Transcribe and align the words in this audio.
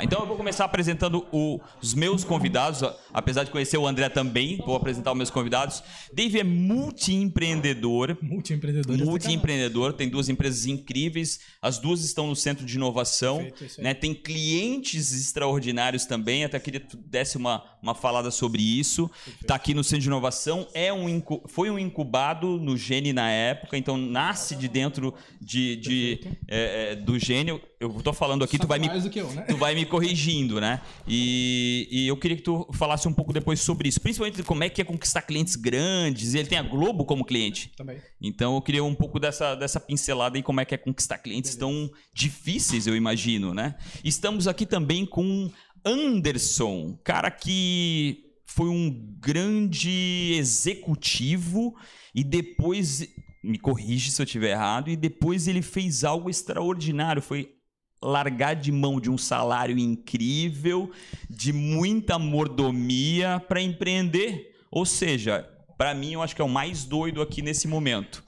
lá. 0.00 0.04
Então 0.04 0.20
eu 0.20 0.26
vou 0.26 0.36
começar 0.36 0.64
apresentando 0.64 1.26
o- 1.32 1.60
os 1.82 1.94
meus 1.94 2.24
convidados, 2.24 2.80
apesar 3.12 3.44
de 3.44 3.50
conhecer 3.50 3.76
o 3.78 3.86
André 3.86 4.08
também, 4.08 4.56
vou 4.58 4.74
apresentar 4.76 5.12
os 5.12 5.16
meus 5.16 5.30
convidados. 5.30 5.82
Dave 6.12 6.38
é 6.40 6.44
multiempreendedor, 6.44 8.16
Multiempreendedor. 8.22 8.96
multiempreendedor, 8.98 9.92
tem 9.92 10.08
duas 10.08 10.28
empresas 10.28 10.66
incríveis, 10.66 11.40
as 11.60 11.78
duas 11.78 12.02
estão 12.04 12.26
no 12.26 12.36
centro 12.36 12.64
de 12.64 12.76
inovação, 12.76 13.38
Perfeito, 13.38 13.82
né? 13.82 13.94
Tem 13.94 14.14
clientes 14.14 15.12
extraordinários 15.12 16.06
também, 16.06 16.44
até 16.44 16.58
queria 16.58 16.80
que 16.80 16.88
tu 16.88 16.96
desse 16.96 17.36
uma, 17.36 17.62
uma 17.82 17.94
falada 17.94 18.30
sobre 18.30 18.62
isso. 18.62 19.10
Está 19.40 19.54
aqui 19.54 19.74
no 19.74 19.82
centro 19.84 20.02
de 20.02 20.06
inovação, 20.08 20.66
é 20.74 20.92
um 20.92 21.20
foi 21.48 21.70
um 21.70 21.78
incubado 21.78 22.58
no 22.58 22.76
Gene 22.76 23.12
na 23.12 23.30
época, 23.30 23.76
então 23.76 23.96
nasce 23.96 24.54
de 24.56 24.68
dentro 24.68 25.14
de, 25.40 25.76
de, 25.76 26.20
é, 26.48 26.92
é, 26.92 26.96
do 26.96 27.18
Gene. 27.18 27.60
Eu 27.80 27.96
estou 27.96 28.12
falando 28.12 28.44
aqui, 28.44 28.58
tu 28.58 28.66
vai 28.66 28.78
me 28.78 28.86
eu, 29.14 29.30
né? 29.32 29.42
tu 29.48 29.56
vai 29.56 29.74
me 29.74 29.84
corrigindo, 29.90 30.60
né? 30.60 30.80
E, 31.06 31.88
e 31.90 32.08
eu 32.08 32.16
queria 32.16 32.36
que 32.36 32.42
tu 32.42 32.66
falasse 32.72 33.06
um 33.06 33.12
pouco 33.12 33.32
depois 33.32 33.60
sobre 33.60 33.88
isso, 33.88 34.00
principalmente 34.00 34.42
como 34.42 34.64
é 34.64 34.70
que 34.70 34.80
é 34.80 34.84
conquistar 34.84 35.22
clientes 35.22 35.56
grandes. 35.56 36.34
Ele 36.34 36.48
tem 36.48 36.58
a 36.58 36.62
Globo 36.62 37.04
como 37.04 37.24
cliente. 37.24 37.72
Também. 37.76 38.00
Então 38.20 38.54
eu 38.54 38.62
queria 38.62 38.84
um 38.84 38.94
pouco 38.94 39.18
dessa, 39.18 39.54
dessa 39.54 39.78
pincelada 39.80 40.38
em 40.38 40.42
como 40.42 40.60
é 40.60 40.64
que 40.64 40.74
é 40.74 40.78
conquistar 40.78 41.18
clientes 41.18 41.54
tão 41.56 41.90
difíceis, 42.14 42.86
eu 42.86 42.96
imagino, 42.96 43.52
né? 43.52 43.74
Estamos 44.02 44.46
aqui 44.48 44.64
também 44.64 45.04
com 45.04 45.50
Anderson, 45.84 46.98
cara 47.04 47.30
que 47.30 48.24
foi 48.46 48.68
um 48.68 48.90
grande 49.20 50.34
executivo 50.36 51.74
e 52.14 52.24
depois 52.24 53.06
me 53.42 53.58
corrige 53.58 54.10
se 54.10 54.20
eu 54.20 54.24
estiver 54.24 54.50
errado 54.50 54.90
e 54.90 54.96
depois 54.96 55.48
ele 55.48 55.62
fez 55.62 56.04
algo 56.04 56.28
extraordinário, 56.28 57.22
foi 57.22 57.54
largar 58.02 58.54
de 58.54 58.72
mão 58.72 59.00
de 59.00 59.10
um 59.10 59.18
salário 59.18 59.78
incrível, 59.78 60.90
de 61.28 61.52
muita 61.52 62.18
mordomia 62.18 63.42
para 63.46 63.60
empreender. 63.60 64.56
Ou 64.70 64.86
seja, 64.86 65.48
para 65.76 65.94
mim 65.94 66.12
eu 66.12 66.22
acho 66.22 66.34
que 66.34 66.42
é 66.42 66.44
o 66.44 66.48
mais 66.48 66.84
doido 66.84 67.20
aqui 67.20 67.42
nesse 67.42 67.68
momento. 67.68 68.22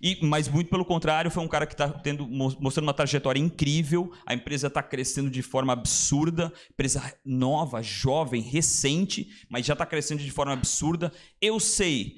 E, 0.00 0.18
mas 0.22 0.48
muito 0.48 0.68
pelo 0.68 0.84
contrário, 0.84 1.30
foi 1.30 1.42
um 1.42 1.48
cara 1.48 1.66
que 1.66 1.74
está 1.74 1.92
mostrando 2.28 2.86
uma 2.86 2.94
trajetória 2.94 3.40
incrível. 3.40 4.12
A 4.26 4.34
empresa 4.34 4.66
está 4.66 4.82
crescendo 4.82 5.30
de 5.30 5.42
forma 5.42 5.72
absurda, 5.72 6.52
empresa 6.70 7.14
nova, 7.24 7.82
jovem, 7.82 8.42
recente, 8.42 9.28
mas 9.48 9.66
já 9.66 9.72
está 9.72 9.86
crescendo 9.86 10.22
de 10.22 10.30
forma 10.30 10.52
absurda. 10.52 11.12
Eu 11.40 11.58
sei, 11.58 12.16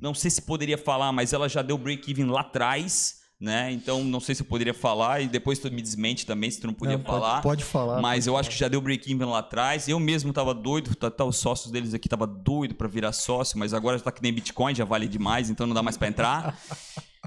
não 0.00 0.14
sei 0.14 0.30
se 0.30 0.42
poderia 0.42 0.78
falar, 0.78 1.12
mas 1.12 1.32
ela 1.32 1.48
já 1.48 1.62
deu 1.62 1.76
break-even 1.76 2.26
lá 2.26 2.40
atrás, 2.40 3.23
né? 3.44 3.70
Então 3.70 4.02
não 4.02 4.18
sei 4.18 4.34
se 4.34 4.42
eu 4.42 4.46
poderia 4.46 4.74
falar 4.74 5.20
e 5.20 5.28
depois 5.28 5.58
tu 5.58 5.70
me 5.70 5.82
desmente 5.82 6.24
também 6.26 6.50
se 6.50 6.60
tu 6.60 6.66
não 6.66 6.74
podia 6.74 6.96
Não, 6.96 7.04
pode- 7.04 7.20
falar. 7.20 7.42
Pode, 7.42 7.64
falar. 7.64 8.00
Mas 8.00 8.26
eu 8.26 8.36
acho 8.36 8.48
que 8.50 8.56
já 8.58 8.66
deu 8.66 8.80
break-even 8.80 9.26
lá 9.26 9.38
atrás. 9.40 9.86
Eu 9.86 10.00
mesmo 10.00 10.32
tava 10.32 10.54
doido, 10.54 10.94
tá, 10.94 11.10
tá, 11.10 11.24
os 11.24 11.36
sócios 11.36 11.70
deles 11.70 11.92
aqui 11.94 12.08
tava 12.08 12.26
doido 12.26 12.74
para 12.74 12.88
virar 12.88 13.12
sócio, 13.12 13.58
mas 13.58 13.74
agora 13.74 13.98
já 13.98 14.04
tá 14.04 14.10
que 14.12 14.22
nem 14.22 14.32
Bitcoin, 14.32 14.74
já 14.74 14.84
vale 14.84 15.06
demais, 15.06 15.50
então 15.50 15.66
não 15.66 15.74
dá 15.74 15.82
mais 15.82 15.96
para 15.96 16.08
entrar. 16.08 16.58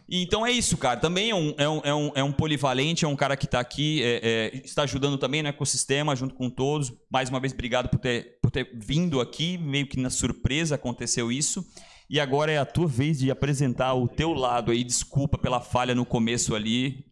Então 0.10 0.46
é 0.46 0.52
isso, 0.52 0.78
cara. 0.78 0.98
Também 1.00 1.30
é 1.32 1.36
um, 1.36 1.54
é 1.58 1.68
um, 1.70 1.82
é 1.84 1.94
um, 1.94 2.12
é 2.16 2.24
um 2.24 2.32
polivalente, 2.32 3.04
é 3.04 3.08
um 3.08 3.16
cara 3.16 3.36
que 3.36 3.46
está 3.46 3.60
aqui, 3.60 4.02
é, 4.02 4.52
é, 4.56 4.62
está 4.64 4.84
ajudando 4.84 5.18
também 5.18 5.42
no 5.44 5.50
ecossistema, 5.50 6.16
junto 6.16 6.34
com 6.34 6.50
todos. 6.50 6.94
Mais 7.12 7.30
uma 7.30 7.40
vez, 7.40 7.52
obrigado 7.54 7.90
por 7.90 8.00
ter, 8.00 8.40
por 8.42 8.50
ter 8.50 8.72
vindo 8.74 9.20
aqui, 9.20 9.58
meio 9.58 9.86
que 9.86 10.00
na 10.00 10.10
surpresa 10.10 10.76
aconteceu 10.76 11.32
isso. 11.32 11.66
E 12.10 12.20
agora 12.22 12.52
é 12.52 12.58
a 12.58 12.66
tua 12.66 12.88
vez 12.88 13.20
de 13.20 13.30
apresentar 13.30 13.94
o 13.94 14.08
teu 14.08 14.34
lado 14.34 14.72
aí. 14.72 14.84
Desculpa 14.84 15.38
pela 15.38 15.60
falha 15.60 15.94
no 15.94 16.06
começo 16.06 16.56
ali. 16.56 17.06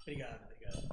Obrigado, 0.00 0.40
obrigado. 0.44 0.88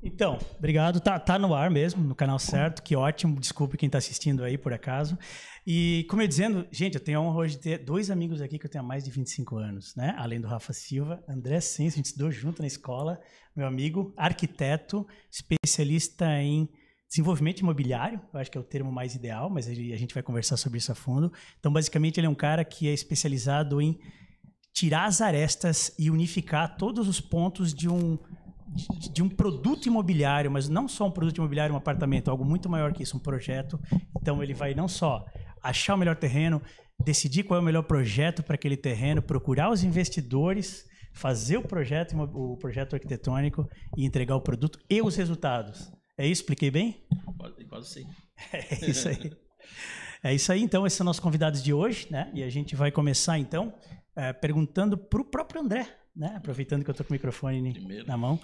Então, 0.00 0.38
obrigado. 0.56 1.00
Tá, 1.00 1.18
tá 1.18 1.38
no 1.38 1.52
ar 1.52 1.70
mesmo, 1.70 2.04
no 2.04 2.14
canal 2.14 2.38
certo. 2.38 2.82
Que 2.82 2.94
ótimo. 2.94 3.40
Desculpe 3.40 3.76
quem 3.76 3.88
está 3.88 3.98
assistindo 3.98 4.44
aí, 4.44 4.56
por 4.56 4.72
acaso. 4.72 5.18
E, 5.66 6.06
como 6.08 6.22
eu 6.22 6.28
dizendo, 6.28 6.66
gente, 6.70 6.94
eu 6.94 7.00
tenho 7.00 7.18
a 7.18 7.22
honra 7.22 7.38
hoje 7.38 7.56
de 7.56 7.62
ter 7.62 7.78
dois 7.78 8.10
amigos 8.10 8.40
aqui 8.40 8.58
que 8.58 8.66
eu 8.66 8.70
tenho 8.70 8.84
há 8.84 8.86
mais 8.86 9.04
de 9.04 9.10
25 9.10 9.56
anos, 9.56 9.94
né? 9.96 10.14
Além 10.18 10.40
do 10.40 10.46
Rafa 10.46 10.72
Silva, 10.72 11.22
André 11.28 11.60
Sens, 11.60 11.94
a 11.94 11.96
gente 11.96 12.06
estudou 12.06 12.30
junto 12.30 12.62
na 12.62 12.66
escola. 12.66 13.20
Meu 13.54 13.66
amigo, 13.66 14.12
arquiteto, 14.16 15.06
especialista 15.30 16.26
em 16.40 16.68
desenvolvimento 17.12 17.60
imobiliário, 17.60 18.18
eu 18.32 18.40
acho 18.40 18.50
que 18.50 18.56
é 18.56 18.60
o 18.60 18.64
termo 18.64 18.90
mais 18.90 19.14
ideal, 19.14 19.50
mas 19.50 19.68
a 19.68 19.74
gente 19.74 20.14
vai 20.14 20.22
conversar 20.22 20.56
sobre 20.56 20.78
isso 20.78 20.90
a 20.90 20.94
fundo. 20.94 21.30
Então, 21.60 21.70
basicamente, 21.70 22.18
ele 22.18 22.26
é 22.26 22.30
um 22.30 22.34
cara 22.34 22.64
que 22.64 22.88
é 22.88 22.92
especializado 22.94 23.82
em 23.82 24.00
tirar 24.72 25.04
as 25.04 25.20
arestas 25.20 25.94
e 25.98 26.10
unificar 26.10 26.74
todos 26.78 27.06
os 27.06 27.20
pontos 27.20 27.74
de 27.74 27.86
um 27.86 28.18
de, 29.12 29.22
um 29.22 29.28
produto 29.28 29.84
imobiliário, 29.86 30.50
mas 30.50 30.66
não 30.66 30.88
só 30.88 31.06
um 31.06 31.10
produto 31.10 31.36
imobiliário, 31.36 31.74
um 31.74 31.76
apartamento, 31.76 32.30
algo 32.30 32.42
muito 32.42 32.70
maior 32.70 32.94
que 32.94 33.02
isso, 33.02 33.18
um 33.18 33.20
projeto. 33.20 33.78
Então 34.18 34.42
ele 34.42 34.54
vai 34.54 34.74
não 34.74 34.88
só 34.88 35.26
achar 35.62 35.94
o 35.94 35.98
melhor 35.98 36.16
terreno, 36.16 36.62
decidir 37.04 37.42
qual 37.42 37.58
é 37.58 37.60
o 37.60 37.64
melhor 37.64 37.82
projeto 37.82 38.42
para 38.42 38.54
aquele 38.54 38.78
terreno, 38.78 39.20
procurar 39.20 39.70
os 39.70 39.84
investidores, 39.84 40.86
fazer 41.12 41.58
o 41.58 41.62
projeto, 41.62 42.16
o 42.18 42.56
projeto 42.56 42.94
arquitetônico 42.94 43.68
e 43.94 44.06
entregar 44.06 44.36
o 44.36 44.40
produto 44.40 44.78
e 44.88 45.02
os 45.02 45.16
resultados. 45.16 45.92
É 46.16 46.26
isso? 46.26 46.42
Expliquei 46.42 46.70
bem? 46.70 47.04
Quase, 47.38 47.64
quase 47.64 47.88
sei. 47.88 48.06
É 48.52 48.90
isso 48.90 49.08
aí. 49.08 49.32
É 50.24 50.34
isso 50.34 50.52
aí, 50.52 50.62
então, 50.62 50.86
esses 50.86 50.96
são 50.96 51.04
nossos 51.04 51.20
convidados 51.20 51.62
de 51.62 51.72
hoje, 51.72 52.06
né? 52.10 52.30
E 52.32 52.44
a 52.44 52.48
gente 52.48 52.76
vai 52.76 52.92
começar, 52.92 53.38
então, 53.38 53.74
eh, 54.14 54.32
perguntando 54.32 54.96
para 54.96 55.20
o 55.20 55.24
próprio 55.24 55.60
André, 55.60 55.86
né? 56.14 56.34
Aproveitando 56.36 56.84
que 56.84 56.90
eu 56.90 56.92
estou 56.92 57.04
com 57.04 57.12
o 57.12 57.14
microfone 57.14 57.72
Primeiro. 57.72 58.06
na 58.06 58.16
mão. 58.16 58.40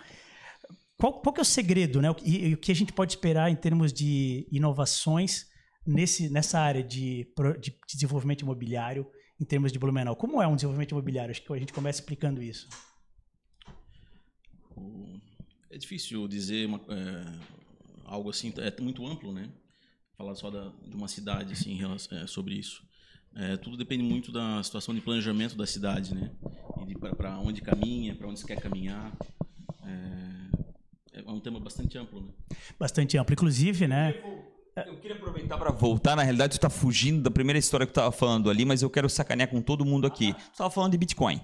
Qual, 0.96 1.20
qual 1.20 1.32
que 1.32 1.40
é 1.40 1.42
o 1.42 1.44
segredo, 1.44 2.02
né? 2.02 2.08
E, 2.24 2.48
e 2.48 2.54
o 2.54 2.56
que 2.56 2.72
a 2.72 2.74
gente 2.74 2.92
pode 2.92 3.12
esperar 3.12 3.48
em 3.48 3.54
termos 3.54 3.92
de 3.92 4.48
inovações 4.50 5.46
nesse, 5.86 6.28
nessa 6.28 6.58
área 6.58 6.82
de, 6.82 7.32
de 7.60 7.78
desenvolvimento 7.88 8.42
imobiliário, 8.42 9.06
em 9.40 9.44
termos 9.44 9.70
de 9.70 9.78
Blumenau? 9.78 10.16
Como 10.16 10.42
é 10.42 10.48
um 10.48 10.56
desenvolvimento 10.56 10.90
imobiliário? 10.90 11.30
Acho 11.30 11.42
que 11.42 11.52
a 11.52 11.58
gente 11.58 11.72
começa 11.72 12.00
explicando 12.00 12.42
isso. 12.42 12.68
É 15.70 15.78
difícil 15.78 16.26
dizer 16.26 16.66
uma, 16.66 16.80
é, 16.88 17.57
algo 18.08 18.30
assim, 18.30 18.52
é 18.56 18.80
muito 18.80 19.06
amplo, 19.06 19.32
né? 19.32 19.48
Falar 20.16 20.34
só 20.34 20.50
da, 20.50 20.72
de 20.86 20.96
uma 20.96 21.06
cidade 21.08 21.52
assim, 21.52 21.72
em 21.72 21.76
relação- 21.76 22.18
é, 22.18 22.26
sobre 22.26 22.54
isso. 22.54 22.82
É, 23.36 23.56
tudo 23.56 23.76
depende 23.76 24.02
muito 24.02 24.32
da 24.32 24.62
situação 24.62 24.94
de 24.94 25.00
planejamento 25.00 25.54
da 25.54 25.66
cidade, 25.66 26.14
né? 26.14 26.30
E 26.88 26.94
para 27.14 27.38
onde 27.38 27.60
caminha, 27.60 28.14
para 28.14 28.26
onde 28.26 28.40
se 28.40 28.46
quer 28.46 28.60
caminhar. 28.60 29.12
É, 29.84 31.20
é 31.20 31.30
um 31.30 31.38
tema 31.38 31.60
bastante 31.60 31.96
amplo, 31.98 32.20
né? 32.22 32.32
Bastante 32.78 33.16
amplo. 33.18 33.32
Inclusive, 33.32 33.86
né? 33.86 34.14
Eu 34.86 34.96
queria 34.98 35.16
aproveitar 35.16 35.58
para 35.58 35.70
voltar. 35.70 36.16
Na 36.16 36.22
realidade, 36.22 36.58
tu 36.58 36.60
tá 36.60 36.70
fugindo 36.70 37.22
da 37.22 37.30
primeira 37.30 37.58
história 37.58 37.84
que 37.86 37.92
tu 37.92 37.96
tava 37.96 38.12
falando 38.12 38.48
ali, 38.48 38.64
mas 38.64 38.80
eu 38.82 38.88
quero 38.88 39.08
sacanear 39.08 39.48
com 39.50 39.60
todo 39.60 39.84
mundo 39.84 40.06
aqui. 40.06 40.32
Tu 40.34 40.56
tava 40.56 40.70
falando 40.70 40.92
de 40.92 40.98
Bitcoin. 40.98 41.40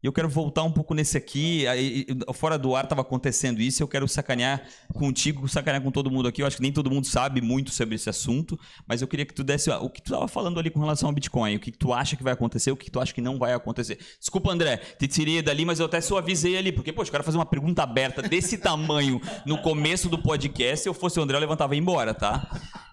E 0.00 0.06
eu 0.06 0.12
quero 0.12 0.28
voltar 0.28 0.62
um 0.62 0.70
pouco 0.70 0.94
nesse 0.94 1.16
aqui. 1.16 1.66
aí, 1.66 2.06
Fora 2.32 2.56
do 2.56 2.76
ar 2.76 2.86
tava 2.86 3.00
acontecendo 3.00 3.60
isso. 3.60 3.82
Eu 3.82 3.88
quero 3.88 4.06
sacanear 4.06 4.62
contigo, 4.94 5.48
sacanear 5.48 5.82
com 5.82 5.90
todo 5.90 6.08
mundo 6.08 6.28
aqui. 6.28 6.40
Eu 6.40 6.46
acho 6.46 6.56
que 6.56 6.62
nem 6.62 6.72
todo 6.72 6.88
mundo 6.88 7.04
sabe 7.04 7.40
muito 7.40 7.72
sobre 7.72 7.96
esse 7.96 8.08
assunto, 8.08 8.58
mas 8.86 9.02
eu 9.02 9.08
queria 9.08 9.26
que 9.26 9.34
tu 9.34 9.42
desse 9.42 9.70
o 9.70 9.90
que 9.90 10.00
tu 10.00 10.12
tava 10.12 10.28
falando 10.28 10.60
ali 10.60 10.70
com 10.70 10.78
relação 10.78 11.08
ao 11.08 11.12
Bitcoin. 11.12 11.56
O 11.56 11.60
que, 11.60 11.72
tu 11.72 11.92
acha 11.92 12.16
que 12.16 12.22
vai 12.22 12.32
acontecer, 12.32 12.70
o 12.70 12.76
que 12.76 12.90
tu 12.90 13.00
acha 13.00 13.12
que 13.12 13.20
não 13.20 13.38
vai 13.38 13.52
acontecer. 13.52 13.98
Desculpa, 14.20 14.52
André, 14.52 14.76
te 14.76 15.08
tirei 15.08 15.42
dali, 15.42 15.64
mas 15.64 15.80
eu 15.80 15.86
até 15.86 16.00
suavizei 16.00 16.56
ali, 16.56 16.70
porque, 16.70 16.92
poxa, 16.92 17.08
o 17.08 17.12
cara 17.12 17.24
fazer 17.24 17.38
uma 17.38 17.46
pergunta 17.46 17.82
aberta 17.82 18.22
desse 18.22 18.56
tamanho 18.58 19.20
no 19.44 19.58
começo 19.58 20.08
do 20.08 20.18
podcast, 20.18 20.84
se 20.84 20.88
eu 20.88 20.94
fosse 20.94 21.18
o 21.18 21.22
André, 21.24 21.36
eu 21.36 21.40
levantava 21.40 21.74
e 21.74 21.78
ia 21.78 21.82
embora, 21.82 22.14
tá? 22.14 22.48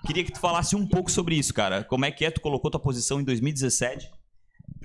Queria 0.07 0.23
que 0.23 0.31
tu 0.31 0.39
falasse 0.39 0.75
um 0.75 0.87
pouco 0.87 1.11
sobre 1.11 1.35
isso, 1.35 1.53
cara. 1.53 1.83
Como 1.83 2.03
é 2.03 2.09
que 2.09 2.25
é? 2.25 2.31
Tu 2.31 2.41
colocou 2.41 2.71
tua 2.71 2.79
posição 2.79 3.21
em 3.21 3.23
2017? 3.23 4.09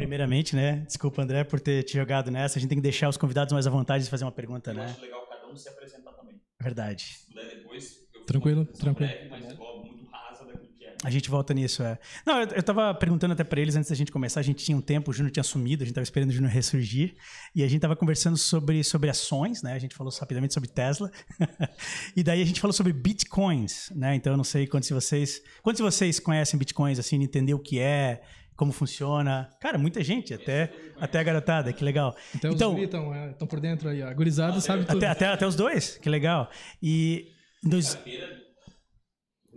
Primeiramente, 0.01 0.57
né? 0.57 0.83
Desculpa, 0.87 1.21
André, 1.21 1.45
por 1.45 1.61
ter 1.61 1.83
te 1.83 1.93
jogado 1.93 2.31
nessa. 2.31 2.59
A 2.59 2.61
gente 2.61 2.71
tem 2.71 2.79
que 2.79 2.83
deixar 2.83 3.11
os 3.11 3.19
convidados 3.19 3.53
mais 3.53 3.67
à 3.67 3.71
vontade 3.71 4.03
de 4.03 4.09
fazer 4.09 4.25
uma 4.25 4.33
pergunta, 4.33 4.73
né? 4.73 4.97
legal 4.99 5.27
cada 5.27 5.47
um 5.47 5.55
se 5.55 5.69
apresentar 5.69 6.13
também. 6.13 6.41
Verdade. 6.59 7.19
Se 7.19 7.27
puder 7.27 7.57
depois, 7.57 7.99
eu 8.15 8.25
Tranquilo, 8.25 8.65
tranquilo. 8.65 9.13
mas 9.29 9.45
muito 9.45 10.07
rasa 10.11 10.47
daquilo 10.47 10.73
que 10.79 10.87
é. 10.87 10.95
A 11.05 11.11
gente 11.11 11.29
volta 11.29 11.53
nisso, 11.53 11.83
é. 11.83 11.99
Não, 12.27 12.41
eu, 12.41 12.49
eu 12.49 12.63
tava 12.63 12.95
perguntando 12.95 13.35
até 13.35 13.45
pra 13.45 13.61
eles 13.61 13.77
antes 13.77 13.91
da 13.91 13.95
gente 13.95 14.11
começar. 14.11 14.41
A 14.41 14.43
gente 14.43 14.65
tinha 14.65 14.75
um 14.75 14.81
tempo, 14.81 15.11
o 15.11 15.13
Júnior 15.13 15.33
tinha 15.33 15.45
sumido, 15.45 15.83
a 15.83 15.87
gente 15.87 15.95
tava 15.95 16.03
esperando 16.03 16.31
o 16.31 16.33
Júnior 16.33 16.51
ressurgir. 16.51 17.15
E 17.55 17.63
a 17.63 17.69
gente 17.69 17.83
tava 17.83 17.95
conversando 17.95 18.39
sobre, 18.39 18.83
sobre 18.83 19.11
ações, 19.11 19.63
né? 19.63 19.75
A 19.75 19.79
gente 19.79 19.95
falou 19.95 20.11
rapidamente 20.19 20.55
sobre 20.55 20.71
Tesla. 20.71 21.11
e 22.17 22.23
daí 22.23 22.41
a 22.41 22.47
gente 22.47 22.59
falou 22.59 22.73
sobre 22.73 22.95
bitcoins, 22.95 23.91
né? 23.95 24.15
Então 24.15 24.33
eu 24.33 24.37
não 24.39 24.45
sei 24.45 24.67
quantos 24.67 24.89
de 24.89 24.95
vocês. 24.95 25.43
Quantos 25.63 25.77
de 25.77 25.83
vocês 25.83 26.19
conhecem 26.19 26.59
bitcoins, 26.59 26.99
assim, 26.99 27.23
entender 27.23 27.53
o 27.53 27.59
que 27.59 27.79
é, 27.79 28.23
como 28.61 28.73
funciona? 28.73 29.49
Cara, 29.59 29.79
muita 29.79 30.05
gente, 30.05 30.35
até, 30.35 30.71
até 31.01 31.19
a 31.19 31.23
garotada, 31.23 31.73
que 31.73 31.83
legal. 31.83 32.15
Até 32.35 32.47
os 32.47 32.55
então, 32.57 32.79
estão 32.79 33.15
é, 33.15 33.33
por 33.33 33.59
dentro 33.59 33.89
aí. 33.89 34.03
A 34.03 34.13
gurizada 34.13 34.61
sabe 34.61 34.85
tudo. 34.85 34.99
até, 34.99 35.07
até, 35.07 35.27
até 35.29 35.47
os 35.47 35.57
dois, 35.57 35.97
que 35.97 36.11
legal. 36.11 36.51
E. 36.83 37.29
em 37.65 37.71
dois- 37.71 37.87
Você 37.95 38.03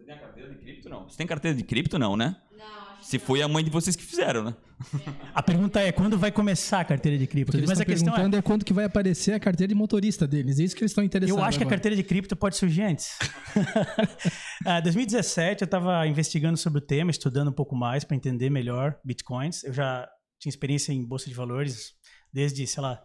tem 0.06 0.14
a 0.16 0.18
carteira 0.18 0.50
de 0.52 0.56
cripto, 0.58 0.88
não? 0.88 1.04
Você 1.10 1.18
tem 1.18 1.28
carteira 1.28 1.58
de 1.58 1.64
cripto, 1.66 2.00
não, 2.00 2.16
né? 2.16 2.34
Não, 2.58 2.83
Se 3.13 3.19
foi 3.19 3.44
a 3.44 3.48
mãe 3.48 3.63
de 3.63 3.69
vocês 3.69 3.95
que 3.95 4.04
fizeram, 4.04 4.44
né? 4.44 4.56
A 5.36 5.44
pergunta 5.44 5.80
é 5.80 5.92
quando 5.92 6.18
vai 6.18 6.31
começar 6.31 6.80
a 6.80 6.83
carteira 6.83 7.15
de 7.15 7.27
cripto? 7.27 7.56
Mas 7.56 7.69
a 7.69 7.74
estão 7.74 7.86
questão 7.86 8.07
é, 8.12 8.15
perguntando 8.15 8.38
é... 8.38 8.42
quando 8.42 8.65
que 8.65 8.74
vai 8.74 8.86
aparecer 8.86 9.33
a 9.33 9.39
carteira 9.39 9.68
de 9.68 9.75
motorista 9.75 10.27
deles. 10.27 10.60
É 10.60 10.63
isso 10.63 10.75
que 10.75 10.81
eles 10.81 10.89
estão 10.89 11.04
interessados 11.04 11.39
eu 11.39 11.45
acho 11.45 11.60
que 11.60 11.63
a 11.63 11.68
agora. 11.68 11.75
carteira 11.75 11.95
de 11.95 12.01
cripto 12.01 12.36
pode 12.36 12.57
surgir 12.57 12.81
antes. 12.81 13.19
Em 14.65 14.81
2017 14.81 15.62
eu 15.62 15.65
estava 15.65 16.07
investigando 16.07 16.57
sobre 16.57 16.80
o 16.80 16.81
tema, 16.81 17.12
estudando 17.12 17.50
um 17.50 17.54
pouco 17.54 17.75
mais 17.75 18.04
para 18.04 18.18
entender 18.18 18.50
melhor 18.50 18.98
bitcoins. 19.06 19.63
Eu 19.63 19.74
já 19.74 20.10
tinha 20.39 20.50
experiência 20.50 20.92
em 20.92 21.06
bolsa 21.06 21.30
de 21.30 21.36
valores 21.36 21.92
desde, 22.33 22.65
sei 22.65 22.81
lá, 22.81 23.00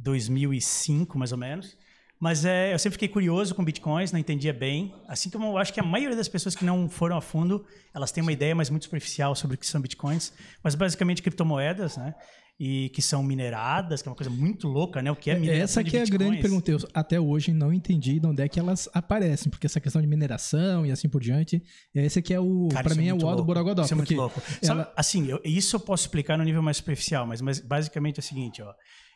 2005 0.00 1.16
mais 1.16 1.30
ou 1.30 1.38
menos. 1.38 1.76
Mas 2.24 2.42
é, 2.46 2.72
eu 2.72 2.78
sempre 2.78 2.94
fiquei 2.94 3.08
curioso 3.08 3.54
com 3.54 3.62
bitcoins, 3.62 4.10
não 4.10 4.18
entendia 4.18 4.50
bem. 4.50 4.94
Assim 5.06 5.28
como 5.28 5.44
eu 5.48 5.58
acho 5.58 5.74
que 5.74 5.78
a 5.78 5.82
maioria 5.82 6.16
das 6.16 6.26
pessoas 6.26 6.56
que 6.56 6.64
não 6.64 6.88
foram 6.88 7.18
a 7.18 7.20
fundo, 7.20 7.66
elas 7.94 8.10
têm 8.10 8.22
uma 8.22 8.32
ideia, 8.32 8.54
mas 8.54 8.70
muito 8.70 8.84
superficial 8.84 9.34
sobre 9.34 9.56
o 9.56 9.58
que 9.58 9.66
são 9.66 9.78
bitcoins. 9.78 10.32
Mas 10.62 10.74
basicamente 10.74 11.20
criptomoedas, 11.20 11.98
né? 11.98 12.14
E 12.58 12.88
que 12.94 13.02
são 13.02 13.22
mineradas, 13.22 14.00
que 14.00 14.08
é 14.08 14.10
uma 14.10 14.16
coisa 14.16 14.30
muito 14.30 14.66
louca, 14.66 15.02
né? 15.02 15.10
O 15.10 15.16
que 15.16 15.28
é 15.30 15.34
mineração 15.38 15.82
Essa 15.82 15.84
que 15.84 15.98
é 15.98 16.00
a 16.00 16.06
grande 16.06 16.40
pergunta. 16.40 16.70
Eu 16.70 16.78
até 16.94 17.20
hoje 17.20 17.52
não 17.52 17.70
entendi 17.70 18.18
de 18.18 18.26
onde 18.26 18.40
é 18.42 18.48
que 18.48 18.58
elas 18.58 18.88
aparecem, 18.94 19.50
porque 19.50 19.66
essa 19.66 19.78
questão 19.78 20.00
de 20.00 20.08
mineração 20.08 20.86
e 20.86 20.90
assim 20.90 21.10
por 21.10 21.20
diante, 21.20 21.62
esse 21.94 22.20
aqui 22.20 22.32
é 22.32 22.40
o, 22.40 22.68
para 22.72 22.86
isso 22.86 22.96
mim 22.98 23.08
é 23.08 23.10
muito 23.10 23.26
o 23.26 23.28
ó 23.28 23.34
do. 23.34 23.44
Borogodó, 23.44 23.82
Isso 23.82 23.92
é 23.92 23.96
muito 23.98 24.14
louco. 24.14 24.40
Sabe, 24.62 24.80
ela- 24.80 24.92
assim, 24.96 25.28
eu- 25.28 25.42
isso 25.44 25.76
eu 25.76 25.80
posso 25.80 26.04
explicar 26.04 26.38
no 26.38 26.44
nível 26.44 26.62
mais 26.62 26.78
superficial, 26.78 27.26
mas, 27.26 27.42
mas 27.42 27.60
basicamente 27.60 28.16
é 28.16 28.20
o 28.20 28.24
seguinte, 28.24 28.62
ó. 28.62 28.72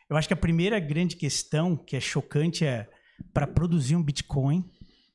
Eu 0.07 0.15
acho 0.15 0.27
que 0.27 0.33
a 0.35 0.37
primeira 0.37 0.79
grande 0.79 1.15
questão 1.15 1.75
que 1.75 1.95
é 1.95 1.99
chocante 1.99 2.63
é 2.63 2.87
para 3.33 3.47
produzir 3.47 3.95
um 3.95 4.03
Bitcoin 4.03 4.63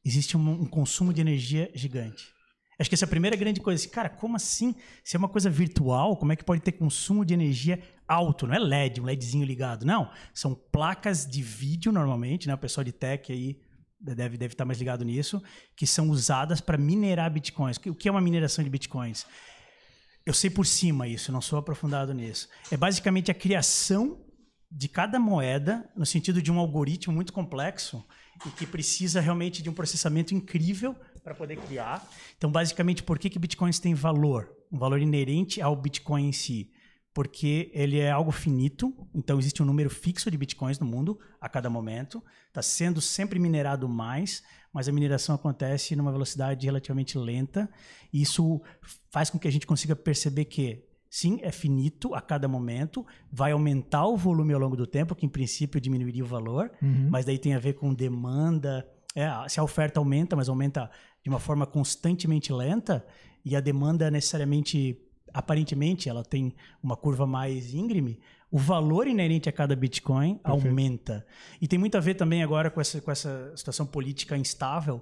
existe 0.05 0.37
um, 0.37 0.51
um 0.63 0.67
consumo 0.67 1.13
de 1.13 1.21
energia 1.21 1.71
gigante. 1.75 2.35
Acho 2.79 2.91
que 2.91 2.95
essa 2.95 3.05
é 3.05 3.07
a 3.07 3.11
primeira 3.11 3.37
grande 3.37 3.61
coisa. 3.61 3.81
Assim, 3.81 3.91
cara, 3.91 4.09
como 4.09 4.37
assim? 4.37 4.75
Se 5.05 5.17
é 5.17 5.19
uma 5.19 5.29
coisa 5.29 5.49
virtual, 5.49 6.17
como 6.17 6.33
é 6.33 6.37
que 6.37 6.45
pode 6.45 6.61
ter 6.61 6.73
consumo 6.73 7.25
de 7.25 7.33
energia 7.33 7.81
alto? 8.07 8.47
Não 8.47 8.55
é 8.55 8.59
LED, 8.59 9.01
um 9.01 9.05
LEDzinho 9.05 9.45
ligado. 9.45 9.87
Não. 9.87 10.11
São 10.33 10.55
placas 10.55 11.25
de 11.25 11.41
vídeo, 11.41 11.93
normalmente, 11.93 12.49
né? 12.49 12.55
O 12.55 12.59
pessoal 12.59 12.85
de 12.85 12.93
tech 12.93 13.33
aí 13.33 13.61
deve, 14.01 14.37
deve 14.37 14.55
estar 14.55 14.65
mais 14.65 14.79
ligado 14.79 15.05
nisso, 15.05 15.43
que 15.77 15.87
são 15.87 16.11
usadas 16.11 16.61
para 16.61 16.77
minerar 16.77 17.31
bitcoins. 17.33 17.77
O 17.87 17.95
que 17.95 18.09
é 18.09 18.11
uma 18.11 18.21
mineração 18.21 18.65
de 18.65 18.71
bitcoins? 18.71 19.25
Eu 20.27 20.35
sei 20.35 20.51
por 20.51 20.67
cima 20.67 21.07
isso, 21.07 21.31
não 21.31 21.41
sou 21.41 21.59
aprofundado 21.59 22.13
nisso. 22.13 22.49
É 22.71 22.77
basicamente 22.77 23.31
a 23.31 23.35
criação 23.35 24.24
de 24.77 24.89
cada 24.89 25.21
moeda, 25.21 25.89
no 25.97 26.05
sentido 26.05 26.43
de 26.43 26.51
um 26.51 26.59
algoritmo 26.59 27.15
muito 27.15 27.33
complexo 27.33 28.05
e 28.45 28.51
que 28.51 28.67
precisa 28.67 29.21
realmente 29.21 29.63
de 29.63 29.71
um 29.71 29.73
processamento 29.73 30.35
incrível 30.35 30.97
para 31.23 31.33
poder 31.33 31.57
criar. 31.57 32.05
Então, 32.37 32.51
basicamente, 32.51 33.01
por 33.01 33.17
que, 33.17 33.31
que 33.31 33.39
bitcoins 33.39 33.79
têm 33.79 33.95
valor? 33.95 34.53
Um 34.73 34.79
valor 34.79 35.01
inerente 35.01 35.63
ao 35.63 35.77
Bitcoin 35.77 36.29
em 36.29 36.33
si. 36.33 36.73
Porque 37.15 37.71
ele 37.73 38.01
é 38.01 38.11
algo 38.11 38.33
finito, 38.33 38.93
então 39.15 39.39
existe 39.39 39.63
um 39.63 39.67
número 39.67 39.89
fixo 39.89 40.29
de 40.29 40.37
bitcoins 40.37 40.81
no 40.81 40.87
mundo 40.87 41.21
a 41.41 41.49
cada 41.49 41.71
momento. 41.71 42.21
Está 42.49 42.61
sendo 42.61 43.01
sempre 43.01 43.39
minerado 43.39 43.89
mais, 43.89 44.43
mas 44.73 44.89
a 44.89 44.93
mineração 44.93 45.37
acontece 45.37 45.95
numa 45.95 46.11
velocidade 46.11 46.67
relativamente 46.67 47.17
lenta. 47.17 47.71
E 48.13 48.21
isso 48.21 48.61
faz 49.13 49.31
com 49.31 49.39
que 49.39 49.47
a 49.47 49.53
gente 49.53 49.69
consiga 49.69 49.95
perceber 49.95 50.47
que 50.47 50.85
sim, 51.17 51.39
é 51.43 51.53
finito 51.53 52.13
a 52.13 52.21
cada 52.21 52.49
momento, 52.49 53.07
vai 53.31 53.53
aumentar 53.53 54.05
o 54.07 54.17
volume 54.17 54.53
ao 54.53 54.59
longo 54.59 54.77
do 54.77 54.85
tempo, 54.85 55.15
que 55.15 55.25
em 55.25 55.29
princípio 55.29 55.81
diminuiria 55.81 56.25
o 56.25 56.27
valor, 56.27 56.73
Uhum. 56.83 57.07
mas 57.09 57.25
daí 57.25 57.39
tem 57.39 57.55
a 57.55 57.59
ver 57.61 57.75
com 57.75 57.95
demanda. 57.95 58.85
É, 59.15 59.29
se 59.49 59.61
a 59.61 59.63
oferta 59.63 60.01
aumenta, 60.01 60.35
mas 60.35 60.49
aumenta 60.49 60.91
de 61.23 61.29
uma 61.31 61.39
forma 61.39 61.67
constantemente 61.67 62.53
lenta, 62.53 63.07
e 63.45 63.55
a 63.55 63.61
demanda 63.61 64.11
necessariamente, 64.11 64.99
aparentemente, 65.33 66.09
ela 66.09 66.25
tem 66.25 66.53
uma 66.83 66.97
curva 66.97 67.25
mais 67.29 67.73
íngreme, 67.75 68.19
o 68.51 68.59
valor 68.59 69.07
inerente 69.07 69.49
a 69.49 69.53
cada 69.53 69.77
Bitcoin 69.77 70.35
Perfeito. 70.39 70.67
aumenta. 70.67 71.25
E 71.61 71.69
tem 71.69 71.79
muito 71.79 71.97
a 71.97 72.01
ver 72.01 72.15
também 72.15 72.43
agora 72.43 72.71
com 72.71 72.81
essa, 72.81 73.01
com 73.01 73.11
essa 73.13 73.53
situação 73.57 73.87
política 73.87 74.37
instável. 74.37 75.01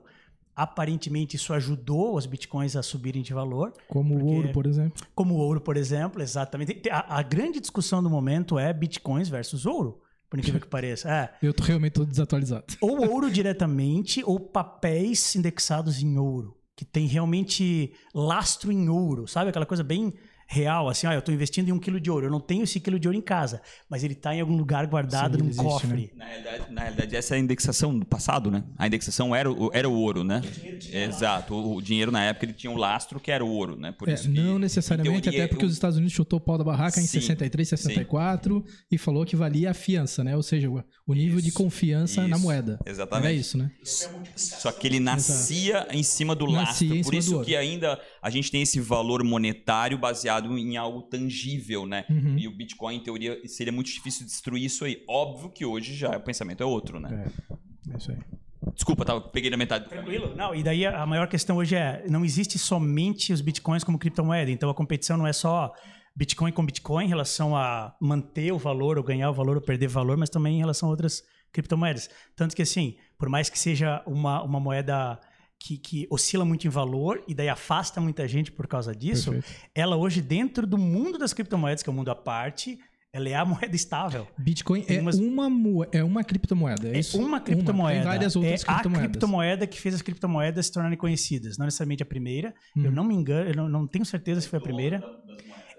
Aparentemente, 0.55 1.37
isso 1.37 1.53
ajudou 1.55 2.15
os 2.17 2.27
bitcoins 2.27 2.77
a 2.77 2.83
subirem 2.83 3.23
de 3.23 3.33
valor, 3.33 3.73
Como 3.89 4.15
o 4.15 4.19
Porque- 4.19 4.35
ouro, 4.37 4.53
por 4.53 4.67
exemplo. 4.67 5.07
como 5.15 5.35
o 5.35 5.39
ouro, 5.39 5.61
por 5.61 5.77
exemplo, 5.77 6.21
exatamente. 6.23 6.83
A, 6.91 7.19
a 7.19 7.23
grande 7.23 7.59
discussão 7.61 8.03
do 8.03 8.11
momento 8.11 8.59
é 8.59 8.73
bitcoins 8.73 9.29
versus 9.29 9.65
ouro, 9.67 10.01
por 10.29 10.39
incrível 10.39 10.61
que 10.61 10.67
pareça. 10.69 11.11
É, 11.11 11.33
Eu 11.47 11.55
tô 11.55 11.63
realmente 11.65 11.93
tô 11.95 12.05
desatualizado. 12.05 12.65
ou 12.81 13.01
ouro 13.11 13.31
diretamente, 13.31 14.23
ou 14.25 14.39
papéis 14.39 15.35
indexados 15.37 16.03
em 16.03 16.19
ouro, 16.19 16.57
que 16.77 16.85
tem 16.85 17.07
realmente 17.07 17.93
lastro 18.15 18.71
em 18.71 18.89
ouro, 18.89 19.27
sabe? 19.27 19.49
Aquela 19.51 19.67
coisa 19.67 19.83
bem 19.83 20.13
real, 20.47 20.89
assim, 20.89 21.07
ah, 21.07 21.13
eu 21.15 21.19
estou 21.21 21.35
investindo 21.35 21.69
em 21.69 21.73
um 21.73 21.79
quilo 21.79 22.01
de 22.01 22.11
ouro, 22.11 22.27
eu 22.27 22.31
não 22.31 22.41
tenho 22.41 22.63
esse 22.65 22.79
quilo 22.81 22.99
de 22.99 23.09
ouro 23.09 23.17
em 23.19 23.23
casa, 23.23 23.61
mas 23.89 24.05
ele 24.05 24.13
está 24.15 24.35
em 24.35 24.41
algum 24.41 24.57
lugar 24.57 24.87
guardado 24.87 25.37
Sim, 25.37 25.43
num 25.43 25.49
existe, 25.49 25.65
cofre. 25.65 26.13
Na 26.17 26.25
realidade, 26.27 26.65
na 26.73 26.81
realidade, 26.83 27.17
essa 27.17 27.35
é 27.35 27.39
a 27.39 27.41
indexação 27.41 27.99
do 27.99 28.05
passado, 28.05 28.51
né? 28.51 28.65
A 28.79 28.87
indexação 28.87 29.35
era 29.35 29.51
o, 29.51 29.71
era 29.73 29.89
o 29.89 29.93
ouro, 29.95 30.23
né? 30.25 30.43
Exato. 30.93 31.55
O, 31.55 31.77
o 31.77 31.83
dinheiro 31.83 32.11
na 32.13 32.23
época 32.25 32.45
ele 32.47 32.53
tinha 32.53 32.71
um 32.71 32.77
lastro 32.77 33.19
que 33.19 33.31
era 33.31 33.45
o 33.45 33.49
ouro, 33.49 33.77
né? 33.77 33.93
Por 33.93 34.09
É, 34.09 34.15
isso 34.15 34.25
que, 34.31 34.41
não 34.41 34.57
em 34.57 34.61
necessariamente, 34.61 35.23
teoria, 35.23 35.45
até 35.45 35.49
porque 35.49 35.65
o- 35.65 35.69
os 35.69 35.73
Estados 35.75 35.97
Unidos 35.97 36.13
chutou 36.15 36.39
o 36.39 36.43
pau 36.43 36.59
da 36.59 36.65
barraca 36.65 37.01
em 37.01 37.05
Sim, 37.07 37.21
63, 37.21 37.69
64 37.69 38.65
e 38.91 38.99
falou 38.99 39.25
que 39.25 39.37
valia 39.37 39.71
a 39.71 39.75
fiança, 39.75 40.23
né? 40.23 40.37
Ou 40.37 40.43
seja, 40.43 40.69
o, 40.71 40.83
o 41.07 41.15
nível 41.15 41.41
de 41.41 41.51
confiança 41.53 42.27
na 42.27 42.37
Isso, 42.37 42.45
moeda. 42.45 42.79
exatamente. 42.87 43.25
Era 43.27 43.33
isso, 43.35 43.57
né? 43.59 43.71
Só 44.37 44.71
que 44.73 44.87
ele 44.87 45.01
nascia 45.01 45.87
em 45.91 46.03
cima 46.03 46.35
do 46.35 46.47
Nascia 46.47 46.89
lastro. 46.89 46.97
em 46.97 47.03
Por 47.03 47.15
isso 47.15 47.41
que 47.43 47.57
ainda 47.57 48.01
a 48.21 48.31
gente 48.31 48.51
tem 48.51 48.63
esse 48.63 48.81
valor 48.81 49.23
monetário 49.25 49.97
baseado 49.99 50.42
em 50.47 50.77
algo 50.77 51.03
tangível, 51.03 51.87
né? 51.87 52.05
Uhum. 52.09 52.37
E 52.39 52.49
o 52.49 52.51
Bitcoin, 52.51 52.97
em 52.97 53.01
teoria, 53.01 53.41
seria 53.47 53.73
muito 53.73 53.91
difícil 53.91 54.27
destruir 54.27 54.65
isso 54.65 54.85
aí. 54.85 55.03
Óbvio 55.09 55.51
que 55.51 55.65
hoje 55.65 55.95
já 55.95 56.17
o 56.17 56.21
pensamento 56.21 56.63
é 56.63 56.67
outro, 56.67 57.01
né? 57.01 57.31
É 57.93 57.97
isso 57.97 58.11
aí. 58.11 58.19
Desculpa, 58.75 59.05
tava, 59.05 59.21
peguei 59.21 59.51
na 59.51 59.57
metade. 59.57 59.89
Tranquilo. 59.89 60.35
Não, 60.37 60.55
e 60.55 60.63
daí 60.63 60.87
a 60.87 61.03
a 61.03 61.07
maior 61.07 61.27
questão 61.27 61.57
hoje 61.57 61.75
é, 61.75 62.05
não 62.09 62.25
existe 62.25 62.59
somente 62.59 63.33
os 63.33 63.41
bitcoins 63.41 63.83
como 63.83 63.99
criptomoeda, 63.99 64.51
então 64.51 64.71
a 64.71 64.75
competição 64.75 65.17
não 65.17 65.27
é 65.27 65.33
só 65.33 65.73
Bitcoin 66.15 66.53
com 66.53 66.65
Bitcoin 66.65 67.07
em 67.07 67.09
relação 67.09 67.57
a 67.57 67.97
manter 68.01 68.53
o 68.53 68.59
valor, 68.59 68.99
ou 68.99 69.05
ganhar 69.05 69.31
o 69.31 69.35
valor, 69.35 69.57
ou 69.57 69.63
perder 69.63 69.89
valor, 69.89 70.17
mas 70.17 70.29
também 70.29 70.57
em 70.57 70.61
relação 70.61 70.89
a 70.89 70.91
outras 70.91 71.23
criptomoedas. 71.53 72.11
Tanto 72.37 72.55
que 72.55 72.63
assim, 72.63 72.97
por 73.19 73.29
mais 73.29 73.49
que 73.49 73.59
seja 73.59 74.03
uma, 74.07 74.43
uma 74.43 74.61
moeda 74.61 75.19
que, 75.63 75.77
que 75.79 76.07
oscila 76.11 76.45
muito 76.45 76.67
em 76.67 76.71
valor 76.71 77.23
e 77.29 77.35
daí 77.35 77.49
afasta 77.49 78.01
muita 78.01 78.27
gente 78.27 78.51
por 78.51 78.67
causa 78.67 78.95
disso, 78.95 79.31
Perfeito. 79.33 79.61
ela 79.75 79.97
hoje 79.97 80.21
dentro 80.21 80.67
do 80.67 80.77
mundo 80.77 81.19
das 81.19 81.33
criptomoedas, 81.33 81.83
que 81.83 81.89
é 81.89 81.93
um 81.93 81.97
mundo 81.97 82.11
à 82.11 82.15
parte, 82.17 82.79
ela 83.13 83.29
é 83.29 83.35
a 83.35 83.45
moeda 83.45 83.77
estável. 83.77 84.27
Bitcoin 84.39 84.85
é, 84.89 84.99
umas- 84.99 85.19
uma, 85.19 85.49
mo- 85.51 85.87
é 85.93 86.03
uma 86.03 86.25
criptomoeda, 86.25 86.89
é, 86.89 86.97
É 86.97 86.99
isso? 87.01 87.21
uma 87.21 87.39
criptomoeda. 87.41 88.01
Tem 88.01 88.09
várias 88.09 88.35
outras 88.35 88.63
é 88.63 88.65
a 88.65 88.67
criptomoedas. 88.75 89.11
criptomoeda 89.11 89.67
que 89.67 89.81
fez 89.81 89.95
as 89.95 90.03
criptomoedas 90.03 90.67
se 90.67 90.73
tornarem 90.73 90.97
conhecidas. 90.99 91.59
Não 91.59 91.67
necessariamente 91.67 92.03
a 92.03 92.07
primeira. 92.07 92.55
Eu 92.75 92.85
Uhum. 92.85 92.91
não 92.91 93.05
me 93.05 93.15
engano, 93.15 93.51
eu 93.51 93.55
não, 93.55 93.69
não 93.69 93.87
tenho 93.87 94.05
certeza 94.05 94.41
se 94.41 94.49
foi 94.49 94.59
a 94.59 94.63
primeira. 94.63 95.03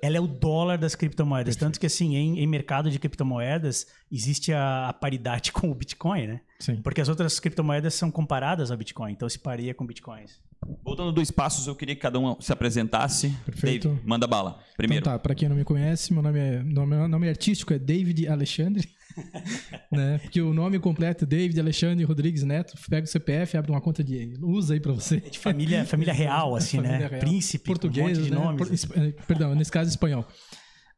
Ela 0.01 0.17
é 0.17 0.19
o 0.19 0.27
dólar 0.27 0.77
das 0.77 0.95
criptomoedas. 0.95 1.55
Tanto 1.55 1.79
que, 1.79 1.85
assim, 1.85 2.15
em, 2.15 2.39
em 2.39 2.45
mercado 2.45 2.91
de 2.91 2.99
criptomoedas, 2.99 3.87
existe 4.11 4.51
a, 4.53 4.89
a 4.89 4.93
paridade 4.93 5.51
com 5.53 5.71
o 5.71 5.75
Bitcoin, 5.75 6.27
né? 6.27 6.41
Sim. 6.63 6.77
Porque 6.81 7.01
as 7.01 7.09
outras 7.09 7.41
criptomoedas 7.41 7.93
são 7.93 8.09
comparadas 8.09 8.71
ao 8.71 8.77
Bitcoin. 8.77 9.11
Então, 9.11 9.27
se 9.27 9.37
paria 9.37 9.73
com 9.73 9.85
Bitcoins. 9.85 10.39
Voltando 10.81 11.11
dois 11.11 11.29
passos, 11.29 11.67
eu 11.67 11.75
queria 11.75 11.93
que 11.93 11.99
cada 12.01 12.17
um 12.17 12.39
se 12.39 12.53
apresentasse. 12.53 13.29
Perfeito. 13.45 13.89
Dave, 13.89 14.01
manda 14.07 14.25
bala. 14.25 14.59
Primeiro. 14.77 15.03
Então 15.03 15.11
tá, 15.11 15.19
pra 15.19 15.35
quem 15.35 15.49
não 15.49 15.57
me 15.57 15.65
conhece, 15.65 16.13
meu 16.13 16.23
nome, 16.23 16.39
é, 16.39 16.63
nome, 16.63 16.95
meu 16.95 17.07
nome 17.09 17.27
artístico 17.27 17.73
é 17.73 17.77
David 17.79 18.29
Alexandre. 18.29 18.87
né? 19.91 20.19
Porque 20.19 20.41
o 20.41 20.53
nome 20.53 20.79
completo 20.79 21.25
é 21.25 21.27
David 21.27 21.59
Alexandre 21.59 22.05
Rodrigues 22.05 22.43
Neto. 22.43 22.75
Pega 22.89 23.03
o 23.03 23.07
CPF, 23.09 23.57
abre 23.57 23.71
uma 23.71 23.81
conta 23.81 24.01
de 24.01 24.37
usa 24.41 24.73
aí 24.73 24.79
pra 24.79 24.93
você. 24.93 25.17
É 25.17 25.29
de 25.29 25.37
família, 25.39 25.85
família 25.85 26.13
real, 26.13 26.55
assim, 26.55 26.77
Família 26.77 26.97
né? 26.97 27.07
real. 27.07 27.19
Príncipe, 27.19 27.65
Português, 27.65 28.17
um 28.17 28.21
monte 28.21 28.29
de 28.29 28.31
né? 28.31 28.37
nomes. 28.39 28.57
Por- 28.67 28.73
esp- 28.73 28.97
eh, 28.97 29.13
Perdão, 29.27 29.53
nesse 29.53 29.71
caso 29.71 29.89
espanhol. 29.89 30.25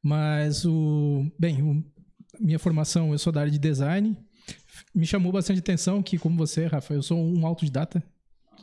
Mas 0.03 0.63
o. 0.63 1.25
Bem, 1.39 1.63
o- 1.63 1.83
minha 2.39 2.59
formação, 2.59 3.11
eu 3.11 3.17
sou 3.17 3.33
da 3.33 3.39
área 3.41 3.51
de 3.51 3.57
design. 3.57 4.15
Me 4.95 5.05
chamou 5.05 5.31
bastante 5.31 5.59
atenção 5.59 6.01
que, 6.01 6.17
como 6.17 6.37
você, 6.37 6.67
Rafa, 6.67 6.93
eu 6.93 7.03
sou 7.03 7.19
um 7.19 7.45
autodidata 7.45 8.01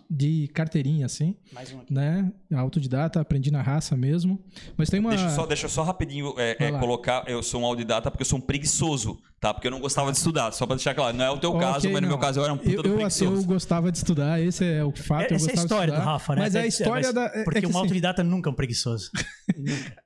de 0.09 0.49
carteirinha, 0.49 1.07
assim, 1.07 1.37
Mais 1.53 1.73
um 1.73 1.81
aqui. 1.81 1.93
né? 1.93 2.33
Autodidata, 2.55 3.21
aprendi 3.21 3.51
na 3.51 3.63
raça 3.63 3.97
mesmo. 3.97 4.43
Mas 4.77 4.89
tem 4.89 4.99
uma. 5.01 5.11
Deixa 5.11 5.27
eu 5.27 5.31
só, 5.31 5.47
deixa 5.47 5.67
eu 5.67 5.71
só 5.71 5.83
rapidinho 5.83 6.35
é, 6.39 6.57
é, 6.59 6.73
colocar. 6.73 7.25
Eu 7.29 7.43
sou 7.43 7.61
um 7.61 7.67
autodidata 7.67 8.11
porque 8.11 8.23
eu 8.23 8.27
sou 8.27 8.39
um 8.39 8.43
preguiçoso, 8.43 9.19
tá? 9.43 9.53
Porque 9.53 9.67
eu 9.67 9.71
não 9.73 9.81
gostava 9.81 10.11
de 10.13 10.17
estudar. 10.17 10.53
Só 10.53 10.65
pra 10.67 10.77
deixar 10.77 10.95
claro. 10.95 11.15
Não 11.17 11.25
é 11.25 11.31
o 11.31 11.37
teu 11.37 11.51
Ok, 11.51 11.61
caso, 11.61 11.87
mas 11.91 11.95
no 11.97 12.01
não. 12.03 12.09
meu 12.09 12.19
caso 12.19 12.39
eu 12.41 12.45
era 12.45 12.53
um 12.55 12.57
puta 12.57 12.71
eu, 12.71 12.83
do 12.83 12.89
eu, 12.91 12.95
preguiçoso. 12.95 13.35
eu 13.43 13.45
gostava 13.45 13.91
de 13.93 13.99
estudar, 13.99 14.41
esse 14.41 14.65
é 14.65 14.85
o 14.85 14.93
fato. 14.93 15.33
eu 15.33 15.37
Essa 15.37 15.51
é 15.51 15.53
a 15.53 15.55
história 15.63 15.93
do 15.95 16.01
Rafa, 16.01 16.35
né? 16.37 16.43
Mas 16.43 16.55
a 16.57 16.61
Deve 16.61 16.71
ser, 16.71 16.83
história 16.85 17.07
mas- 17.13 17.15
da. 17.15 17.25
é- 17.41 17.45
Porque 17.45 17.59
é 17.59 17.63
um 17.67 17.71
assim, 17.71 17.79
autodidata 17.79 18.23
nunca 18.25 18.49
é 18.49 18.53
um 18.53 18.55
preguiçoso. 18.55 19.11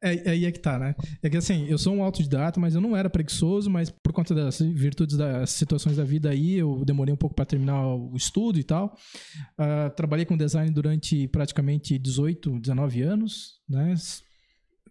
É, 0.02 0.30
aí 0.30 0.44
é 0.44 0.50
que 0.52 0.58
tá, 0.58 0.78
né? 0.78 0.94
É 1.22 1.30
que 1.30 1.36
assim, 1.36 1.66
eu 1.68 1.78
sou 1.78 1.94
um 1.94 2.02
autodidata, 2.02 2.58
mas 2.58 2.74
eu 2.74 2.80
não 2.80 2.96
era 2.96 3.08
preguiçoso, 3.08 3.70
mas 3.70 3.90
por 3.90 4.12
conta 4.12 4.34
das 4.34 4.58
virtudes 4.60 5.16
das 5.16 5.50
situações 5.50 5.96
da 5.96 6.04
vida 6.04 6.30
aí, 6.30 6.54
eu 6.54 6.82
demorei 6.84 7.12
um 7.12 7.16
pouco 7.16 7.34
para 7.34 7.44
terminar 7.44 7.86
o 7.86 8.12
estudo 8.16 8.58
e 8.58 8.64
tal. 8.64 8.96
Ah, 9.58 9.90
trabalhei 9.90 10.24
com 10.24 10.36
design 10.36 10.70
durante 10.70 11.28
praticamente 11.28 11.98
18, 11.98 12.58
19 12.58 13.02
anos, 13.02 13.60
né? 13.68 13.94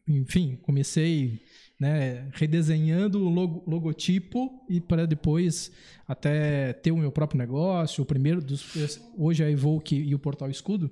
Enfim, 0.08 0.58
comecei 0.62 1.42
né, 1.80 2.30
redesenhando 2.34 3.26
o 3.26 3.30
logo, 3.30 3.64
logotipo 3.70 4.64
e 4.70 4.80
para 4.80 5.06
depois 5.06 5.72
até 6.08 6.74
ter 6.74 6.92
o 6.92 6.98
meu 6.98 7.12
próprio 7.12 7.38
negócio. 7.38 8.04
O 8.04 8.06
primeiro 8.06 8.42
dos 8.42 9.00
hoje 9.18 9.44
a 9.44 9.50
Evoke 9.50 9.96
e 9.96 10.16
o 10.16 10.20
Portal 10.20 10.50
Escudo 10.50 10.92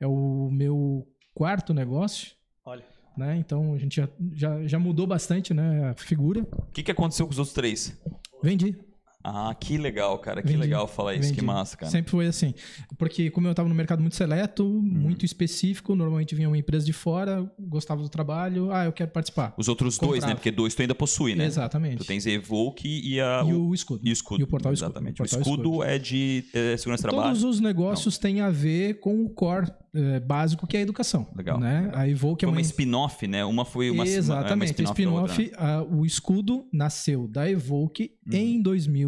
é 0.00 0.06
o 0.06 0.50
meu 0.50 1.06
quarto 1.34 1.74
negócio. 1.74 2.32
Olha. 2.64 2.84
Né? 3.16 3.36
Então 3.36 3.74
a 3.74 3.78
gente 3.78 3.96
já, 3.96 4.08
já, 4.32 4.66
já 4.66 4.78
mudou 4.78 5.06
bastante 5.06 5.52
né, 5.52 5.90
a 5.90 5.94
figura. 5.94 6.42
O 6.42 6.72
que, 6.72 6.82
que 6.82 6.90
aconteceu 6.90 7.26
com 7.26 7.32
os 7.32 7.38
outros 7.38 7.54
três? 7.54 8.00
Vendi. 8.42 8.76
Ah, 9.26 9.54
que 9.58 9.78
legal, 9.78 10.18
cara. 10.18 10.42
Que 10.42 10.48
Vendi. 10.48 10.60
legal 10.60 10.86
falar 10.86 11.14
isso. 11.14 11.28
Vendi. 11.28 11.40
Que 11.40 11.42
massa, 11.44 11.78
cara. 11.78 11.90
Sempre 11.90 12.10
foi 12.10 12.26
assim. 12.26 12.52
Porque 12.98 13.30
como 13.30 13.46
eu 13.46 13.52
estava 13.52 13.66
no 13.68 13.74
mercado 13.74 14.00
muito 14.00 14.14
seleto, 14.16 14.64
Uhum. 14.66 14.82
muito 14.82 15.24
específico, 15.24 15.94
normalmente 15.96 16.34
vinha 16.34 16.46
uma 16.46 16.58
empresa 16.58 16.84
de 16.84 16.92
fora, 16.92 17.50
gostava 17.58 18.02
do 18.02 18.08
trabalho, 18.10 18.70
ah, 18.70 18.84
eu 18.84 18.92
quero 18.92 19.10
participar. 19.10 19.54
Os 19.56 19.66
outros 19.66 19.96
dois, 19.96 20.10
né? 20.12 20.16
Comprava. 20.20 20.34
Porque 20.36 20.50
dois 20.50 20.74
tu 20.74 20.82
ainda 20.82 20.94
possui, 20.94 21.34
né? 21.34 21.46
Exatamente. 21.46 21.96
Tu 21.96 22.04
tens 22.04 22.26
Evoke 22.26 22.86
e, 23.02 23.18
a, 23.18 23.42
E 23.46 23.54
o, 23.54 23.72
escudo. 23.72 24.00
e 24.04 24.10
o 24.10 24.12
escudo. 24.12 24.40
E 24.40 24.44
o 24.44 24.46
portal 24.46 24.72
escudo. 24.74 24.90
Exatamente. 24.90 25.20
O 25.20 25.24
O 25.24 25.26
escudo, 25.26 25.44
escudo. 25.62 25.82
é 25.84 25.98
de 25.98 26.44
eh, 26.52 26.76
segurança 26.76 27.02
de 27.04 27.08
trabalho. 27.08 27.28
Todos 27.30 27.44
os 27.44 27.60
negócios 27.60 28.18
têm 28.18 28.42
a 28.42 28.50
ver 28.50 29.00
com 29.00 29.24
o 29.24 29.30
core 29.30 29.70
eh, 29.94 30.20
básico 30.20 30.66
que 30.66 30.76
é 30.76 30.80
a 30.80 30.82
educação. 30.82 31.26
Legal, 31.34 31.58
Né? 31.58 31.90
A 31.94 32.06
Evoke 32.08 32.44
é 32.44 32.46
Foi 32.46 32.52
uma 32.52 32.58
uma 32.58 32.60
spin-off, 32.60 33.26
né? 33.26 33.44
Uma 33.44 33.64
foi 33.64 33.90
uma 33.90 34.04
Exatamente. 34.06 34.82
uma 34.82 34.92
spin-off. 34.92 35.30
spin-off, 35.30 35.52
ah, 35.56 35.82
o 35.88 36.04
escudo 36.04 36.66
nasceu 36.72 37.26
da 37.28 37.48
Evoke 37.48 38.12
Uhum. 38.26 38.36
em 38.36 38.60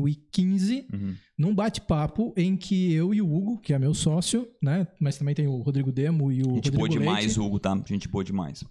2015, 0.06 0.86
outra. 0.92 0.96
Uhum. 0.96 1.14
num 1.38 1.54
bate-papo 1.54 2.32
em 2.36 2.56
que 2.56 2.92
eu 2.92 3.12
e 3.12 3.20
o 3.20 3.32
Hugo, 3.34 3.58
que 3.58 3.72
é 3.72 3.78
meu 3.78 3.92
sócio, 3.94 4.48
né? 4.62 4.86
Mas 5.00 5.18
também 5.18 5.34
tem 5.34 5.46
o 5.46 5.56
Rodrigo 5.60 5.90
Demo 5.92 6.30
e 6.32 6.40
o 6.42 6.44
Gente 6.54 6.54
Rodrigo 6.70 6.76
boa 6.76 6.88
demais, 6.88 7.24
Leite, 7.26 7.40
Hugo, 7.40 7.58
tá? 7.58 7.82
Gente 7.86 8.08
boa 8.08 8.24
demais. 8.24 8.64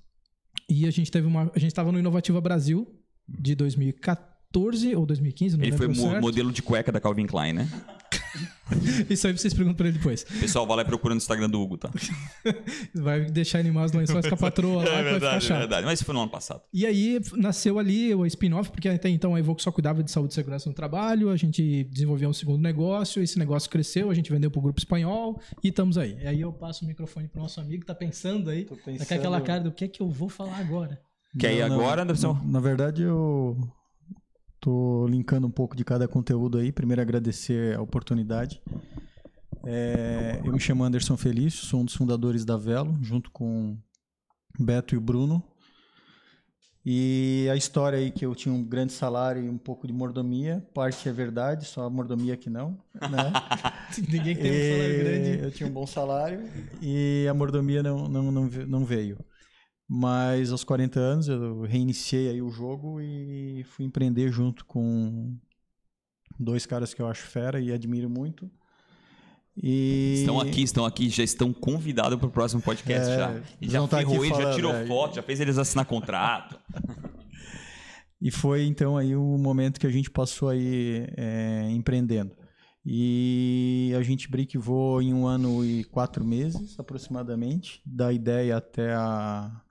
E 0.70 0.88
a 0.88 0.92
gente 0.92 1.12
teve 1.12 1.27
uma. 1.27 1.51
A 1.56 1.60
gente 1.60 1.72
estava 1.72 1.92
no 1.92 2.00
Inovativa 2.00 2.42
Brasil 2.42 2.88
de 3.27 3.54
2014 3.56 4.96
ou 4.96 5.06
2015, 5.06 5.58
não 5.58 5.65
Ele 5.65 5.77
foi 5.77 5.88
mo- 5.88 5.96
certo. 5.96 6.22
modelo 6.22 6.51
de 6.51 6.62
cueca 6.62 6.92
da 6.92 7.00
Calvin 7.00 7.25
Klein, 7.27 7.54
né? 7.54 7.70
Isso 9.10 9.27
aí 9.27 9.38
vocês 9.38 9.54
perguntam 9.54 9.75
pra 9.77 9.88
ele 9.88 9.98
depois. 9.98 10.24
Pessoal, 10.24 10.65
vai 10.65 10.77
lá 10.77 10.86
procurando 10.86 11.15
no 11.15 11.22
Instagram 11.22 11.50
do 11.50 11.62
Hugo, 11.62 11.77
tá? 11.77 11.89
Vai 12.94 13.25
deixar 13.25 13.60
animais 13.60 13.92
no 13.92 14.00
lençóis 14.00 14.27
com 14.27 14.34
a 14.34 14.38
patroa 14.38 14.84
lá, 14.84 14.84
é 14.84 14.86
que 14.86 14.89
vai 14.92 15.04
ficar 15.04 15.12
verdade, 15.20 15.54
é 15.54 15.58
verdade. 15.58 15.86
Mas 15.86 16.00
isso 16.00 16.06
foi 16.06 16.13
no 16.15 16.22
ano 16.22 16.32
passado. 16.32 16.62
E 16.74 16.86
aí 16.86 17.20
nasceu 17.34 17.77
ali 17.77 18.13
o 18.15 18.25
spin-off, 18.25 18.72
porque 18.72 18.89
até 18.89 19.10
então 19.10 19.36
a 19.36 19.39
Evoque 19.39 19.62
só 19.62 19.72
cuidava 19.72 20.04
de 20.04 20.10
saúde 20.12 20.32
e 20.34 20.36
segurança 20.36 20.68
no 20.70 20.75
trabalho, 20.75 21.30
a 21.30 21.36
gente 21.38 21.84
desenvolveu 21.86 22.30
um 22.30 22.34
segundo 22.34 22.62
negócio, 22.62 23.22
esse 23.22 23.38
negócio 23.38 23.70
cresceu, 23.70 24.10
a 24.10 24.13
gente 24.13 24.32
vendeu 24.32 24.50
pro 24.50 24.62
grupo 24.62 24.80
espanhol 24.80 25.39
e 25.63 25.68
estamos 25.70 25.98
aí. 25.98 26.18
E 26.22 26.27
aí 26.27 26.42
eu 26.42 26.51
passo 26.51 26.84
o 26.86 26.88
microfone 26.88 27.27
pro 27.27 27.42
nosso 27.42 27.60
amigo 27.60 27.82
que 27.82 27.88
tá 27.88 27.96
pensando 27.96 28.50
aí, 28.50 28.63
Tô 28.65 28.75
tá 28.75 28.82
com 28.82 28.92
pensando- 28.92 29.12
aquela 29.20 29.42
cara 29.42 29.62
do 29.62 29.72
que 29.72 29.86
é 29.86 29.88
que 29.88 30.01
eu 30.01 30.10
vou 30.10 30.30
falar 30.30 30.58
agora. 30.58 31.00
Quer 31.38 31.54
ir 31.54 31.62
Não, 31.62 31.70
não, 31.70 31.75
agora, 31.82 32.01
Anderson? 32.04 32.34
Na, 32.46 32.51
na 32.54 32.60
verdade, 32.62 33.04
eu 33.04 33.58
tô 34.65 35.05
linkando 35.07 35.45
um 35.45 35.51
pouco 35.51 35.75
de 35.75 35.86
cada 35.86 36.07
conteúdo 36.07 36.57
aí. 36.57 36.72
Primeiro, 36.72 37.00
agradecer 37.00 37.77
a 37.77 37.81
oportunidade. 37.84 38.60
É, 39.63 40.41
eu 40.43 40.51
me 40.51 40.60
chamo 40.60 40.84
Anderson 40.84 41.15
Felício, 41.15 41.67
sou 41.67 41.81
um 41.81 41.86
dos 41.86 41.93
fundadores 41.93 42.43
da 42.43 42.57
Velo, 42.57 42.98
junto 43.03 43.29
com 43.29 43.77
Beto 44.60 44.95
e 44.95 44.98
o 44.98 45.01
Bruno. 45.01 45.43
E 46.84 47.48
a 47.51 47.55
história 47.55 48.00
aí 48.00 48.10
que 48.10 48.25
eu 48.25 48.34
tinha 48.34 48.53
um 48.53 48.63
grande 48.63 48.93
salário 48.93 49.43
e 49.43 49.50
um 49.50 49.57
pouco 49.57 49.86
de 49.86 49.93
mordomia, 49.93 50.67
parte 50.74 51.07
é 51.07 51.12
verdade, 51.12 51.65
só 51.65 51.84
a 51.84 51.89
mordomia 51.89 52.36
que 52.36 52.50
não, 52.50 52.77
né? 52.93 53.34
Ninguém 54.10 54.36
tem 54.36 54.51
um 54.51 54.77
salário 54.77 55.00
grande. 55.00 55.43
Eu 55.43 55.51
tinha 55.51 55.69
um 55.69 55.74
bom 55.74 55.86
salário 55.86 56.43
e 56.81 57.27
a 57.29 57.34
mordomia 57.36 57.84
não, 57.84 58.07
não, 58.07 58.31
não, 58.31 58.45
não 58.67 58.86
veio. 58.86 59.17
Mas 59.88 60.51
aos 60.51 60.63
40 60.63 61.00
anos 61.00 61.27
eu 61.27 61.62
reiniciei 61.62 62.30
aí 62.30 62.42
o 62.42 62.50
jogo 62.50 63.00
e 63.00 63.63
fui 63.70 63.86
empreender 63.86 64.32
junto 64.32 64.65
com 64.65 65.38
dois 66.39 66.65
caras 66.65 66.94
que 66.94 67.01
eu 67.01 67.08
acho 67.08 67.24
fera 67.24 67.60
e 67.60 67.72
admiro 67.72 68.10
muito. 68.10 68.50
E 69.56 70.15
Estão 70.20 70.39
aqui, 70.39 70.63
estão 70.63 70.86
aqui, 70.86 71.10
já 71.10 71.24
estão 71.24 71.54
convidados 71.54 72.18
para 72.18 72.27
o 72.27 72.32
próximo 72.32 72.62
podcast 72.62 73.10
É, 73.10 73.15
já. 73.15 73.42
E 73.62 73.70
já 73.70 73.88
tá 73.88 73.98
ferrou 74.00 74.25
ele, 74.25 74.36
já 74.36 74.54
tirou 74.54 74.74
é. 74.74 74.86
foto, 74.86 75.15
já 75.15 75.24
fez 75.24 75.39
eles 75.39 75.58
assinar 75.58 75.86
contrato. 75.86 76.60
E 78.22 78.32
foi 78.32 78.65
então 78.65 78.98
aí 78.98 79.15
o 79.15 79.38
momento 79.38 79.80
que 79.80 79.86
a 79.86 79.92
gente 79.92 80.10
passou 80.10 80.50
aí 80.50 81.06
é, 81.15 81.70
empreendendo. 81.70 82.36
E 82.84 83.94
a 83.96 84.01
gente 84.01 84.32
briquivou 84.32 85.00
em 85.00 85.13
um 85.13 85.27
ano 85.27 85.63
e 85.63 85.84
quatro 85.84 86.24
meses 86.24 86.80
aproximadamente, 86.80 87.82
da 87.86 88.12
ideia 88.12 88.58
até 88.58 88.94
a, 88.94 89.62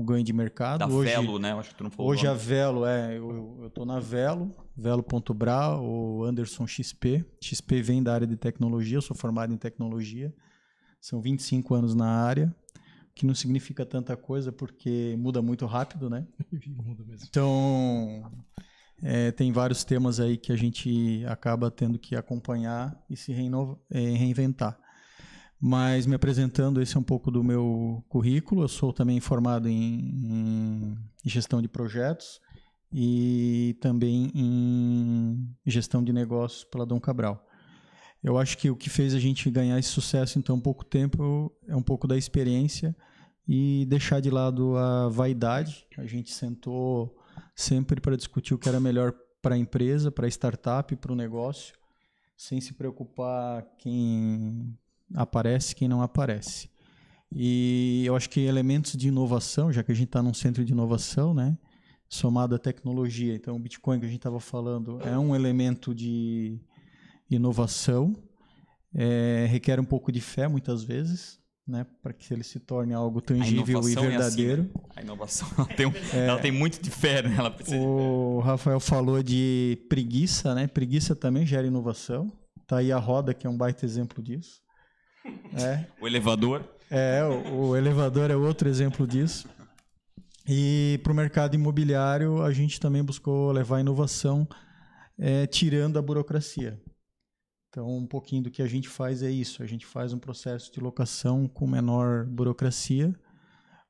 o 0.00 0.04
ganho 0.04 0.24
de 0.24 0.32
mercado. 0.32 0.80
Da 0.80 0.86
Hoje, 0.88 1.10
Velo, 1.10 1.38
né? 1.38 1.52
Acho 1.52 1.70
que 1.70 1.74
tu 1.76 1.84
não 1.84 1.90
falou. 1.90 2.10
hoje 2.10 2.26
a. 2.26 2.32
Velo 2.34 2.86
é, 2.86 3.18
eu, 3.18 3.58
eu 3.62 3.70
tô 3.70 3.84
na 3.84 4.00
Velo, 4.00 4.50
velo.bra, 4.76 5.78
o 5.80 6.24
Anderson 6.24 6.66
XP. 6.66 7.24
XP 7.40 7.82
vem 7.82 8.02
da 8.02 8.14
área 8.14 8.26
de 8.26 8.36
tecnologia, 8.36 8.96
eu 8.96 9.02
sou 9.02 9.16
formado 9.16 9.52
em 9.52 9.56
tecnologia. 9.56 10.34
São 11.00 11.20
25 11.20 11.74
anos 11.74 11.94
na 11.94 12.06
área, 12.06 12.54
que 13.14 13.24
não 13.24 13.34
significa 13.34 13.86
tanta 13.86 14.16
coisa 14.16 14.50
porque 14.52 15.14
muda 15.18 15.40
muito 15.40 15.64
rápido, 15.66 16.10
né? 16.10 16.26
Muda 16.66 17.04
mesmo. 17.04 17.26
Então, 17.28 18.30
é, 19.02 19.30
tem 19.32 19.50
vários 19.50 19.82
temas 19.84 20.20
aí 20.20 20.36
que 20.36 20.52
a 20.52 20.56
gente 20.56 21.24
acaba 21.26 21.70
tendo 21.70 21.98
que 21.98 22.14
acompanhar 22.14 23.02
e 23.08 23.16
se 23.16 23.32
reinova- 23.32 23.78
é, 23.90 23.98
reinventar. 24.00 24.78
Mas 25.60 26.06
me 26.06 26.14
apresentando, 26.14 26.80
esse 26.80 26.96
é 26.96 27.00
um 27.00 27.02
pouco 27.02 27.30
do 27.30 27.44
meu 27.44 28.02
currículo. 28.08 28.62
Eu 28.62 28.68
sou 28.68 28.94
também 28.94 29.20
formado 29.20 29.68
em, 29.68 29.76
em 30.24 30.98
gestão 31.22 31.60
de 31.60 31.68
projetos 31.68 32.40
e 32.90 33.76
também 33.80 34.30
em 34.34 35.54
gestão 35.66 36.02
de 36.02 36.14
negócios 36.14 36.64
pela 36.64 36.86
Dom 36.86 36.98
Cabral. 36.98 37.46
Eu 38.22 38.38
acho 38.38 38.56
que 38.56 38.70
o 38.70 38.76
que 38.76 38.88
fez 38.88 39.14
a 39.14 39.18
gente 39.18 39.50
ganhar 39.50 39.78
esse 39.78 39.90
sucesso 39.90 40.38
em 40.38 40.42
tão 40.42 40.58
pouco 40.58 40.84
tempo 40.84 41.52
é 41.68 41.76
um 41.76 41.82
pouco 41.82 42.08
da 42.08 42.16
experiência 42.16 42.96
e 43.46 43.84
deixar 43.86 44.20
de 44.20 44.30
lado 44.30 44.76
a 44.76 45.08
vaidade. 45.08 45.86
A 45.98 46.06
gente 46.06 46.32
sentou 46.32 47.18
sempre 47.54 48.00
para 48.00 48.16
discutir 48.16 48.54
o 48.54 48.58
que 48.58 48.68
era 48.68 48.80
melhor 48.80 49.12
para 49.42 49.54
a 49.56 49.58
empresa, 49.58 50.10
para 50.10 50.26
a 50.26 50.28
startup, 50.28 50.94
para 50.96 51.12
o 51.12 51.16
negócio, 51.16 51.74
sem 52.36 52.60
se 52.60 52.74
preocupar 52.74 53.66
quem 53.78 54.76
aparece, 55.14 55.74
quem 55.74 55.88
não 55.88 56.02
aparece. 56.02 56.68
E 57.32 58.02
eu 58.06 58.16
acho 58.16 58.28
que 58.28 58.40
elementos 58.40 58.92
de 58.96 59.08
inovação, 59.08 59.72
já 59.72 59.82
que 59.82 59.92
a 59.92 59.94
gente 59.94 60.08
está 60.08 60.22
num 60.22 60.34
centro 60.34 60.64
de 60.64 60.72
inovação, 60.72 61.32
né, 61.32 61.56
somado 62.08 62.54
à 62.56 62.58
tecnologia, 62.58 63.34
então 63.34 63.54
o 63.54 63.58
Bitcoin 63.58 64.00
que 64.00 64.06
a 64.06 64.08
gente 64.08 64.18
estava 64.18 64.40
falando 64.40 64.98
é 65.02 65.16
um 65.16 65.34
elemento 65.34 65.94
de 65.94 66.58
inovação, 67.30 68.14
é, 68.94 69.46
requer 69.48 69.78
um 69.78 69.84
pouco 69.84 70.10
de 70.10 70.20
fé 70.20 70.48
muitas 70.48 70.82
vezes, 70.82 71.38
né, 71.66 71.86
para 72.02 72.12
que 72.12 72.34
ele 72.34 72.42
se 72.42 72.58
torne 72.58 72.92
algo 72.92 73.20
tangível 73.20 73.64
e 73.64 73.92
inovação 73.92 74.04
é 74.04 74.16
assim, 74.16 74.36
verdadeiro. 74.36 74.62
né? 74.64 74.68
A 74.96 75.00
inovação 75.02 75.48
ela 75.56 75.66
tem, 75.68 75.86
um- 75.86 75.92
ela 76.12 76.40
tem 76.40 76.50
muito 76.50 76.82
de 76.82 76.90
fé, 76.90 77.22
né? 77.22 77.36
Ela 77.38 77.50
precisa. 77.50 77.76
O 77.80 78.40
Rafael 78.40 78.80
falou 78.80 79.22
de 79.22 79.78
preguiça, 79.88 80.52
né? 80.52 80.66
Preguiça 80.66 81.14
também 81.14 81.46
gera 81.46 81.64
inovação. 81.64 82.32
Tá 82.66 82.78
aí 82.78 82.90
a 82.90 82.98
roda, 82.98 83.32
que 83.32 83.46
é 83.46 83.50
um 83.50 83.56
baita 83.56 83.84
exemplo 83.86 84.20
disso. 84.20 84.60
É, 85.54 85.86
O 86.00 86.06
elevador. 86.06 86.64
é 86.90 87.22
o, 87.24 87.68
o 87.68 87.76
elevador 87.76 88.30
é 88.30 88.36
outro 88.36 88.68
exemplo 88.68 89.06
disso. 89.06 89.48
E 90.48 90.98
para 91.02 91.12
o 91.12 91.14
mercado 91.14 91.54
imobiliário, 91.54 92.42
a 92.42 92.52
gente 92.52 92.80
também 92.80 93.04
buscou 93.04 93.52
levar 93.52 93.80
inovação, 93.80 94.48
é, 95.18 95.46
tirando 95.46 95.98
a 95.98 96.02
burocracia. 96.02 96.80
Então, 97.68 97.88
um 97.96 98.06
pouquinho 98.06 98.42
do 98.44 98.50
que 98.50 98.62
a 98.62 98.66
gente 98.66 98.88
faz 98.88 99.22
é 99.22 99.30
isso. 99.30 99.62
A 99.62 99.66
gente 99.66 99.86
faz 99.86 100.12
um 100.12 100.18
processo 100.18 100.72
de 100.72 100.80
locação 100.80 101.46
com 101.46 101.66
menor 101.68 102.26
burocracia, 102.26 103.14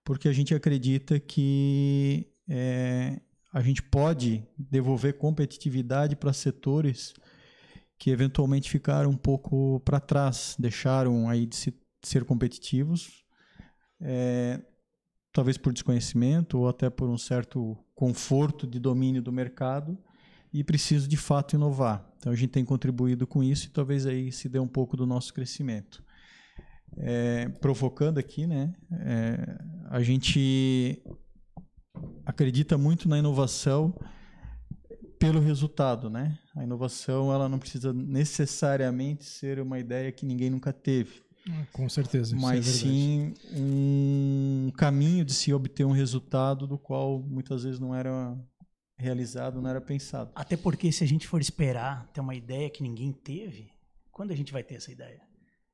porque 0.04 0.28
a 0.28 0.32
gente 0.32 0.54
acredita 0.54 1.18
que 1.18 2.26
é, 2.46 3.20
a 3.52 3.62
gente 3.62 3.82
pode 3.82 4.44
devolver 4.58 5.14
competitividade 5.16 6.14
para 6.14 6.32
setores 6.32 7.14
que 8.00 8.08
eventualmente 8.10 8.70
ficaram 8.70 9.10
um 9.10 9.16
pouco 9.16 9.78
para 9.80 10.00
trás, 10.00 10.56
deixaram 10.58 11.28
aí 11.28 11.44
de 11.44 11.54
se- 11.54 11.78
ser 12.02 12.24
competitivos, 12.24 13.26
é, 14.00 14.58
talvez 15.30 15.58
por 15.58 15.70
desconhecimento 15.70 16.58
ou 16.58 16.66
até 16.66 16.88
por 16.88 17.10
um 17.10 17.18
certo 17.18 17.76
conforto 17.94 18.66
de 18.66 18.78
domínio 18.80 19.20
do 19.20 19.30
mercado 19.30 19.98
e 20.50 20.64
preciso 20.64 21.06
de 21.06 21.18
fato 21.18 21.54
inovar. 21.54 22.10
Então 22.16 22.32
a 22.32 22.34
gente 22.34 22.48
tem 22.48 22.64
contribuído 22.64 23.26
com 23.26 23.42
isso 23.42 23.66
e 23.66 23.70
talvez 23.70 24.06
aí 24.06 24.32
se 24.32 24.48
dê 24.48 24.58
um 24.58 24.66
pouco 24.66 24.96
do 24.96 25.06
nosso 25.06 25.34
crescimento. 25.34 26.02
É, 26.96 27.50
provocando 27.60 28.16
aqui, 28.16 28.46
né? 28.46 28.74
é, 28.92 29.58
a 29.90 30.02
gente 30.02 31.02
acredita 32.24 32.78
muito 32.78 33.06
na 33.10 33.18
inovação 33.18 33.94
pelo 35.18 35.38
resultado, 35.38 36.08
né? 36.08 36.38
A 36.60 36.62
inovação 36.62 37.32
ela 37.32 37.48
não 37.48 37.58
precisa 37.58 37.90
necessariamente 37.90 39.24
ser 39.24 39.58
uma 39.60 39.78
ideia 39.78 40.12
que 40.12 40.26
ninguém 40.26 40.50
nunca 40.50 40.74
teve. 40.74 41.22
Com 41.72 41.88
certeza. 41.88 42.36
isso 42.36 42.44
mas 42.44 42.58
é 42.58 42.60
verdade. 42.60 42.78
sim 42.78 43.34
um 43.56 44.70
caminho 44.76 45.24
de 45.24 45.32
se 45.32 45.54
obter 45.54 45.86
um 45.86 45.90
resultado 45.90 46.66
do 46.66 46.76
qual 46.76 47.18
muitas 47.18 47.64
vezes 47.64 47.80
não 47.80 47.94
era 47.94 48.38
realizado, 48.98 49.62
não 49.62 49.70
era 49.70 49.80
pensado. 49.80 50.32
Até 50.34 50.54
porque 50.54 50.92
se 50.92 51.02
a 51.02 51.06
gente 51.06 51.26
for 51.26 51.40
esperar 51.40 52.06
ter 52.12 52.20
uma 52.20 52.34
ideia 52.34 52.68
que 52.68 52.82
ninguém 52.82 53.10
teve, 53.10 53.72
quando 54.12 54.30
a 54.30 54.36
gente 54.36 54.52
vai 54.52 54.62
ter 54.62 54.74
essa 54.74 54.92
ideia? 54.92 55.22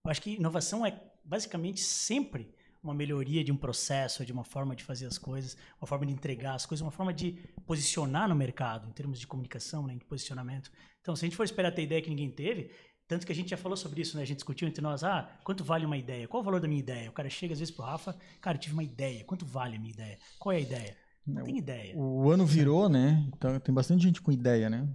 Eu 0.05 0.11
acho 0.11 0.23
que 0.23 0.37
inovação 0.37 0.87
é 0.87 1.03
basicamente 1.25 1.81
sempre 1.81 2.55
uma 2.87 2.95
melhoria 2.95 3.43
de 3.43 3.53
um 3.53 3.57
processo, 3.57 4.25
de 4.25 4.33
uma 4.33 4.45
forma 4.45 4.75
de 4.75 4.85
fazer 4.85 5.07
as 5.07 5.19
coisas, 5.19 5.57
uma 5.81 5.87
forma 5.87 6.07
de 6.07 6.13
entregar 6.13 6.55
as 6.55 6.65
coisas, 6.65 6.83
uma 6.83 6.91
forma 6.91 7.13
de 7.13 7.33
posicionar 7.67 8.29
no 8.29 8.35
mercado, 8.35 8.89
em 8.89 8.93
termos 8.93 9.19
de 9.19 9.27
comunicação, 9.27 9.87
né, 9.87 9.95
de 9.95 10.05
posicionamento. 10.05 10.71
Então, 11.01 11.15
se 11.15 11.25
a 11.25 11.27
gente 11.27 11.37
for 11.37 11.45
esperar 11.45 11.73
ter 11.73 11.83
ideia 11.83 12.01
que 12.01 12.11
ninguém 12.11 12.31
teve, 12.31 12.71
tanto 13.09 13.27
que 13.27 13.33
a 13.33 13.35
gente 13.35 13.51
já 13.51 13.57
falou 13.57 13.77
sobre 13.77 14.03
isso, 14.03 14.17
né? 14.17 14.23
A 14.23 14.27
gente 14.27 14.39
discutiu 14.39 14.67
entre 14.67 14.83
nós, 14.83 15.05
ah, 15.05 15.29
quanto 15.45 15.63
vale 15.63 15.87
uma 15.87 15.97
ideia? 15.97 16.27
Qual 16.27 16.43
o 16.43 16.45
valor 16.45 16.61
da 16.61 16.67
minha 16.67 16.81
ideia? 16.81 17.09
O 17.09 17.13
cara 17.13 17.31
chega 17.31 17.53
às 17.53 17.61
vezes 17.61 17.73
pro 17.73 17.85
Rafa, 17.85 18.17
cara, 18.41 18.57
eu 18.57 18.61
tive 18.61 18.75
uma 18.75 18.83
ideia, 18.83 19.23
quanto 19.25 19.47
vale 19.47 19.77
a 19.77 19.79
minha 19.79 19.93
ideia? 19.93 20.19
Qual 20.39 20.53
é 20.53 20.57
a 20.57 20.61
ideia? 20.61 20.97
Não 21.27 21.45
tem 21.45 21.59
ideia. 21.59 21.97
O 21.97 22.31
ano 22.31 22.47
virou, 22.47 22.89
né? 22.89 23.25
Então 23.37 23.59
tem 23.59 23.75
bastante 23.75 24.03
gente 24.03 24.21
com 24.21 24.31
ideia, 24.31 24.71
né? 24.71 24.89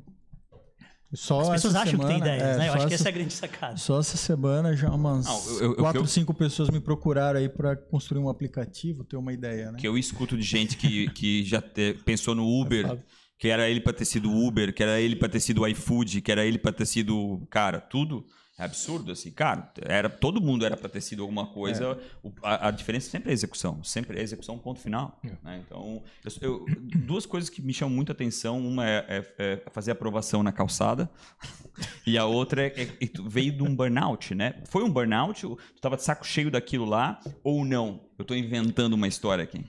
Só 1.14 1.42
As 1.42 1.50
pessoas 1.50 1.76
acham 1.76 2.00
que 2.00 2.06
tem 2.06 2.16
semana- 2.20 2.36
ideias, 2.36 2.56
é, 2.56 2.58
né? 2.58 2.68
Eu 2.68 2.72
só 2.72 2.78
acho 2.78 2.88
que 2.88 2.94
essa- 2.94 3.04
essa 3.04 3.10
é 3.10 3.12
a 3.12 3.16
grande 3.16 3.34
sacada. 3.34 3.78
Só 3.78 4.00
essa 4.00 4.18
semana 4.18 4.76
já 4.76 4.90
umas 4.90 5.26
Não, 5.26 5.76
quatro, 5.76 6.08
cinco 6.08 6.34
pessoas 6.34 6.70
me 6.70 6.80
procuraram 6.80 7.40
aí 7.40 7.50
para 7.50 7.76
construir 7.76 8.22
um 8.22 8.30
aplicativo, 8.30 9.04
ter 9.04 9.18
uma 9.18 9.34
ideia, 9.34 9.72
né? 9.72 9.78
Que 9.78 9.88
eu 9.88 9.98
escuto 9.98 10.38
de 10.38 10.44
gente 10.44 10.78
que, 10.78 11.10
que 11.12 11.44
já 11.44 11.62
te- 11.62 11.96
pensou 12.06 12.34
no 12.34 12.46
Uber, 12.48 12.98
que 13.38 13.50
era 13.50 13.70
ele 13.70 13.82
pra 13.82 13.92
ter 13.92 14.06
sido 14.06 14.32
Uber, 14.32 14.74
que 14.74 14.82
era 14.84 15.02
ele 15.02 15.16
pra 15.16 15.28
ter 15.28 15.40
sido 15.40 15.68
iFood, 15.68 16.22
que 16.22 16.32
era 16.32 16.46
ele 16.46 16.58
pra 16.58 16.72
ter 16.72 16.86
sido. 16.86 17.46
Cara, 17.50 17.82
tudo. 17.82 18.26
É 18.62 18.66
absurdo, 18.66 19.12
assim. 19.12 19.32
Cara, 19.32 19.72
era, 19.82 20.10
todo 20.10 20.40
mundo 20.40 20.66
era 20.66 20.78
pra 20.78 20.88
ter 20.88 21.02
sido 21.02 21.22
alguma 21.24 21.48
coisa. 21.48 21.98
O- 22.24 22.32
a, 22.44 22.68
a 22.68 22.72
diferença 22.72 23.10
sempre 23.10 23.30
é 23.30 23.32
a 23.32 23.34
execução. 23.34 23.84
Sempre 23.84 24.18
é 24.18 24.22
a 24.22 24.24
execução, 24.24 24.58
ponto 24.58 24.80
final. 24.80 25.20
né? 25.44 25.62
Então, 25.66 26.02
eu- 26.24 26.32
eu- 26.42 26.66
duas 27.00 27.26
coisas 27.26 27.50
que 27.50 27.62
me 27.62 27.74
chamam 27.74 27.96
muita 27.96 28.12
atenção. 28.12 28.60
Uma 28.60 28.88
é, 28.88 29.06
é- 29.38 29.44
é 29.66 29.70
fazer 29.72 29.92
aprovação 29.92 30.44
na 30.44 30.52
calçada. 30.52 31.10
E 32.06 32.18
a 32.18 32.26
outra 32.26 32.68
é, 32.68 32.82
é 32.84 32.88
veio 33.26 33.52
de 33.54 33.64
um 33.64 33.74
burnout, 33.76 34.36
né? 34.36 34.56
Foi 34.66 34.84
um 34.84 34.92
burnout? 34.92 35.42
Tu 35.42 35.58
tava 35.82 35.96
de 35.96 36.04
saco 36.04 36.26
cheio 36.28 36.52
daquilo 36.52 36.86
lá 36.86 37.20
ou 37.44 37.64
não? 37.66 38.02
Eu 38.20 38.26
tô 38.26 38.36
inventando 38.36 38.94
uma 38.94 39.08
história 39.08 39.44
aqui. 39.44 39.64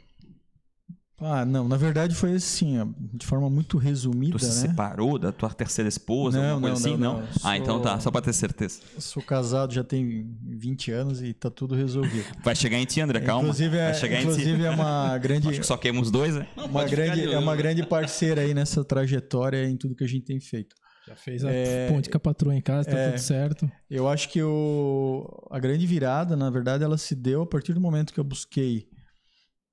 Ah, 1.25 1.45
não, 1.45 1.69
na 1.69 1.76
verdade 1.76 2.14
foi 2.14 2.35
assim, 2.35 2.79
ó, 2.81 2.87
de 2.99 3.25
forma 3.26 3.49
muito 3.49 3.79
resumida, 3.79 4.38
Tu 4.38 4.45
se 4.45 4.62
né? 4.62 4.69
separou 4.71 5.19
da 5.19 5.31
tua 5.33 5.50
terceira 5.50 5.88
esposa, 5.88 6.41
Não, 6.41 6.50
alguma 6.55 6.71
coisa 6.71 6.88
não, 6.88 6.95
assim? 6.95 7.02
não, 7.02 7.12
Não. 7.14 7.21
não. 7.21 7.29
Ah, 7.43 7.57
então 7.57 7.75
Sou- 7.76 7.83
tá, 7.83 8.00
só 8.00 8.11
pra 8.11 8.21
ter 8.21 8.33
certeza. 8.33 8.81
Sou 8.99 9.23
casado 9.23 9.73
já 9.73 9.85
tem 9.85 10.26
20 10.43 10.91
anos 10.91 11.23
e 11.23 11.33
tá 11.33 11.50
tudo 11.50 11.75
resolvido. 11.75 12.25
Vai 12.43 12.55
chegar 12.57 12.79
em 12.79 12.85
ti, 12.85 13.00
André, 13.00 13.21
calma. 13.21 13.43
Inclusive, 13.45 13.76
é, 13.76 13.85
Vai 13.85 13.95
chegar 13.95 14.17
em 14.17 14.19
ti. 14.21 14.25
inclusive 14.33 14.64
é 14.64 14.71
uma 14.71 15.17
grande, 15.19 15.49
Acho 15.49 15.61
que 15.61 15.67
só 15.67 15.76
queimamos 15.76 16.11
dois, 16.11 16.35
né? 16.35 16.47
Não, 16.57 16.67
uma 16.67 16.85
grande, 16.85 17.33
é 17.33 17.38
uma 17.38 17.55
grande 17.57 17.87
parceira 17.87 18.41
aí 18.43 18.52
nessa 18.55 18.85
trajetória 18.85 19.64
em 19.69 19.76
tudo 19.76 19.95
que 19.95 20.05
a 20.05 20.09
gente 20.09 20.25
tem 20.25 20.41
feito. 20.41 20.75
Já 21.07 21.17
fez 21.17 21.45
a 21.45 21.50
É, 21.50 21.88
ponte 21.88 22.09
com 22.09 22.17
a 22.17 22.21
patroa 22.21 22.55
em 22.55 22.61
casa, 22.61 22.88
tá 22.88 22.97
é. 22.97 23.09
tudo 23.11 23.19
certo. 23.21 23.71
Eu 23.91 24.09
acho 24.09 24.29
que 24.29 24.41
o, 24.41 25.26
a 25.50 25.59
grande 25.59 25.85
virada, 25.87 26.37
na 26.37 26.49
verdade, 26.49 26.85
ela 26.85 26.97
se 26.97 27.14
deu 27.17 27.43
a 27.43 27.47
partir 27.47 27.73
do 27.75 27.81
momento 27.81 28.12
que 28.12 28.21
eu 28.21 28.25
busquei 28.25 28.87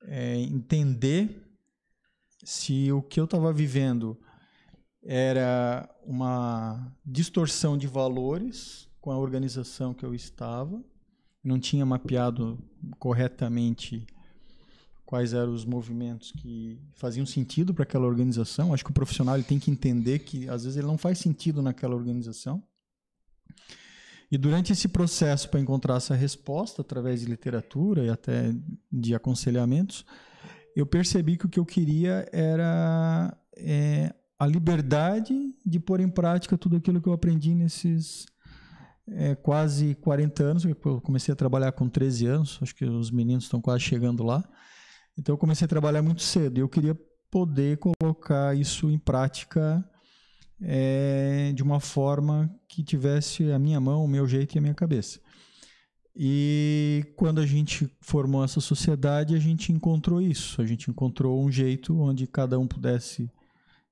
é, 0.04 0.38
entender 0.38 1.44
se 2.44 2.92
o 2.92 3.02
que 3.02 3.20
eu 3.20 3.26
estava 3.26 3.52
vivendo 3.52 4.18
era 5.02 5.90
uma 6.06 6.92
distorção 7.06 7.78
de 7.78 7.88
valores 7.88 8.88
com 9.00 9.12
a 9.12 9.18
organização 9.18 9.94
que 9.94 10.06
eu 10.06 10.14
estava, 10.14 10.84
não 11.44 11.60
tinha 11.60 11.86
mapeado 11.86 12.60
corretamente 12.98 14.06
quais 15.06 15.34
eram 15.34 15.54
os 15.54 15.66
movimentos 15.66 16.32
que 16.32 16.80
faziam 16.94 17.26
sentido 17.26 17.74
para 17.74 17.84
aquela 17.84 18.06
organização. 18.06 18.74
Acho 18.74 18.84
que 18.84 18.92
o 18.92 18.94
profissional 18.94 19.36
ele 19.36 19.44
tem 19.44 19.58
que 19.58 19.72
entender 19.72 20.20
que 20.20 20.48
às 20.50 20.64
vezes 20.64 20.78
ele 20.78 20.86
não 20.86 20.98
faz 20.98 21.18
sentido 21.18 21.62
naquela 21.62 21.96
organização. 21.96 22.62
E 24.32 24.38
durante 24.38 24.72
esse 24.72 24.88
processo 24.88 25.50
para 25.50 25.60
encontrar 25.60 25.96
essa 25.96 26.14
resposta 26.16 26.82
através 26.82 27.22
de 27.22 27.26
literatura 27.26 28.06
e 28.06 28.10
até 28.10 28.54
de 28.92 29.16
aconselhamentos, 29.16 30.06
eu 30.76 30.86
percebi 30.86 31.36
que 31.36 31.46
o 31.46 31.50
que 31.50 31.60
eu 31.60 31.66
queria 31.66 32.28
era 32.32 33.36
é, 33.58 34.14
a 34.38 34.46
liberdade 34.46 35.34
de 35.66 35.80
pôr 35.80 36.00
em 36.00 36.10
prática 36.10 36.58
tudo 36.58 36.78
aquilo 36.78 37.02
que 37.02 37.10
eu 37.10 37.14
aprendi 37.14 37.56
nesses 37.56 38.28
é, 39.08 39.36
quase 39.36 39.96
40 39.96 40.44
anos. 40.44 40.66
Eu 40.66 40.76
comecei 41.02 41.34
a 41.34 41.36
trabalhar 41.36 41.72
com 41.72 41.90
13 41.90 42.28
anos, 42.28 42.60
acho 42.62 42.76
que 42.76 42.86
os 42.86 43.10
meninos 43.10 43.46
estão 43.46 43.60
quase 43.60 43.84
chegando 43.84 44.24
lá. 44.24 44.48
Então 45.18 45.34
eu 45.34 45.38
comecei 45.38 45.66
a 45.66 45.68
trabalhar 45.68 46.02
muito 46.02 46.22
cedo 46.22 46.58
e 46.58 46.62
eu 46.62 46.70
queria 46.70 46.98
poder 47.32 47.78
colocar 47.78 48.56
isso 48.56 48.90
em 48.90 48.98
prática 48.98 49.84
é, 50.62 51.52
de 51.54 51.64
uma 51.64 51.80
forma 51.80 52.54
que 52.68 52.84
tivesse 52.84 53.52
a 53.52 53.60
minha 53.60 53.80
mão, 53.80 54.04
o 54.04 54.08
meu 54.08 54.28
jeito 54.28 54.56
e 54.56 54.60
a 54.60 54.62
minha 54.62 54.74
cabeça. 54.74 55.20
E 56.16 57.06
quando 57.16 57.40
a 57.40 57.46
gente 57.46 57.90
formou 58.02 58.44
essa 58.44 58.60
sociedade, 58.60 59.36
a 59.36 59.40
gente 59.40 59.72
encontrou 59.72 60.22
isso. 60.22 60.62
A 60.62 60.66
gente 60.66 60.92
encontrou 60.92 61.42
um 61.42 61.52
jeito 61.52 61.98
onde 61.98 62.28
cada 62.28 62.60
um 62.60 62.68
pudesse 62.68 63.32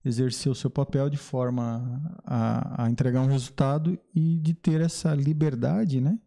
exercer 0.03 0.51
o 0.51 0.56
seu 0.56 0.69
papel 0.69 1.10
de 1.10 1.17
forma 1.17 2.19
a, 2.25 2.84
a 2.86 2.89
entregar 2.89 3.21
um 3.21 3.27
resultado 3.27 3.97
e 4.13 4.38
de 4.38 4.53
ter 4.53 4.82
essa 4.82 5.13
liberdade, 5.13 6.01
né? 6.01 6.19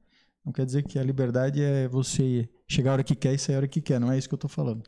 Não 0.44 0.53
quer 0.53 0.64
dizer 0.64 0.83
que 0.85 0.98
a 0.98 1.03
liberdade 1.03 1.62
é 1.62 1.87
você 1.87 2.48
chegar 2.66 2.90
a 2.90 2.94
hora 2.94 3.05
que 3.05 3.14
quer 3.14 3.35
e 3.35 3.38
sair 3.38 3.57
a 3.57 3.59
hora 3.59 3.68
que 3.68 3.81
quer, 3.81 4.00
não 4.00 4.11
é 4.11 4.16
isso 4.16 4.29
que 4.29 4.35
eu 4.35 4.38
estou 4.38 4.50
falando. 4.50 4.83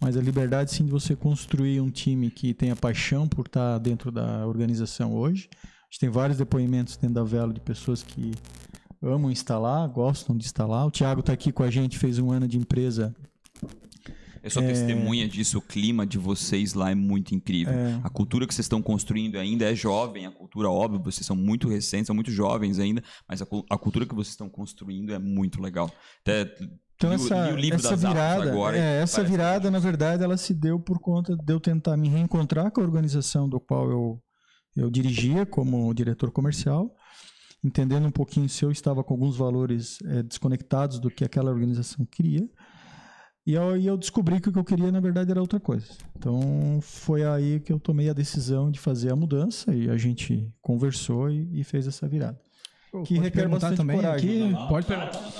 Mas 0.00 0.16
a 0.16 0.20
liberdade, 0.20 0.72
sim, 0.72 0.84
de 0.84 0.90
você 0.90 1.16
construir 1.16 1.80
um 1.80 1.90
time 1.90 2.30
que 2.30 2.52
tenha 2.52 2.76
paixão 2.76 3.26
por 3.26 3.46
estar 3.46 3.78
dentro 3.78 4.10
da 4.10 4.46
organização 4.46 5.14
hoje. 5.14 5.48
A 5.62 5.86
gente 5.90 6.00
tem 6.00 6.08
vários 6.08 6.38
depoimentos 6.38 6.96
dentro 6.96 7.14
da 7.14 7.24
Velo 7.24 7.52
de 7.52 7.60
pessoas 7.60 8.02
que 8.02 8.32
amam 9.02 9.30
instalar, 9.30 9.88
gostam 9.88 10.36
de 10.36 10.44
instalar. 10.44 10.86
O 10.86 10.90
Thiago 10.90 11.20
está 11.20 11.32
aqui 11.32 11.52
com 11.52 11.62
a 11.62 11.70
gente, 11.70 11.98
fez 11.98 12.18
um 12.18 12.30
ano 12.30 12.48
de 12.48 12.58
empresa. 12.58 13.14
Eu 14.44 14.50
sou 14.50 14.62
testemunha 14.62 15.26
disso, 15.26 15.56
o 15.56 15.62
clima 15.62 16.06
de 16.06 16.18
vocês 16.18 16.74
lá 16.74 16.90
é 16.90 16.94
muito 16.94 17.34
incrível. 17.34 17.72
A 18.02 18.10
cultura 18.10 18.46
que 18.46 18.52
vocês 18.52 18.66
estão 18.66 18.82
construindo 18.82 19.36
ainda 19.36 19.64
é 19.64 19.74
jovem, 19.74 20.26
a 20.26 20.30
cultura, 20.30 20.68
óbvio, 20.68 21.00
vocês 21.02 21.24
são 21.24 21.34
muito 21.34 21.66
recentes, 21.66 22.08
são 22.08 22.14
muito 22.14 22.30
jovens 22.30 22.78
ainda, 22.78 23.02
mas 23.26 23.40
a, 23.40 23.46
a 23.70 23.78
cultura 23.78 24.04
que 24.04 24.14
vocês 24.14 24.32
estão 24.32 24.50
construindo 24.50 25.14
é 25.14 25.18
muito 25.18 25.62
legal. 25.62 25.90
Até, 26.20 26.54
Então 26.96 27.10
o- 27.10 27.14
essa, 27.14 27.54
o 27.54 27.58
essa 27.74 27.96
virada, 27.96 28.50
agora. 28.52 28.76
é, 28.78 29.02
essa 29.02 29.16
parece- 29.16 29.30
virada, 29.32 29.70
na 29.70 29.78
verdade, 29.78 30.22
ela 30.22 30.36
se 30.36 30.54
deu 30.54 30.78
por 30.78 30.98
conta 31.00 31.36
de 31.36 31.52
eu 31.52 31.58
tentar 31.60 31.96
me 31.96 32.08
reencontrar 32.08 32.70
com 32.70 32.80
a 32.80 32.84
organização 32.84 33.48
do 33.48 33.58
qual 33.60 33.90
eu, 33.90 34.22
eu 34.76 34.90
dirigia 34.90 35.44
como 35.44 35.92
diretor 35.92 36.30
comercial, 36.30 36.94
entendendo 37.64 38.06
um 38.06 38.10
pouquinho 38.12 38.48
se 38.48 38.64
eu 38.64 38.70
estava 38.70 39.02
com 39.02 39.14
alguns 39.14 39.36
valores 39.36 39.98
eh, 40.04 40.22
desconectados 40.22 40.98
do 41.00 41.10
que 41.10 41.24
aquela 41.24 41.50
organização 41.50 42.06
queria. 42.06 42.48
E 43.46 43.52
eu, 43.52 43.76
e 43.76 43.86
eu 43.86 43.96
descobri 43.98 44.40
que 44.40 44.48
o 44.48 44.52
que 44.52 44.58
eu 44.58 44.64
queria, 44.64 44.90
na 44.90 45.00
verdade, 45.00 45.30
era 45.30 45.40
outra 45.40 45.60
coisa. 45.60 45.86
Então, 46.16 46.78
foi 46.80 47.24
aí 47.26 47.60
que 47.60 47.70
eu 47.72 47.78
tomei 47.78 48.08
a 48.08 48.14
decisão 48.14 48.70
de 48.70 48.80
fazer 48.80 49.12
a 49.12 49.16
mudança 49.16 49.74
e 49.74 49.90
a 49.90 49.96
gente 49.98 50.50
conversou 50.62 51.28
e, 51.30 51.60
e 51.60 51.62
fez 51.64 51.86
essa 51.86 52.08
virada. 52.08 52.40
Que 53.02 53.14
Pode 53.14 53.24
requer 53.26 53.40
perguntar 53.42 53.70
bastante 53.70 53.76
também 53.76 53.96
coragem. 53.96 54.52
aqui? 54.54 54.68
Pode 54.68 54.86
perguntar. 54.86 55.32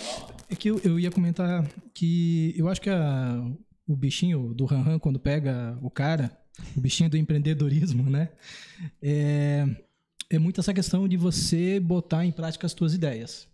É 0.51 0.55
que 0.57 0.71
eu, 0.71 0.81
eu 0.85 0.99
ia 1.01 1.11
comentar 1.11 1.67
que 1.95 2.55
eu 2.57 2.69
acho 2.69 2.81
que 2.81 2.91
a- 2.91 3.45
o 3.87 3.95
bichinho 3.97 4.53
do 4.55 4.65
Ranran, 4.65 4.99
quando 4.99 5.19
pega 5.21 5.79
o 5.83 5.91
cara, 5.91 6.37
o 6.77 6.81
bichinho 6.81 7.09
do 7.11 7.17
empreendedorismo, 7.17 8.03
né? 8.11 8.31
É, 9.03 9.67
é 10.31 10.39
muito 10.39 10.61
essa 10.61 10.73
questão 10.75 11.07
de 11.09 11.17
você 11.17 11.79
botar 11.81 12.25
em 12.25 12.33
prática 12.33 12.67
as 12.67 12.73
suas 12.73 12.95
ideias. 12.95 13.47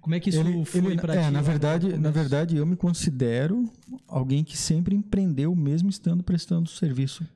Como 0.00 0.14
é 0.14 0.20
que 0.20 0.30
isso 0.30 0.38
Ele- 0.40 0.64
foi 0.64 0.80
ele- 0.92 0.96
pra 1.00 1.14
é, 1.14 1.24
ti? 1.26 1.30
na 1.30 1.42
verdade, 1.42 1.98
na 1.98 2.10
verdade, 2.10 2.56
eu 2.56 2.64
me 2.64 2.76
considero 2.76 3.70
alguém 4.06 4.44
que 4.44 4.56
sempre 4.56 4.94
empreendeu, 4.94 5.54
mesmo 5.54 5.88
estando 5.90 6.22
prestando 6.22 6.68
serviço 6.70 7.26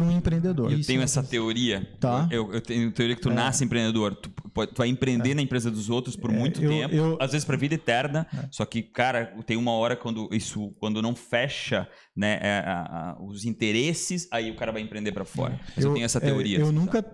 para 0.00 0.08
um 0.08 0.16
empreendedor. 0.16 0.70
Eu 0.72 0.78
Isso 0.78 0.86
tenho 0.86 1.00
é 1.00 1.04
essa 1.04 1.22
teoria. 1.22 1.88
Tá. 2.00 2.28
Eu, 2.30 2.52
eu 2.52 2.60
tenho 2.60 2.90
teoria 2.92 3.16
que 3.16 3.22
tu 3.22 3.30
nasce 3.30 3.64
empreendedor. 3.64 4.14
Tu, 4.14 4.30
tu 4.30 4.74
vai 4.78 4.88
empreender 4.88 5.34
na 5.34 5.42
empresa 5.42 5.70
dos 5.70 5.90
outros 5.90 6.16
por 6.16 6.30
muito 6.32 6.60
É. 6.60 6.64
eu- 6.64 6.68
tempo, 6.70 6.94
eu- 6.94 7.18
às 7.20 7.32
vezes 7.32 7.44
pra 7.44 7.56
vida 7.56 7.74
eterna. 7.74 8.26
Só 8.50 8.64
que, 8.64 8.82
cara, 8.82 9.26
tem 9.46 9.56
uma 9.56 9.72
hora 9.72 9.96
quando 9.96 10.28
isso, 10.32 10.70
quando 10.78 11.02
não 11.02 11.14
fecha, 11.14 11.88
né, 12.16 12.38
é, 12.42 12.58
a- 12.66 13.16
a- 13.16 13.22
os 13.22 13.44
interesses, 13.44 14.28
aí 14.32 14.50
o 14.50 14.56
cara 14.56 14.72
vai 14.72 14.82
empreender 14.82 15.12
pra 15.12 15.24
fora. 15.24 15.58
Mas 15.76 15.84
eu, 15.84 15.92
tenho 15.94 16.04
essa 16.04 16.18
é, 16.18 16.22
teoria. 16.22 16.58
eu 16.58 16.66
assim, 16.66 16.74
nunca, 16.74 17.04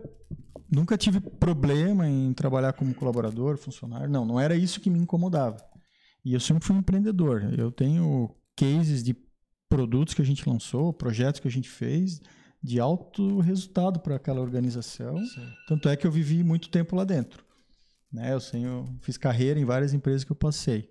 nunca 0.71 0.97
tive 0.99 1.21
problema 1.21 2.09
em 2.09 2.33
trabalhar 2.33 2.73
como 2.73 2.95
colaborador, 2.95 3.57
funcionário. 3.57 4.09
Não, 4.09 4.25
não 4.25 4.39
era 4.41 4.57
isso 4.57 4.81
que 4.81 4.91
me 4.91 4.99
incomodava. 4.99 5.57
E 6.25 6.33
eu 6.33 6.41
sempre 6.41 6.65
fui 6.65 6.77
empreendedor. 6.77 7.53
Eu 7.57 7.71
tenho 7.71 8.31
cases 8.57 9.03
de 9.03 9.15
produtos 9.69 10.15
que 10.15 10.23
a 10.23 10.25
gente 10.25 10.49
lançou, 10.49 10.93
projetos 10.93 11.41
que 11.41 11.49
a 11.49 11.51
gente 11.51 11.69
fez, 11.69 12.21
de 12.65 12.81
alto 12.81 13.41
resultado 13.41 14.01
para 14.01 14.17
aquela 14.17 14.41
organização. 14.41 15.23
Tanto 15.69 15.87
é 15.87 15.97
que 15.97 16.07
eu 16.07 16.11
vivi 16.11 16.43
muito 16.43 16.71
tempo 16.71 16.97
lá 16.97 17.05
dentro. 17.05 17.45
Né? 18.11 18.33
Eu 18.33 18.41
tenho, 18.41 18.87
fiz 19.03 19.19
carreira 19.19 19.61
em 19.61 19.67
várias 19.67 19.93
empresas 19.93 20.25
que 20.25 20.33
eu 20.33 20.37
passei. 20.37 20.91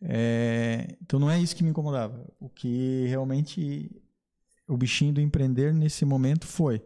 É, 0.00 0.96
então 1.02 1.20
não 1.20 1.30
é 1.30 1.38
isso 1.38 1.54
que 1.54 1.62
me 1.62 1.68
incomodava. 1.68 2.26
O 2.40 2.48
que 2.48 3.04
realmente 3.08 3.90
o 4.66 4.74
bichinho 4.74 5.12
do 5.12 5.20
empreender 5.20 5.74
nesse 5.74 6.06
momento 6.06 6.46
foi 6.46 6.82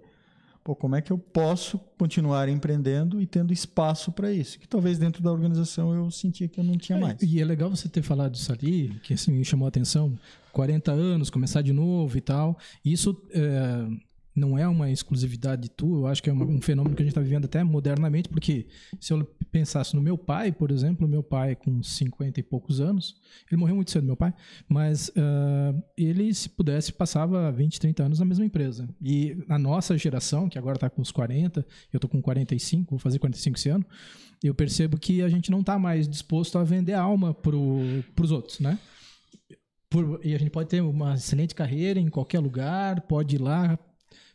pô, 0.63 0.75
como 0.75 0.97
é 0.97 1.01
que 1.01 1.11
eu 1.11 1.19
posso 1.19 1.79
continuar 1.99 2.49
empreendendo 2.49 3.21
e 3.21 3.27
tendo 3.27 3.53
espaço 3.53 4.13
para 4.13 4.33
isso? 4.33 4.59
Que 4.59 4.69
talvez 4.69 4.99
dentro 4.99 5.23
da 5.23 5.33
organização 5.33 5.95
eu 5.95 6.11
sentia 6.11 6.49
que 6.49 6.61
eu 6.61 6.65
não 6.65 6.77
tinha 6.77 6.99
mais. 6.99 7.23
E 7.23 7.41
é 7.41 7.45
legal 7.45 7.71
você 7.71 7.89
ter 7.89 8.03
falado 8.03 8.35
isso 8.35 8.53
ali, 8.53 9.01
que 9.03 9.15
assim, 9.15 9.33
me 9.33 9.45
chamou 9.45 9.67
a 9.67 9.69
atenção. 9.69 10.19
40 10.53 10.91
anos, 10.91 11.31
começar 11.31 11.63
de 11.63 11.73
novo 11.73 12.17
e 12.19 12.21
tal. 12.21 12.59
Isso 12.85 13.17
é, 13.31 13.87
não 14.35 14.57
é 14.57 14.67
uma 14.67 14.91
exclusividade 14.91 15.69
tua, 15.71 15.99
eu 15.99 16.07
acho 16.07 16.23
que 16.23 16.31
é 16.31 16.33
um 16.33 16.61
fenômeno 16.61 16.95
que 16.95 17.03
a 17.03 17.05
gente 17.05 17.13
está 17.13 17.21
vivendo 17.21 17.47
até 17.47 17.63
modernamente, 17.65 18.29
porque 18.29 18.67
se 19.01 19.13
eu 19.13 19.25
pensasse 19.51 19.95
no 19.95 20.03
meu 20.03 20.17
pai, 20.17 20.53
por 20.53 20.71
exemplo, 20.71 21.09
meu 21.09 21.23
pai 21.23 21.57
com 21.57 21.83
50 21.83 22.41
e 22.41 22.43
poucos 22.43 22.81
anos, 22.81 23.17
ele 23.51 23.61
morreu 23.61 23.75
muito 23.75 23.91
cedo, 23.91 24.07
meu 24.07 24.17
pai, 24.17 24.33
mas 24.69 25.09
uh, 25.09 25.83
ele, 25.97 26.33
se 26.33 26.49
pudesse, 26.49 26.93
passava 26.93 27.51
20, 27.51 27.81
30 27.81 28.03
anos 28.05 28.19
na 28.21 28.25
mesma 28.25 28.45
empresa. 28.45 28.89
E 29.03 29.37
a 29.49 29.59
nossa 29.59 29.99
geração, 29.99 30.49
que 30.49 30.59
agora 30.59 30.77
está 30.77 30.89
com 30.89 31.03
uns 31.03 31.11
40, 31.11 31.67
eu 31.93 31.97
estou 31.97 32.09
com 32.09 32.23
45, 32.23 32.91
vou 32.91 32.99
fazer 32.99 33.19
45 33.19 33.59
esse 33.59 33.69
ano, 33.69 33.85
eu 34.43 34.55
percebo 34.55 34.99
que 34.99 35.23
a 35.23 35.29
gente 35.29 35.51
não 35.51 35.61
está 35.61 35.79
mais 35.79 36.09
disposto 36.09 36.59
a 36.59 36.65
vender 36.65 36.95
alma 36.95 37.35
para 37.35 37.57
os 37.57 38.31
outros, 38.31 38.61
né? 38.61 38.79
Por, 39.91 40.21
e 40.23 40.35
a 40.35 40.39
gente 40.39 40.51
pode 40.51 40.69
ter 40.69 40.81
uma 40.81 41.15
excelente 41.15 41.55
carreira 41.55 41.99
em 41.99 42.09
qualquer 42.09 42.39
lugar, 42.39 43.01
pode 43.03 43.35
ir 43.35 43.41
lá, 43.41 43.77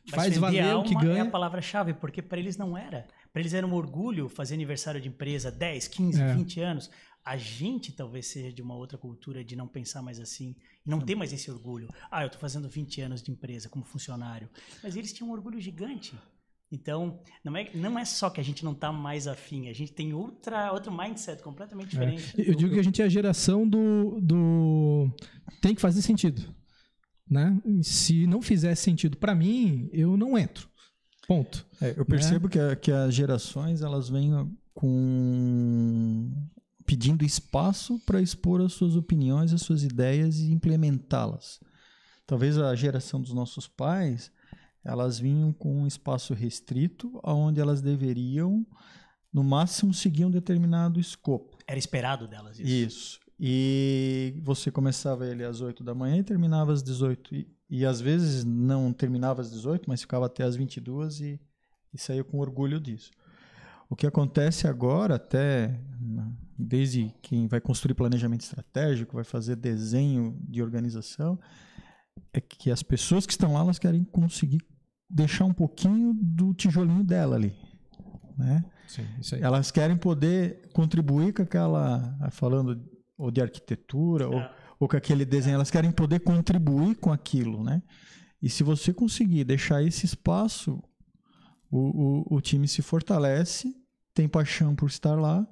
faz 0.09 0.37
valer 0.37 0.75
o 0.75 0.83
que 0.83 0.95
ganha. 0.95 1.19
é 1.19 1.21
a 1.21 1.29
palavra-chave, 1.29 1.93
porque 1.93 2.21
para 2.21 2.39
eles 2.39 2.57
não 2.57 2.77
era. 2.77 3.07
Para 3.31 3.41
eles 3.41 3.53
era 3.53 3.65
um 3.65 3.73
orgulho 3.73 4.29
fazer 4.29 4.53
aniversário 4.53 5.01
de 5.01 5.07
empresa 5.07 5.51
10, 5.51 5.87
15, 5.87 6.21
é. 6.21 6.33
20 6.33 6.59
anos. 6.61 6.89
A 7.23 7.37
gente 7.37 7.91
talvez 7.91 8.27
seja 8.27 8.53
de 8.53 8.61
uma 8.61 8.75
outra 8.75 8.97
cultura 8.97 9.43
de 9.43 9.55
não 9.55 9.67
pensar 9.67 10.01
mais 10.01 10.19
assim, 10.19 10.55
não 10.85 11.01
ter 11.01 11.15
mais 11.15 11.33
esse 11.33 11.49
orgulho. 11.49 11.89
Ah, 12.11 12.21
eu 12.21 12.27
estou 12.27 12.39
fazendo 12.39 12.69
20 12.69 13.01
anos 13.01 13.23
de 13.23 13.31
empresa 13.31 13.67
como 13.67 13.83
funcionário. 13.83 14.47
Mas 14.83 14.95
eles 14.95 15.11
tinham 15.11 15.29
um 15.29 15.33
orgulho 15.33 15.59
gigante. 15.59 16.13
Então, 16.71 17.19
não 17.43 17.55
é, 17.55 17.69
não 17.73 17.97
é 17.97 18.05
só 18.05 18.29
que 18.29 18.41
a 18.41 18.43
gente 18.43 18.63
não 18.63 18.73
está 18.73 18.91
mais 18.91 19.27
afim, 19.27 19.69
a 19.69 19.73
gente 19.73 19.93
tem 19.93 20.13
outra, 20.13 20.71
outro 20.71 20.91
mindset 20.91 21.41
completamente 21.41 21.87
é. 21.87 21.89
diferente. 21.89 22.41
É. 22.41 22.49
Eu 22.49 22.55
digo 22.55 22.73
que 22.73 22.79
a 22.79 22.83
gente 22.83 23.01
é 23.01 23.05
a 23.05 23.09
geração 23.09 23.67
do, 23.67 24.19
do. 24.21 25.09
tem 25.61 25.73
que 25.73 25.81
fazer 25.81 26.01
sentido. 26.01 26.53
Né? 27.29 27.59
Se 27.81 28.27
não 28.27 28.41
fizer 28.41 28.75
sentido 28.75 29.17
para 29.17 29.33
mim, 29.33 29.89
eu 29.91 30.15
não 30.15 30.37
entro. 30.37 30.69
Ponto. 31.27 31.65
É, 31.81 31.93
eu 31.97 32.05
percebo 32.05 32.47
né? 32.47 32.51
que, 32.51 32.59
a, 32.59 32.75
que 32.75 32.91
as 32.91 33.13
gerações 33.13 33.81
elas 33.81 34.09
vêm 34.09 34.31
com 34.73 36.31
pedindo 36.85 37.25
espaço 37.25 37.99
para 38.05 38.21
expor 38.21 38.61
as 38.61 38.73
suas 38.73 38.95
opiniões, 38.95 39.51
as 39.51 39.61
suas 39.63 39.83
ideias 39.83 40.37
e 40.37 40.51
implementá-las. 40.51 41.59
Talvez 42.27 42.59
a 42.59 42.75
geração 42.75 43.19
dos 43.19 43.33
nossos 43.33 43.67
pais 43.67 44.31
elas 44.83 45.17
vinham 45.17 45.51
com 45.51 45.81
um 45.81 45.87
espaço 45.87 46.35
restrito, 46.35 47.19
onde 47.23 47.59
elas 47.59 47.81
deveriam, 47.81 48.63
no 49.33 49.43
máximo, 49.43 49.91
seguir 49.91 50.25
um 50.25 50.31
determinado 50.31 50.99
escopo. 50.99 51.57
Era 51.65 51.79
esperado 51.79 52.27
delas 52.27 52.59
isso. 52.59 52.69
Isso. 52.69 53.19
E 53.39 54.39
você 54.43 54.71
começava 54.71 55.27
ele 55.27 55.43
às 55.43 55.61
8 55.61 55.83
da 55.83 55.93
manhã 55.93 56.17
e 56.17 56.23
terminava 56.23 56.71
às 56.71 56.81
18. 56.81 57.35
E, 57.35 57.47
e 57.69 57.85
às 57.85 57.99
vezes 57.99 58.45
não 58.45 58.93
terminava 58.93 59.41
às 59.41 59.51
18, 59.51 59.83
mas 59.87 60.01
ficava 60.01 60.25
até 60.25 60.43
às 60.43 60.55
22 60.55 61.19
e, 61.19 61.39
e 61.93 61.97
saía 61.97 62.23
com 62.23 62.39
orgulho 62.39 62.79
disso. 62.79 63.11
O 63.89 63.95
que 63.95 64.07
acontece 64.07 64.67
agora, 64.67 65.15
até 65.15 65.79
desde 66.57 67.13
quem 67.21 67.47
vai 67.47 67.61
construir 67.61 67.93
planejamento 67.93 68.41
estratégico, 68.41 69.15
vai 69.15 69.23
fazer 69.23 69.55
desenho 69.55 70.37
de 70.41 70.63
organização, 70.63 71.37
é 72.33 72.39
que 72.39 72.71
as 72.71 72.81
pessoas 72.81 73.25
que 73.25 73.33
estão 73.33 73.53
lá, 73.53 73.59
elas 73.59 73.77
querem 73.77 74.03
conseguir 74.05 74.61
deixar 75.09 75.45
um 75.45 75.53
pouquinho 75.53 76.13
do 76.13 76.53
tijolinho 76.53 77.03
dela 77.03 77.35
ali, 77.35 77.53
né? 78.37 78.65
Sim, 78.87 79.05
elas 79.41 79.71
querem 79.71 79.97
poder 79.97 80.69
contribuir 80.71 81.33
com 81.33 81.41
aquela, 81.41 82.17
falando 82.31 82.75
ou 83.17 83.31
de 83.31 83.41
arquitetura, 83.41 84.25
é. 84.25 84.27
ou, 84.27 84.43
ou 84.79 84.87
com 84.87 84.97
aquele 84.97 85.25
desenho, 85.25 85.55
elas 85.55 85.71
querem 85.71 85.91
poder 85.91 86.19
contribuir 86.19 86.95
com 86.95 87.11
aquilo, 87.11 87.63
né? 87.63 87.81
E 88.41 88.49
se 88.49 88.63
você 88.63 88.93
conseguir 88.93 89.43
deixar 89.43 89.81
esse 89.83 90.05
espaço, 90.05 90.81
o, 91.71 92.25
o, 92.29 92.35
o 92.35 92.41
time 92.41 92.67
se 92.67 92.81
fortalece, 92.81 93.73
tem 94.13 94.27
paixão 94.27 94.75
por 94.75 94.87
estar 94.87 95.15
lá 95.15 95.47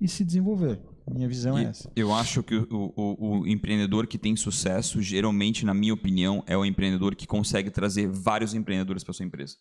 e 0.00 0.08
se 0.08 0.24
desenvolver. 0.24 0.80
Minha 1.10 1.28
visão 1.28 1.58
é 1.58 1.62
e 1.62 1.64
é 1.66 1.68
essa. 1.68 1.92
Eu 1.96 2.12
acho 2.12 2.42
que 2.42 2.54
o, 2.54 2.92
o, 2.96 3.40
o, 3.40 3.46
empreendedor 3.46 4.06
que 4.06 4.18
tem 4.18 4.36
sucesso, 4.36 5.02
geralmente, 5.02 5.64
na 5.64 5.74
minha 5.74 5.94
opinião, 5.94 6.42
é 6.46 6.56
o 6.56 6.64
empreendedor 6.64 7.14
que 7.14 7.26
consegue 7.26 7.70
trazer 7.70 8.08
vários 8.08 8.54
empreendedores 8.54 9.02
para 9.02 9.12
sua 9.12 9.26
empresa. 9.26 9.56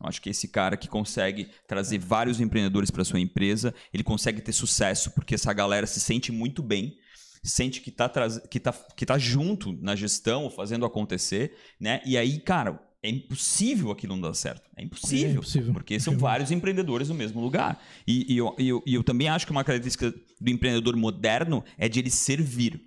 Eu 0.00 0.08
acho 0.08 0.20
que 0.20 0.30
esse 0.30 0.48
cara 0.48 0.76
que 0.76 0.88
consegue 0.88 1.48
trazer 1.66 1.98
vários 1.98 2.40
empreendedores 2.40 2.90
para 2.90 3.04
sua 3.04 3.20
empresa, 3.20 3.74
ele 3.92 4.02
consegue 4.02 4.40
ter 4.40 4.52
sucesso, 4.52 5.10
porque 5.12 5.34
essa 5.34 5.52
galera 5.52 5.86
se 5.86 6.00
sente 6.00 6.32
muito 6.32 6.62
bem, 6.62 6.96
sente 7.42 7.80
que 7.80 7.90
está 7.90 8.10
que 8.50 8.58
tá, 8.60 8.72
que 8.72 9.06
tá 9.06 9.18
junto 9.18 9.72
na 9.80 9.94
gestão, 9.94 10.50
fazendo 10.50 10.84
acontecer, 10.84 11.56
né? 11.78 12.00
E 12.04 12.16
aí, 12.16 12.40
cara, 12.40 12.80
é 13.04 13.08
impossível 13.10 13.90
aquilo 13.90 14.14
não 14.14 14.22
dar 14.22 14.34
certo. 14.34 14.68
É 14.74 14.82
impossível. 14.82 15.28
É 15.28 15.32
impossível. 15.32 15.72
Porque 15.74 16.00
são 16.00 16.16
vários 16.16 16.50
empreendedores 16.50 17.10
no 17.10 17.14
mesmo 17.14 17.38
lugar. 17.40 17.78
E, 18.06 18.32
e 18.32 18.38
eu, 18.38 18.56
eu, 18.58 18.82
eu 18.86 19.04
também 19.04 19.28
acho 19.28 19.44
que 19.44 19.52
uma 19.52 19.62
característica 19.62 20.12
do 20.40 20.50
empreendedor 20.50 20.96
moderno 20.96 21.62
é 21.76 21.86
de 21.86 22.00
ele 22.00 22.10
servir. 22.10 22.80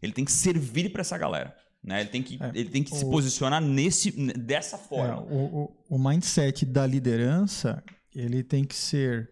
Ele 0.00 0.12
tem 0.12 0.24
que 0.24 0.32
servir 0.32 0.90
para 0.90 1.02
essa 1.02 1.18
galera. 1.18 1.54
Né? 1.82 2.00
Ele 2.00 2.10
tem 2.10 2.22
que, 2.22 2.38
é, 2.40 2.50
ele 2.54 2.70
tem 2.70 2.84
que 2.84 2.92
o, 2.92 2.96
se 2.96 3.04
posicionar 3.04 3.60
nesse, 3.60 4.10
dessa 4.38 4.78
forma. 4.78 5.14
É, 5.14 5.34
o, 5.34 5.72
o, 5.88 5.96
o 5.96 5.98
mindset 5.98 6.64
da 6.64 6.86
liderança 6.86 7.82
ele 8.14 8.42
tem 8.42 8.64
que 8.64 8.74
ser 8.74 9.30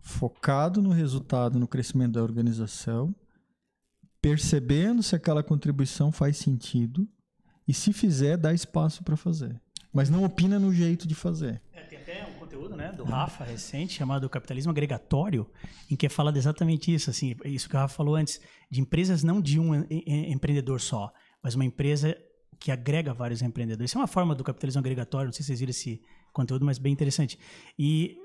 focado 0.00 0.82
no 0.82 0.90
resultado, 0.90 1.58
no 1.58 1.66
crescimento 1.66 2.12
da 2.12 2.22
organização, 2.22 3.14
percebendo 4.20 5.02
se 5.02 5.16
aquela 5.16 5.42
contribuição 5.42 6.12
faz 6.12 6.36
sentido 6.36 7.08
e, 7.66 7.72
se 7.72 7.92
fizer, 7.92 8.36
dá 8.36 8.52
espaço 8.52 9.02
para 9.02 9.16
fazer. 9.16 9.60
Mas 9.92 10.08
não 10.08 10.24
opina 10.24 10.58
no 10.58 10.72
jeito 10.72 11.06
de 11.06 11.14
fazer. 11.14 11.60
É, 11.72 11.82
tem 11.82 11.98
até 11.98 12.26
um 12.26 12.38
conteúdo 12.38 12.76
né, 12.76 12.92
do 12.92 13.04
Rafa 13.04 13.44
recente 13.44 13.94
chamado 13.94 14.28
Capitalismo 14.28 14.70
Agregatório, 14.70 15.50
em 15.90 15.96
que 15.96 16.08
fala 16.08 16.36
exatamente 16.36 16.92
isso, 16.92 17.10
assim, 17.10 17.34
isso 17.44 17.68
que 17.68 17.76
o 17.76 17.78
Rafa 17.78 17.94
falou 17.94 18.14
antes, 18.14 18.40
de 18.70 18.80
empresas 18.80 19.22
não 19.22 19.40
de 19.40 19.58
um 19.60 19.74
empreendedor 19.74 20.80
só, 20.80 21.12
mas 21.42 21.54
uma 21.54 21.64
empresa 21.64 22.16
que 22.58 22.70
agrega 22.70 23.12
vários 23.12 23.42
empreendedores. 23.42 23.90
Isso 23.90 23.98
é 23.98 24.00
uma 24.00 24.06
forma 24.06 24.34
do 24.34 24.44
capitalismo 24.44 24.78
agregatório, 24.78 25.26
não 25.26 25.32
sei 25.32 25.42
se 25.42 25.48
vocês 25.48 25.60
viram 25.60 25.70
esse 25.70 26.00
conteúdo, 26.32 26.64
mas 26.64 26.78
bem 26.78 26.92
interessante. 26.92 27.38
E 27.78 28.16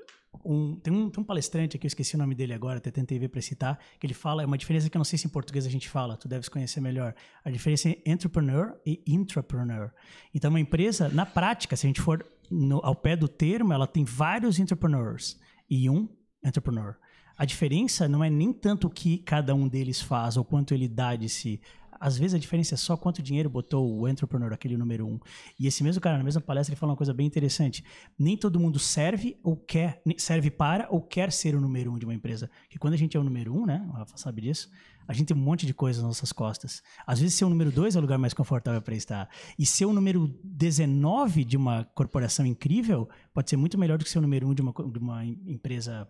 um, 0.44 0.76
tem, 0.76 0.92
um, 0.92 1.10
tem 1.10 1.20
um 1.20 1.24
palestrante 1.24 1.76
aqui, 1.76 1.86
eu 1.86 1.88
esqueci 1.88 2.14
o 2.14 2.18
nome 2.18 2.34
dele 2.34 2.52
agora, 2.52 2.78
até 2.78 2.90
tentei 2.90 3.18
ver 3.18 3.28
para 3.28 3.40
citar, 3.40 3.78
que 3.98 4.06
ele 4.06 4.14
fala, 4.14 4.42
é 4.42 4.46
uma 4.46 4.58
diferença 4.58 4.88
que 4.88 4.96
eu 4.96 4.98
não 4.98 5.04
sei 5.04 5.18
se 5.18 5.26
em 5.26 5.30
português 5.30 5.66
a 5.66 5.70
gente 5.70 5.88
fala, 5.88 6.16
tu 6.16 6.28
deves 6.28 6.48
conhecer 6.48 6.80
melhor. 6.80 7.14
A 7.44 7.50
diferença 7.50 7.88
é 7.88 8.00
entrepreneur 8.06 8.76
e 8.86 9.02
intrapreneur. 9.06 9.90
Então, 10.32 10.50
uma 10.50 10.60
empresa, 10.60 11.08
na 11.08 11.26
prática, 11.26 11.76
se 11.76 11.86
a 11.86 11.88
gente 11.88 12.00
for 12.00 12.24
no, 12.50 12.80
ao 12.84 12.94
pé 12.94 13.16
do 13.16 13.28
termo, 13.28 13.72
ela 13.72 13.86
tem 13.86 14.04
vários 14.04 14.58
entrepreneurs 14.58 15.38
e 15.68 15.90
um 15.90 16.08
entrepreneur. 16.44 16.96
A 17.36 17.44
diferença 17.44 18.08
não 18.08 18.22
é 18.22 18.30
nem 18.30 18.52
tanto 18.52 18.88
o 18.88 18.90
que 18.90 19.18
cada 19.18 19.54
um 19.54 19.68
deles 19.68 20.00
faz 20.00 20.36
ou 20.36 20.44
quanto 20.44 20.74
ele 20.74 20.88
dá 20.88 21.14
de 21.14 21.28
si, 21.28 21.60
às 22.00 22.18
vezes 22.18 22.34
a 22.34 22.38
diferença 22.38 22.74
é 22.74 22.76
só 22.78 22.96
quanto 22.96 23.22
dinheiro 23.22 23.48
botou 23.48 23.98
o 23.98 24.08
entrepreneur, 24.08 24.52
aquele 24.52 24.76
número 24.76 25.06
um. 25.06 25.18
E 25.58 25.66
esse 25.66 25.82
mesmo 25.82 26.00
cara, 26.00 26.18
na 26.18 26.24
mesma 26.24 26.40
palestra, 26.40 26.72
ele 26.72 26.78
falou 26.78 26.92
uma 26.92 26.96
coisa 26.96 27.12
bem 27.12 27.26
interessante. 27.26 27.84
Nem 28.18 28.36
todo 28.36 28.60
mundo 28.60 28.78
serve 28.78 29.38
ou 29.42 29.56
quer, 29.56 30.02
serve 30.16 30.50
para 30.50 30.88
ou 30.90 31.00
quer 31.00 31.32
ser 31.32 31.54
o 31.54 31.60
número 31.60 31.92
um 31.92 31.98
de 31.98 32.04
uma 32.04 32.14
empresa. 32.14 32.50
Porque 32.62 32.78
quando 32.78 32.94
a 32.94 32.96
gente 32.96 33.16
é 33.16 33.20
o 33.20 33.24
número 33.24 33.54
um, 33.54 33.66
né? 33.66 33.84
O 33.88 33.92
Rafa 33.92 34.16
sabe 34.16 34.42
disso. 34.42 34.70
A 35.08 35.14
gente 35.14 35.28
tem 35.28 35.36
um 35.36 35.40
monte 35.40 35.64
de 35.64 35.72
coisas 35.72 36.02
nas 36.02 36.10
nossas 36.10 36.32
costas. 36.32 36.82
Às 37.06 37.18
vezes, 37.18 37.34
ser 37.34 37.46
o 37.46 37.48
número 37.48 37.72
dois 37.72 37.96
é 37.96 37.98
o 37.98 38.02
lugar 38.02 38.18
mais 38.18 38.34
confortável 38.34 38.82
para 38.82 38.94
estar. 38.94 39.28
E 39.58 39.64
ser 39.64 39.86
o 39.86 39.92
número 39.92 40.28
19 40.44 41.44
de 41.44 41.56
uma 41.56 41.84
corporação 41.94 42.44
incrível 42.44 43.08
pode 43.32 43.48
ser 43.48 43.56
muito 43.56 43.78
melhor 43.78 43.96
do 43.96 44.04
que 44.04 44.10
ser 44.10 44.18
o 44.18 44.22
número 44.22 44.46
um 44.46 44.52
de 44.52 44.60
uma, 44.60 44.72
de 44.72 44.98
uma 44.98 45.24
empresa 45.24 46.06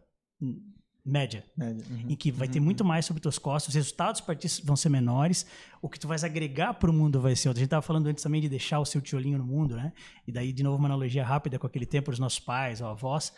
média, 1.09 1.45
média 1.57 1.85
uhum, 1.91 2.11
em 2.11 2.17
que 2.17 2.31
vai 2.31 2.47
uhum, 2.47 2.53
ter 2.53 2.61
muito 2.61 2.85
mais 2.85 3.07
sobre 3.07 3.23
teus 3.23 3.39
costos, 3.39 3.69
os 3.69 3.75
resultados 3.75 4.23
vão 4.63 4.77
ser 4.77 4.89
menores, 4.89 5.47
o 5.81 5.89
que 5.89 5.99
tu 5.99 6.07
vais 6.07 6.23
agregar 6.25 6.75
para 6.75 6.91
o 6.91 6.93
mundo 6.93 7.21
vai 7.21 7.35
ser 7.35 7.49
outro. 7.49 7.61
A 7.61 7.63
gente 7.63 7.69
estava 7.69 7.83
falando 7.83 8.07
antes 8.09 8.23
também 8.23 8.41
de 8.41 8.49
deixar 8.49 8.81
o 8.81 8.85
seu 8.85 9.01
tiolinho 9.01 9.39
no 9.39 9.45
mundo, 9.45 9.77
né? 9.77 9.93
E 10.27 10.33
daí, 10.33 10.53
de 10.53 10.63
novo, 10.63 10.77
uma 10.77 10.89
analogia 10.89 11.25
rápida 11.25 11.59
com 11.59 11.67
aquele 11.67 11.87
tempo 11.87 12.11
dos 12.11 12.19
nossos 12.21 12.41
pais 12.41 12.81
ou 12.81 12.89
avós. 12.89 13.33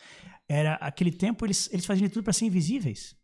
Era 0.49 0.75
aquele 0.75 1.13
tempo, 1.13 1.47
eles, 1.47 1.69
eles 1.73 1.87
faziam 1.87 2.09
tudo 2.09 2.25
para 2.25 2.33
ser 2.33 2.47
invisíveis. 2.47 3.20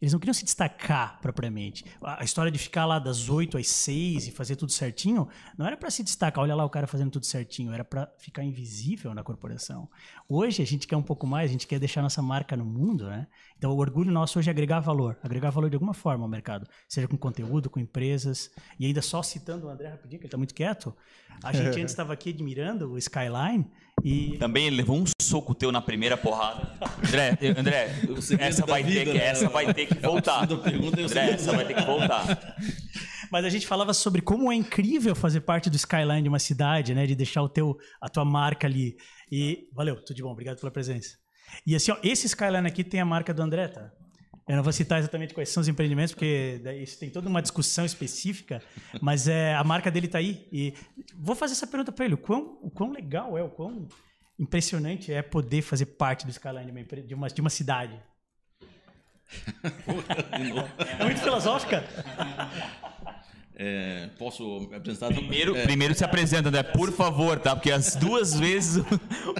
Eles 0.00 0.12
não 0.12 0.20
queriam 0.20 0.34
se 0.34 0.44
destacar 0.44 1.20
propriamente. 1.20 1.84
A 2.02 2.24
história 2.24 2.50
de 2.50 2.58
ficar 2.58 2.86
lá 2.86 2.98
das 2.98 3.28
8 3.28 3.58
às 3.58 3.68
6 3.68 4.28
e 4.28 4.30
fazer 4.30 4.56
tudo 4.56 4.72
certinho, 4.72 5.28
não 5.56 5.66
era 5.66 5.76
para 5.76 5.90
se 5.90 6.02
destacar, 6.02 6.42
olha 6.42 6.54
lá 6.54 6.64
o 6.64 6.70
cara 6.70 6.86
fazendo 6.86 7.10
tudo 7.10 7.26
certinho, 7.26 7.72
era 7.72 7.84
para 7.84 8.12
ficar 8.18 8.44
invisível 8.44 9.14
na 9.14 9.22
corporação. 9.22 9.88
Hoje 10.28 10.62
a 10.62 10.66
gente 10.66 10.86
quer 10.86 10.96
um 10.96 11.02
pouco 11.02 11.26
mais, 11.26 11.50
a 11.50 11.52
gente 11.52 11.66
quer 11.66 11.78
deixar 11.78 12.02
nossa 12.02 12.22
marca 12.22 12.56
no 12.56 12.64
mundo, 12.64 13.06
né? 13.06 13.26
Então 13.56 13.72
o 13.72 13.78
orgulho 13.78 14.12
nosso 14.12 14.38
hoje 14.38 14.48
é 14.48 14.52
agregar 14.52 14.80
valor, 14.80 15.18
agregar 15.22 15.50
valor 15.50 15.68
de 15.68 15.76
alguma 15.76 15.94
forma 15.94 16.24
ao 16.24 16.28
mercado, 16.28 16.68
seja 16.88 17.08
com 17.08 17.16
conteúdo, 17.16 17.68
com 17.68 17.80
empresas. 17.80 18.50
E 18.78 18.86
ainda 18.86 19.02
só 19.02 19.22
citando 19.22 19.66
o 19.66 19.70
André 19.70 19.88
rapidinho, 19.88 20.20
que 20.20 20.26
ele 20.26 20.30
tá 20.30 20.36
muito 20.36 20.54
quieto, 20.54 20.94
a 21.42 21.52
gente 21.52 21.74
antes 21.80 21.92
estava 21.92 22.12
aqui 22.12 22.30
admirando 22.30 22.92
o 22.92 22.98
Skyline 22.98 23.68
e 24.08 24.38
Também 24.38 24.66
ele 24.66 24.76
levou 24.76 24.96
um 24.96 25.04
soco 25.20 25.54
teu 25.54 25.70
na 25.70 25.82
primeira 25.82 26.16
porrada. 26.16 26.72
André, 27.06 27.38
André, 27.58 27.94
essa 28.38 28.64
vai, 28.64 28.82
ter 28.82 28.90
vida, 28.90 29.04
que, 29.04 29.18
né? 29.18 29.24
essa 29.26 29.48
vai 29.50 29.74
ter 29.74 29.86
que 29.86 29.94
voltar. 29.94 30.40
segunda 30.40 30.62
pergunta 30.62 30.98
é 30.98 31.02
o 31.02 31.06
André, 31.06 31.30
essa 31.32 31.52
vai 31.52 31.66
ter 31.66 31.74
que 31.74 31.84
voltar. 31.84 32.56
Mas 33.30 33.44
a 33.44 33.50
gente 33.50 33.66
falava 33.66 33.92
sobre 33.92 34.22
como 34.22 34.50
é 34.50 34.56
incrível 34.56 35.14
fazer 35.14 35.42
parte 35.42 35.68
do 35.68 35.76
skyline 35.76 36.22
de 36.22 36.28
uma 36.30 36.38
cidade, 36.38 36.94
né? 36.94 37.06
De 37.06 37.14
deixar 37.14 37.42
o 37.42 37.48
teu, 37.50 37.76
a 38.00 38.08
tua 38.08 38.24
marca 38.24 38.66
ali. 38.66 38.96
E 39.30 39.68
valeu, 39.74 39.96
tudo 39.96 40.16
de 40.16 40.22
bom, 40.22 40.30
obrigado 40.30 40.58
pela 40.58 40.72
presença. 40.72 41.18
E 41.66 41.76
assim, 41.76 41.90
ó, 41.90 41.98
esse 42.02 42.26
skyline 42.26 42.66
aqui 42.66 42.82
tem 42.82 43.00
a 43.00 43.04
marca 43.04 43.34
do 43.34 43.42
André, 43.42 43.68
tá? 43.68 43.92
Eu 44.48 44.56
não 44.56 44.62
vou 44.62 44.72
citar 44.72 44.98
exatamente 44.98 45.34
quais 45.34 45.50
são 45.50 45.60
os 45.60 45.68
empreendimentos, 45.68 46.12
porque 46.14 46.60
isso 46.82 46.98
tem 46.98 47.10
toda 47.10 47.28
uma 47.28 47.42
discussão 47.42 47.84
específica, 47.84 48.62
mas 49.00 49.28
é, 49.28 49.54
a 49.54 49.62
marca 49.62 49.90
dele 49.90 50.08
tá 50.08 50.18
aí. 50.18 50.48
E 50.50 50.72
vou 51.14 51.36
fazer 51.36 51.52
essa 51.52 51.66
pergunta 51.66 51.92
para 51.92 52.04
ele: 52.06 52.14
o 52.14 52.18
quão, 52.18 52.58
o 52.62 52.70
quão 52.70 52.90
legal 52.90 53.36
é, 53.36 53.42
o 53.42 53.50
quão 53.50 53.86
impressionante 54.38 55.12
é 55.12 55.20
poder 55.20 55.60
fazer 55.62 55.86
parte 55.86 56.24
do 56.24 56.30
skyline 56.30 56.64
de 56.64 56.70
uma, 56.72 57.02
de 57.02 57.14
uma, 57.14 57.28
de 57.28 57.40
uma 57.42 57.50
cidade? 57.50 58.00
É 60.98 61.04
muito 61.04 61.20
filosófica? 61.20 61.84
É, 63.54 64.08
posso 64.18 64.60
me 64.70 64.76
apresentar? 64.76 65.08
Primeiro, 65.08 65.56
É, 65.56 65.62
primeiro 65.64 65.94
se 65.94 66.04
apresenta, 66.04 66.48
André, 66.48 66.62
por 66.62 66.92
favor, 66.92 67.38
tá? 67.40 67.56
Porque 67.56 67.72
as 67.72 67.96
duas 67.96 68.38
vezes 68.38 68.76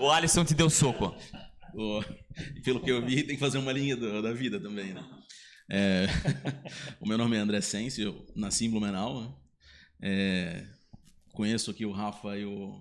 o- 0.01 0.05
o 0.05 0.11
Alisson 0.11 0.45
te 0.45 0.55
deu 0.55 0.69
soco. 0.69 1.15
O- 1.81 2.05
pelo 2.65 2.81
que 2.81 2.91
eu 2.91 3.05
vi, 3.05 3.23
tem 3.23 3.35
que 3.37 3.41
fazer 3.41 3.59
uma 3.59 3.73
linha 3.73 3.97
do- 3.97 4.23
da 4.23 4.33
vida 4.33 4.59
também, 4.61 4.93
né? 4.93 5.05
É, 5.71 6.07
o 7.01 7.07
meu 7.07 7.19
nome 7.19 7.37
é 7.37 7.41
André 7.41 7.61
Sense, 7.61 8.01
eu 8.01 8.27
nasci 8.35 8.65
em 8.67 8.71
Blumenau. 8.71 9.21
né? 9.23 9.35
É, 10.01 10.67
conheço 11.33 11.71
aqui 11.71 11.85
o 11.85 11.93
Rafa 11.93 12.37
eu, 12.39 12.75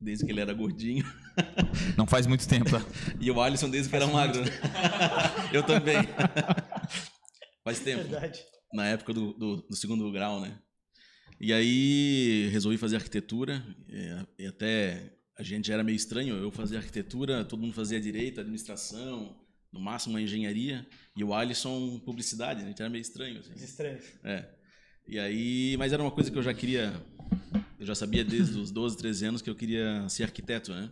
desde 0.00 0.24
que 0.24 0.32
ele 0.32 0.40
era 0.40 0.52
gordinho. 0.52 1.04
Não 1.96 2.06
faz 2.06 2.26
muito 2.26 2.46
tempo, 2.48 2.70
tá? 2.70 2.84
E 3.20 3.30
o 3.30 3.40
Alisson 3.40 3.68
desde 3.70 3.88
que 3.90 3.96
era 3.96 4.06
magro. 4.06 4.40
né? 4.44 4.50
Eu 5.52 5.62
também. 5.62 5.96
Faz 7.64 7.80
tempo. 7.80 8.02
Verdade. 8.02 8.40
Na 8.72 8.86
época 8.86 9.12
do, 9.14 9.32
do, 9.34 9.56
do 9.68 9.76
segundo 9.76 10.10
grau, 10.12 10.40
né? 10.40 10.58
E 11.40 11.52
aí 11.52 12.48
resolvi 12.50 12.76
fazer 12.78 12.96
arquitetura. 12.96 13.64
é, 13.88 14.26
E 14.38 14.46
até 14.46 15.12
a 15.36 15.42
gente 15.42 15.70
era 15.70 15.82
meio 15.82 15.96
estranho. 15.96 16.36
Eu 16.36 16.50
fazia 16.50 16.78
arquitetura, 16.78 17.44
todo 17.44 17.60
mundo 17.60 17.74
fazia 17.74 18.00
direito, 18.00 18.40
administração, 18.40 19.36
no 19.72 19.80
máximo 19.80 20.14
uma 20.14 20.22
engenharia. 20.22 20.86
E 21.16 21.24
o 21.24 21.34
Alisson, 21.34 21.98
publicidade. 22.00 22.62
A 22.62 22.66
gente 22.66 22.80
era 22.80 22.90
meio 22.90 23.02
estranho. 23.02 23.40
Assim. 23.40 23.52
Os 23.52 23.62
estranhos. 23.62 24.04
É. 24.22 24.48
E 25.06 25.18
aí, 25.18 25.76
mas 25.78 25.92
era 25.92 26.02
uma 26.02 26.10
coisa 26.10 26.30
que 26.30 26.38
eu 26.38 26.42
já 26.42 26.54
queria, 26.54 26.94
eu 27.78 27.84
já 27.84 27.94
sabia 27.94 28.24
desde 28.24 28.58
os 28.58 28.70
12, 28.70 28.96
13 28.96 29.26
anos 29.26 29.42
que 29.42 29.50
eu 29.50 29.54
queria 29.54 30.08
ser 30.08 30.22
arquiteto, 30.22 30.72
né? 30.72 30.90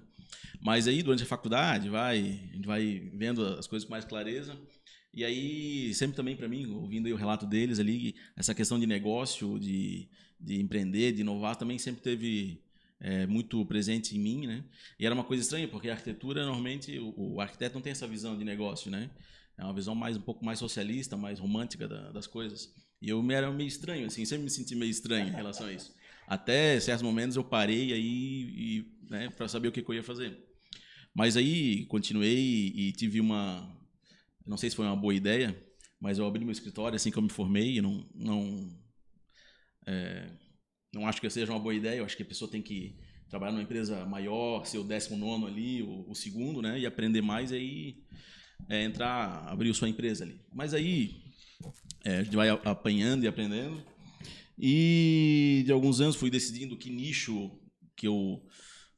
Mas 0.61 0.87
aí 0.87 1.03
durante 1.03 1.23
a 1.23 1.27
faculdade 1.27 1.89
vai, 1.89 2.19
a 2.19 2.55
gente 2.55 2.67
vai 2.67 3.11
vendo 3.15 3.45
as 3.59 3.67
coisas 3.67 3.87
com 3.87 3.93
mais 3.93 4.05
clareza. 4.05 4.57
E 5.15 5.25
aí 5.25 5.95
sempre 5.95 6.17
também 6.17 6.37
para 6.37 6.49
mim, 6.49 6.67
ouvindo 6.67 7.09
o 7.09 7.17
relato 7.17 7.47
deles 7.47 7.79
ali, 7.79 8.15
essa 8.37 8.55
questão 8.55 8.79
de 8.79 8.87
negócio, 8.87 9.59
de, 9.59 10.09
de 10.41 10.61
empreender, 10.61 11.13
de 11.13 11.21
inovar 11.23 11.57
também 11.57 11.79
sempre 11.79 12.03
teve 12.03 12.63
é, 13.03 13.27
muito 13.27 13.67
presente 13.67 14.17
em 14.17 14.21
mim, 14.21 14.47
né? 14.47 14.65
E 14.99 15.05
era 15.05 15.13
uma 15.15 15.25
coisa 15.25 15.43
estranha 15.43 15.67
porque 15.67 15.91
a 15.91 15.93
arquitetura 15.93 16.45
normalmente 16.45 16.97
o, 17.01 17.35
o 17.35 17.41
arquiteto 17.41 17.75
não 17.75 17.83
tem 17.83 17.91
essa 17.91 18.07
visão 18.07 18.39
de 18.39 18.45
negócio, 18.45 18.91
né? 18.91 19.11
É 19.59 19.65
uma 19.65 19.75
visão 19.75 19.95
mais 19.95 20.17
um 20.17 20.21
pouco 20.21 20.45
mais 20.45 20.59
socialista, 20.59 21.17
mais 21.17 21.39
romântica 21.39 21.87
da- 21.89 22.13
das 22.13 22.27
coisas. 22.27 22.73
E 23.01 23.09
eu 23.09 23.21
me 23.23 23.35
era 23.35 23.51
meio 23.51 23.67
estranho, 23.67 24.07
assim, 24.07 24.25
sempre 24.25 24.45
me 24.45 24.51
senti 24.51 24.77
meio 24.77 24.91
estranho 24.91 25.27
em 25.29 25.33
relação 25.33 25.67
a 25.67 25.73
isso. 25.73 25.93
Até 26.29 26.79
certos 26.79 27.03
momentos 27.03 27.37
eu 27.37 27.43
parei 27.45 27.93
aí 27.93 28.87
né, 29.11 29.29
para 29.31 29.49
saber 29.49 29.69
o 29.69 29.73
que, 29.73 29.83
que 29.83 29.91
eu 29.91 29.97
ia 29.97 30.03
fazer. 30.05 30.39
Mas 31.13 31.37
aí 31.37 31.85
continuei 31.87 32.73
e 32.75 32.93
tive 32.93 33.21
uma, 33.21 33.69
não 34.47 34.57
sei 34.57 34.71
se 34.71 34.77
foi 34.77 34.87
uma 34.87 34.97
boa 34.97 35.13
ideia, 35.15 35.55
mas 36.01 36.19
eu 36.19 36.25
abri 36.27 36.45
meu 36.45 36.53
escritório 36.53 36.95
assim 36.97 37.11
que 37.11 37.19
eu 37.19 37.23
me 37.23 37.29
formei. 37.29 37.83
Não, 37.83 38.09
não, 38.15 38.71
é, 39.87 40.31
não 40.93 41.07
acho 41.07 41.21
que 41.21 41.31
seja 41.31 41.53
uma 41.53 41.59
boa 41.59 41.75
ideia. 41.75 41.99
Eu 41.99 42.05
acho 42.05 42.17
que 42.17 42.23
a 42.23 42.27
pessoa 42.27 42.51
tem 42.51 42.61
que 42.61 42.95
trabalhar 43.29 43.53
numa 43.53 43.63
empresa 43.63 44.05
maior, 44.05 44.67
ser 44.67 44.79
o 44.79 44.85
décimo 44.85 45.17
nono 45.17 45.47
ali, 45.47 45.83
o, 45.83 46.05
o 46.09 46.15
segundo, 46.15 46.61
né, 46.61 46.79
e 46.79 46.85
aprender 46.85 47.23
mais 47.23 47.51
e 47.51 47.55
aí 47.55 47.97
é, 48.69 48.85
entrar, 48.85 49.47
abrir 49.49 49.73
sua 49.75 49.89
empresa 49.89 50.25
ali. 50.25 50.39
Mas 50.53 50.75
aí 50.75 51.23
é, 52.05 52.19
a 52.19 52.23
gente 52.23 52.37
vai 52.37 52.51
apanhando 52.51 53.25
e 53.25 53.27
aprendendo. 53.27 53.83
E 54.59 55.63
de 55.65 55.73
alguns 55.73 56.01
anos 56.01 56.15
fui 56.15 56.31
decidindo 56.31 56.77
que 56.77 56.91
nicho 56.91 57.51
que 57.97 58.07
eu, 58.07 58.45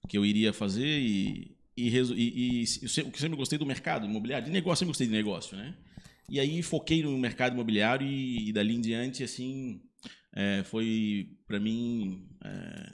que 0.09 0.19
eu 0.19 0.27
iria 0.27 0.53
fazer 0.53 0.99
e, 1.01 1.57
e, 1.77 1.89
e, 1.89 2.63
e 2.63 2.65
eu 2.83 2.89
sempre 2.89 3.37
gostei 3.37 3.59
do 3.59 3.65
mercado 3.65 4.05
imobiliário, 4.05 4.47
de 4.47 4.53
negócio, 4.53 4.81
sempre 4.81 4.91
gostei 4.91 5.07
de 5.07 5.13
negócio, 5.13 5.57
né? 5.57 5.77
E 6.29 6.41
aí 6.41 6.63
foquei 6.63 7.03
no 7.03 7.17
mercado 7.19 7.53
imobiliário 7.53 8.07
e, 8.07 8.49
e 8.49 8.53
dali 8.53 8.75
em 8.75 8.81
diante, 8.81 9.23
assim, 9.23 9.81
é, 10.35 10.65
foi 10.65 11.31
para 11.47 11.61
mim 11.61 12.29
é, 12.45 12.93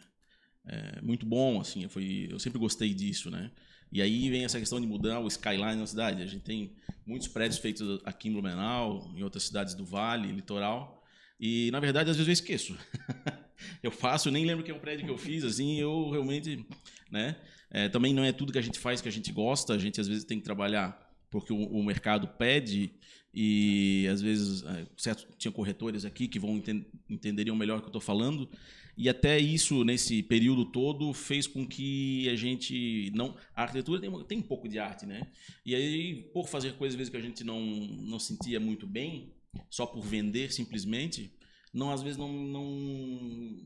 é, 0.67 1.03
muito 1.03 1.25
bom, 1.25 1.61
assim, 1.61 1.89
foi, 1.89 2.29
eu 2.31 2.39
sempre 2.39 2.59
gostei 2.59 2.93
disso, 2.93 3.31
né? 3.31 3.51
E 3.93 4.01
aí 4.01 4.31
vem 4.31 4.45
essa 4.45 4.59
questão 4.59 4.81
de 4.81 4.87
mudar 4.87 5.19
o 5.19 5.27
skyline 5.27 5.77
na 5.77 5.87
cidade. 5.87 6.23
A 6.23 6.27
gente 6.27 6.45
tem 6.45 6.77
muitos 7.05 7.27
prédios 7.27 7.59
feitos 7.59 8.01
aqui 8.05 8.29
em 8.29 8.33
Blumenau, 8.33 9.13
em 9.17 9.23
outras 9.25 9.43
cidades 9.43 9.75
do 9.75 9.85
Vale, 9.85 10.31
litoral. 10.31 11.03
E, 11.41 11.71
na 11.73 11.81
verdade, 11.81 12.09
às 12.09 12.17
vezes 12.17 12.29
eu 12.29 12.33
esqueço. 12.33 12.79
eu 13.83 13.91
faço, 13.91 14.31
nem 14.31 14.45
lembro 14.45 14.65
que 14.65 14.71
é 14.71 14.75
um 14.75 14.79
prédio 14.79 15.07
que 15.07 15.11
eu 15.11 15.19
fiz, 15.19 15.43
assim, 15.43 15.81
eu 15.81 16.09
realmente, 16.11 16.65
né? 17.11 17.37
É, 17.69 17.89
também 17.89 18.15
não 18.15 18.23
é 18.23 18.31
tudo 18.31 18.53
que 18.53 18.59
a 18.59 18.63
gente 18.63 18.79
faz 18.79 19.01
que 19.01 19.09
a 19.09 19.13
gente 19.13 19.33
gosta, 19.33 19.75
a 19.75 19.79
gente 19.79 20.01
às 20.01 20.07
vezes 20.07 20.25
tem 20.25 20.39
que 20.39 20.45
trabalhar 20.45 21.10
porque 21.31 21.53
o, 21.53 21.57
o 21.57 21.85
mercado 21.85 22.29
pede 22.29 22.93
e 23.33 24.09
às 24.11 24.21
vezes 24.21 24.65
é, 24.65 24.87
certo 24.97 25.27
tinha 25.39 25.53
corretores 25.53 26.05
aqui 26.05 26.27
que 26.27 26.39
vão 26.39 26.57
enten 26.57 26.85
entenderiam 27.09 27.55
melhor 27.55 27.79
o 27.79 27.81
que 27.81 27.87
eu 27.87 27.91
estou 27.91 28.01
falando. 28.01 28.49
E 28.97 29.09
até 29.09 29.39
isso 29.39 29.85
nesse 29.85 30.23
período 30.23 30.65
todo 30.65 31.13
fez 31.15 31.47
com 31.47 31.67
que 31.67 32.29
a 32.29 32.35
gente 32.35 33.11
não 33.15 33.37
a 33.55 33.63
arquitetura 33.63 34.01
tem, 34.01 34.25
tem 34.25 34.39
um 34.39 34.43
pouco 34.43 34.69
de 34.69 34.79
arte 34.79 35.07
né? 35.07 35.23
E 35.65 35.75
aí 35.75 36.23
por 36.35 36.49
fazer 36.49 36.73
coisas 36.75 36.95
às 36.95 36.99
vezes 36.99 37.11
que 37.11 37.17
a 37.17 37.21
gente 37.21 37.45
não 37.45 37.61
não 37.61 38.19
sentia 38.19 38.59
muito 38.59 38.87
bem 38.87 39.33
só 39.71 39.87
por 39.87 40.03
vender 40.03 40.53
simplesmente 40.53 41.33
não 41.73 41.91
às 41.91 42.03
vezes 42.03 42.19
não 42.19 42.33
não 42.33 42.65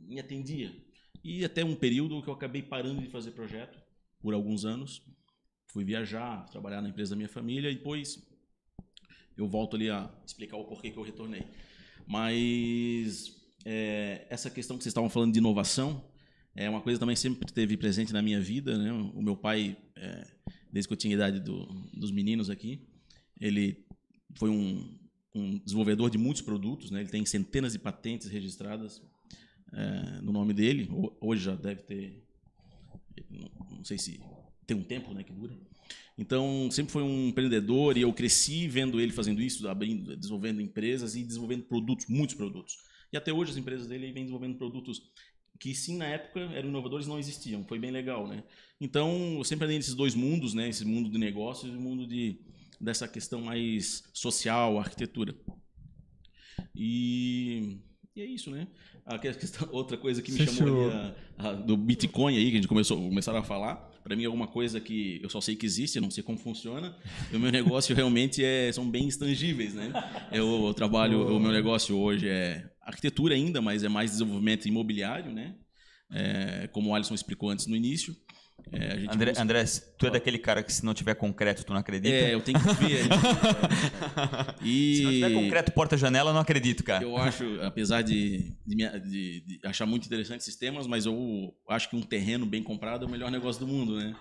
me 0.07 0.21
atendia. 0.21 0.77
E 1.25 1.43
até 1.43 1.65
um 1.65 1.75
período 1.75 2.23
que 2.23 2.29
eu 2.29 2.35
acabei 2.35 2.63
parando 2.63 3.01
de 3.01 3.09
fazer 3.09 3.31
projeto 3.31 3.79
por 4.21 4.35
alguns 4.35 4.67
anos 4.67 5.03
fui 5.75 5.85
viajar, 5.85 6.49
trabalhar 6.51 6.81
na 6.81 6.89
empresa 6.89 7.11
da 7.11 7.17
minha 7.17 7.29
família 7.29 7.69
e 7.71 7.75
depois 7.75 8.25
eu 9.37 9.49
volto 9.49 9.75
ali 9.75 9.91
a 9.91 10.09
explicar 10.25 10.57
o 10.57 10.65
porquê 10.65 10.91
que 10.93 10.97
eu 10.97 11.03
retornei. 11.03 11.43
Mas 12.07 13.35
é, 13.65 14.25
essa 14.31 14.49
questão 14.49 14.77
que 14.79 14.85
vocês 14.85 14.93
estavam 14.93 15.11
falando 15.11 15.33
de 15.33 15.39
inovação 15.41 16.05
é 16.55 16.71
uma 16.71 16.81
coisa 16.81 16.97
que 16.97 17.01
também 17.01 17.17
sempre 17.17 17.53
teve 17.53 17.77
presente 17.77 18.13
na 18.13 18.23
minha 18.23 18.41
vida. 18.41 18.79
Né? 18.79 18.93
O 18.93 19.21
meu 19.21 19.37
pai, 19.37 19.77
é, 19.97 20.27
desde 20.73 20.87
que 20.87 20.93
eu 20.95 20.97
tinha 20.97 21.13
idade 21.13 21.41
do, 21.41 21.67
dos 21.93 22.13
meninos 22.13 22.49
aqui, 22.49 22.87
ele 23.41 23.85
foi 24.37 24.51
um, 24.51 24.97
um 25.35 25.59
desenvolvedor 25.59 26.09
de 26.09 26.19
muitos 26.19 26.43
produtos. 26.43 26.93
Né? 26.93 27.01
Ele 27.01 27.11
tem 27.11 27.27
centenas 27.27 27.73
de 27.73 27.81
patentes 27.81 28.29
registradas 28.29 29.03
é, 29.73 30.21
no 30.23 30.31
nome 30.31 30.55
dele. 30.55 30.89
Ho- 30.93 31.17
Hoje 31.21 31.43
já 31.43 31.57
deve 31.57 31.83
ter, 31.83 32.25
não, 33.29 33.51
não 33.79 33.85
sei 33.85 33.99
se 33.99 34.21
tem 34.67 34.77
um 34.77 34.83
tempo 34.83 35.13
né, 35.15 35.23
que 35.23 35.33
dura. 35.33 35.57
Então, 36.17 36.69
sempre 36.71 36.93
foi 36.93 37.03
um 37.03 37.29
empreendedor 37.29 37.97
e 37.97 38.03
eu 38.03 38.13
cresci 38.13 38.69
vendo 38.69 39.01
ele 39.01 39.13
fazendo 39.13 39.43
isso, 39.43 39.67
abrindo, 39.69 40.17
desenvolvendo 40.17 40.61
empresas 40.61 41.17
e 41.17 41.25
desenvolvendo 41.25 41.65
produtos, 41.65 42.07
muitos 42.07 42.35
produtos. 42.37 42.79
E 43.13 43.17
até 43.17 43.33
hoje 43.33 43.51
as 43.53 43.57
empresas 43.57 43.87
dele 43.87 44.13
vêm 44.13 44.23
desenvolvendo 44.25 44.57
produtos 44.57 45.03
que 45.59 45.75
sim 45.75 45.97
na 45.97 46.07
época 46.07 46.41
eram 46.53 46.69
inovadores 46.69 47.07
não 47.07 47.19
existiam. 47.19 47.65
Foi 47.65 47.79
bem 47.79 47.91
legal, 47.91 48.27
né? 48.29 48.43
Então, 48.81 49.37
eu 49.39 49.45
sempre 49.45 49.65
andei 49.67 49.77
nesses 49.77 49.95
dois 49.95 50.15
mundos, 50.15 50.53
né? 50.55 50.69
Esse 50.69 50.85
mundo 50.85 51.09
de 51.11 51.19
negócios 51.19 51.73
e 51.73 51.77
o 51.77 51.81
mundo 51.81 52.07
de 52.07 52.39
dessa 52.81 53.07
questão 53.09 53.41
mais 53.41 54.03
social, 54.13 54.79
arquitetura. 54.79 55.35
E, 56.75 57.79
e 58.15 58.21
é 58.21 58.25
isso, 58.25 58.51
né? 58.51 58.67
A 59.05 59.19
questão, 59.19 59.69
outra 59.73 59.97
coisa 59.97 60.23
que 60.23 60.33
me 60.33 60.39
chamou 60.47 60.91
a- 60.91 61.15
a- 61.39 61.53
do 61.53 61.77
Bitcoin 61.77 62.37
aí, 62.37 62.47
que 62.47 62.53
a 62.53 62.57
gente 62.57 62.69
começou, 62.69 62.97
começaram 63.09 63.39
a 63.39 63.43
falar, 63.45 63.91
para 64.05 64.15
mim 64.15 64.25
é 64.25 64.27
alguma 64.27 64.47
coisa 64.47 64.79
que 64.79 65.19
eu 65.23 65.31
só 65.31 65.41
sei 65.41 65.57
que 65.57 65.65
existe, 65.65 65.99
não 65.99 66.11
sei 66.11 66.23
como 66.23 66.37
funciona. 66.37 66.95
E 67.33 67.37
o 67.37 67.41
meu 67.41 67.51
negócio 67.51 67.97
realmente 67.97 68.45
é 68.45 68.71
são 68.71 68.89
bens 68.89 69.17
tangíveis, 69.17 69.73
né? 69.73 69.91
Eu, 70.31 70.67
eu 70.67 70.75
trabalho, 70.75 71.35
o 71.35 71.41
meu 71.41 71.51
negócio 71.51 71.97
hoje 71.97 72.29
é 72.29 72.71
arquitetura 72.83 73.35
ainda, 73.35 73.63
mas 73.63 73.83
é 73.83 73.89
mais 73.89 74.11
desenvolvimento 74.11 74.69
imobiliário, 74.69 75.33
né? 75.33 75.55
É, 76.13 76.69
como 76.71 76.91
o 76.91 76.95
Alisson 76.95 77.15
explicou 77.15 77.49
antes 77.49 77.67
no 77.67 77.75
início. 77.75 78.15
É, 78.73 78.93
a 78.93 78.99
gente 78.99 79.15
André, 79.15 79.31
busca- 79.31 79.43
André, 79.43 79.65
tu 79.99 80.07
é 80.07 80.11
daquele 80.11 80.39
cara 80.39 80.63
que 80.63 80.73
se 80.73 80.85
não 80.85 80.95
tiver 80.95 81.15
concreto, 81.15 81.65
tu 81.65 81.73
não 81.73 81.81
acredita? 81.81 82.13
É, 82.15 82.35
eu 82.35 82.41
tenho 82.41 82.59
que 82.59 82.75
ver. 82.75 83.05
e 84.63 84.97
Se 84.97 85.03
não 85.05 85.11
tiver 85.13 85.33
concreto, 85.33 85.73
porta-janela, 85.73 86.31
eu 86.31 86.35
não 86.35 86.41
acredito, 86.41 86.83
cara. 86.83 87.05
Eu 87.05 87.17
acho, 87.17 87.45
apesar 87.63 88.03
de, 88.03 88.53
de, 88.67 88.77
de- 89.01 89.41
de 89.41 89.61
achar 89.65 89.87
muito 89.87 90.07
interessante 90.07 90.41
esses 90.41 90.57
temas, 90.57 90.87
mas 90.87 91.07
eu 91.07 91.55
acho 91.69 91.89
que 91.91 91.97
um 91.97 92.03
terreno 92.03 92.47
bem 92.47 92.63
comprado 92.63 93.05
é 93.05 93.09
o 93.09 93.11
melhor 93.11 93.31
negócio 93.31 93.61
do 93.65 93.67
mundo, 93.71 93.97
né? 93.97 94.15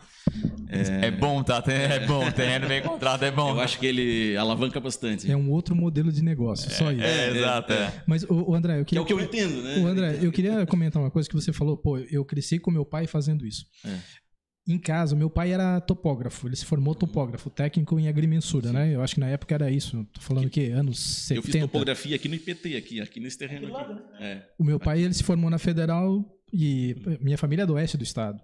É, 0.69 1.11
bom, 1.11 1.43
tá? 1.43 1.63
É 1.67 2.05
bom, 2.05 2.29
terreno 2.31 2.67
bem 2.67 2.81
contrato 2.81 3.23
é 3.23 3.31
bom. 3.31 3.49
Eu 3.51 3.59
acho 3.61 3.77
que 3.79 3.85
ele 3.85 4.35
alavanca 4.37 4.79
bastante. 4.79 5.29
É 5.29 5.35
um 5.35 5.49
outro 5.51 5.75
modelo 5.75 6.11
de 6.11 6.23
negócio, 6.23 6.69
só 6.71 6.91
isso. 6.91 7.01
É, 7.03 7.29
exato. 7.29 7.73
é. 7.73 8.03
Mas, 8.07 8.23
o, 8.23 8.51
o 8.51 8.55
André, 8.55 8.79
eu 8.79 8.85
Que 8.85 8.97
é 8.97 9.01
queria. 9.01 9.01
o 9.03 9.05
que 9.05 9.13
eu 9.13 9.19
entendo, 9.19 9.61
né? 9.61 9.77
O 9.79 9.87
André, 9.87 10.19
eu 10.21 10.31
queria 10.31 10.65
comentar 10.65 11.01
uma 11.01 11.11
coisa 11.11 11.27
que 11.29 11.35
você 11.35 11.51
falou. 11.53 11.77
Pô, 11.77 11.97
eu 11.97 12.23
cresci 12.25 12.59
com 12.59 12.71
meu 12.71 12.85
pai 12.85 13.05
fazendo 13.07 13.45
isso. 13.45 13.65
É. 13.85 14.22
Em 14.65 14.77
casa, 14.77 15.15
meu 15.15 15.29
pai 15.29 15.51
era 15.51 15.81
topógrafo. 15.81 16.47
Ele 16.47 16.55
se 16.55 16.65
formou 16.65 16.95
topógrafo, 16.95 17.49
técnico 17.49 17.99
em 17.99 18.07
agrimensura, 18.07 18.71
né? 18.71 18.95
Eu 18.95 19.01
acho 19.01 19.15
que 19.15 19.19
na 19.19 19.27
época 19.27 19.53
era 19.53 19.69
isso. 19.69 20.07
Tô 20.13 20.21
falando 20.21 20.45
o 20.45 20.49
quê? 20.49 20.71
Anos 20.73 20.99
70. 20.99 21.37
Eu 21.37 21.43
fiz 21.43 21.61
topografia 21.61 22.15
aqui 22.15 22.29
no 22.29 22.35
IPT, 22.35 22.77
aqui, 22.77 23.01
aqui 23.01 23.19
nesse 23.19 23.37
terreno 23.37 23.75
aqui. 23.75 24.01
É. 24.19 24.47
O 24.57 24.63
meu 24.63 24.79
pai 24.79 25.01
ele 25.01 25.13
se 25.13 25.23
formou 25.23 25.49
na 25.49 25.59
Federal 25.59 26.32
e 26.53 26.95
minha 27.19 27.37
família 27.37 27.63
é 27.63 27.65
do 27.65 27.73
oeste 27.73 27.97
do 27.97 28.03
estado. 28.03 28.39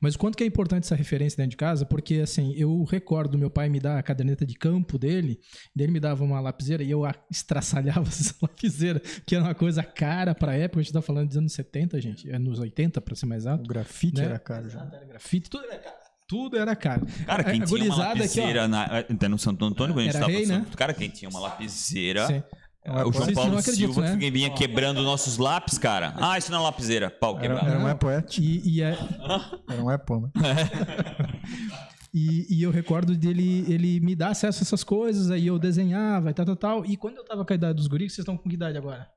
Mas 0.00 0.14
o 0.14 0.18
quanto 0.18 0.36
que 0.36 0.44
é 0.44 0.46
importante 0.46 0.84
essa 0.84 0.94
referência 0.94 1.36
dentro 1.38 1.52
de 1.52 1.56
casa? 1.56 1.86
Porque 1.86 2.16
assim, 2.16 2.52
eu 2.56 2.84
recordo 2.84 3.38
meu 3.38 3.48
pai 3.50 3.68
me 3.70 3.80
dar 3.80 3.98
a 3.98 4.02
caderneta 4.02 4.44
de 4.44 4.54
campo 4.54 4.98
dele, 4.98 5.40
dele 5.74 5.92
me 5.92 5.98
dava 6.00 6.22
uma 6.22 6.40
lapiseira 6.40 6.82
e 6.82 6.90
eu 6.90 7.04
a- 7.04 7.14
estraçalhava 7.30 8.06
essa 8.08 8.34
lapiseira, 8.42 9.00
que 9.26 9.34
era 9.34 9.42
uma 9.44 9.54
coisa 9.54 9.82
cara 9.82 10.34
pra 10.34 10.54
época, 10.54 10.80
a 10.80 10.82
gente 10.82 10.92
tá 10.92 11.00
falando 11.00 11.28
dos 11.28 11.36
anos 11.38 11.52
70, 11.54 12.00
gente, 12.00 12.28
anos 12.30 12.58
80 12.58 13.00
pra 13.00 13.14
ser 13.16 13.26
mais 13.26 13.46
O 13.46 13.50
alto. 13.50 13.66
grafite 13.68 14.18
Né? 14.20 14.26
era 14.26 14.38
caro 14.38 14.68
já. 14.68 14.80
Era 14.80 15.04
grafite, 15.06 15.48
tudo 15.48 15.64
era 15.64 15.78
caro. 15.78 15.94
Tudo 16.26 16.56
era 16.56 16.74
caro. 16.74 17.06
Cara, 17.26 17.44
quem 17.44 17.60
A- 17.62 17.66
tinha 17.66 17.78
uma 17.80 17.86
gurizada 17.88 18.02
aqui, 18.02 18.12
ó. 18.40 18.42
lapiseira 18.42 18.66
na, 18.68 18.84
até 19.00 19.28
no 19.28 19.38
Santo 19.38 19.62
Antônio, 19.64 19.94
quando 19.94 20.00
a 20.00 20.04
gente 20.04 20.16
Era 20.16 20.20
tava 20.26 20.32
rei, 20.32 20.46
passando, 20.46 20.64
né? 20.64 20.70
cara, 20.76 20.94
quem 20.94 21.08
tinha 21.10 21.28
uma 21.28 21.38
lapiseira, 21.40 22.26
Sim. 22.26 22.42
Ah, 22.86 23.06
o 23.06 23.12
João 23.12 23.24
Vocês 23.24 23.34
Paulo 23.34 23.62
Silva, 23.62 24.00
né? 24.02 24.16
que 24.18 24.30
vinha 24.30 24.50
quebrando 24.50 25.02
nossos 25.02 25.38
lápis, 25.38 25.78
cara. 25.78 26.14
Ah, 26.18 26.36
isso 26.36 26.52
não 26.52 26.60
é 26.60 26.62
lapiseira. 26.64 27.10
Pau 27.10 27.32
Era, 27.38 27.40
quebrado. 27.40 27.66
era 27.68 27.78
um 27.78 27.82
Não. 27.82 27.88
Apple, 27.88 28.08
é? 28.10 28.24
E, 28.38 28.76
e 28.76 28.82
é, 28.82 28.98
Era 29.70 29.82
um 29.82 29.88
Apple, 29.88 30.20
né? 30.20 30.30
E, 32.16 32.46
e 32.48 32.62
eu 32.62 32.70
recordo 32.70 33.16
dele 33.16 33.64
ele 33.68 33.98
me 33.98 34.14
dar 34.14 34.28
acesso 34.28 34.60
a 34.60 34.62
essas 34.62 34.84
coisas, 34.84 35.32
aí 35.32 35.48
eu 35.48 35.58
desenhava 35.58 36.30
e 36.30 36.32
tal, 36.32 36.46
tal, 36.46 36.56
tal. 36.56 36.86
E 36.86 36.96
quando 36.96 37.16
eu 37.16 37.24
tava 37.24 37.44
com 37.44 37.52
a 37.52 37.56
idade 37.56 37.74
dos 37.74 37.88
guris, 37.88 38.12
vocês 38.12 38.22
estão 38.22 38.36
com 38.36 38.48
que 38.48 38.54
idade 38.54 38.78
agora? 38.78 39.08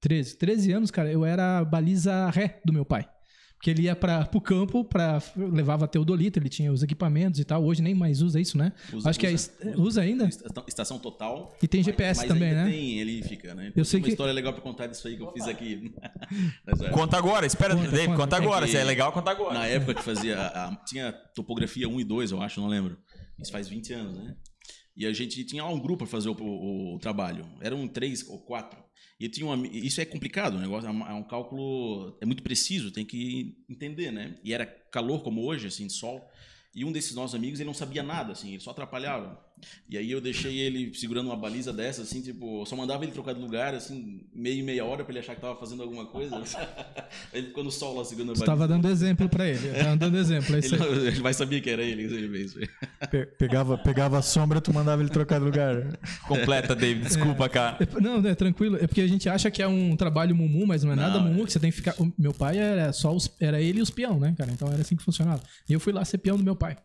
13. 0.00 0.38
13 0.38 0.72
anos, 0.72 0.90
cara, 0.92 1.10
eu 1.10 1.24
era 1.24 1.58
a 1.58 1.64
baliza 1.64 2.30
ré 2.30 2.60
do 2.64 2.72
meu 2.72 2.84
pai. 2.84 3.08
Porque 3.62 3.70
ele 3.70 3.82
ia 3.82 3.94
para 3.94 4.24
pro 4.26 4.40
campo, 4.40 4.84
pra, 4.84 5.22
levava 5.36 5.86
teodolito, 5.86 6.36
ele 6.36 6.48
tinha 6.48 6.72
os 6.72 6.82
equipamentos 6.82 7.38
e 7.38 7.44
tal. 7.44 7.62
Hoje 7.64 7.80
nem 7.80 7.94
mais 7.94 8.20
usa 8.20 8.40
isso, 8.40 8.58
né? 8.58 8.72
Usa- 8.92 9.08
Acho 9.08 9.20
que 9.20 9.24
é, 9.28 9.30
usa- 9.32 9.52
est- 9.62 9.78
usa 9.78 10.00
ainda. 10.00 10.24
Esta- 10.24 10.64
Estação 10.66 10.98
total. 10.98 11.56
E 11.62 11.68
tem 11.68 11.80
GPS 11.80 12.22
mas 12.22 12.28
também, 12.28 12.48
ainda 12.48 12.64
né? 12.64 12.70
Tem, 12.72 12.98
ele 12.98 13.22
fica, 13.22 13.54
né? 13.54 13.72
Eu 13.76 13.84
sei 13.84 13.92
Tem 13.92 14.00
uma 14.00 14.04
que- 14.06 14.10
história 14.14 14.32
legal 14.32 14.52
pra 14.52 14.60
contar 14.62 14.88
disso 14.88 15.06
aí 15.06 15.16
que 15.16 15.22
eu 15.22 15.30
fiz 15.32 15.46
aqui. 15.46 15.94
Nessa- 16.66 16.90
Conta 16.90 17.16
agora, 17.16 17.46
espera, 17.46 17.76
Conta, 17.76 17.88
Dave, 17.92 18.06
conta, 18.08 18.18
conta 18.18 18.36
conta. 18.36 18.48
agora. 18.48 18.66
Se 18.66 18.76
é 18.76 18.82
legal, 18.82 19.12
conta 19.12 19.30
agora. 19.30 19.54
Na 19.54 19.66
época 19.68 19.94
que 19.94 20.02
fazia. 20.02 20.40
a- 20.40 20.76
tinha 20.84 21.12
topografia 21.32 21.88
1 21.88 22.00
e 22.00 22.04
2, 22.04 22.32
eu 22.32 22.42
acho, 22.42 22.60
não 22.60 22.66
lembro. 22.66 22.98
Isso 23.40 23.52
faz 23.52 23.68
20 23.68 23.92
anos, 23.92 24.18
né? 24.18 24.34
E 24.96 25.06
a 25.06 25.12
gente 25.12 25.44
tinha 25.44 25.62
lá 25.62 25.70
um 25.70 25.78
grupo 25.78 25.98
para 25.98 26.08
fazer 26.08 26.28
o, 26.30 26.32
o- 26.36 26.96
o 26.96 26.98
trabalho. 26.98 27.46
Eram 27.60 27.86
três 27.86 28.28
ou 28.28 28.40
quatro. 28.40 28.81
E 29.18 29.28
tinha 29.28 29.54
isso 29.72 30.00
é 30.00 30.04
complicado, 30.04 30.56
o 30.56 30.60
negócio 30.60 30.88
é 30.88 30.90
um, 30.90 31.06
é 31.06 31.14
um 31.14 31.22
cálculo. 31.22 32.16
É 32.20 32.26
muito 32.26 32.42
preciso, 32.42 32.90
tem 32.90 33.04
que 33.04 33.64
entender, 33.68 34.10
né? 34.10 34.36
E 34.42 34.52
era 34.52 34.66
calor 34.66 35.22
como 35.22 35.44
hoje, 35.44 35.66
assim, 35.66 35.86
de 35.86 35.92
sol. 35.92 36.28
E 36.74 36.84
um 36.84 36.90
desses 36.90 37.14
nossos 37.14 37.34
amigos, 37.34 37.60
ele 37.60 37.66
não 37.66 37.74
sabia 37.74 38.02
nada, 38.02 38.32
assim, 38.32 38.50
ele 38.50 38.60
só 38.60 38.70
atrapalhava. 38.70 39.38
E 39.88 39.96
aí 39.98 40.10
eu 40.10 40.20
deixei 40.20 40.58
ele 40.58 40.92
segurando 40.94 41.26
uma 41.26 41.36
baliza 41.36 41.72
dessa, 41.72 42.02
assim, 42.02 42.20
tipo, 42.22 42.64
só 42.66 42.74
mandava 42.76 43.04
ele 43.04 43.12
trocar 43.12 43.34
de 43.34 43.40
lugar, 43.40 43.74
assim, 43.74 44.20
meia 44.34 44.54
e 44.54 44.62
meia 44.62 44.84
hora 44.84 45.04
pra 45.04 45.12
ele 45.12 45.18
achar 45.20 45.34
que 45.34 45.40
tava 45.40 45.58
fazendo 45.58 45.82
alguma 45.82 46.06
coisa. 46.06 46.42
ele 47.32 47.48
ficou 47.48 47.62
no 47.64 47.70
sol 47.70 47.96
lá 47.96 48.04
segurando 48.04 48.32
a 48.32 48.34
Você 48.34 48.40
baliza. 48.44 48.52
tava 48.58 48.68
dando 48.68 48.88
exemplo 48.88 49.28
pra 49.28 49.46
ele. 49.48 49.68
Tava 49.72 49.96
dando 49.96 50.16
exemplo. 50.18 50.54
É 50.56 50.58
Ele, 50.58 51.06
ele 51.08 51.20
vai 51.20 51.34
saber 51.34 51.60
que 51.60 51.70
era 51.70 51.82
ele 51.82 52.02
ele 52.02 52.28
fez. 52.28 52.54
Pe- 53.10 53.26
pegava, 53.38 53.76
pegava 53.78 54.18
a 54.18 54.22
sombra, 54.22 54.60
tu 54.60 54.72
mandava 54.72 55.02
ele 55.02 55.10
trocar 55.10 55.38
de 55.38 55.44
lugar. 55.44 55.98
Completa, 56.26 56.74
Dave. 56.74 57.00
Desculpa, 57.02 57.48
cara. 57.48 57.76
É, 57.80 57.86
Não, 58.00 58.26
é 58.26 58.34
tranquilo. 58.34 58.76
É 58.76 58.86
porque 58.86 59.00
a 59.00 59.06
gente 59.06 59.28
acha 59.28 59.50
que 59.50 59.62
é 59.62 59.68
um 59.68 59.96
trabalho 59.96 60.34
mumu, 60.34 60.66
mas 60.66 60.82
não 60.84 60.92
é 60.92 60.96
nada 60.96 61.18
Não, 61.18 61.26
mumu, 61.28 61.44
que 61.46 61.52
você 61.52 61.60
tem 61.60 61.70
que 61.70 61.76
ficar. 61.76 61.94
o 61.98 62.12
meu 62.18 62.32
pai 62.34 62.58
era 62.58 62.92
só 62.92 63.14
os... 63.14 63.30
era 63.40 63.60
ele 63.60 63.78
e 63.78 63.82
os 63.82 63.90
peão, 63.90 64.18
né, 64.18 64.34
cara? 64.36 64.50
Então 64.50 64.68
era 64.68 64.80
assim 64.80 64.96
que 64.96 65.02
funcionava. 65.02 65.42
E 65.68 65.72
eu 65.72 65.80
fui 65.80 65.92
lá 65.92 66.04
ser 66.04 66.18
peão 66.18 66.36
do 66.36 66.44
meu 66.44 66.56
pai. 66.56 66.76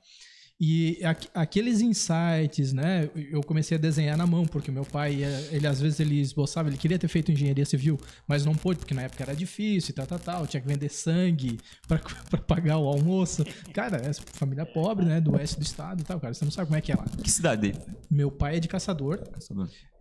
E 0.60 1.00
aqu- 1.06 1.30
aqueles 1.36 1.82
insights, 1.82 2.74
né? 2.74 3.08
Eu 3.15 3.41
comecei 3.43 3.78
a 3.78 3.80
desenhar 3.80 4.17
na 4.17 4.26
mão, 4.26 4.43
porque 4.46 4.72
meu 4.72 4.84
pai, 4.84 5.24
eh, 5.24 5.50
ele 5.52 5.67
às 5.67 5.80
vezes 5.80 6.00
ele 6.00 6.20
esboçava, 6.20 6.67
ele 6.67 6.78
queria 6.78 6.98
ter 6.98 7.08
feito 7.08 7.32
engenharia 7.32 7.63
civil, 7.65 8.00
mas 8.28 8.43
não 8.43 8.56
pôde, 8.56 8.80
porque 8.80 8.93
na 8.96 9.04
época 9.04 9.22
era 9.24 9.36
difícil 9.36 9.91
e 9.91 9.93
tal, 9.93 10.08
tal, 10.08 10.17
tal. 10.17 10.48
Tinha 10.48 10.60
que 10.60 10.67
vender 10.67 10.89
sangue 10.89 11.60
pra, 11.88 12.00
pra 12.00 12.39
pagar 12.41 12.80
o 12.80 12.88
almoço. 12.88 13.46
Cara, 13.72 13.98
é 13.98 14.12
família 14.13 14.65
pobre, 14.65 15.06
né? 15.06 15.22
Do 15.22 15.34
oeste 15.36 15.58
do 15.58 15.63
estado 15.63 16.02
e 16.02 16.04
tal, 16.04 16.20
cara. 16.20 16.34
Você 16.34 16.43
não 16.43 16.52
sabe 16.52 16.65
como 16.67 16.78
é 16.78 16.82
que 16.82 16.91
é 16.91 16.96
lá. 16.96 17.06
Que 17.24 17.30
cidade? 17.30 17.74
Meu 18.10 18.32
pai 18.32 18.58
é 18.58 18.60
de 18.60 18.67
caçador, 18.67 19.22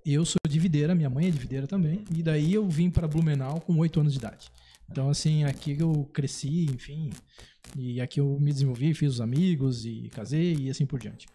eu 0.06 0.24
sou 0.24 0.38
de 0.48 0.58
Videira, 0.58 0.94
minha 0.94 1.10
mãe 1.10 1.26
é 1.26 1.30
de 1.30 1.38
Videira 1.38 1.66
também. 1.66 2.02
E 2.14 2.22
daí 2.22 2.54
eu 2.54 2.66
vim 2.66 2.88
para 2.88 3.06
Blumenau 3.06 3.60
com 3.60 3.76
8 3.76 4.00
anos 4.00 4.12
de 4.14 4.18
idade. 4.20 4.46
Então, 4.88 5.10
assim, 5.10 5.42
aqui 5.44 5.76
eu 5.78 6.08
cresci, 6.14 6.64
enfim. 6.72 7.10
E 7.76 8.00
aqui 8.00 8.20
eu 8.20 8.38
me 8.40 8.52
desenvolvi, 8.52 8.94
fiz 8.94 9.14
os 9.14 9.20
amigos 9.20 9.84
e 9.84 10.08
casei 10.12 10.54
e 10.54 10.70
assim 10.70 10.86
por 10.86 10.98
diante. 10.98 11.26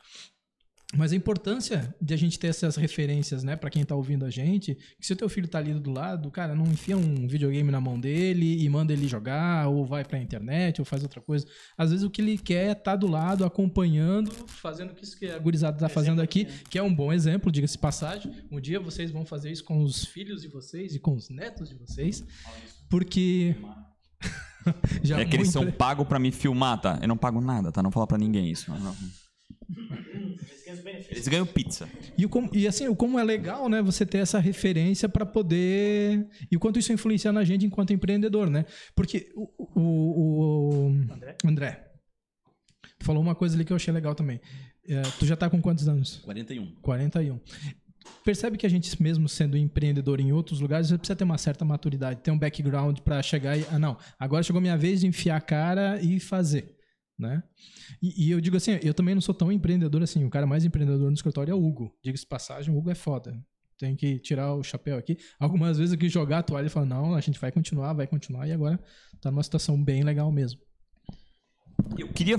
Mas 0.95 1.13
a 1.13 1.15
importância 1.15 1.95
de 2.01 2.13
a 2.13 2.17
gente 2.17 2.37
ter 2.37 2.47
essas 2.47 2.75
referências, 2.75 3.43
né, 3.43 3.55
para 3.55 3.69
quem 3.69 3.83
tá 3.85 3.95
ouvindo 3.95 4.25
a 4.25 4.29
gente, 4.29 4.75
que 4.99 5.05
se 5.05 5.13
o 5.13 5.15
teu 5.15 5.29
filho 5.29 5.47
tá 5.47 5.57
ali 5.57 5.73
do 5.73 5.89
lado, 5.89 6.29
cara, 6.29 6.53
não 6.53 6.65
enfia 6.65 6.97
um 6.97 7.27
videogame 7.27 7.71
na 7.71 7.79
mão 7.79 7.97
dele 7.97 8.61
e 8.61 8.67
manda 8.67 8.91
ele 8.91 9.07
jogar, 9.07 9.69
ou 9.69 9.85
vai 9.85 10.03
pra 10.03 10.19
internet, 10.19 10.81
ou 10.81 10.85
faz 10.85 11.01
outra 11.01 11.21
coisa. 11.21 11.45
Às 11.77 11.91
vezes 11.91 12.05
o 12.05 12.09
que 12.09 12.21
ele 12.21 12.37
quer 12.37 12.71
é 12.71 12.75
tá 12.75 12.95
do 12.95 13.07
lado, 13.07 13.45
acompanhando, 13.45 14.31
fazendo 14.47 14.91
o 14.91 14.93
que 14.93 15.05
isso 15.05 15.17
que 15.17 15.27
a 15.27 15.39
gurizada 15.39 15.77
tá 15.77 15.87
fazendo 15.87 16.21
aqui, 16.21 16.45
que 16.69 16.77
é 16.77 16.83
um 16.83 16.93
bom 16.93 17.13
exemplo, 17.13 17.51
diga-se 17.51 17.77
passagem. 17.77 18.29
Um 18.51 18.59
dia 18.59 18.79
vocês 18.79 19.11
vão 19.11 19.25
fazer 19.25 19.49
isso 19.49 19.63
com 19.63 19.81
os 19.81 20.03
filhos 20.03 20.41
de 20.41 20.49
vocês 20.49 20.93
e 20.93 20.99
com 20.99 21.15
os 21.15 21.29
netos 21.29 21.69
de 21.69 21.75
vocês, 21.75 22.21
porque 22.89 23.55
já 25.04 25.19
É 25.19 25.26
que 25.26 25.36
eles 25.36 25.50
são 25.50 25.71
pagos 25.71 26.08
pra 26.08 26.19
me 26.19 26.32
filmar, 26.32 26.80
tá? 26.80 27.00
Eu 27.02 27.08
não 27.08 27.17
pago 27.17 27.41
nada, 27.41 27.71
tá? 27.71 27.82
Não 27.82 27.91
fala 27.91 28.08
pra 28.08 28.17
ninguém 28.17 28.50
isso. 28.50 28.71
não. 28.71 28.95
Eles 31.10 31.28
ganham 31.28 31.45
pizza. 31.45 31.88
E, 32.17 32.26
o 32.26 32.30
como, 32.30 32.50
e 32.54 32.67
assim, 32.67 32.88
o 32.88 32.95
como 32.95 33.19
é 33.19 33.24
legal, 33.24 33.67
né, 33.69 33.82
você 33.82 34.06
ter 34.06 34.19
essa 34.19 34.39
referência 34.39 35.10
para 35.10 35.26
poder. 35.26 36.28
E 36.50 36.56
o 36.56 36.60
quanto 36.60 36.80
isso 36.80 36.91
influencia 36.93 37.32
na 37.32 37.43
gente 37.43 37.65
enquanto 37.65 37.93
empreendedor, 37.93 38.50
né? 38.50 38.65
Porque 38.95 39.30
o, 39.36 39.50
o, 39.76 40.88
o- 40.88 40.89
André. 41.45 41.91
tu 43.00 43.06
falou 43.06 43.21
uma 43.21 43.36
coisa 43.36 43.56
ali 43.56 43.65
que 43.65 43.71
eu 43.74 43.76
achei 43.78 43.93
legal 43.93 44.15
também. 44.15 44.39
É, 44.88 45.02
tu 45.19 45.26
já 45.26 45.36
tá 45.36 45.50
com 45.50 45.62
quantos 45.62 45.88
anos? 45.88 46.17
41. 46.24 46.76
41. 46.82 47.39
Percebe 48.23 48.57
que 48.57 48.65
a 48.65 48.69
gente, 48.69 49.01
mesmo 49.01 49.27
sendo 49.27 49.57
empreendedor 49.57 50.19
em 50.19 50.31
outros 50.31 50.59
lugares, 50.59 50.87
você 50.87 50.97
precisa 50.97 51.15
ter 51.15 51.23
uma 51.23 51.37
certa 51.37 51.65
maturidade, 51.65 52.21
ter 52.21 52.31
um 52.31 52.37
background 52.37 52.99
para 52.99 53.21
chegar 53.21 53.57
e. 53.57 53.65
Ah, 53.71 53.79
não, 53.79 53.97
agora 54.19 54.43
chegou 54.43 54.61
minha 54.61 54.77
vez 54.77 55.01
de 55.01 55.07
enfiar 55.07 55.37
a 55.37 55.41
cara 55.41 55.99
e 56.01 56.19
fazer. 56.19 56.77
Né? 57.17 57.43
E, 58.01 58.27
e 58.27 58.31
eu 58.31 58.41
digo 58.41 58.57
assim, 58.57 58.79
eu 58.81 58.93
também 58.93 59.13
não 59.13 59.21
sou 59.21 59.35
tão 59.35 59.51
empreendedor 59.51 60.01
assim. 60.01 60.25
O 60.25 60.29
cara 60.29 60.47
mais 60.47 60.65
empreendedor 60.65 61.07
no 61.07 61.13
escritório 61.13 61.51
é 61.51 61.55
o 61.55 61.63
Hugo. 61.63 61.95
Diga-se 62.03 62.25
passagem, 62.25 62.73
o 62.73 62.77
Hugo 62.77 62.89
é 62.89 62.95
foda. 62.95 63.39
Tem 63.77 63.95
que 63.95 64.19
tirar 64.19 64.53
o 64.53 64.63
chapéu 64.63 64.97
aqui. 64.97 65.17
Algumas 65.39 65.77
vezes 65.77 65.93
eu 65.93 65.99
quis 65.99 66.11
jogar 66.11 66.39
a 66.39 66.43
toalha 66.43 66.67
e 66.67 66.69
falar, 66.69 66.85
não, 66.85 67.15
a 67.15 67.21
gente 67.21 67.39
vai 67.39 67.51
continuar, 67.51 67.93
vai 67.93 68.07
continuar. 68.07 68.47
E 68.47 68.51
agora 68.51 68.79
tá 69.19 69.29
numa 69.31 69.43
situação 69.43 69.83
bem 69.83 70.03
legal 70.03 70.31
mesmo. 70.31 70.59
Eu 71.97 72.07
queria 72.07 72.37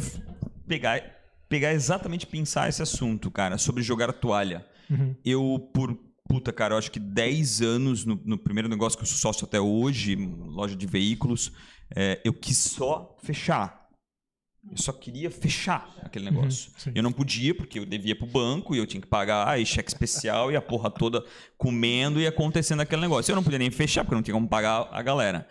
pegar, 0.66 1.00
pegar 1.48 1.72
exatamente 1.72 2.26
pensar 2.26 2.68
esse 2.68 2.82
assunto, 2.82 3.30
cara, 3.30 3.58
sobre 3.58 3.82
jogar 3.82 4.10
a 4.10 4.12
toalha. 4.12 4.64
Uhum. 4.92 5.16
Eu, 5.24 5.70
por. 5.72 5.98
Puta, 6.28 6.52
cara, 6.52 6.74
eu 6.74 6.78
acho 6.78 6.90
que 6.90 7.00
10 7.00 7.60
anos 7.60 8.04
no, 8.06 8.18
no 8.24 8.38
primeiro 8.38 8.68
negócio 8.68 8.96
que 8.96 9.02
eu 9.02 9.08
sou 9.08 9.18
sócio 9.18 9.44
até 9.44 9.60
hoje, 9.60 10.16
loja 10.16 10.74
de 10.74 10.86
veículos, 10.86 11.52
é, 11.94 12.20
eu 12.24 12.32
quis 12.32 12.56
só 12.56 13.16
fechar. 13.22 13.82
Eu 14.70 14.76
só 14.76 14.92
queria 14.92 15.28
fechar 15.28 15.92
aquele 16.02 16.24
negócio. 16.26 16.70
sim. 16.78 16.92
eu 16.94 17.02
não 17.02 17.10
podia, 17.10 17.52
porque 17.52 17.80
eu 17.80 17.84
devia 17.84 18.16
pro 18.16 18.26
banco 18.26 18.74
e 18.74 18.78
eu 18.78 18.86
tinha 18.86 19.00
que 19.00 19.08
pagar 19.08 19.48
aí, 19.48 19.66
cheque 19.66 19.90
especial 19.90 20.52
e 20.52 20.56
a 20.56 20.62
porra 20.62 20.88
toda 20.88 21.24
comendo 21.58 22.20
e 22.20 22.26
acontecendo 22.26 22.80
aquele 22.80 23.02
negócio. 23.02 23.32
Eu 23.32 23.36
não 23.36 23.42
podia 23.42 23.58
nem 23.58 23.70
fechar, 23.72 24.04
porque 24.04 24.14
eu 24.14 24.18
não 24.18 24.22
tinha 24.22 24.34
como 24.34 24.48
pagar 24.48 24.88
a 24.92 25.02
galera. 25.02 25.48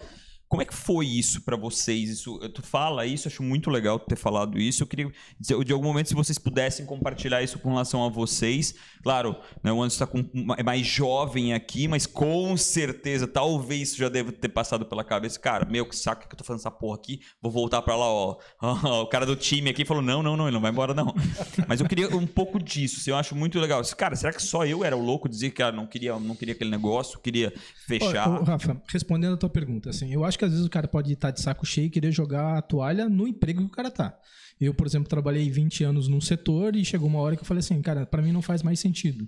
Como 0.51 0.61
é 0.61 0.65
que 0.65 0.73
foi 0.73 1.07
isso 1.07 1.39
pra 1.39 1.55
vocês? 1.55 2.09
Isso, 2.09 2.37
tu 2.49 2.61
fala 2.61 3.05
isso, 3.05 3.29
acho 3.29 3.41
muito 3.41 3.69
legal 3.69 3.97
tu 3.97 4.05
ter 4.05 4.17
falado 4.17 4.59
isso. 4.59 4.83
Eu 4.83 4.87
queria 4.87 5.09
dizer, 5.39 5.63
de 5.63 5.71
algum 5.71 5.85
momento, 5.85 6.09
se 6.09 6.13
vocês 6.13 6.37
pudessem 6.37 6.85
compartilhar 6.85 7.41
isso 7.41 7.57
com 7.57 7.69
relação 7.69 8.03
a 8.03 8.09
vocês. 8.09 8.75
Claro, 9.01 9.37
né, 9.63 9.71
o 9.71 9.81
Anderson 9.81 10.05
tá 10.05 10.11
com, 10.11 10.25
é 10.57 10.61
mais 10.61 10.85
jovem 10.85 11.53
aqui, 11.53 11.87
mas 11.87 12.05
com 12.05 12.57
certeza, 12.57 13.25
talvez 13.25 13.91
isso 13.91 13.97
já 13.97 14.09
deve 14.09 14.33
ter 14.33 14.49
passado 14.49 14.85
pela 14.85 15.05
cabeça. 15.05 15.39
Cara, 15.39 15.63
meu, 15.63 15.85
que 15.85 15.95
saco 15.95 16.27
que 16.27 16.33
eu 16.33 16.37
tô 16.37 16.43
fazendo 16.43 16.59
essa 16.59 16.69
porra 16.69 16.97
aqui, 16.97 17.21
vou 17.41 17.49
voltar 17.49 17.81
pra 17.81 17.95
lá, 17.95 18.07
ó. 18.07 18.37
o 19.03 19.07
cara 19.07 19.25
do 19.25 19.37
time 19.37 19.69
aqui 19.69 19.85
falou: 19.85 20.03
não, 20.03 20.21
não, 20.21 20.35
não, 20.35 20.47
ele 20.47 20.55
não 20.55 20.61
vai 20.61 20.71
embora, 20.71 20.93
não. 20.93 21.15
mas 21.65 21.79
eu 21.79 21.87
queria 21.87 22.09
um 22.09 22.27
pouco 22.27 22.61
disso, 22.61 22.99
assim, 22.99 23.11
eu 23.11 23.15
acho 23.15 23.33
muito 23.37 23.57
legal. 23.57 23.81
Cara, 23.97 24.17
será 24.17 24.33
que 24.33 24.43
só 24.43 24.65
eu 24.65 24.83
era 24.83 24.97
o 24.97 25.01
louco 25.01 25.29
dizer 25.29 25.51
que 25.51 25.63
ah, 25.63 25.71
não, 25.71 25.87
queria, 25.87 26.19
não 26.19 26.35
queria 26.35 26.53
aquele 26.53 26.71
negócio, 26.71 27.21
queria 27.21 27.53
fechar? 27.87 28.27
Ô, 28.27 28.41
ô, 28.41 28.43
Rafa, 28.43 28.81
respondendo 28.89 29.35
a 29.35 29.37
tua 29.37 29.49
pergunta, 29.49 29.89
assim, 29.89 30.13
eu 30.13 30.25
acho 30.25 30.40
que 30.41 30.45
às 30.45 30.51
vezes 30.51 30.65
o 30.65 30.69
cara 30.69 30.87
pode 30.87 31.13
estar 31.13 31.29
de 31.29 31.39
saco 31.39 31.63
cheio 31.65 31.85
e 31.85 31.89
querer 31.89 32.11
jogar 32.11 32.57
a 32.57 32.61
toalha 32.63 33.07
no 33.07 33.27
emprego 33.27 33.61
que 33.61 33.67
o 33.67 33.69
cara 33.69 33.91
tá. 33.91 34.17
Eu, 34.59 34.73
por 34.73 34.87
exemplo, 34.87 35.07
trabalhei 35.07 35.49
20 35.51 35.83
anos 35.83 36.07
num 36.07 36.19
setor 36.19 36.75
e 36.75 36.83
chegou 36.83 37.07
uma 37.07 37.19
hora 37.19 37.35
que 37.35 37.43
eu 37.43 37.47
falei 37.47 37.59
assim, 37.59 37.79
cara, 37.79 38.07
para 38.07 38.23
mim 38.23 38.31
não 38.31 38.41
faz 38.41 38.63
mais 38.63 38.79
sentido. 38.79 39.27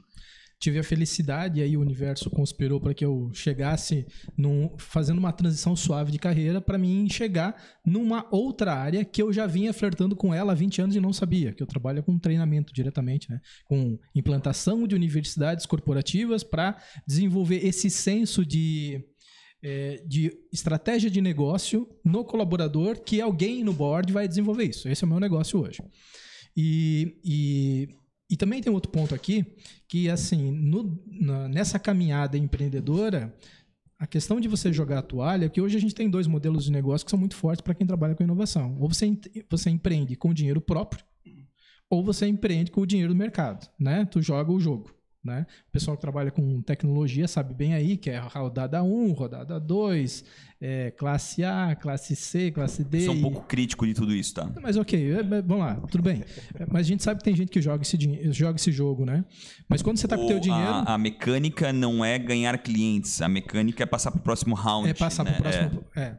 Tive 0.60 0.80
a 0.80 0.84
felicidade 0.84 1.60
e 1.60 1.64
aí 1.64 1.78
o 1.78 1.82
universo 1.82 2.30
conspirou 2.32 2.80
para 2.80 2.94
que 2.96 3.06
eu 3.06 3.30
chegasse 3.34 4.08
num, 4.36 4.72
fazendo 4.78 5.20
uma 5.20 5.32
transição 5.32 5.76
suave 5.76 6.12
de 6.12 6.18
carreira 6.18 6.60
para 6.62 6.78
mim 6.78 7.08
chegar 7.10 7.62
numa 7.86 8.26
outra 8.32 8.74
área 8.74 9.06
que 9.06 9.22
eu 9.22 9.32
já 9.32 9.46
vinha 9.46 9.74
flertando 9.74 10.16
com 10.16 10.34
ela 10.34 10.54
há 10.54 10.56
20 10.56 10.82
anos 10.82 10.96
e 10.96 11.00
não 11.00 11.14
sabia, 11.14 11.52
que 11.52 11.62
eu 11.62 11.68
trabalho 11.68 12.02
com 12.02 12.18
treinamento 12.18 12.74
diretamente, 12.74 13.30
né? 13.30 13.40
com 13.66 14.00
implantação 14.16 14.88
de 14.88 14.96
universidades 14.96 15.66
corporativas 15.66 16.44
para 16.44 16.78
desenvolver 17.06 17.66
esse 17.66 17.90
senso 17.90 18.46
de 18.46 19.04
é, 19.64 20.04
de 20.06 20.38
estratégia 20.52 21.10
de 21.10 21.22
negócio 21.22 21.88
no 22.04 22.26
colaborador 22.26 23.00
que 23.02 23.22
alguém 23.22 23.64
no 23.64 23.72
board 23.72 24.12
vai 24.12 24.28
desenvolver 24.28 24.66
isso. 24.66 24.90
Esse 24.90 25.06
é 25.06 25.08
o 25.08 25.10
meu 25.10 25.20
negócio 25.20 25.60
hoje. 25.62 25.82
E, 26.56 27.18
e, 27.24 27.90
e 28.30 28.36
também 28.36 28.62
tem 28.62 28.72
outro 28.72 28.92
ponto 28.92 29.16
aqui, 29.16 29.46
que 29.88 30.10
assim, 30.10 30.52
no, 30.52 31.02
na, 31.08 31.48
nessa 31.48 31.80
caminhada 31.80 32.38
empreendedora, 32.38 33.34
a 33.98 34.06
questão 34.06 34.40
de 34.42 34.50
você 34.50 34.74
jogar 34.74 35.00
a 35.00 35.04
toalha, 35.04 35.50
que 35.50 35.62
hoje 35.62 35.78
a 35.78 35.80
gente 35.80 35.96
tem 35.96 36.10
dois 36.10 36.28
modelos 36.28 36.66
de 36.66 36.72
negócio 36.72 37.06
que 37.06 37.12
são 37.12 37.20
muito 37.20 37.36
fortes 37.36 37.62
para 37.62 37.74
quem 37.74 37.88
trabalha 37.88 38.16
com 38.16 38.24
inovação. 38.24 38.76
Ou 38.80 38.90
você, 38.90 39.18
você 39.50 39.70
empreende 39.70 40.18
com 40.18 40.34
dinheiro 40.34 40.60
próprio, 40.60 41.06
ou 41.90 42.04
você 42.04 42.28
empreende 42.28 42.70
com 42.70 42.82
o 42.82 42.86
dinheiro 42.86 43.14
do 43.14 43.18
mercado, 43.18 43.66
né? 43.80 44.04
Tu 44.06 44.22
joga 44.22 44.52
o 44.52 44.60
jogo. 44.60 44.94
Né? 45.24 45.46
O 45.70 45.72
pessoal 45.72 45.96
que 45.96 46.02
trabalha 46.02 46.32
com 46.32 46.62
tecnologia 46.62 47.30
sabe 47.30 47.54
bem 47.54 47.74
aí 47.74 47.96
que 47.96 48.10
é 48.10 48.20
rodada 48.20 48.84
1, 48.84 49.14
rodada 49.14 49.58
2, 49.58 50.26
é, 50.60 50.92
classe 50.92 51.46
A, 51.46 51.76
classe 51.76 52.14
C, 52.14 52.52
classe 52.52 52.84
D. 52.84 53.06
Sou 53.06 53.16
um 53.16 53.22
pouco 53.22 53.42
crítico 53.44 53.88
de 53.88 53.94
tudo 53.94 54.14
isso, 54.14 54.34
tá? 54.34 54.52
Mas 54.62 54.76
ok, 54.76 55.14
é, 55.14 55.20
é, 55.20 55.24
vamos 55.24 55.60
lá, 55.60 55.76
tudo 55.90 56.04
bem. 56.04 56.26
É, 56.56 56.66
mas 56.70 56.82
a 56.82 56.90
gente 56.90 57.04
sabe 57.04 57.20
que 57.20 57.24
tem 57.24 57.36
gente 57.36 57.50
que 57.50 57.62
joga 57.62 57.84
esse, 57.84 57.98
joga 58.34 58.58
esse 58.58 58.70
jogo, 58.70 59.06
né? 59.06 59.24
Mas 59.70 59.82
quando 59.82 59.98
você 59.98 60.06
está 60.06 60.18
com 60.18 60.26
o 60.26 60.28
teu 60.28 60.42
dinheiro... 60.42 60.70
A, 60.70 60.96
a, 60.96 60.98
mecânica 60.98 61.72
não 61.72 62.04
é 62.04 62.20
ganhar 62.20 62.58
clientes, 62.58 63.22
a 63.22 63.30
mecânica 63.30 63.82
é 63.82 63.86
passar 63.86 64.12
para 64.12 64.20
o 64.20 64.24
próximo 64.24 64.56
round. 64.56 64.90
É 64.90 64.94
passar 64.94 65.24
né? 65.24 65.32
para 65.32 65.40
o 65.40 65.44
próximo... 65.44 65.86
É. 65.96 66.18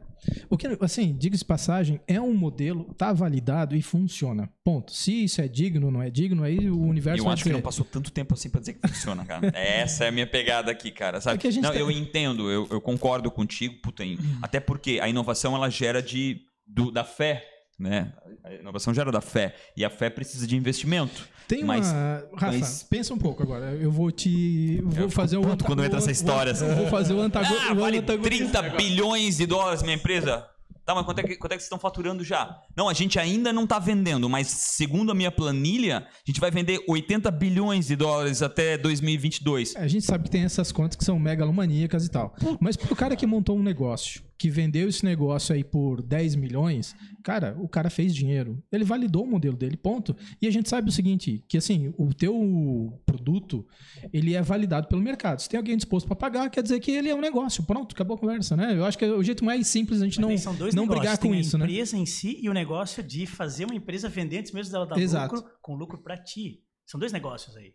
O 0.49 0.57
que, 0.57 0.67
assim, 0.81 1.15
diga-se 1.17 1.43
passagem, 1.43 1.99
é 2.07 2.19
um 2.19 2.33
modelo, 2.33 2.93
tá 2.97 3.11
validado 3.13 3.75
e 3.75 3.81
funciona. 3.81 4.49
Ponto. 4.63 4.91
Se 4.91 5.23
isso 5.23 5.41
é 5.41 5.47
digno 5.47 5.87
ou 5.87 5.91
não 5.91 6.01
é 6.01 6.09
digno, 6.09 6.43
aí 6.43 6.69
o 6.69 6.81
universo 6.81 7.23
Eu 7.23 7.29
acho 7.29 7.43
que 7.43 7.49
não 7.49 7.61
passou 7.61 7.85
tanto 7.85 8.11
tempo 8.11 8.33
assim 8.33 8.49
pra 8.49 8.59
dizer 8.59 8.73
que 8.73 8.87
funciona, 8.87 9.25
cara. 9.25 9.51
Essa 9.55 10.05
é 10.05 10.07
a 10.09 10.11
minha 10.11 10.27
pegada 10.27 10.71
aqui, 10.71 10.91
cara. 10.91 11.21
Sabe? 11.21 11.39
É 11.47 11.51
não, 11.61 11.71
tá... 11.71 11.75
eu 11.75 11.89
entendo, 11.91 12.49
eu, 12.49 12.67
eu, 12.69 12.81
concordo 12.81 13.29
contigo, 13.31 13.75
puta, 13.81 14.03
hum. 14.03 14.17
até 14.41 14.59
porque 14.59 14.99
a 15.01 15.07
inovação 15.07 15.55
ela 15.55 15.69
gera 15.69 16.01
de, 16.01 16.41
do, 16.67 16.91
da 16.91 17.03
fé 17.03 17.54
né? 17.77 18.13
A 18.43 18.53
inovação 18.53 18.93
gera 18.93 19.11
da 19.11 19.21
fé 19.21 19.55
e 19.75 19.83
a 19.83 19.89
fé 19.89 20.09
precisa 20.09 20.47
de 20.47 20.55
investimento. 20.55 21.27
Tem 21.47 21.63
uma. 21.63 21.77
Mas, 21.77 21.91
Rafa, 22.33 22.57
mas... 22.57 22.83
pensa 22.83 23.13
um 23.13 23.17
pouco 23.17 23.43
agora. 23.43 23.73
Eu 23.73 23.91
vou 23.91 24.11
te. 24.11 24.81
Vou 24.81 25.03
eu 25.03 25.09
fazer 25.09 25.37
o. 25.37 25.45
Anta... 25.47 25.65
quando 25.65 25.83
entra 25.83 25.99
essa 25.99 26.11
história. 26.11 26.53
Vou, 26.53 26.67
assim. 26.67 26.75
vou 26.75 26.87
fazer 26.87 27.13
o 27.13 27.21
antagonista. 27.21 27.71
Ah, 27.71 27.73
vale 27.73 28.01
30 28.01 28.61
bilhões 28.71 29.37
de 29.37 29.45
dólares 29.45 29.83
minha 29.83 29.95
empresa. 29.95 30.47
Tá, 30.85 30.93
mas 30.93 31.03
quanto 31.03 31.17
é, 31.17 31.23
que, 31.23 31.35
quanto 31.35 31.51
é 31.53 31.55
que 31.55 31.63
vocês 31.63 31.65
estão 31.65 31.79
faturando 31.79 32.23
já? 32.23 32.61
Não, 32.75 32.87
a 32.87 32.93
gente 32.93 33.17
ainda 33.17 33.51
não 33.51 33.63
está 33.63 33.79
vendendo, 33.79 34.29
mas 34.29 34.47
segundo 34.47 35.11
a 35.11 35.15
minha 35.15 35.31
planilha, 35.31 36.05
a 36.07 36.23
gente 36.27 36.39
vai 36.39 36.51
vender 36.51 36.79
80 36.87 37.31
bilhões 37.31 37.87
de 37.87 37.95
dólares 37.95 38.43
até 38.43 38.77
2022. 38.77 39.75
É, 39.75 39.79
a 39.79 39.87
gente 39.87 40.05
sabe 40.05 40.25
que 40.25 40.29
tem 40.29 40.43
essas 40.43 40.71
contas 40.71 40.95
que 40.95 41.03
são 41.03 41.17
megalomaníacas 41.17 42.05
e 42.05 42.09
tal. 42.09 42.35
Mas 42.59 42.77
pro 42.77 42.95
cara 42.95 43.15
que 43.15 43.25
montou 43.25 43.57
um 43.57 43.63
negócio, 43.63 44.21
que 44.37 44.49
vendeu 44.49 44.89
esse 44.89 45.03
negócio 45.03 45.55
aí 45.55 45.63
por 45.63 46.01
10 46.01 46.35
milhões, 46.35 46.95
cara, 47.23 47.55
o 47.59 47.67
cara 47.67 47.89
fez 47.89 48.13
dinheiro. 48.13 48.61
Ele 48.71 48.83
validou 48.83 49.23
o 49.23 49.27
modelo 49.27 49.55
dele, 49.55 49.77
ponto. 49.77 50.15
E 50.41 50.47
a 50.47 50.51
gente 50.51 50.69
sabe 50.69 50.89
o 50.89 50.91
seguinte, 50.91 51.43
que 51.47 51.57
assim, 51.57 51.93
o 51.97 52.13
teu 52.13 52.99
produto, 53.05 53.65
ele 54.11 54.33
é 54.33 54.41
validado 54.41 54.87
pelo 54.87 55.01
mercado. 55.01 55.41
Se 55.41 55.49
tem 55.49 55.57
alguém 55.57 55.77
disposto 55.77 56.05
para 56.07 56.15
pagar, 56.15 56.49
quer 56.49 56.61
dizer 56.61 56.79
que 56.79 56.91
ele 56.91 57.09
é 57.09 57.15
um 57.15 57.21
negócio. 57.21 57.63
Pronto, 57.63 57.93
acabou 57.93 58.15
a 58.15 58.19
conversa, 58.19 58.55
né? 58.57 58.77
Eu 58.77 58.85
acho 58.85 58.97
que 58.97 59.05
é 59.05 59.11
o 59.11 59.23
jeito 59.23 59.43
mais 59.43 59.67
simples 59.67 60.01
a 60.01 60.05
gente 60.05 60.19
não, 60.19 60.29
não 60.73 60.87
brigar 60.87 61.17
com 61.17 61.33
isso, 61.33 61.57
né? 61.57 61.65
a 61.65 61.67
empresa 61.67 61.97
em 61.97 62.05
si 62.05 62.39
e 62.41 62.49
o 62.49 62.53
negócio 62.53 63.01
de 63.01 63.25
fazer 63.25 63.65
uma 63.65 63.75
empresa 63.75 64.09
vender 64.09 64.39
antes 64.39 64.51
mesmo 64.51 64.71
dela 64.71 64.85
dar 64.85 64.97
Exato. 64.97 65.35
lucro, 65.35 65.51
com 65.61 65.75
lucro 65.75 65.97
para 65.97 66.17
ti. 66.17 66.61
São 66.85 66.99
dois 66.99 67.11
negócios 67.11 67.55
aí 67.55 67.73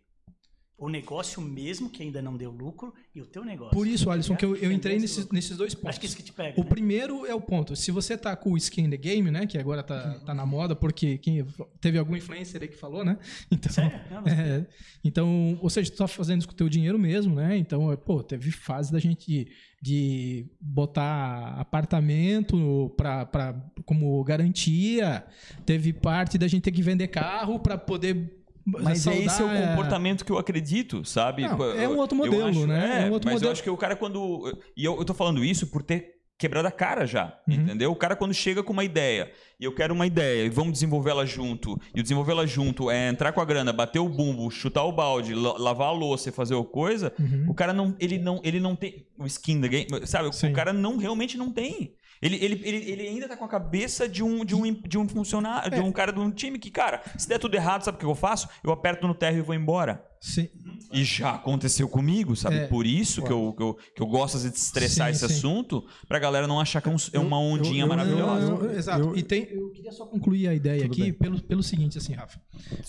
o 0.81 0.89
negócio 0.89 1.39
mesmo 1.39 1.91
que 1.91 2.01
ainda 2.01 2.23
não 2.23 2.35
deu 2.35 2.49
lucro 2.49 2.91
e 3.13 3.21
o 3.21 3.25
teu 3.27 3.45
negócio. 3.45 3.71
Por 3.71 3.85
isso, 3.85 4.09
Alisson, 4.09 4.35
que 4.35 4.43
eu, 4.43 4.55
eu 4.55 4.71
entrei 4.71 4.97
nesses, 4.97 5.29
nesses 5.29 5.55
dois 5.55 5.75
pontos. 5.75 5.89
Acho 5.89 5.99
que 5.99 6.07
isso 6.07 6.17
que 6.17 6.23
te 6.23 6.33
pega. 6.33 6.59
O 6.59 6.63
né? 6.63 6.69
primeiro 6.69 7.23
é 7.23 7.35
o 7.35 7.39
ponto. 7.39 7.75
Se 7.75 7.91
você 7.91 8.17
tá 8.17 8.35
com 8.35 8.53
o 8.53 8.57
skin 8.57 8.85
in 8.85 8.89
the 8.89 8.97
game, 8.97 9.29
né? 9.29 9.45
Que 9.45 9.59
agora 9.59 9.83
tá, 9.83 10.15
tá 10.25 10.33
na 10.33 10.43
moda, 10.43 10.75
porque 10.75 11.19
quem, 11.19 11.45
teve 11.79 11.99
algum 11.99 12.15
influencer 12.15 12.63
aí 12.63 12.67
que 12.67 12.75
falou, 12.75 13.05
né? 13.05 13.17
Então, 13.51 13.91
não, 14.09 14.31
é, 14.31 14.65
então 15.03 15.59
ou 15.61 15.69
seja, 15.69 15.91
tu 15.91 15.97
tá 15.97 16.07
fazendo 16.07 16.39
isso 16.39 16.47
com 16.47 16.53
o 16.53 16.57
teu 16.57 16.67
dinheiro 16.67 16.97
mesmo, 16.97 17.35
né? 17.35 17.55
Então, 17.57 17.95
pô, 17.97 18.23
teve 18.23 18.49
fase 18.49 18.91
da 18.91 18.97
gente 18.97 19.51
de 19.79 20.47
botar 20.59 21.55
apartamento 21.59 22.91
pra, 22.97 23.25
pra, 23.25 23.53
como 23.85 24.23
garantia, 24.23 25.23
teve 25.65 25.93
parte 25.93 26.37
da 26.37 26.47
gente 26.47 26.63
ter 26.63 26.71
que 26.71 26.81
vender 26.81 27.07
carro 27.07 27.59
para 27.59 27.77
poder 27.77 28.40
mas 28.65 29.07
é 29.07 29.17
esse 29.17 29.41
é 29.41 29.45
o 29.45 29.67
comportamento 29.67 30.25
que 30.25 30.31
eu 30.31 30.37
acredito, 30.37 31.03
sabe? 31.05 31.43
Não, 31.43 31.63
é 31.71 31.87
um 31.87 31.97
outro 31.97 32.17
modelo, 32.17 32.47
acho, 32.47 32.67
né? 32.67 33.05
É, 33.05 33.09
um 33.09 33.13
outro 33.13 33.27
mas 33.27 33.35
modelo. 33.35 33.49
eu 33.49 33.51
acho 33.51 33.63
que 33.63 33.69
o 33.69 33.77
cara 33.77 33.95
quando... 33.95 34.57
E 34.75 34.85
eu, 34.85 34.97
eu 34.97 35.05
tô 35.05 35.13
falando 35.13 35.43
isso 35.43 35.67
por 35.67 35.83
ter 35.83 36.21
quebrado 36.41 36.67
a 36.67 36.71
cara 36.71 37.05
já, 37.05 37.39
uhum. 37.47 37.53
entendeu? 37.53 37.91
O 37.91 37.95
cara 37.95 38.15
quando 38.15 38.33
chega 38.33 38.63
com 38.63 38.73
uma 38.73 38.83
ideia, 38.83 39.31
e 39.59 39.63
eu 39.63 39.75
quero 39.75 39.93
uma 39.93 40.07
ideia, 40.07 40.43
e 40.43 40.49
vamos 40.49 40.73
desenvolvê-la 40.73 41.23
junto, 41.23 41.79
e 41.93 41.99
o 41.99 42.01
desenvolvê-la 42.01 42.47
junto 42.47 42.89
é 42.89 43.09
entrar 43.09 43.31
com 43.31 43.39
a 43.39 43.45
grana, 43.45 43.71
bater 43.71 43.99
o 43.99 44.09
bumbo, 44.09 44.49
chutar 44.49 44.83
o 44.83 44.91
balde, 44.91 45.35
lavar 45.35 45.89
a 45.89 45.91
louça 45.91 46.29
e 46.29 46.31
fazer 46.31 46.55
o 46.55 46.65
coisa, 46.65 47.13
uhum. 47.19 47.45
o 47.47 47.53
cara 47.53 47.73
não, 47.73 47.95
ele 47.99 48.17
não, 48.17 48.41
ele 48.43 48.59
não 48.59 48.75
tem 48.75 49.05
o 49.19 49.27
skin 49.27 49.61
da 49.61 49.67
game, 49.67 49.87
sabe? 50.05 50.35
Sim. 50.35 50.49
O 50.49 50.53
cara 50.53 50.73
não 50.73 50.97
realmente 50.97 51.37
não 51.37 51.51
tem. 51.51 51.93
Ele, 52.21 52.35
ele, 52.35 52.61
ele, 52.63 52.91
ele 52.91 53.07
ainda 53.07 53.27
tá 53.27 53.35
com 53.35 53.45
a 53.45 53.47
cabeça 53.47 54.07
de 54.07 54.23
um, 54.23 54.45
de 54.45 54.53
um, 54.53 54.71
de 54.73 54.97
um 54.97 55.07
funcionário, 55.07 55.73
é. 55.73 55.77
de 55.77 55.81
um 55.81 55.91
cara 55.91 56.13
de 56.13 56.19
um 56.19 56.29
time 56.29 56.59
que, 56.59 56.69
cara, 56.69 57.01
se 57.17 57.27
der 57.27 57.39
tudo 57.39 57.55
errado, 57.55 57.83
sabe 57.83 57.95
o 57.95 57.99
que 57.99 58.05
eu 58.05 58.13
faço? 58.13 58.47
Eu 58.63 58.71
aperto 58.71 59.07
no 59.07 59.15
terra 59.15 59.37
e 59.37 59.41
vou 59.41 59.55
embora. 59.55 60.05
Sim. 60.21 60.47
E 60.93 61.03
já 61.03 61.31
aconteceu 61.31 61.89
comigo, 61.89 62.35
sabe? 62.35 62.57
É. 62.57 62.67
Por 62.67 62.85
isso 62.85 63.23
que 63.23 63.31
eu, 63.31 63.53
que, 63.53 63.63
eu, 63.63 63.73
que 63.95 64.01
eu 64.03 64.05
gosto 64.05 64.37
de 64.37 64.55
estressar 64.55 65.07
sim, 65.07 65.13
esse 65.13 65.27
sim. 65.27 65.33
assunto, 65.33 65.83
pra 66.07 66.19
galera 66.19 66.45
não 66.45 66.59
achar 66.59 66.79
que 66.79 66.89
é, 66.89 66.93
é 67.13 67.19
uma 67.19 67.39
ondinha 67.39 67.81
eu, 67.81 67.85
eu, 67.85 67.89
maravilhosa. 67.89 68.77
exato. 68.77 69.17
e 69.17 69.23
tem, 69.23 69.47
eu 69.51 69.71
queria 69.71 69.91
só 69.91 70.05
concluir 70.05 70.47
a 70.47 70.53
ideia 70.53 70.85
aqui 70.85 71.11
pelo, 71.11 71.41
pelo 71.41 71.63
seguinte, 71.63 71.97
assim, 71.97 72.13
Rafa. 72.13 72.39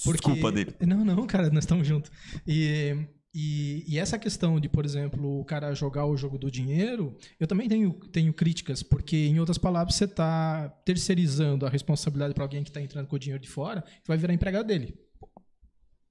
Porque, 0.05 0.20
Desculpa 0.20 0.53
dele. 0.53 0.74
Não, 0.80 1.03
não, 1.03 1.26
cara, 1.26 1.49
nós 1.49 1.64
estamos 1.64 1.87
juntos. 1.87 2.11
E 2.47 2.99
e, 3.35 3.85
e, 3.89 3.99
essa 3.99 4.18
questão 4.18 4.61
de, 4.61 4.68
por 4.68 4.85
exemplo, 4.85 5.41
o 5.41 5.45
cara 5.45 5.74
jogar 5.74 6.05
o 6.05 6.16
jogo 6.16 6.37
do 6.37 6.51
dinheiro, 6.51 7.16
eu 7.41 7.47
também 7.47 7.66
tenho, 7.66 7.93
tenho 8.12 8.33
críticas, 8.35 8.83
porque, 8.83 9.16
em 9.16 9.41
outras 9.41 9.57
palavras, 9.57 9.95
você 9.95 10.05
está 10.05 10.68
terceirizando 10.85 11.64
a 11.64 11.70
responsabilidade 11.70 12.35
para 12.35 12.45
alguém 12.45 12.62
que 12.62 12.68
está 12.68 12.80
entrando 12.80 13.07
com 13.07 13.16
o 13.16 13.18
dinheiro 13.18 13.43
de 13.43 13.49
fora, 13.49 13.83
que 13.83 14.09
vai 14.09 14.18
virar 14.18 14.35
empregado 14.35 14.66
dele. 14.66 14.95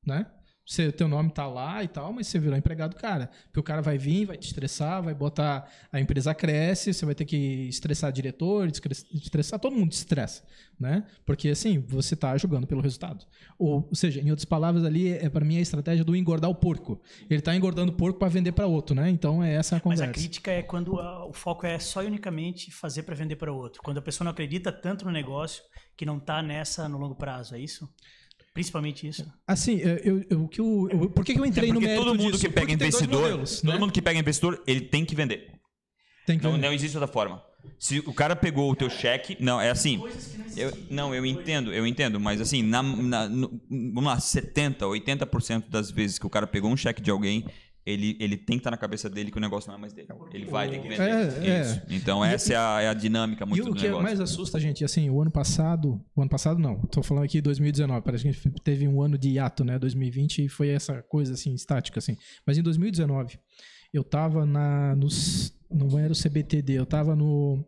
Né? 0.03 0.25
Você, 0.71 0.89
teu 0.89 1.05
nome 1.05 1.29
tá 1.31 1.45
lá 1.45 1.83
e 1.83 1.87
tal, 1.89 2.13
mas 2.13 2.27
você 2.27 2.39
virou 2.39 2.57
empregado 2.57 2.91
do 2.91 2.95
cara. 2.95 3.29
Porque 3.47 3.59
o 3.59 3.63
cara 3.63 3.81
vai 3.81 3.97
vir, 3.97 4.23
vai 4.23 4.37
te 4.37 4.47
estressar, 4.47 5.03
vai 5.03 5.13
botar. 5.13 5.69
A 5.91 5.99
empresa 5.99 6.33
cresce, 6.33 6.93
você 6.93 7.05
vai 7.05 7.13
ter 7.13 7.25
que 7.25 7.67
estressar 7.67 8.09
diretor, 8.09 8.69
estressar, 9.13 9.59
todo 9.59 9.75
mundo 9.75 9.91
estressa, 9.91 10.43
né? 10.79 11.03
Porque 11.25 11.49
assim, 11.49 11.77
você 11.77 12.15
tá 12.15 12.37
jogando 12.37 12.65
pelo 12.65 12.79
resultado. 12.79 13.25
Ou, 13.59 13.85
ou 13.89 13.95
seja, 13.95 14.21
em 14.21 14.29
outras 14.29 14.45
palavras, 14.45 14.85
ali 14.85 15.11
é 15.11 15.29
para 15.29 15.43
mim 15.43 15.57
a 15.57 15.61
estratégia 15.61 16.05
do 16.05 16.15
engordar 16.15 16.49
o 16.49 16.55
porco. 16.55 17.01
Ele 17.29 17.41
tá 17.41 17.53
engordando 17.53 17.91
o 17.91 17.95
porco 17.95 18.17
para 18.17 18.29
vender 18.29 18.53
para 18.53 18.65
outro, 18.65 18.95
né? 18.95 19.09
Então 19.09 19.43
é 19.43 19.53
essa 19.53 19.75
a 19.75 19.79
conversa. 19.81 20.05
Mas 20.05 20.09
a 20.09 20.13
crítica 20.13 20.51
é 20.51 20.61
quando 20.61 20.97
a, 21.01 21.25
o 21.25 21.33
foco 21.33 21.65
é 21.65 21.77
só 21.79 22.01
e 22.01 22.07
unicamente 22.07 22.71
fazer 22.71 23.03
para 23.03 23.13
vender 23.13 23.35
para 23.35 23.51
outro. 23.51 23.81
Quando 23.83 23.97
a 23.97 24.01
pessoa 24.01 24.23
não 24.23 24.31
acredita 24.31 24.71
tanto 24.71 25.03
no 25.03 25.11
negócio 25.11 25.63
que 25.97 26.05
não 26.05 26.17
tá 26.17 26.41
nessa 26.41 26.87
no 26.87 26.97
longo 26.97 27.15
prazo, 27.15 27.55
é 27.55 27.59
isso? 27.59 27.93
Principalmente 28.53 29.07
isso. 29.07 29.25
Assim, 29.47 29.77
eu, 29.77 30.25
eu, 30.29 30.47
que 30.47 30.59
eu, 30.59 30.89
eu, 30.91 31.09
por 31.09 31.23
que, 31.23 31.31
eu 31.39 31.45
entrei 31.45 31.69
é 31.69 31.73
no 31.73 31.79
mérito 31.79 32.03
todo 32.03 32.15
mundo 32.17 32.31
disso? 32.33 32.45
que 32.45 32.49
pega 32.51 32.73
investidor, 32.73 33.21
modelos, 33.21 33.61
todo 33.61 33.71
né? 33.73 33.79
mundo 33.79 33.93
que 33.93 34.01
pega 34.01 34.19
investidor, 34.19 34.61
ele 34.67 34.81
tem 34.81 35.05
que 35.05 35.15
vender. 35.15 35.51
Tem 36.25 36.37
que 36.37 36.43
não, 36.43 36.53
vender. 36.53 36.67
não 36.67 36.73
existe 36.73 36.97
outra 36.97 37.11
forma. 37.11 37.41
Se 37.79 37.99
o 37.99 38.13
cara 38.13 38.35
pegou 38.35 38.69
o 38.69 38.75
teu 38.75 38.89
cheque, 38.89 39.37
não, 39.39 39.61
é 39.61 39.69
assim. 39.69 40.03
Eu, 40.57 40.71
não, 40.89 41.15
eu 41.15 41.25
entendo, 41.25 41.71
eu 41.73 41.87
entendo, 41.87 42.19
mas 42.19 42.41
assim, 42.41 42.61
na, 42.61 42.83
na- 42.83 43.29
no- 43.29 43.61
vamos 43.69 44.03
lá, 44.03 44.19
70, 44.19 44.85
80% 44.85 45.69
das 45.69 45.89
vezes 45.89 46.19
que 46.19 46.25
o 46.25 46.29
cara 46.29 46.45
pegou 46.45 46.69
um 46.69 46.75
cheque 46.77 47.01
de 47.01 47.09
alguém, 47.09 47.45
ele, 47.85 48.15
ele 48.19 48.37
tem 48.37 48.57
que 48.57 48.59
estar 48.61 48.71
na 48.71 48.77
cabeça 48.77 49.09
dele 49.09 49.31
que 49.31 49.37
o 49.37 49.41
negócio 49.41 49.69
não 49.69 49.75
é 49.75 49.81
mais 49.81 49.91
dele. 49.91 50.07
Ele 50.31 50.45
vai 50.45 50.69
ter 50.69 50.79
que 50.81 50.87
vender. 50.87 51.01
É, 51.01 51.49
é. 51.49 51.61
Isso. 51.61 51.81
Então 51.89 52.23
essa 52.23 52.53
é 52.53 52.55
a, 52.55 52.81
é 52.81 52.87
a 52.89 52.93
dinâmica 52.93 53.43
E 53.43 53.47
muito 53.47 53.63
o 53.63 53.69
do 53.69 53.75
que 53.75 53.83
negócio. 53.83 54.03
mais 54.03 54.19
assusta 54.19 54.57
a 54.57 54.61
gente, 54.61 54.85
assim, 54.85 55.09
o 55.09 55.19
ano 55.19 55.31
passado, 55.31 55.99
o 56.15 56.21
ano 56.21 56.29
passado 56.29 56.59
não, 56.59 56.79
tô 56.87 57.01
falando 57.01 57.23
aqui 57.23 57.41
2019, 57.41 58.01
parece 58.03 58.23
que 58.23 58.29
a 58.29 58.31
gente 58.31 58.49
teve 58.63 58.87
um 58.87 59.01
ano 59.01 59.17
de 59.17 59.29
hiato, 59.29 59.63
né, 59.63 59.79
2020 59.79 60.45
e 60.45 60.49
foi 60.49 60.69
essa 60.69 61.01
coisa, 61.01 61.33
assim, 61.33 61.53
estática, 61.53 61.97
assim. 61.97 62.15
Mas 62.45 62.57
em 62.57 62.61
2019, 62.61 63.39
eu 63.91 64.03
tava 64.03 64.45
na, 64.45 64.95
nos, 64.95 65.53
não 65.69 65.97
era 65.97 66.13
o 66.13 66.15
CBTD, 66.15 66.73
eu 66.73 66.85
tava 66.85 67.15
no, 67.15 67.65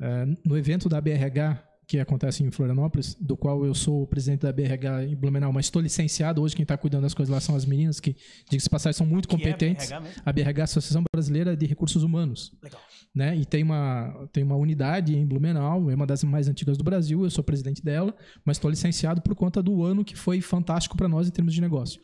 eh, 0.00 0.26
no 0.44 0.56
evento 0.56 0.88
da 0.88 1.00
BRH, 1.00 1.62
que 1.88 1.98
acontece 1.98 2.44
em 2.44 2.50
Florianópolis, 2.50 3.16
do 3.18 3.34
qual 3.34 3.64
eu 3.64 3.74
sou 3.74 4.02
o 4.02 4.06
presidente 4.06 4.42
da 4.42 4.52
BRH 4.52 5.06
em 5.06 5.16
Blumenau, 5.16 5.50
mas 5.50 5.66
estou 5.66 5.80
licenciado 5.80 6.42
hoje, 6.42 6.54
quem 6.54 6.62
está 6.62 6.76
cuidando 6.76 7.02
das 7.02 7.14
coisas 7.14 7.32
lá 7.32 7.40
são 7.40 7.56
as 7.56 7.64
meninas, 7.64 7.98
que, 7.98 8.14
diga-se 8.50 8.66
de 8.66 8.70
passagem, 8.70 8.98
são 8.98 9.06
muito 9.06 9.26
Que 9.26 9.34
é 9.34 9.38
a 9.38 9.40
competentes. 9.40 9.88
BRH 9.88 10.22
a 10.22 10.32
BRH, 10.32 10.62
Associação 10.64 11.02
Brasileira 11.10 11.56
de 11.56 11.64
Recursos 11.64 12.02
Humanos 12.02 12.52
Legal. 12.62 12.80
né? 13.14 13.34
E 13.34 13.46
tem 13.46 13.62
uma, 13.62 14.28
tem 14.30 14.44
uma 14.44 14.56
unidade 14.56 15.16
em 15.16 15.26
Blumenau, 15.26 15.90
é 15.90 15.94
uma 15.94 16.06
das 16.06 16.22
mais 16.24 16.46
antigas 16.46 16.76
do 16.76 16.84
Brasil, 16.84 17.24
eu 17.24 17.30
sou 17.30 17.42
presidente 17.42 17.82
dela, 17.82 18.14
mas 18.44 18.58
estou 18.58 18.70
licenciado 18.70 19.22
por 19.22 19.34
conta 19.34 19.62
do 19.62 19.82
ano 19.82 20.04
que 20.04 20.14
foi 20.14 20.42
fantástico 20.42 20.94
para 20.94 21.08
nós 21.08 21.26
em 21.26 21.30
termos 21.30 21.54
de 21.54 21.60
negócio. 21.62 21.98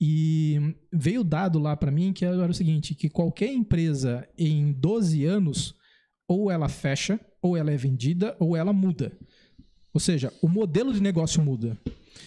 E 0.00 0.74
veio 0.92 1.22
dado 1.22 1.60
lá 1.60 1.76
para 1.76 1.92
mim 1.92 2.12
que 2.12 2.24
era 2.24 2.50
o 2.50 2.54
seguinte, 2.54 2.96
que 2.96 3.08
qualquer 3.08 3.52
empresa 3.52 4.26
em 4.36 4.72
12 4.72 5.24
anos, 5.24 5.74
ou 6.26 6.50
ela 6.50 6.68
fecha, 6.68 7.20
ou 7.44 7.58
ela 7.58 7.70
é 7.70 7.76
vendida, 7.76 8.34
ou 8.40 8.56
ela 8.56 8.72
muda. 8.72 9.12
Ou 9.92 10.00
seja, 10.00 10.32
o 10.40 10.48
modelo 10.48 10.94
de 10.94 11.02
negócio 11.02 11.42
muda. 11.42 11.76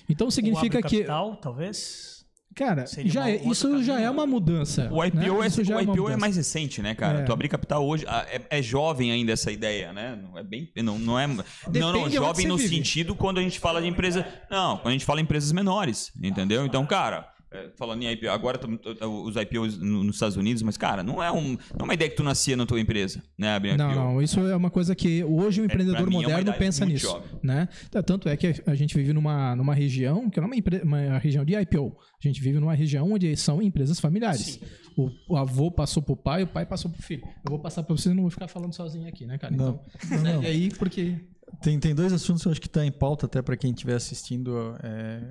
Então 0.07 0.29
significa 0.29 0.77
abre 0.77 0.89
que, 0.89 0.97
capital, 0.97 1.35
talvez. 1.37 2.23
cara, 2.55 2.85
seria 2.85 3.11
já 3.11 3.27
é- 3.27 3.43
isso 3.43 3.81
já 3.81 3.93
caminho, 3.93 4.07
é 4.07 4.11
uma 4.11 4.27
mudança. 4.27 4.87
O 4.91 5.03
IPO, 5.03 5.17
né? 5.17 5.27
é, 5.43 5.47
Isso 5.47 5.63
já 5.63 5.75
o 5.75 5.81
IPO 5.81 6.09
é 6.09 6.15
mais 6.15 6.35
recente, 6.37 6.83
né, 6.83 6.93
cara? 6.93 7.21
É. 7.21 7.23
Tu 7.23 7.33
abrir 7.33 7.49
capital 7.49 7.83
hoje 7.83 8.05
ah, 8.07 8.27
é, 8.29 8.59
é 8.59 8.61
jovem 8.61 9.11
ainda 9.11 9.31
essa 9.31 9.51
ideia, 9.51 9.91
né? 9.91 10.15
Não 10.21 10.37
é 10.37 10.43
bem, 10.43 10.71
não, 10.83 10.99
não 10.99 11.17
é, 11.19 11.25
não, 11.25 11.35
não, 11.37 11.43
Depende 11.67 11.97
onde 11.97 12.15
jovem 12.15 12.45
no 12.45 12.55
vive. 12.57 12.75
sentido 12.75 13.15
quando 13.15 13.39
a 13.39 13.41
gente 13.41 13.59
fala 13.59 13.81
de 13.81 13.87
empresa, 13.87 14.23
não, 14.51 14.77
quando 14.77 14.89
a 14.89 14.91
gente 14.91 15.05
fala 15.05 15.19
em 15.19 15.23
empresas 15.23 15.51
menores, 15.51 16.11
entendeu? 16.21 16.63
Então, 16.63 16.85
cara, 16.85 17.27
é, 17.51 17.69
falando 17.77 18.03
em 18.03 18.11
IPO, 18.11 18.29
agora 18.29 18.59
os 19.07 19.35
IPOs 19.35 19.77
no- 19.77 20.03
nos 20.03 20.15
Estados 20.17 20.35
Unidos, 20.35 20.61
mas 20.63 20.75
cara, 20.77 21.01
não 21.03 21.23
é, 21.23 21.31
um, 21.31 21.51
não 21.51 21.79
é 21.79 21.83
uma 21.83 21.93
ideia 21.93 22.09
que 22.09 22.17
tu 22.17 22.23
nascia 22.23 22.57
na 22.57 22.65
tua 22.65 22.79
empresa, 22.79 23.23
né, 23.37 23.55
abrir 23.55 23.77
Não, 23.77 23.89
IPO. 23.91 23.99
não, 23.99 24.21
isso 24.21 24.39
é 24.41 24.55
uma 24.55 24.69
coisa 24.69 24.93
que 24.95 25.23
hoje 25.23 25.61
o 25.61 25.65
empreendedor 25.65 26.01
pra 26.01 26.05
mim 26.09 26.17
é 26.17 26.21
moderno 26.23 26.41
ideia 26.41 26.57
pensa 26.57 26.85
nisso, 26.85 27.05
jovem. 27.07 27.29
né? 27.43 27.67
Tá, 27.89 28.03
Tanto 28.03 28.27
é 28.29 28.35
que 28.35 28.61
a 28.65 28.75
gente 28.75 28.95
vive 28.95 29.13
numa, 29.13 29.55
numa 29.55 29.73
região 29.73 30.29
que 30.29 30.39
não 30.39 30.45
é 30.47 30.49
uma, 30.51 30.55
empre- 30.55 30.81
uma 30.83 31.17
região 31.19 31.45
de 31.45 31.55
IPO. 31.55 31.95
A 32.23 32.27
gente 32.27 32.41
vive 32.41 32.59
numa 32.59 32.73
região 32.73 33.11
onde 33.11 33.35
são 33.37 33.61
empresas 33.61 33.99
familiares. 33.99 34.59
O, 34.97 35.09
o 35.29 35.37
avô 35.37 35.69
passou 35.71 36.01
pro 36.03 36.15
pai, 36.17 36.43
o 36.43 36.47
pai 36.47 36.65
passou 36.65 36.89
pro 36.91 37.01
filho. 37.01 37.23
Eu 37.45 37.49
vou 37.51 37.59
passar 37.59 37.83
para 37.83 37.95
vocês, 37.95 38.13
não 38.15 38.23
vou 38.23 38.31
ficar 38.31 38.47
falando 38.47 38.73
sozinho 38.73 39.07
aqui, 39.07 39.25
né, 39.25 39.37
cara? 39.37 39.55
Não. 39.55 39.79
Então, 40.03 40.17
Não, 40.23 40.33
não. 40.35 40.43
E 40.43 40.47
aí, 40.47 40.69
porque 40.77 41.15
Tem, 41.61 41.79
tem 41.79 41.93
dois 41.95 42.11
assuntos 42.11 42.41
que 42.41 42.47
eu 42.47 42.51
acho 42.51 42.59
que 42.61 42.67
está 42.67 42.83
em 42.85 42.91
pauta 42.91 43.25
até 43.25 43.41
para 43.41 43.55
quem 43.55 43.71
estiver 43.71 43.93
assistindo 43.95 44.75
é, 44.83 45.21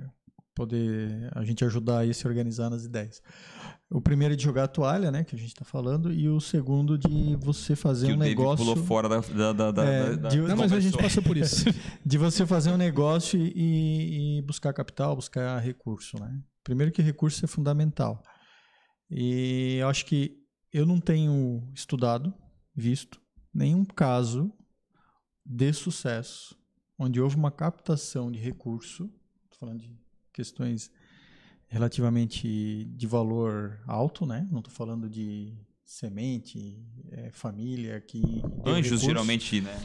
poder 0.57 1.29
a 1.35 1.43
gente 1.43 1.63
ajudar 1.63 1.99
aí 1.99 2.09
a 2.09 2.13
se 2.13 2.27
organizar 2.27 2.69
nas 2.69 2.83
ideias. 2.83 3.21
O 3.89 4.01
primeiro 4.01 4.33
é 4.33 4.37
de 4.37 4.43
jogar 4.43 4.63
a 4.63 4.67
toalha, 4.67 5.11
né, 5.11 5.23
que 5.23 5.35
a 5.35 5.37
gente 5.39 5.49
está 5.49 5.63
falando, 5.63 6.11
e 6.11 6.27
o 6.27 6.39
segundo 6.41 6.97
de 6.97 7.35
você 7.37 7.75
fazer 7.75 8.07
que 8.07 8.13
um 8.13 8.15
o 8.15 8.19
negócio 8.19 8.57
pulou 8.65 8.75
fora 8.75 9.07
da, 9.07 9.19
da, 9.19 9.53
da, 9.53 9.71
da- 9.71 9.85
É, 9.85 10.15
da- 10.17 10.29
de- 10.29 10.37
não, 10.41 10.57
mas 10.57 10.73
a 10.73 10.79
gente 10.79 10.97
passou 10.97 11.21
por 11.23 11.37
isso. 11.37 11.63
de 12.05 12.17
você 12.17 12.45
fazer 12.45 12.71
um 12.71 12.77
negócio 12.77 13.39
e, 13.39 14.39
e 14.39 14.41
buscar 14.41 14.73
capital, 14.73 15.15
buscar 15.15 15.59
recurso, 15.59 16.19
né? 16.19 16.41
Primeiro 16.63 16.91
que 16.91 17.01
recurso 17.01 17.45
é 17.45 17.47
fundamental. 17.47 18.21
E 19.09 19.77
eu 19.79 19.87
acho 19.87 20.05
que 20.05 20.35
eu 20.73 20.85
não 20.85 20.99
tenho 20.99 21.63
estudado, 21.73 22.33
visto 22.75 23.21
nenhum 23.53 23.85
caso 23.85 24.51
de 25.45 25.71
sucesso 25.71 26.57
onde 26.99 27.21
houve 27.21 27.35
uma 27.37 27.51
captação 27.51 28.29
de 28.31 28.39
recurso, 28.39 29.09
falando 29.59 29.79
de 29.79 29.97
questões 30.37 30.91
relativamente 31.67 32.85
de 32.85 33.07
valor 33.07 33.79
alto, 33.87 34.23
né? 34.23 34.47
Não 34.51 34.59
estou 34.59 34.71
falando 34.71 35.09
de 35.09 35.57
semente, 35.83 36.79
é, 37.11 37.31
família 37.31 37.99
que 37.99 38.21
Anjos, 38.63 39.01
geralmente, 39.01 39.61
né? 39.61 39.75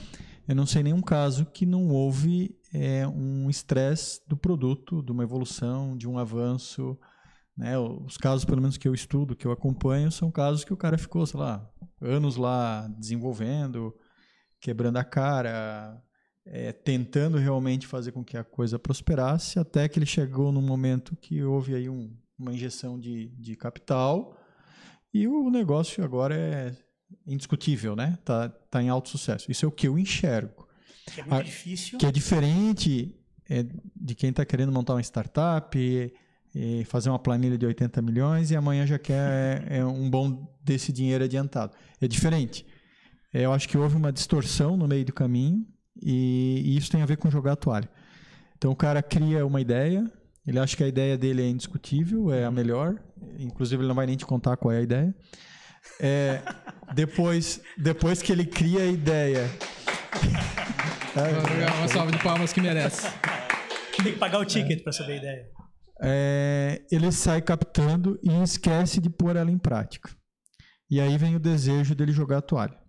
Eu 0.47 0.55
não 0.55 0.67
sei 0.67 0.83
nenhum 0.83 1.01
caso 1.01 1.47
que 1.47 1.65
não 1.65 1.89
houve 1.89 2.55
é, 2.75 3.07
um 3.09 3.49
estresse 3.49 4.21
do 4.29 4.37
produto, 4.37 5.03
de 5.03 5.11
uma 5.11 5.23
evolução, 5.23 5.97
de 5.97 6.07
um 6.07 6.19
avanço. 6.19 6.99
Né? 7.57 7.79
Os 7.79 8.19
casos, 8.19 8.45
pelo 8.45 8.61
menos 8.61 8.77
que 8.77 8.87
eu 8.87 8.93
estudo, 8.93 9.37
que 9.37 9.47
eu 9.47 9.53
acompanho, 9.53 10.11
são 10.13 10.31
casos 10.31 10.65
que 10.65 10.73
o 10.73 10.77
cara 10.77 10.99
ficou, 10.99 11.25
sei 11.25 11.39
lá, 11.41 11.67
anos 12.01 12.37
lá 12.37 12.89
desenvolvendo, 12.99 13.95
quebrando 14.61 14.97
a 14.97 15.05
cara, 15.05 16.03
é, 16.45 16.73
tentando 16.73 17.39
realmente 17.39 17.87
fazer 17.87 18.13
com 18.13 18.25
que 18.25 18.37
a 18.37 18.43
coisa 18.45 18.79
prosperasse, 18.79 19.59
até 19.59 19.89
que 19.89 19.99
ele 19.99 20.07
chegou 20.07 20.51
num 20.51 20.63
momento 20.63 21.17
que 21.17 21.43
houve 21.43 21.75
aí 21.75 21.89
um- 21.89 22.11
uma 22.39 22.53
injeção 22.53 22.99
de, 22.99 23.29
de 23.39 23.55
capital 23.57 24.37
e 25.15 25.29
o 25.29 25.49
negócio 25.51 26.03
agora 26.03 26.35
é 26.37 26.75
indiscutível, 27.27 27.95
né? 27.95 28.19
Tá, 28.25 28.49
tá 28.49 28.83
em 28.83 28.89
alto 28.89 29.09
sucesso. 29.09 29.51
Isso 29.51 29.65
é 29.65 29.69
o 29.69 29.73
que 29.73 29.87
eu 29.87 29.99
enxergo. 29.99 30.67
Que 31.07 31.21
é 31.21 31.25
muito 31.25 31.35
Ah, 31.35 31.43
difícil. 31.43 31.99
Que 31.99 32.07
é 32.07 32.11
diferente 32.13 33.15
é, 33.49 33.65
de 33.95 34.15
quem 34.15 34.31
está 34.31 34.45
querendo 34.45 34.73
montar 34.73 34.95
uma 34.95 35.01
startup 35.03 35.79
e, 35.79 36.13
e 36.55 36.85
fazer 36.87 37.11
uma 37.11 37.19
planilha 37.19 37.57
de 37.59 37.67
80 37.67 38.01
milhões 38.03 38.51
e 38.51 38.57
amanhã 38.57 38.87
já 38.87 38.99
quer 38.99 39.65
é, 39.71 39.85
um 39.85 40.09
bom 40.11 40.53
desse 40.65 40.91
dinheiro 40.93 41.23
adiantado. 41.25 41.77
É 42.01 42.09
diferente. 42.09 42.67
É, 43.33 43.45
eu 43.45 43.53
acho 43.53 43.69
que 43.69 43.77
houve 43.79 43.95
uma 43.97 44.13
distorção 44.13 44.77
no 44.77 44.89
meio 44.89 45.05
do 45.05 45.13
caminho 45.13 45.67
e, 46.01 46.63
e 46.65 46.77
isso 46.77 46.91
tem 46.91 47.03
a 47.03 47.07
ver 47.07 47.17
com 47.17 47.31
jogar 47.31 47.53
a 47.53 47.57
toalha. 47.57 47.89
Então 48.57 48.71
o 48.71 48.77
cara 48.77 49.03
cria 49.03 49.45
uma 49.45 49.61
ideia, 49.61 50.09
ele 50.47 50.59
acha 50.59 50.77
que 50.77 50.85
a 50.85 50.89
ideia 50.89 51.19
dele 51.19 51.43
é 51.43 51.49
indiscutível, 51.49 52.33
é 52.33 52.45
a 52.45 52.51
melhor, 52.51 53.01
inclusive 53.39 53.81
ele 53.81 53.89
não 53.89 53.95
vai 53.95 54.07
nem 54.07 54.17
te 54.17 54.25
contar 54.25 54.57
qual 54.57 54.73
é 54.73 54.79
a 54.79 54.83
ideia. 54.83 55.15
É, 56.01 56.41
depois, 56.95 57.61
depois 57.77 58.23
que 58.23 58.31
ele 58.31 58.47
cria 58.47 58.83
a 58.83 58.87
ideia. 58.87 59.51
Uma 61.79 61.89
salva 61.89 62.13
de 62.13 62.23
palmas 62.23 62.53
que 62.53 62.61
merece. 62.61 63.09
Tem 63.97 64.13
que 64.13 64.19
pagar 64.19 64.39
o 64.39 64.45
ticket 64.45 64.83
para 64.83 64.93
saber 64.93 65.13
a 65.13 65.17
ideia. 65.17 65.47
é, 66.03 66.83
ele 66.91 67.13
sai 67.13 67.41
captando 67.41 68.19
e 68.23 68.43
esquece 68.43 69.01
de 69.01 69.09
pôr 69.09 69.37
ela 69.37 69.51
em 69.51 69.59
prática. 69.59 70.11
E 70.91 71.01
aí 71.01 71.17
vem 71.17 71.37
o 71.37 71.41
desejo 71.41 71.95
dele 71.95 72.13
jogar 72.13 72.39
a 72.39 72.43
toalha. 72.43 72.82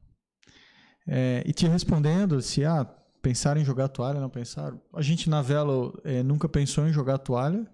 É, 1.08 1.44
e 1.46 1.54
te 1.54 1.68
respondendo 1.68 2.42
se 2.42 2.64
ah, 2.64 2.86
pensaram 3.22 3.60
em 3.60 3.66
jogar 3.66 3.88
toalha, 3.88 4.20
não 4.20 4.30
pensaram. 4.30 4.80
A 4.94 5.02
gente 5.02 5.30
na 5.30 5.42
Velo 5.42 6.00
é, 6.04 6.24
nunca 6.24 6.48
pensou 6.48 6.88
em 6.88 6.94
jogar 6.94 7.18
toalha. 7.18 7.66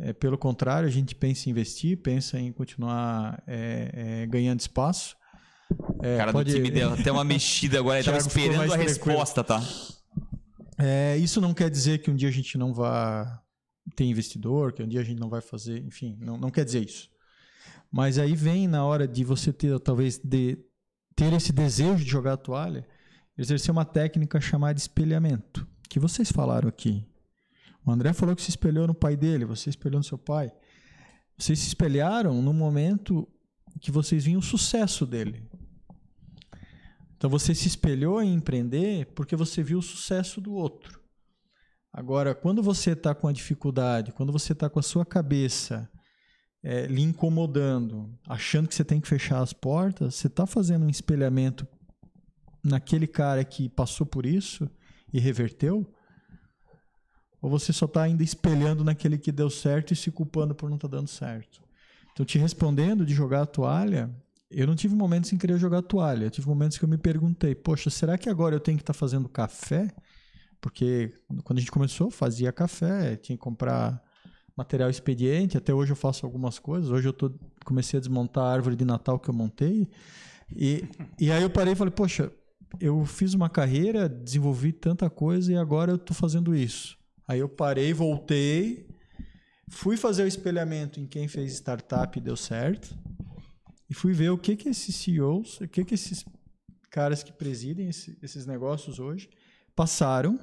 É, 0.00 0.12
pelo 0.12 0.38
contrário, 0.38 0.88
a 0.88 0.90
gente 0.90 1.14
pensa 1.14 1.48
em 1.48 1.50
investir, 1.50 1.96
pensa 2.00 2.38
em 2.38 2.52
continuar 2.52 3.42
é, 3.46 4.22
é, 4.22 4.26
ganhando 4.26 4.60
espaço. 4.60 5.16
É, 6.00 6.16
cara 6.16 6.32
pode- 6.32 6.52
do 6.52 6.56
time 6.56 6.70
deu 6.70 6.92
até 6.94 7.10
uma 7.10 7.24
mexida 7.24 7.78
agora, 7.78 7.98
ele 7.98 8.04
tava 8.04 8.18
Thiago 8.18 8.30
ficou 8.30 8.44
esperando 8.44 8.72
a 8.72 8.76
resposta, 8.76 9.44
tá? 9.44 9.62
É, 10.78 11.16
isso 11.16 11.40
não 11.40 11.52
quer 11.52 11.68
dizer 11.68 11.98
que 11.98 12.10
um 12.10 12.14
dia 12.14 12.28
a 12.28 12.32
gente 12.32 12.56
não 12.56 12.72
vá 12.72 13.42
ter 13.96 14.04
investidor, 14.04 14.72
que 14.72 14.82
um 14.82 14.86
dia 14.86 15.00
a 15.00 15.04
gente 15.04 15.18
não 15.18 15.28
vai 15.28 15.40
fazer, 15.40 15.84
enfim, 15.84 16.16
não, 16.20 16.38
não 16.38 16.50
quer 16.50 16.64
dizer 16.64 16.84
isso. 16.84 17.10
Mas 17.90 18.18
aí 18.18 18.34
vem 18.34 18.68
na 18.68 18.84
hora 18.84 19.08
de 19.08 19.24
você 19.24 19.52
ter, 19.52 19.78
talvez, 19.80 20.18
de, 20.18 20.58
ter 21.18 21.32
esse 21.32 21.52
desejo 21.52 22.04
de 22.04 22.08
jogar 22.08 22.34
a 22.34 22.36
toalha, 22.36 22.86
exercer 23.36 23.72
uma 23.72 23.84
técnica 23.84 24.40
chamada 24.40 24.78
espelhamento, 24.78 25.66
que 25.88 25.98
vocês 25.98 26.30
falaram 26.30 26.68
aqui. 26.68 27.04
O 27.84 27.90
André 27.90 28.12
falou 28.12 28.36
que 28.36 28.42
se 28.42 28.50
espelhou 28.50 28.86
no 28.86 28.94
pai 28.94 29.16
dele, 29.16 29.44
você 29.44 29.68
espelhou 29.68 29.98
no 29.98 30.04
seu 30.04 30.16
pai. 30.16 30.52
Vocês 31.36 31.58
se 31.58 31.66
espelharam 31.66 32.40
no 32.40 32.52
momento 32.52 33.26
que 33.80 33.90
vocês 33.90 34.26
viam 34.26 34.38
o 34.38 34.42
sucesso 34.42 35.04
dele. 35.04 35.42
Então 37.16 37.28
você 37.28 37.52
se 37.52 37.66
espelhou 37.66 38.22
em 38.22 38.34
empreender 38.34 39.06
porque 39.06 39.34
você 39.34 39.60
viu 39.60 39.80
o 39.80 39.82
sucesso 39.82 40.40
do 40.40 40.52
outro. 40.52 41.00
Agora, 41.92 42.32
quando 42.32 42.62
você 42.62 42.92
está 42.92 43.12
com 43.12 43.26
a 43.26 43.32
dificuldade, 43.32 44.12
quando 44.12 44.30
você 44.30 44.52
está 44.52 44.70
com 44.70 44.78
a 44.78 44.82
sua 44.82 45.04
cabeça 45.04 45.90
eh, 46.70 46.86
lhe 46.86 47.00
incomodando, 47.00 48.14
achando 48.26 48.68
que 48.68 48.74
você 48.74 48.84
tem 48.84 49.00
que 49.00 49.08
fechar 49.08 49.40
as 49.40 49.54
portas, 49.54 50.16
você 50.16 50.26
está 50.26 50.44
fazendo 50.46 50.84
um 50.84 50.90
espelhamento 50.90 51.66
naquele 52.62 53.06
cara 53.06 53.42
que 53.42 53.70
passou 53.70 54.04
por 54.04 54.26
isso 54.26 54.70
e 55.10 55.18
reverteu? 55.18 55.90
Ou 57.40 57.48
você 57.48 57.72
só 57.72 57.86
está 57.86 58.02
ainda 58.02 58.22
espelhando 58.22 58.84
naquele 58.84 59.16
que 59.16 59.32
deu 59.32 59.48
certo 59.48 59.94
e 59.94 59.96
se 59.96 60.10
culpando 60.10 60.54
por 60.54 60.68
não 60.68 60.76
estar 60.76 60.88
dando 60.88 61.08
certo? 61.08 61.62
Então, 62.12 62.26
te 62.26 62.36
respondendo 62.36 63.06
de 63.06 63.14
jogar 63.14 63.42
a 63.42 63.46
toalha, 63.46 64.14
eu 64.50 64.66
não 64.66 64.76
tive 64.76 64.94
momentos 64.94 65.32
em 65.32 65.38
querer 65.38 65.56
jogar 65.56 65.80
toalha. 65.80 66.26
Eu 66.26 66.30
tive 66.30 66.46
momentos 66.46 66.76
que 66.76 66.84
eu 66.84 66.88
me 66.88 66.98
perguntei, 66.98 67.54
poxa, 67.54 67.88
será 67.88 68.18
que 68.18 68.28
agora 68.28 68.54
eu 68.54 68.60
tenho 68.60 68.76
que 68.76 68.82
estar 68.82 68.92
fazendo 68.92 69.26
café? 69.26 69.88
Porque 70.60 71.14
quando 71.44 71.56
a 71.56 71.60
gente 71.60 71.72
começou, 71.72 72.10
fazia 72.10 72.52
café, 72.52 73.16
tinha 73.16 73.38
que 73.38 73.42
comprar 73.42 74.06
material 74.58 74.90
expediente. 74.90 75.56
Até 75.56 75.72
hoje 75.72 75.92
eu 75.92 75.96
faço 75.96 76.26
algumas 76.26 76.58
coisas. 76.58 76.90
Hoje 76.90 77.08
eu 77.08 77.12
tô, 77.12 77.32
comecei 77.64 77.96
a 77.96 78.00
desmontar 78.00 78.44
a 78.44 78.52
árvore 78.52 78.74
de 78.74 78.84
Natal 78.84 79.16
que 79.18 79.30
eu 79.30 79.34
montei. 79.34 79.88
E, 80.54 80.84
e 81.18 81.30
aí 81.30 81.42
eu 81.42 81.50
parei 81.50 81.74
e 81.74 81.76
falei, 81.76 81.92
poxa, 81.92 82.32
eu 82.80 83.06
fiz 83.06 83.34
uma 83.34 83.48
carreira, 83.48 84.08
desenvolvi 84.08 84.72
tanta 84.72 85.08
coisa 85.08 85.52
e 85.52 85.56
agora 85.56 85.92
eu 85.92 85.96
estou 85.96 86.14
fazendo 86.14 86.56
isso. 86.56 86.98
Aí 87.26 87.38
eu 87.38 87.48
parei, 87.48 87.92
voltei, 87.92 88.88
fui 89.68 89.96
fazer 89.96 90.24
o 90.24 90.26
espelhamento 90.26 90.98
em 90.98 91.06
quem 91.06 91.28
fez 91.28 91.52
startup 91.52 92.18
e 92.18 92.20
deu 92.20 92.36
certo. 92.36 92.98
E 93.88 93.94
fui 93.94 94.12
ver 94.12 94.30
o 94.30 94.38
que 94.38 94.56
que 94.56 94.68
esses 94.68 94.94
CEOs, 94.96 95.60
o 95.60 95.68
que 95.68 95.84
que 95.84 95.94
esses 95.94 96.24
caras 96.90 97.22
que 97.22 97.32
presidem 97.32 97.88
esse, 97.88 98.18
esses 98.20 98.44
negócios 98.44 98.98
hoje 98.98 99.30
passaram 99.76 100.40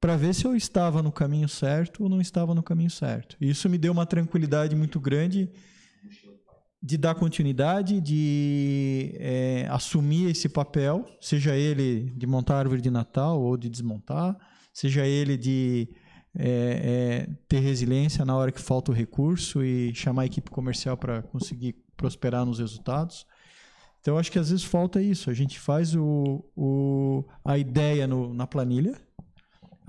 para 0.00 0.16
ver 0.16 0.34
se 0.34 0.44
eu 0.44 0.54
estava 0.54 1.02
no 1.02 1.10
caminho 1.10 1.48
certo 1.48 2.04
ou 2.04 2.08
não 2.08 2.20
estava 2.20 2.54
no 2.54 2.62
caminho 2.62 2.90
certo. 2.90 3.36
E 3.40 3.50
isso 3.50 3.68
me 3.68 3.78
deu 3.78 3.92
uma 3.92 4.06
tranquilidade 4.06 4.74
muito 4.76 5.00
grande 5.00 5.50
de 6.80 6.96
dar 6.96 7.14
continuidade, 7.16 8.00
de 8.00 9.12
é, 9.18 9.66
assumir 9.68 10.30
esse 10.30 10.48
papel, 10.48 11.04
seja 11.20 11.56
ele 11.56 12.12
de 12.16 12.26
montar 12.26 12.58
árvore 12.58 12.80
de 12.80 12.90
Natal 12.90 13.40
ou 13.40 13.56
de 13.56 13.68
desmontar, 13.68 14.36
seja 14.72 15.04
ele 15.04 15.36
de 15.36 15.88
é, 16.36 17.26
é, 17.26 17.28
ter 17.48 17.58
resiliência 17.58 18.24
na 18.24 18.36
hora 18.36 18.52
que 18.52 18.60
falta 18.60 18.92
o 18.92 18.94
recurso 18.94 19.64
e 19.64 19.92
chamar 19.92 20.22
a 20.22 20.26
equipe 20.26 20.50
comercial 20.50 20.96
para 20.96 21.22
conseguir 21.22 21.74
prosperar 21.96 22.46
nos 22.46 22.60
resultados. 22.60 23.26
Então, 24.00 24.16
acho 24.16 24.30
que 24.30 24.38
às 24.38 24.50
vezes 24.50 24.64
falta 24.64 25.02
isso. 25.02 25.28
A 25.28 25.34
gente 25.34 25.58
faz 25.58 25.96
o, 25.96 26.44
o 26.56 27.24
a 27.44 27.58
ideia 27.58 28.06
no, 28.06 28.32
na 28.32 28.46
planilha, 28.46 28.96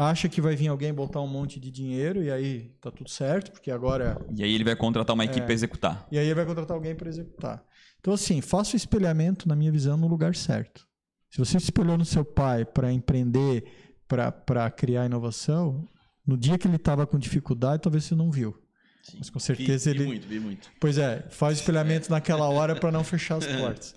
acha 0.06 0.30
que 0.30 0.40
vai 0.42 0.56
vir 0.56 0.68
alguém 0.70 0.94
botar 0.94 1.20
um 1.22 1.28
monte 1.28 1.60
de 1.60 1.70
dinheiro 1.70 2.24
e 2.24 2.32
aí 2.32 2.72
tá 2.82 2.90
tudo 2.90 3.10
certo, 3.10 3.52
porque 3.52 3.70
agora. 3.70 4.18
E 4.36 4.44
aí 4.44 4.54
ele 4.56 4.64
vai 4.64 4.76
contratar 4.76 5.14
uma 5.14 5.26
equipe 5.26 5.42
É. 5.42 5.46
para 5.46 5.54
executar. 5.54 6.08
E 6.12 6.18
aí 6.18 6.26
ele 6.26 6.36
vai 6.36 6.46
contratar 6.46 6.76
alguém 6.76 6.96
para 6.96 7.10
executar. 7.10 7.64
Então, 8.00 8.14
assim, 8.14 8.40
faça 8.40 8.74
o 8.74 8.78
espelhamento, 8.78 9.48
na 9.48 9.56
minha 9.56 9.72
visão, 9.72 9.98
no 9.98 10.08
lugar 10.08 10.34
certo. 10.36 10.88
Se 11.30 11.38
você 11.38 11.60
se 11.60 11.66
espelhou 11.66 11.98
no 11.98 12.06
seu 12.06 12.24
pai 12.24 12.64
para 12.66 12.92
empreender, 12.94 13.66
para 14.08 14.72
criar 14.72 15.06
inovação, 15.06 15.86
no 16.26 16.38
dia 16.38 16.58
que 16.58 16.66
ele 16.68 16.78
estava 16.78 17.06
com 17.06 17.20
dificuldade, 17.20 17.82
talvez 17.84 18.06
você 18.06 18.16
não 18.16 18.32
viu. 18.32 18.56
Sim. 19.04 19.18
Mas 19.20 19.30
com 19.30 19.40
certeza 19.40 19.92
vi, 19.92 19.98
vi 19.98 20.04
ele- 20.04 20.08
muito, 20.14 20.28
vi 20.28 20.40
muito. 20.40 20.70
Pois 20.80 20.98
é, 20.98 21.26
faz 21.30 21.58
o 21.58 21.62
espelhamento 21.62 22.10
naquela 22.10 22.48
hora 22.48 22.76
para 22.76 22.92
não 22.92 23.04
fechar 23.04 23.36
as 23.36 23.46
portas. 23.46 23.96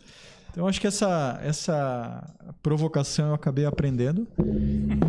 Então, 0.52 0.68
acho 0.68 0.78
que 0.78 0.86
essa, 0.86 1.40
essa 1.42 2.34
provocação 2.62 3.28
eu 3.28 3.34
acabei 3.34 3.64
aprendendo. 3.64 4.28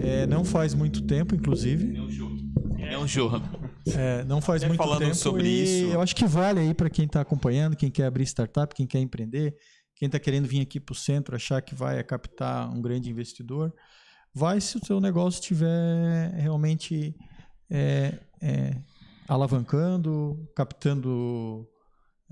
É, 0.01 0.25
não 0.25 0.45
faz 0.45 0.73
muito 0.73 1.01
tempo, 1.01 1.35
inclusive. 1.35 1.97
É 1.97 2.97
um 2.97 3.07
jogo. 3.07 3.41
É, 3.93 4.23
não 4.23 4.39
faz 4.39 4.61
Até 4.61 4.69
muito 4.69 4.77
falando 4.81 4.99
tempo. 4.99 5.15
sobre 5.15 5.45
e 5.47 5.63
isso- 5.63 5.93
Eu 5.93 5.99
acho 6.01 6.15
que 6.15 6.25
vale 6.25 6.61
aí 6.61 6.73
para 6.73 6.89
quem 6.89 7.05
está 7.05 7.19
acompanhando, 7.19 7.75
quem 7.75 7.91
quer 7.91 8.05
abrir 8.05 8.23
startup, 8.23 8.73
quem 8.73 8.87
quer 8.87 8.99
empreender, 8.99 9.55
quem 9.95 10.05
está 10.05 10.17
querendo 10.17 10.47
vir 10.47 10.61
aqui 10.61 10.79
para 10.79 10.93
o 10.93 10.95
centro, 10.95 11.35
achar 11.35 11.61
que 11.61 11.75
vai 11.75 12.01
captar 12.05 12.69
um 12.73 12.81
grande 12.81 13.09
investidor. 13.09 13.73
Vai 14.33 14.61
se 14.61 14.77
o 14.77 14.85
seu 14.85 15.01
negócio 15.01 15.39
estiver 15.41 16.31
realmente 16.37 17.13
é, 17.69 18.17
é, 18.41 18.77
alavancando, 19.27 20.49
captando 20.55 21.67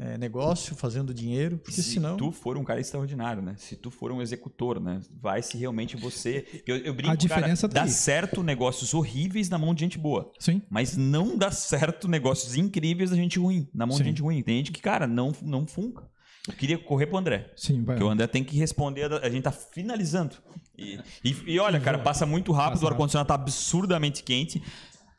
é, 0.01 0.17
negócio, 0.17 0.75
fazendo 0.75 1.13
dinheiro, 1.13 1.59
porque 1.59 1.73
se 1.73 1.83
senão. 1.83 2.17
tu 2.17 2.31
for 2.31 2.57
um 2.57 2.63
cara 2.63 2.81
extraordinário, 2.81 3.39
né? 3.43 3.53
Se 3.57 3.75
tu 3.75 3.91
for 3.91 4.11
um 4.11 4.19
executor, 4.19 4.79
né? 4.79 4.99
Vai 5.21 5.43
se 5.43 5.57
realmente 5.57 5.95
você. 5.95 6.45
Eu, 6.65 6.77
eu 6.77 6.93
brinco, 6.93 7.11
A 7.11 7.15
diferença 7.15 7.67
cara, 7.67 7.73
tá 7.73 7.79
dá 7.81 7.83
aí. 7.83 7.89
certo 7.89 8.41
negócios 8.41 8.93
horríveis 8.93 9.49
na 9.49 9.57
mão 9.57 9.73
de 9.73 9.81
gente 9.81 9.97
boa. 9.97 10.31
Sim. 10.39 10.61
Mas 10.69 10.95
não 10.95 11.37
dá 11.37 11.51
certo 11.51 12.07
negócios 12.07 12.55
incríveis 12.55 13.09
da 13.09 13.15
gente 13.15 13.37
ruim, 13.37 13.67
na 13.73 13.85
mão 13.85 13.97
Sim. 13.97 14.03
de 14.03 14.09
gente 14.09 14.21
ruim. 14.21 14.41
Tem 14.41 14.57
gente 14.57 14.71
que, 14.71 14.81
cara, 14.81 15.05
não, 15.05 15.33
não 15.41 15.67
funca. 15.67 16.09
Eu 16.47 16.53
queria 16.53 16.77
correr 16.77 17.07
pro 17.07 17.17
André. 17.17 17.51
Sim, 17.55 17.83
vai. 17.83 17.95
Porque 17.95 18.03
o 18.03 18.09
André 18.09 18.25
tem 18.27 18.43
que 18.43 18.57
responder, 18.57 19.11
a 19.13 19.29
gente 19.29 19.43
tá 19.43 19.51
finalizando. 19.51 20.35
E, 20.77 20.99
e, 21.23 21.35
e 21.53 21.59
olha, 21.59 21.79
cara, 21.79 21.99
passa 21.99 22.25
muito 22.25 22.51
rápido, 22.51 22.73
Passa 22.73 22.85
o 22.85 22.87
ar-condicionado 22.89 23.27
tá 23.27 23.35
absurdamente 23.35 24.23
quente. 24.23 24.61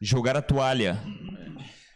Jogar 0.00 0.36
a 0.36 0.42
toalha. 0.42 1.00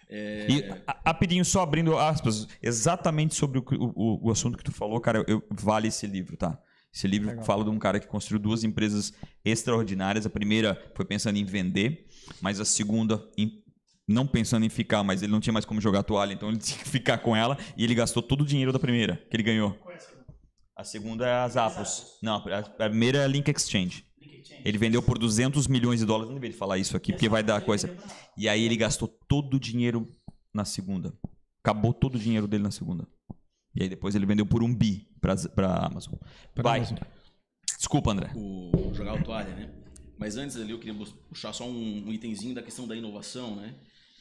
É, 0.08 0.46
E 0.48 0.64
rapidinho, 1.04 1.44
só 1.44 1.62
abrindo 1.62 1.96
aspas, 1.98 2.46
exatamente 2.62 3.34
sobre 3.34 3.58
o, 3.58 3.64
o- 3.72 4.28
o 4.28 4.30
assunto 4.30 4.56
que 4.56 4.64
tu 4.64 4.72
falou, 4.72 5.00
cara, 5.00 5.24
eu, 5.26 5.42
vale 5.50 5.88
esse 5.88 6.06
livro, 6.06 6.36
tá? 6.36 6.58
Esse 6.94 7.06
livro 7.06 7.42
fala 7.44 7.62
de 7.64 7.70
um 7.70 7.78
cara 7.78 8.00
que 8.00 8.06
construiu 8.06 8.40
duas 8.40 8.64
empresas 8.64 9.12
extraordinárias. 9.44 10.24
A 10.24 10.30
primeira 10.30 10.80
foi 10.94 11.04
pensando 11.04 11.36
em 11.36 11.44
vender, 11.44 12.06
mas 12.40 12.58
a 12.60 12.64
segunda 12.64 13.22
em- 13.36 13.62
não 14.08 14.26
pensando 14.26 14.64
em 14.64 14.68
ficar, 14.68 15.02
mas 15.02 15.22
ele 15.22 15.32
não 15.32 15.40
tinha 15.40 15.52
mais 15.52 15.64
como 15.64 15.80
jogar 15.80 15.98
a 16.00 16.02
toalha, 16.04 16.32
então 16.32 16.48
ele 16.48 16.58
tinha 16.62 16.78
que 16.78 16.88
ficar 16.88 17.18
com 17.18 17.34
ela 17.36 17.58
e 17.76 17.82
ele 17.84 17.94
gastou 17.94 18.22
todo 18.22 18.42
o 18.42 18.46
dinheiro 18.46 18.72
da 18.72 18.78
primeira 18.78 19.16
que 19.28 19.36
ele 19.36 19.42
ganhou. 19.42 19.76
A 20.76 20.84
segunda 20.84 21.26
é 21.26 21.32
a 21.32 21.48
Zappos. 21.48 22.18
Não, 22.22 22.36
a 22.36 22.58
a 22.58 22.88
primeira 22.88 23.18
é 23.18 23.24
a 23.24 23.26
Link 23.26 23.48
Exchange. 23.50 24.05
Ele 24.64 24.78
vendeu 24.78 25.02
por 25.02 25.18
200 25.18 25.66
milhões 25.66 26.00
de 26.00 26.06
dólares. 26.06 26.28
Não 26.28 26.34
deveria 26.34 26.56
falar 26.56 26.78
isso 26.78 26.96
aqui, 26.96 27.12
porque 27.12 27.28
vai 27.28 27.42
dar 27.42 27.60
coisa. 27.60 27.94
E 28.36 28.48
aí 28.48 28.62
ele 28.64 28.76
gastou 28.76 29.08
todo 29.28 29.54
o 29.54 29.60
dinheiro 29.60 30.14
na 30.52 30.64
segunda. 30.64 31.12
Acabou 31.62 31.92
todo 31.92 32.16
o 32.16 32.18
dinheiro 32.18 32.46
dele 32.46 32.62
na 32.62 32.70
segunda. 32.70 33.06
E 33.74 33.82
aí 33.82 33.88
depois 33.88 34.14
ele 34.14 34.26
vendeu 34.26 34.46
por 34.46 34.62
um 34.62 34.74
bi 34.74 35.08
pra, 35.20 35.36
pra 35.36 35.86
Amazon. 35.86 36.14
Pra 36.54 36.62
vai. 36.62 36.78
Amazon. 36.78 36.98
Desculpa, 37.76 38.12
André. 38.12 38.30
o 38.34 38.92
jogar 38.94 39.20
o 39.20 39.22
toalha, 39.22 39.54
né? 39.54 39.70
Mas 40.18 40.36
antes 40.36 40.56
ali 40.56 40.70
eu 40.70 40.78
queria 40.78 40.94
puxar 41.28 41.52
só 41.52 41.68
um, 41.68 42.08
um 42.08 42.12
itemzinho 42.12 42.54
da 42.54 42.62
questão 42.62 42.88
da 42.88 42.96
inovação, 42.96 43.56
né? 43.56 43.74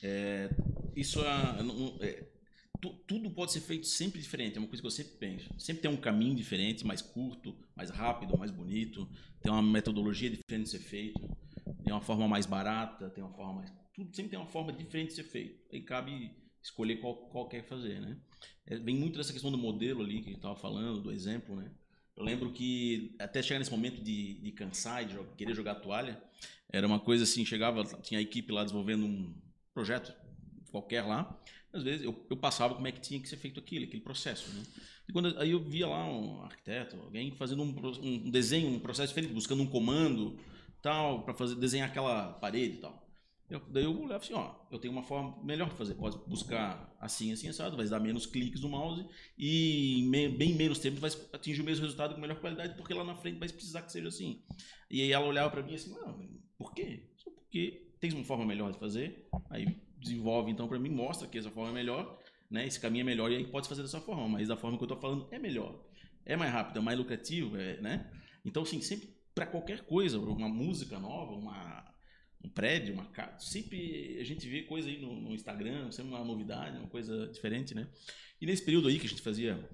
É, 0.03 0.49
isso 0.95 1.21
é, 1.21 1.55
é, 2.01 2.23
tudo 3.07 3.29
pode 3.31 3.51
ser 3.51 3.61
feito 3.61 3.87
sempre 3.87 4.19
diferente, 4.21 4.57
é 4.57 4.59
uma 4.59 4.67
coisa 4.67 4.81
que 4.81 4.87
eu 4.87 4.91
sempre 4.91 5.13
penso. 5.17 5.49
Sempre 5.57 5.81
tem 5.83 5.91
um 5.91 5.97
caminho 5.97 6.35
diferente, 6.35 6.85
mais 6.85 7.01
curto, 7.01 7.55
mais 7.75 7.89
rápido, 7.89 8.37
mais 8.37 8.51
bonito, 8.51 9.07
tem 9.41 9.51
uma 9.51 9.61
metodologia 9.61 10.29
diferente 10.29 10.63
de 10.65 10.69
ser 10.69 10.79
feito, 10.79 11.19
tem 11.83 11.93
uma 11.93 12.01
forma 12.01 12.27
mais 12.27 12.45
barata, 12.45 13.09
tem 13.09 13.23
uma 13.23 13.33
forma 13.33 13.53
mais. 13.53 13.73
Tudo 13.93 14.13
sempre 14.15 14.31
tem 14.31 14.39
uma 14.39 14.47
forma 14.47 14.73
diferente 14.73 15.09
de 15.09 15.15
ser 15.15 15.23
feito. 15.23 15.63
Aí 15.71 15.81
cabe 15.81 16.31
escolher 16.61 16.97
qual, 16.97 17.15
qual 17.15 17.47
quer 17.47 17.63
fazer, 17.63 18.01
né? 18.01 18.17
É, 18.65 18.77
vem 18.77 18.95
muito 18.95 19.17
dessa 19.17 19.31
questão 19.31 19.51
do 19.51 19.57
modelo 19.57 20.01
ali 20.03 20.15
que 20.15 20.29
a 20.29 20.31
gente 20.31 20.35
estava 20.37 20.55
falando, 20.55 21.01
do 21.01 21.11
exemplo, 21.11 21.55
né? 21.55 21.71
Eu 22.17 22.23
lembro 22.23 22.51
que 22.51 23.13
até 23.19 23.41
chegar 23.43 23.59
nesse 23.59 23.71
momento 23.71 24.01
de, 24.01 24.35
de 24.35 24.51
cansar 24.51 25.03
e 25.03 25.05
de 25.05 25.13
jo- 25.13 25.27
querer 25.37 25.53
jogar 25.53 25.75
toalha, 25.75 26.21
era 26.69 26.87
uma 26.87 26.99
coisa 26.99 27.23
assim, 27.23 27.45
chegava, 27.45 27.83
tinha 28.01 28.19
a 28.19 28.23
equipe 28.23 28.51
lá 28.51 28.63
desenvolvendo 28.63 29.05
um 29.05 29.33
projeto 29.73 30.13
qualquer 30.71 31.03
lá, 31.03 31.39
às 31.75 31.83
vezes 31.83 32.03
eu, 32.03 32.25
eu 32.29 32.37
passava 32.37 32.73
como 32.75 32.87
é 32.87 32.91
que 32.91 32.99
tinha 33.01 33.19
que 33.19 33.27
ser 33.29 33.37
feito 33.37 33.59
aquilo, 33.59 33.85
aquele 33.85 34.01
processo, 34.01 34.49
né? 34.53 34.63
E 35.07 35.13
quando 35.13 35.37
aí 35.39 35.51
eu 35.51 35.59
via 35.63 35.87
lá 35.87 36.05
um 36.05 36.41
arquiteto, 36.41 36.95
alguém 36.97 37.31
fazendo 37.31 37.61
um, 37.63 37.75
um 38.01 38.29
desenho, 38.31 38.69
um 38.69 38.79
processo 38.79 39.09
diferente, 39.09 39.33
buscando 39.33 39.61
um 39.61 39.67
comando, 39.67 40.37
tal, 40.81 41.23
para 41.23 41.33
fazer 41.33 41.55
desenhar 41.55 41.89
aquela 41.89 42.33
parede 42.33 42.75
e 42.77 42.79
tal. 42.79 43.05
Eu, 43.47 43.61
daí 43.69 43.83
eu 43.83 43.95
olhava 44.01 44.23
assim, 44.23 44.33
ó, 44.33 44.55
eu 44.71 44.79
tenho 44.79 44.91
uma 44.91 45.03
forma 45.03 45.37
melhor 45.43 45.69
de 45.69 45.75
fazer, 45.75 45.93
pode 45.93 46.17
buscar 46.27 46.91
assim, 46.99 47.31
assim, 47.31 47.47
assado, 47.47 47.77
vai 47.77 47.87
dar 47.87 47.99
menos 47.99 48.25
cliques 48.25 48.61
no 48.61 48.69
mouse 48.69 49.05
e 49.37 50.01
me- 50.09 50.29
bem 50.29 50.55
menos 50.55 50.79
tempo 50.79 50.99
vai 50.99 51.11
atingir 51.31 51.61
o 51.61 51.63
mesmo 51.63 51.83
resultado 51.83 52.15
com 52.15 52.21
melhor 52.21 52.39
qualidade, 52.39 52.75
porque 52.75 52.93
lá 52.93 53.03
na 53.03 53.15
frente 53.15 53.37
vai 53.37 53.47
precisar 53.47 53.83
que 53.83 53.91
seja 53.91 54.07
assim. 54.07 54.41
E 54.89 55.01
aí 55.01 55.11
ela 55.11 55.27
olhava 55.27 55.51
para 55.51 55.61
mim 55.61 55.75
assim, 55.75 55.91
não, 55.91 56.27
por 56.57 56.73
quê? 56.73 57.03
Só 57.17 57.29
porque 57.29 57.87
tens 57.99 58.15
uma 58.15 58.23
forma 58.23 58.45
melhor 58.45 58.71
de 58.71 58.79
fazer, 58.79 59.27
aí 59.51 59.77
desenvolve 60.05 60.51
então 60.51 60.67
para 60.67 60.79
mim, 60.79 60.89
mostra 60.89 61.27
que 61.27 61.37
essa 61.37 61.51
forma 61.51 61.71
é 61.71 61.73
melhor, 61.73 62.19
né? 62.49 62.65
Esse 62.65 62.79
caminho 62.79 63.01
é 63.01 63.05
melhor 63.05 63.31
e 63.31 63.35
aí 63.35 63.45
pode 63.45 63.67
fazer 63.67 63.81
dessa 63.81 63.99
forma, 63.99 64.27
mas 64.27 64.47
da 64.47 64.55
forma 64.55 64.77
que 64.77 64.83
eu 64.83 64.87
tô 64.87 64.97
falando 64.97 65.27
é 65.31 65.39
melhor. 65.39 65.83
É 66.25 66.35
mais 66.35 66.51
rápido, 66.51 66.79
é 66.79 66.81
mais 66.81 66.97
lucrativo, 66.97 67.57
é, 67.57 67.79
né? 67.81 68.11
Então, 68.43 68.63
assim, 68.63 68.81
sempre 68.81 69.15
para 69.33 69.45
qualquer 69.45 69.81
coisa, 69.81 70.19
uma 70.19 70.47
música 70.47 70.97
nova, 70.99 71.33
uma 71.33 71.83
um 72.43 72.49
prédio, 72.49 72.93
uma 72.93 73.05
casa, 73.05 73.39
sempre 73.39 74.17
a 74.19 74.23
gente 74.23 74.47
vê 74.47 74.61
coisa 74.61 74.87
aí 74.87 75.01
no, 75.01 75.19
no 75.19 75.33
Instagram, 75.33 75.91
sempre 75.91 76.11
uma 76.11 76.23
novidade, 76.23 76.77
uma 76.77 76.87
coisa 76.87 77.27
diferente, 77.27 77.73
né? 77.73 77.87
E 78.39 78.45
nesse 78.45 78.63
período 78.63 78.87
aí 78.87 78.99
que 78.99 79.07
a 79.07 79.09
gente 79.09 79.21
fazia 79.21 79.67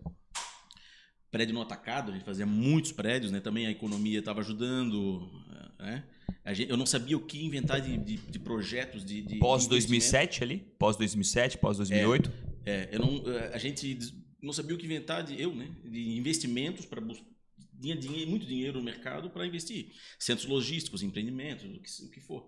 prédio 1.30 1.54
no 1.54 1.62
atacado, 1.62 2.12
a 2.12 2.14
gente 2.14 2.24
fazia 2.24 2.46
muitos 2.46 2.92
prédios, 2.92 3.32
né? 3.32 3.40
Também 3.42 3.68
a 3.68 3.72
economia 3.72 4.20
estava 4.20 4.40
ajudando, 4.40 5.30
né? 5.80 6.04
Gente, 6.48 6.72
eu 6.72 6.78
não 6.78 6.86
sabia 6.86 7.16
o 7.16 7.22
que 7.22 7.44
inventar 7.44 7.80
de, 7.80 7.98
de, 7.98 8.18
de 8.18 8.39
projetos 8.39 9.06
de, 9.06 9.22
de 9.22 9.38
Pós 9.38 9.64
de 9.64 9.70
2007 9.70 10.44
ali? 10.44 10.58
Pós 10.80 10.98
2007, 10.98 11.58
pós 11.60 11.78
2008. 11.78 12.32
é, 12.66 12.89
eu 12.92 13.00
não, 13.00 13.24
a 13.54 13.58
gente 13.58 13.98
não 14.42 14.52
sabia 14.52 14.76
o 14.76 14.78
que 14.78 14.86
inventar 14.86 15.24
de 15.24 15.39
eu, 15.39 15.54
né? 15.54 15.70
De 15.84 16.18
investimentos 16.18 16.86
para 16.86 17.02
tinha 17.82 17.96
dinheiro, 17.96 18.30
muito 18.30 18.46
dinheiro 18.46 18.78
no 18.78 18.84
mercado 18.84 19.30
para 19.30 19.46
investir, 19.46 19.92
centros 20.20 20.48
logísticos, 20.48 21.02
empreendimentos, 21.02 21.66
o 21.66 21.80
que, 21.80 22.06
o 22.06 22.12
que 22.12 22.22
for. 22.22 22.48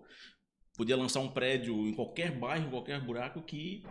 Podia 0.76 0.96
lançar 0.96 1.20
um 1.20 1.28
prédio 1.28 1.88
em 1.88 1.92
qualquer 1.92 2.36
bairro, 2.38 2.66
em 2.66 2.70
qualquer 2.70 3.00
buraco 3.00 3.42
que 3.42 3.84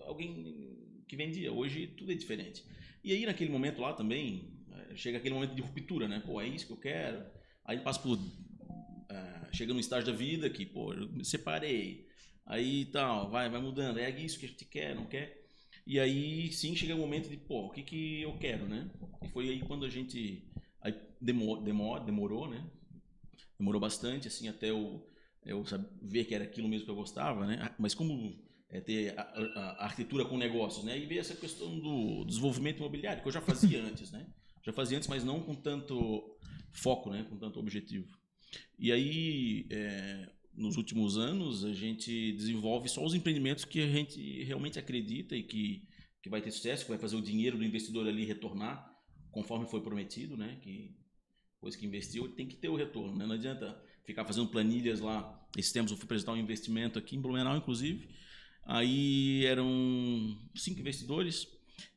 alguém 0.00 1.04
que 1.08 1.16
vendia. 1.16 1.52
Hoje 1.52 1.86
tudo 1.86 2.12
é 2.12 2.14
diferente. 2.14 2.64
E 3.02 3.12
aí 3.12 3.26
naquele 3.26 3.50
momento 3.50 3.80
lá 3.80 3.92
também, 3.92 4.52
eh, 4.72 4.96
chega 4.96 5.18
aquele 5.18 5.34
momento 5.34 5.54
de 5.54 5.62
ruptura, 5.62 6.06
né? 6.06 6.22
Pô, 6.24 6.40
é 6.40 6.46
isso 6.46 6.66
que 6.66 6.72
eu 6.72 6.76
quero. 6.76 7.24
Aí 7.64 7.78
passa 7.80 8.00
por. 8.00 8.18
Uh, 9.12 9.54
chega 9.54 9.74
num 9.74 9.80
estágio 9.80 10.10
da 10.10 10.16
vida 10.16 10.48
que, 10.48 10.64
pô, 10.64 10.94
eu 10.94 11.08
me 11.10 11.24
separei. 11.24 12.06
Aí 12.46 12.86
tal, 12.86 13.30
vai, 13.30 13.50
vai 13.50 13.60
mudando. 13.60 13.98
É 13.98 14.10
isso 14.10 14.38
que 14.38 14.46
a 14.46 14.48
gente 14.48 14.64
quer, 14.64 14.94
não 14.94 15.06
quer? 15.06 15.42
E 15.86 16.00
aí 16.00 16.50
sim 16.52 16.74
chega 16.74 16.94
o 16.94 16.98
momento 16.98 17.28
de, 17.28 17.36
pô, 17.36 17.66
o 17.66 17.70
que, 17.70 17.82
que 17.82 18.22
eu 18.22 18.36
quero, 18.38 18.66
né? 18.66 18.90
E 19.22 19.28
foi 19.28 19.48
aí 19.48 19.60
quando 19.60 19.84
a 19.84 19.90
gente. 19.90 20.48
Aí 20.80 20.94
demor, 21.20 21.62
demor, 21.62 22.00
demorou, 22.04 22.48
né? 22.48 22.64
Demorou 23.58 23.80
bastante, 23.80 24.28
assim, 24.28 24.48
até 24.48 24.70
eu, 24.70 25.06
eu 25.44 25.64
ver 26.00 26.24
que 26.24 26.34
era 26.34 26.44
aquilo 26.44 26.68
mesmo 26.68 26.86
que 26.86 26.90
eu 26.90 26.96
gostava, 26.96 27.46
né? 27.46 27.74
Mas 27.78 27.94
como 27.94 28.34
é, 28.68 28.80
ter 28.80 29.18
a, 29.18 29.22
a, 29.22 29.60
a, 29.60 29.84
arquitetura 29.84 30.24
com 30.24 30.36
negócios, 30.38 30.84
né? 30.84 30.98
E 30.98 31.06
ver 31.06 31.18
essa 31.18 31.34
questão 31.34 31.78
do 31.78 32.24
desenvolvimento 32.24 32.78
imobiliário, 32.78 33.22
que 33.22 33.28
eu 33.28 33.32
já 33.32 33.40
fazia 33.40 33.82
antes, 33.84 34.10
né? 34.10 34.26
Já 34.64 34.72
fazia 34.72 34.96
antes, 34.96 35.08
mas 35.08 35.24
não 35.24 35.42
com 35.42 35.54
tanto 35.54 36.38
foco, 36.72 37.10
né? 37.10 37.26
Com 37.28 37.36
tanto 37.36 37.60
objetivo. 37.60 38.08
E 38.78 38.92
aí, 38.92 39.66
é, 39.70 40.28
nos 40.54 40.76
últimos 40.76 41.16
anos, 41.16 41.64
a 41.64 41.72
gente 41.72 42.32
desenvolve 42.32 42.88
só 42.88 43.04
os 43.04 43.14
empreendimentos 43.14 43.64
que 43.64 43.80
a 43.80 43.86
gente 43.86 44.42
realmente 44.44 44.78
acredita 44.78 45.36
e 45.36 45.42
que, 45.42 45.88
que 46.22 46.28
vai 46.28 46.40
ter 46.40 46.50
sucesso, 46.50 46.84
que 46.84 46.90
vai 46.90 46.98
fazer 46.98 47.16
o 47.16 47.22
dinheiro 47.22 47.56
do 47.56 47.64
investidor 47.64 48.06
ali 48.06 48.24
retornar, 48.24 48.90
conforme 49.30 49.66
foi 49.66 49.80
prometido, 49.80 50.36
né? 50.36 50.58
Que 50.62 50.94
coisa 51.60 51.78
que 51.78 51.86
investiu 51.86 52.28
tem 52.28 52.46
que 52.46 52.56
ter 52.56 52.68
o 52.68 52.76
retorno, 52.76 53.16
né? 53.16 53.26
Não 53.26 53.34
adianta 53.34 53.80
ficar 54.04 54.24
fazendo 54.24 54.48
planilhas 54.48 55.00
lá. 55.00 55.40
Esses 55.56 55.72
tempos 55.72 55.92
eu 55.92 55.96
fui 55.96 56.04
apresentar 56.04 56.32
um 56.32 56.36
investimento 56.36 56.98
aqui 56.98 57.16
em 57.16 57.20
Blumenau, 57.20 57.56
inclusive, 57.56 58.08
Aí 58.64 59.44
eram 59.46 60.38
cinco 60.54 60.80
investidores. 60.80 61.48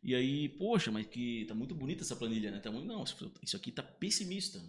E 0.03 0.15
aí, 0.15 0.49
poxa, 0.49 0.91
mas 0.91 1.05
que 1.05 1.45
tá 1.45 1.53
muito 1.53 1.75
bonita 1.75 2.03
essa 2.03 2.15
planilha, 2.15 2.51
né? 2.51 2.59
Tá 2.59 2.71
muito, 2.71 2.87
não, 2.87 3.03
isso 3.03 3.55
aqui 3.55 3.71
tá 3.71 3.83
pessimista. 3.83 4.61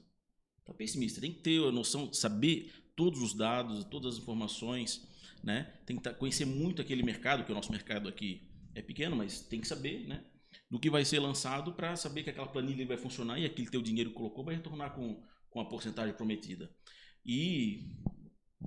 Tá 0.67 0.75
pessimista. 0.75 1.21
Tem 1.21 1.33
que 1.33 1.41
ter 1.41 1.63
a 1.63 1.71
noção, 1.71 2.13
saber 2.13 2.73
todos 2.97 3.23
os 3.23 3.33
dados, 3.33 3.85
todas 3.85 4.15
as 4.15 4.21
informações, 4.21 5.07
né? 5.43 5.73
Tem 5.87 5.97
que 5.97 6.03
tá, 6.03 6.13
conhecer 6.13 6.45
muito 6.45 6.83
aquele 6.83 7.03
mercado, 7.03 7.45
que 7.45 7.53
o 7.53 7.55
nosso 7.55 7.71
mercado 7.71 8.09
aqui 8.09 8.49
é 8.75 8.83
pequeno, 8.83 9.15
mas 9.15 9.41
tem 9.41 9.61
que 9.61 9.69
saber, 9.69 10.07
né? 10.07 10.25
Do 10.69 10.81
que 10.81 10.91
vai 10.91 11.05
ser 11.05 11.21
lançado 11.21 11.73
para 11.73 11.95
saber 11.95 12.25
que 12.25 12.31
aquela 12.31 12.49
planilha 12.49 12.87
vai 12.87 12.97
funcionar 12.97 13.39
e 13.39 13.45
aquele 13.45 13.71
teu 13.71 13.81
dinheiro 13.81 14.11
que 14.11 14.17
colocou 14.17 14.45
vai 14.45 14.57
retornar 14.57 14.93
com, 14.95 15.23
com 15.49 15.61
a 15.61 15.65
porcentagem 15.65 16.15
prometida. 16.15 16.71
E, 17.25 17.89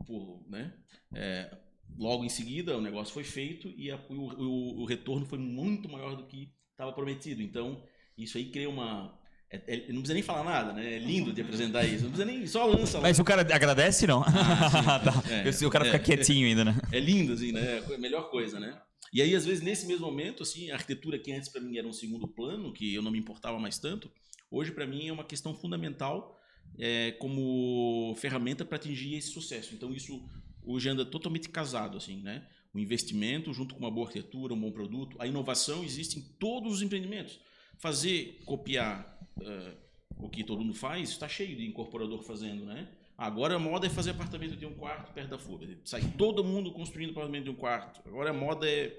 por, 0.05 0.45
né? 0.49 0.73
É, 1.13 1.57
logo 1.97 2.23
em 2.23 2.29
seguida 2.29 2.77
o 2.77 2.81
negócio 2.81 3.13
foi 3.13 3.23
feito 3.23 3.67
e 3.75 3.91
a, 3.91 3.97
o, 4.09 4.13
o, 4.13 4.81
o, 4.81 4.85
retorno 4.85 5.25
foi 5.25 5.39
muito 5.39 5.89
maior 5.89 6.15
do 6.15 6.27
que 6.27 6.53
estava 6.71 6.93
prometido. 6.93 7.41
Então, 7.41 7.83
isso 8.17 8.37
aí 8.37 8.49
cria 8.49 8.69
uma. 8.69 9.18
É, 9.51 9.61
é, 9.67 9.77
não 9.87 10.01
precisa 10.01 10.13
nem 10.13 10.21
falar 10.21 10.43
nada, 10.43 10.73
né? 10.73 10.95
É 10.95 10.99
lindo 10.99 11.33
de 11.33 11.41
apresentar 11.41 11.83
isso. 11.83 12.03
Não 12.03 12.11
precisa 12.11 12.25
nem. 12.25 12.45
Só 12.45 12.65
lança 12.65 12.97
lá. 12.97 13.03
Mas 13.03 13.17
o 13.17 13.23
cara 13.23 13.41
agradece, 13.41 14.05
não? 14.05 14.21
Ah, 14.21 14.99
tá. 15.03 15.23
é, 15.27 15.65
o 15.65 15.69
cara 15.69 15.85
fica 15.85 15.97
é, 15.97 15.99
quietinho 15.99 16.47
ainda, 16.47 16.63
né? 16.63 16.75
É 16.91 16.99
lindo, 16.99 17.33
assim, 17.33 17.51
né? 17.51 17.83
É 17.89 17.95
a 17.95 17.97
melhor 17.97 18.29
coisa, 18.29 18.59
né? 18.59 18.79
E 19.11 19.23
aí, 19.23 19.35
às 19.35 19.45
vezes, 19.45 19.63
nesse 19.63 19.87
mesmo 19.87 20.05
momento, 20.05 20.43
assim, 20.43 20.69
a 20.69 20.75
arquitetura 20.75 21.17
que 21.17 21.31
antes 21.31 21.49
para 21.49 21.61
mim 21.61 21.77
era 21.77 21.87
um 21.87 21.93
segundo 21.93 22.27
plano, 22.27 22.71
que 22.71 22.93
eu 22.93 23.01
não 23.01 23.09
me 23.09 23.17
importava 23.17 23.57
mais 23.57 23.79
tanto, 23.79 24.11
hoje 24.51 24.71
para 24.71 24.85
mim 24.85 25.07
é 25.07 25.11
uma 25.11 25.23
questão 25.23 25.55
fundamental 25.55 26.39
é, 26.77 27.13
como 27.13 28.15
ferramenta 28.17 28.63
para 28.63 28.75
atingir 28.75 29.15
esse 29.15 29.29
sucesso. 29.29 29.73
Então, 29.73 29.91
isso 29.91 30.23
hoje 30.63 30.89
anda 30.89 31.03
totalmente 31.03 31.49
casado, 31.49 31.97
assim, 31.97 32.21
né? 32.21 32.45
O 32.71 32.77
investimento 32.77 33.51
junto 33.51 33.73
com 33.73 33.79
uma 33.79 33.89
boa 33.89 34.05
arquitetura, 34.05 34.53
um 34.53 34.59
bom 34.61 34.71
produto, 34.71 35.17
a 35.19 35.25
inovação 35.25 35.83
existe 35.83 36.19
em 36.19 36.21
todos 36.39 36.75
os 36.75 36.81
empreendimentos. 36.83 37.39
Fazer, 37.79 38.39
copiar 38.45 39.17
uh, 39.37 39.77
o 40.17 40.29
que 40.29 40.43
todo 40.43 40.61
mundo 40.61 40.73
faz, 40.73 41.09
está 41.09 41.27
cheio 41.27 41.55
de 41.55 41.65
incorporador 41.65 42.21
fazendo, 42.23 42.65
né? 42.65 42.87
Agora 43.17 43.55
a 43.55 43.59
moda 43.59 43.87
é 43.87 43.89
fazer 43.89 44.11
apartamento 44.11 44.55
de 44.55 44.65
um 44.65 44.73
quarto 44.73 45.11
perto 45.13 45.29
da 45.29 45.37
fuga. 45.37 45.67
Sai 45.83 46.01
todo 46.17 46.43
mundo 46.43 46.71
construindo 46.71 47.11
apartamento 47.11 47.45
de 47.45 47.49
um 47.49 47.55
quarto. 47.55 48.01
Agora 48.07 48.29
a 48.29 48.33
moda 48.33 48.65
é, 48.69 48.93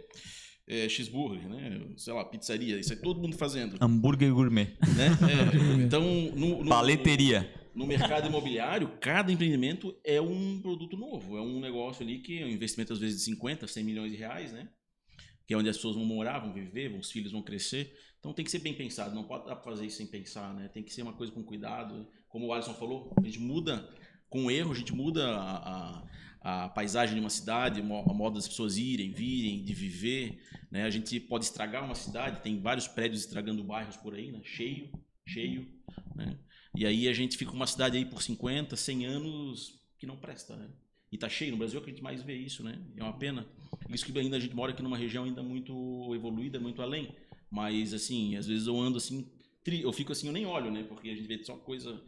é 0.67 0.89
cheeseburger, 0.89 1.49
né? 1.49 1.81
Sei 1.97 2.13
lá, 2.13 2.25
pizzaria. 2.25 2.79
Isso 2.79 2.93
é 2.93 2.97
todo 2.97 3.21
mundo 3.21 3.37
fazendo. 3.37 3.77
Hambúrguer 3.81 4.33
gourmet. 4.33 4.77
Né? 4.97 5.11
É, 5.25 5.83
então, 5.83 6.03
no, 6.35 6.63
no, 6.63 6.69
Paleteria 6.69 7.51
no 7.75 7.87
mercado 7.87 8.27
imobiliário, 8.27 8.89
cada 9.01 9.33
empreendimento 9.33 9.97
é 10.05 10.21
um 10.21 10.61
produto 10.61 10.97
novo, 10.97 11.37
é 11.37 11.41
um 11.41 11.61
negócio 11.61 12.03
ali 12.03 12.19
que 12.19 12.41
é 12.41 12.45
um 12.45 12.49
investimento 12.49 12.93
às 12.93 12.99
vezes 12.99 13.19
de 13.19 13.25
50, 13.25 13.67
100 13.67 13.85
milhões 13.85 14.13
de 14.13 14.19
reais, 14.19 14.53
né? 14.53 14.69
Que 15.47 15.55
é 15.55 15.57
onde 15.57 15.69
as 15.69 15.77
pessoas 15.77 15.97
vão 15.97 16.05
morar, 16.05 16.41
vão 16.41 16.53
viver, 16.53 16.93
os 16.95 17.11
filhos 17.11 17.33
vão 17.33 17.43
crescer. 17.43 17.97
Então 18.21 18.35
tem 18.35 18.45
que 18.45 18.51
ser 18.51 18.59
bem 18.59 18.75
pensado, 18.75 19.15
não 19.15 19.25
pode 19.25 19.47
dar 19.47 19.57
para 19.57 19.65
fazer 19.65 19.87
isso 19.87 19.97
sem 19.97 20.07
pensar, 20.07 20.55
né? 20.55 20.69
Tem 20.69 20.83
que 20.83 20.93
ser 20.93 21.03
uma 21.03 21.15
coisa 21.15 21.33
com 21.33 21.43
cuidado. 21.43 22.07
Como 22.29 22.47
o 22.47 22.53
Alisson 22.53 22.75
falou, 22.75 23.15
a 23.19 23.25
gente 23.25 23.41
muda 23.41 23.89
com 24.29 24.51
erro, 24.51 24.73
a 24.73 24.75
gente 24.75 24.95
muda 24.95 25.27
a, 25.27 26.05
a, 26.43 26.65
a 26.65 26.69
paisagem 26.69 27.15
de 27.15 27.21
uma 27.21 27.31
cidade, 27.31 27.81
a 27.81 27.83
modo 27.83 28.35
das 28.35 28.47
pessoas 28.47 28.77
irem, 28.77 29.11
virem, 29.11 29.65
de 29.65 29.73
viver, 29.73 30.39
né? 30.71 30.85
A 30.85 30.91
gente 30.91 31.19
pode 31.19 31.47
estragar 31.47 31.83
uma 31.83 31.95
cidade, 31.95 32.43
tem 32.43 32.61
vários 32.61 32.87
prédios 32.87 33.23
estragando 33.23 33.65
bairros 33.65 33.97
por 33.97 34.15
aí, 34.15 34.31
né? 34.31 34.41
Cheio, 34.45 34.93
cheio, 35.27 35.67
né? 36.15 36.39
E 36.75 36.85
aí 36.85 37.09
a 37.09 37.13
gente 37.15 37.39
fica 37.39 37.53
uma 37.53 37.67
cidade 37.67 37.97
aí 37.97 38.05
por 38.05 38.23
50, 38.23 38.77
100 38.77 39.07
anos 39.07 39.81
que 39.99 40.07
não 40.07 40.17
presta, 40.17 40.57
né? 40.57 40.69
E 41.11 41.19
tá 41.19 41.29
cheio, 41.29 41.51
no 41.53 41.59
Brasil 41.59 41.81
é 41.81 41.83
que 41.83 41.91
a 41.91 41.93
gente 41.93 42.03
mais 42.03 42.23
vê 42.23 42.37
isso, 42.37 42.63
né? 42.63 42.79
É 42.97 43.03
uma 43.03 43.19
pena. 43.19 43.47
Isso 43.89 44.05
que 44.05 44.17
ainda 44.17 44.37
a 44.37 44.41
gente 44.41 44.55
mora 44.55 44.73
aqui 44.73 44.83
numa 44.83 44.97
região 44.97 45.25
ainda 45.25 45.43
muito 45.43 46.15
evoluída, 46.15 46.61
muito 46.61 46.81
além. 46.81 47.17
Mas, 47.51 47.93
assim, 47.93 48.37
às 48.37 48.47
vezes 48.47 48.67
eu 48.67 48.79
ando 48.79 48.99
assim, 48.99 49.29
eu 49.67 49.93
fico 49.93 50.13
assim, 50.13 50.27
eu 50.27 50.33
nem 50.33 50.47
olho, 50.47 50.71
né? 50.71 50.85
Porque 50.85 51.11
a 51.11 51.15
gente 51.15 51.27
vê 51.27 51.43
só 51.43 51.57
coisa... 51.57 52.01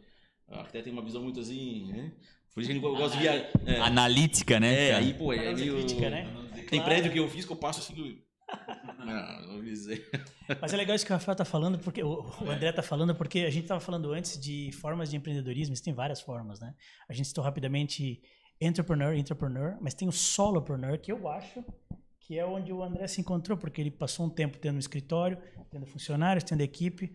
A 0.47 0.59
arquiteto 0.59 0.85
tem 0.85 0.93
uma 0.93 1.03
visão 1.03 1.21
muito 1.21 1.39
assim, 1.39 1.87
né? 1.87 2.11
Por 2.53 2.61
isso 2.61 2.71
que 2.71 2.77
eu 2.77 2.95
gosto 2.95 3.17
de... 3.17 3.27
É, 3.27 3.79
Analítica, 3.79 4.59
né? 4.59 4.89
É, 4.89 4.95
aí, 4.95 5.13
pô, 5.13 5.33
é 5.33 5.53
meio... 5.53 5.75
Crítica, 5.75 6.09
né? 6.09 6.27
Tem 6.55 6.79
claro. 6.79 6.85
prédio 6.85 7.11
que 7.11 7.19
eu 7.19 7.29
fiz 7.29 7.45
que 7.45 7.51
eu 7.51 7.57
passo 7.57 7.79
assim... 7.79 8.21
Não, 8.99 9.47
não 9.47 9.63
dizer. 9.63 10.09
Mas 10.61 10.73
é 10.73 10.77
legal 10.77 10.95
isso 10.95 11.05
que 11.05 11.11
o 11.11 11.15
Rafael 11.15 11.33
está 11.33 11.45
falando, 11.45 11.79
porque 11.79 12.03
o, 12.03 12.23
o 12.41 12.49
André 12.49 12.69
está 12.69 12.81
falando, 12.81 13.15
porque 13.15 13.39
a 13.39 13.49
gente 13.49 13.63
estava 13.63 13.79
falando 13.81 14.11
antes 14.13 14.39
de 14.39 14.71
formas 14.73 15.09
de 15.09 15.17
empreendedorismo, 15.17 15.75
tem 15.81 15.93
várias 15.93 16.21
formas, 16.21 16.59
né? 16.59 16.73
A 17.09 17.13
gente 17.13 17.27
citou 17.27 17.43
rapidamente 17.43 18.21
entrepreneur, 18.61 19.13
entrepreneur, 19.13 19.77
mas 19.81 19.93
tem 19.93 20.07
o 20.07 20.11
solopreneur, 20.11 20.99
que 20.99 21.11
eu 21.11 21.27
acho 21.27 21.63
que 22.23 22.39
é 22.39 22.45
onde 22.45 22.71
o 22.71 22.81
André 22.81 23.05
se 23.07 23.19
encontrou, 23.19 23.57
porque 23.57 23.81
ele 23.81 23.91
passou 23.91 24.25
um 24.25 24.29
tempo 24.29 24.57
tendo 24.57 24.77
um 24.77 24.79
escritório, 24.79 25.37
tendo 25.69 25.85
funcionários, 25.85 26.43
tendo 26.43 26.61
equipe, 26.61 27.13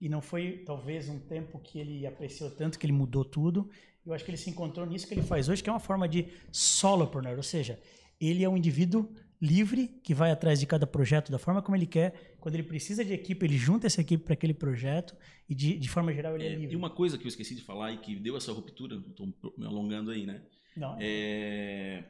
e 0.00 0.08
não 0.08 0.20
foi 0.20 0.64
talvez 0.66 1.08
um 1.08 1.18
tempo 1.18 1.60
que 1.60 1.78
ele 1.78 2.06
apreciou 2.06 2.50
tanto 2.50 2.78
que 2.78 2.84
ele 2.84 2.92
mudou 2.92 3.24
tudo. 3.24 3.70
Eu 4.04 4.12
acho 4.12 4.24
que 4.24 4.30
ele 4.30 4.36
se 4.38 4.50
encontrou 4.50 4.84
nisso 4.84 5.06
que 5.06 5.14
ele 5.14 5.22
faz 5.22 5.48
hoje, 5.48 5.62
que 5.62 5.70
é 5.70 5.72
uma 5.72 5.78
forma 5.78 6.08
de 6.08 6.26
solopreneur, 6.50 7.36
ou 7.36 7.42
seja, 7.42 7.80
ele 8.20 8.42
é 8.42 8.48
um 8.48 8.56
indivíduo 8.56 9.08
livre, 9.40 9.86
que 10.02 10.12
vai 10.12 10.32
atrás 10.32 10.58
de 10.58 10.66
cada 10.66 10.88
projeto 10.88 11.30
da 11.30 11.38
forma 11.38 11.62
como 11.62 11.76
ele 11.76 11.86
quer. 11.86 12.36
Quando 12.40 12.56
ele 12.56 12.64
precisa 12.64 13.04
de 13.04 13.12
equipe, 13.12 13.46
ele 13.46 13.56
junta 13.56 13.86
essa 13.86 14.00
equipe 14.00 14.24
para 14.24 14.34
aquele 14.34 14.54
projeto 14.54 15.16
e, 15.48 15.54
de, 15.54 15.78
de 15.78 15.88
forma 15.88 16.12
geral, 16.12 16.34
ele 16.34 16.44
é, 16.44 16.52
é, 16.52 16.56
livre. 16.56 16.72
E 16.72 16.76
uma 16.76 16.90
coisa 16.90 17.16
que 17.16 17.24
eu 17.24 17.28
esqueci 17.28 17.54
de 17.54 17.62
falar 17.62 17.92
e 17.92 17.98
que 17.98 18.16
deu 18.16 18.36
essa 18.36 18.52
ruptura, 18.52 18.96
estou 18.96 19.32
me 19.56 19.66
alongando 19.66 20.10
aí, 20.10 20.26
né? 20.26 20.42
Não. 20.76 20.96
É, 21.00 22.02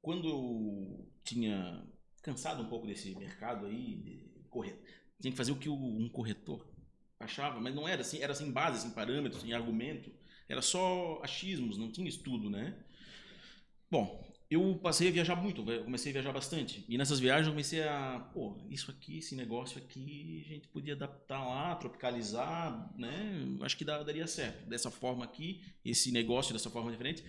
quando 0.00 0.28
eu 0.28 1.15
tinha 1.26 1.84
cansado 2.22 2.62
um 2.62 2.68
pouco 2.68 2.86
desse 2.86 3.14
mercado 3.16 3.66
aí, 3.66 3.96
de 3.96 4.48
correr, 4.48 4.80
tinha 5.20 5.30
que 5.30 5.36
fazer 5.36 5.52
o 5.52 5.56
que 5.56 5.68
um 5.68 6.08
corretor 6.08 6.66
achava, 7.18 7.60
mas 7.60 7.74
não 7.74 7.88
era 7.88 8.02
assim, 8.02 8.20
era 8.20 8.34
sem 8.34 8.50
base, 8.50 8.82
sem 8.82 8.90
parâmetros, 8.90 9.42
sem 9.42 9.52
argumento, 9.52 10.10
era 10.48 10.62
só 10.62 11.20
achismos, 11.22 11.78
não 11.78 11.90
tinha 11.90 12.08
estudo, 12.08 12.50
né? 12.50 12.76
Bom, 13.90 14.24
eu 14.48 14.78
passei 14.80 15.08
a 15.08 15.10
viajar 15.10 15.34
muito, 15.34 15.64
comecei 15.64 16.10
a 16.10 16.12
viajar 16.12 16.32
bastante. 16.32 16.84
E 16.88 16.96
nessas 16.96 17.18
viagens 17.18 17.46
eu 17.46 17.52
comecei 17.52 17.82
a, 17.82 18.20
pô, 18.32 18.56
isso 18.70 18.90
aqui, 18.90 19.18
esse 19.18 19.34
negócio 19.34 19.78
aqui, 19.78 20.44
a 20.46 20.48
gente 20.48 20.68
podia 20.68 20.94
adaptar 20.94 21.44
lá, 21.44 21.74
tropicalizar, 21.74 22.92
né? 22.96 23.44
Acho 23.62 23.76
que 23.76 23.84
daria 23.84 24.26
certo. 24.26 24.68
Dessa 24.68 24.90
forma 24.90 25.24
aqui, 25.24 25.62
esse 25.84 26.12
negócio 26.12 26.52
dessa 26.52 26.70
forma 26.70 26.92
diferente, 26.92 27.24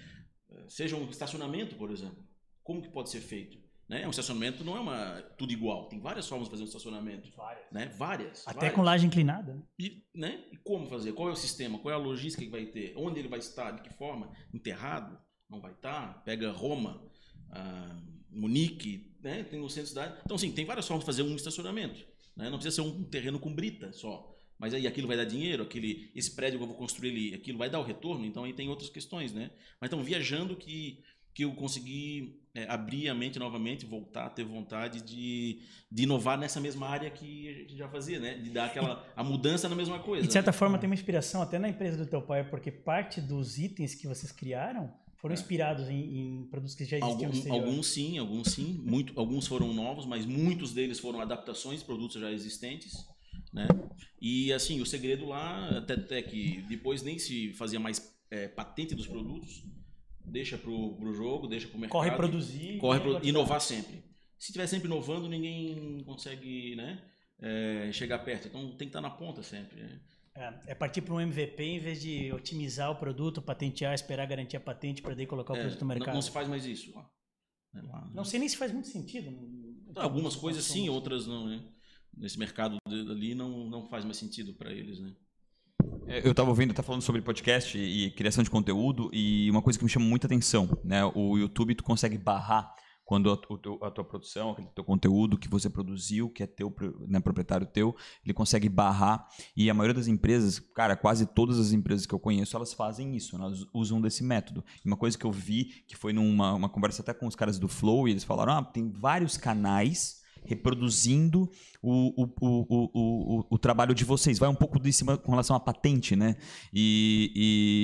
eh, 0.50 0.66
seja 0.70 0.96
um 0.96 1.10
estacionamento, 1.10 1.76
por 1.76 1.90
exemplo. 1.90 2.24
Como 2.64 2.82
que 2.82 2.90
pode 2.90 3.10
ser 3.10 3.22
feito? 3.22 3.58
Né? 3.90 4.06
Um 4.06 4.10
estacionamento 4.10 4.64
não 4.64 4.76
é 4.76 4.80
uma 4.80 5.22
tudo 5.38 5.54
igual. 5.54 5.88
Tem 5.88 6.00
várias 6.00 6.28
formas 6.28 6.48
de 6.48 6.52
fazer 6.52 6.64
um 6.64 6.68
estacionamento. 6.68 7.32
Várias. 7.36 7.72
Né? 7.72 7.86
Várias. 7.98 8.48
Até 8.48 8.56
várias. 8.56 8.76
com 8.76 8.82
laje 8.82 9.06
inclinada. 9.06 9.54
Né? 9.54 9.62
E, 9.80 10.04
né? 10.14 10.44
e 10.52 10.58
como 10.58 10.88
fazer? 10.88 11.14
Qual 11.14 11.30
é 11.30 11.32
o 11.32 11.36
sistema? 11.36 11.80
Qual 11.80 11.92
é 11.92 11.96
a 11.96 12.00
logística 12.00 12.44
que 12.44 12.52
vai 12.52 12.66
ter? 12.66 12.94
Onde 12.98 13.20
ele 13.20 13.30
vai 13.30 13.40
estar? 13.40 13.72
De 13.72 13.82
que 13.82 13.94
forma? 13.94 14.32
Enterrado? 14.54 15.18
não 15.50 15.60
vai 15.60 15.72
estar. 15.72 16.24
Pega 16.24 16.52
Roma, 16.52 17.02
ah, 17.52 18.00
Munique, 18.30 19.16
né? 19.22 19.44
tem 19.44 19.60
no 19.60 19.70
centro 19.70 19.94
da 19.94 20.04
cidade. 20.04 20.22
Então, 20.26 20.38
sim, 20.38 20.52
tem 20.52 20.66
várias 20.66 20.88
formas 20.88 21.04
de 21.04 21.06
fazer 21.06 21.24
um 21.24 21.36
estacionamento. 21.36 22.06
Né? 22.36 22.50
Não 22.50 22.58
precisa 22.58 22.76
ser 22.76 22.82
um 22.82 23.04
terreno 23.04 23.40
com 23.40 23.54
brita 23.54 23.92
só. 23.94 24.34
Mas 24.60 24.74
aí 24.74 24.88
aquilo 24.88 25.08
vai 25.08 25.16
dar 25.16 25.26
dinheiro, 25.26 25.64
aquele, 25.64 26.12
esse 26.16 26.36
prédio 26.36 26.58
que 26.58 26.64
eu 26.64 26.68
vou 26.68 26.76
construir 26.76 27.12
ali, 27.12 27.34
aquilo 27.36 27.60
vai 27.60 27.70
dar 27.70 27.80
o 27.80 27.84
retorno, 27.84 28.26
então 28.26 28.44
aí 28.44 28.54
tem 28.54 28.68
outras 28.68 28.90
questões, 28.90 29.32
né? 29.32 29.52
Mas 29.80 29.88
então, 29.90 30.04
viajando 30.04 30.56
que, 30.56 31.04
que 31.38 31.44
eu 31.44 31.54
consegui 31.54 32.42
é, 32.56 32.64
abrir 32.68 33.08
a 33.10 33.14
mente 33.14 33.38
novamente, 33.38 33.86
voltar 33.86 34.26
a 34.26 34.30
ter 34.32 34.44
vontade 34.44 35.04
de, 35.04 35.60
de 35.92 36.02
inovar 36.02 36.36
nessa 36.36 36.60
mesma 36.60 36.88
área 36.88 37.12
que 37.12 37.48
a 37.48 37.54
gente 37.54 37.78
já 37.78 37.88
fazia, 37.88 38.20
né? 38.20 38.40
De 38.40 38.50
dar 38.50 38.66
aquela 38.66 39.06
a 39.16 39.24
mudança 39.24 39.70
na 39.70 39.76
mesma 39.76 40.00
coisa. 40.00 40.24
E 40.24 40.28
de 40.28 40.34
certa 40.34 40.50
né? 40.50 40.58
forma 40.58 40.80
tem 40.80 40.90
uma 40.90 40.96
inspiração 40.96 41.40
até 41.44 41.60
na 41.60 41.70
empresa 41.70 41.96
do 41.96 42.10
teu 42.10 42.24
pai, 42.24 42.44
porque 42.50 42.72
parte 42.72 43.22
dos 43.22 43.60
itens 43.60 43.94
que 43.94 44.08
vocês 44.08 44.32
criaram 44.32 44.92
foram 45.18 45.36
É. 45.36 45.38
inspirados 45.38 45.88
em, 45.90 46.18
em 46.42 46.48
produtos 46.50 46.74
que 46.74 46.86
já 46.86 46.98
existiam 46.98 47.30
Algum- 47.30 47.54
alguns 47.54 47.86
sim, 47.86 48.18
alguns 48.18 48.48
sim. 48.54 48.82
Muito, 48.84 49.14
alguns 49.16 49.46
foram 49.46 49.72
novos, 49.76 50.08
mas 50.08 50.26
muitos 50.26 50.74
deles 50.74 51.00
foram 51.00 51.22
adaptações 51.22 51.82
de 51.82 51.86
produtos 51.86 52.20
já 52.20 52.32
existentes. 52.32 52.96
Né? 53.54 53.68
E 54.20 54.52
assim, 54.52 54.82
o 54.82 54.88
segredo 54.88 55.28
lá, 55.28 55.70
até, 55.78 55.94
até 55.94 56.20
que 56.24 56.64
depois 56.68 57.04
nem 57.04 57.20
se 57.20 57.54
fazia 57.54 57.80
mais 57.80 58.12
é, 58.32 58.48
patente 58.48 58.96
dos 58.96 59.06
produtos, 59.06 59.64
deixa 60.28 60.58
pro, 60.58 60.96
pro 60.96 61.14
jogo, 61.14 61.48
deixa 61.48 61.68
pro 61.68 61.80
mercado. 61.80 61.92
Corre 62.00 62.12
produzir. 62.12 62.78
corre 62.80 63.00
pro, 63.00 63.10
inovar. 63.10 63.26
inovar 63.28 63.62
sempre. 63.62 64.04
Se 64.38 64.48
estiver 64.52 64.68
sempre 64.68 64.88
inovando, 64.88 65.28
ninguém 65.28 66.04
consegue 66.06 66.76
né, 66.76 67.02
é, 67.40 67.90
chegar 67.92 68.20
perto. 68.20 68.48
Então 68.48 68.68
tem 68.70 68.80
que 68.80 68.86
estar 68.86 69.02
na 69.02 69.10
ponta 69.10 69.42
sempre. 69.42 69.82
né? 69.82 70.00
É, 70.36 70.54
é 70.68 70.76
partir 70.76 71.02
para 71.02 71.16
um 71.16 71.20
MVP 71.20 71.64
em 71.64 71.80
vez 71.80 72.00
de 72.02 72.32
otimizar 72.32 72.92
o 72.92 72.96
produto, 72.96 73.42
patentear, 73.42 73.96
esperar 73.96 74.28
garantir 74.28 74.58
a 74.58 74.60
patente 74.60 75.02
para 75.02 75.16
daí 75.16 75.26
colocar 75.26 75.54
o 75.54 75.58
É, 75.58 75.62
produto 75.62 75.82
no 75.82 75.88
não, 75.88 75.96
mercado. 75.96 76.14
não 76.14 76.22
se 76.22 76.30
faz 76.30 76.48
mais 76.48 76.66
isso 76.66 76.94
lá. 76.94 77.10
Né, 77.74 77.82
lá, 77.82 78.12
Não 78.14 78.24
sei 78.24 78.40
nem 78.40 78.48
se 78.48 78.58
faz 78.58 78.72
muito 78.72 78.88
sentido. 78.88 79.32
Algumas 79.96 80.36
coisas 80.36 80.64
sim, 80.64 80.90
outras 80.90 81.26
não, 81.26 81.48
né? 81.48 81.64
Nesse 82.16 82.38
mercado 82.38 82.78
ali 82.88 83.34
não, 83.34 83.68
não 83.68 83.90
faz 83.90 84.06
mais 84.06 84.18
sentido 84.18 84.54
para 84.54 84.72
eles, 84.72 85.00
né? 85.00 85.16
É, 86.08 86.26
Eu 86.26 86.32
estava 86.32 86.50
ouvindo, 86.50 86.74
tá 86.74 86.84
falando 86.84 87.02
sobre 87.02 87.22
podcast 87.22 87.78
e 87.78 88.12
criação 88.12 88.44
de 88.44 88.50
conteúdo 88.50 89.10
e 89.14 89.50
uma 89.52 89.62
coisa 89.62 89.78
que 89.78 89.86
me 89.86 89.92
chama 89.92 90.06
muita 90.06 90.28
atenção, 90.28 90.70
né? 90.84 91.06
O 91.14 91.38
YouTube 91.38 91.76
tu 91.76 91.84
consegue 91.84 92.18
barrar 92.18 92.74
quando 93.08 93.32
a, 93.32 93.88
a 93.88 93.90
tua 93.90 94.04
produção, 94.04 94.52
aquele 94.52 94.68
teu 94.68 94.84
conteúdo 94.84 95.38
que 95.38 95.48
você 95.48 95.70
produziu, 95.70 96.30
que 96.30 96.44
é 96.44 96.46
teu, 96.46 96.76
né, 97.08 97.22
proprietário 97.22 97.66
teu, 97.66 97.96
ele 98.22 98.34
consegue 98.34 98.68
barrar 98.68 99.26
e 99.56 99.70
a 99.70 99.74
maioria 99.74 99.94
das 99.94 100.08
empresas, 100.08 100.60
cara, 100.60 100.94
quase 100.94 101.26
todas 101.26 101.58
as 101.58 101.72
empresas 101.72 102.06
que 102.06 102.14
eu 102.14 102.20
conheço, 102.20 102.58
elas 102.58 102.74
fazem 102.74 103.16
isso, 103.16 103.38
né? 103.38 103.46
elas 103.46 103.66
usam 103.74 104.02
desse 104.02 104.26
método. 104.26 104.62
E 104.84 104.88
uma 104.88 104.98
coisa 104.98 105.18
que 105.18 105.24
eu 105.24 105.32
vi, 105.32 105.84
que 105.88 105.96
foi 105.96 106.12
numa 106.12 106.54
uma 106.54 106.68
conversa 106.68 107.02
até 107.02 107.14
com 107.14 107.28
os 107.28 107.36
caras 107.36 107.58
do 107.58 107.70
Flow, 107.70 108.10
e 108.10 108.12
eles 108.12 108.26
falaram, 108.26 108.52
ah, 108.58 108.62
tem 108.62 108.92
vários 108.92 109.38
canais 109.38 110.22
reproduzindo 110.48 111.50
o, 111.82 112.24
o, 112.24 112.30
o, 112.42 112.90
o, 112.94 113.46
o, 113.52 113.58
trabalho 113.58 113.94
de 113.94 114.04
vocês. 114.04 114.40
Vai 114.40 114.50
um 114.50 114.56
pouco 114.56 114.80
de 114.80 114.92
cima 114.92 115.18
com 115.18 115.32
relação 115.32 115.56
à 115.56 115.60
patente, 115.60 116.16
né? 116.16 116.36
E, 116.74 117.32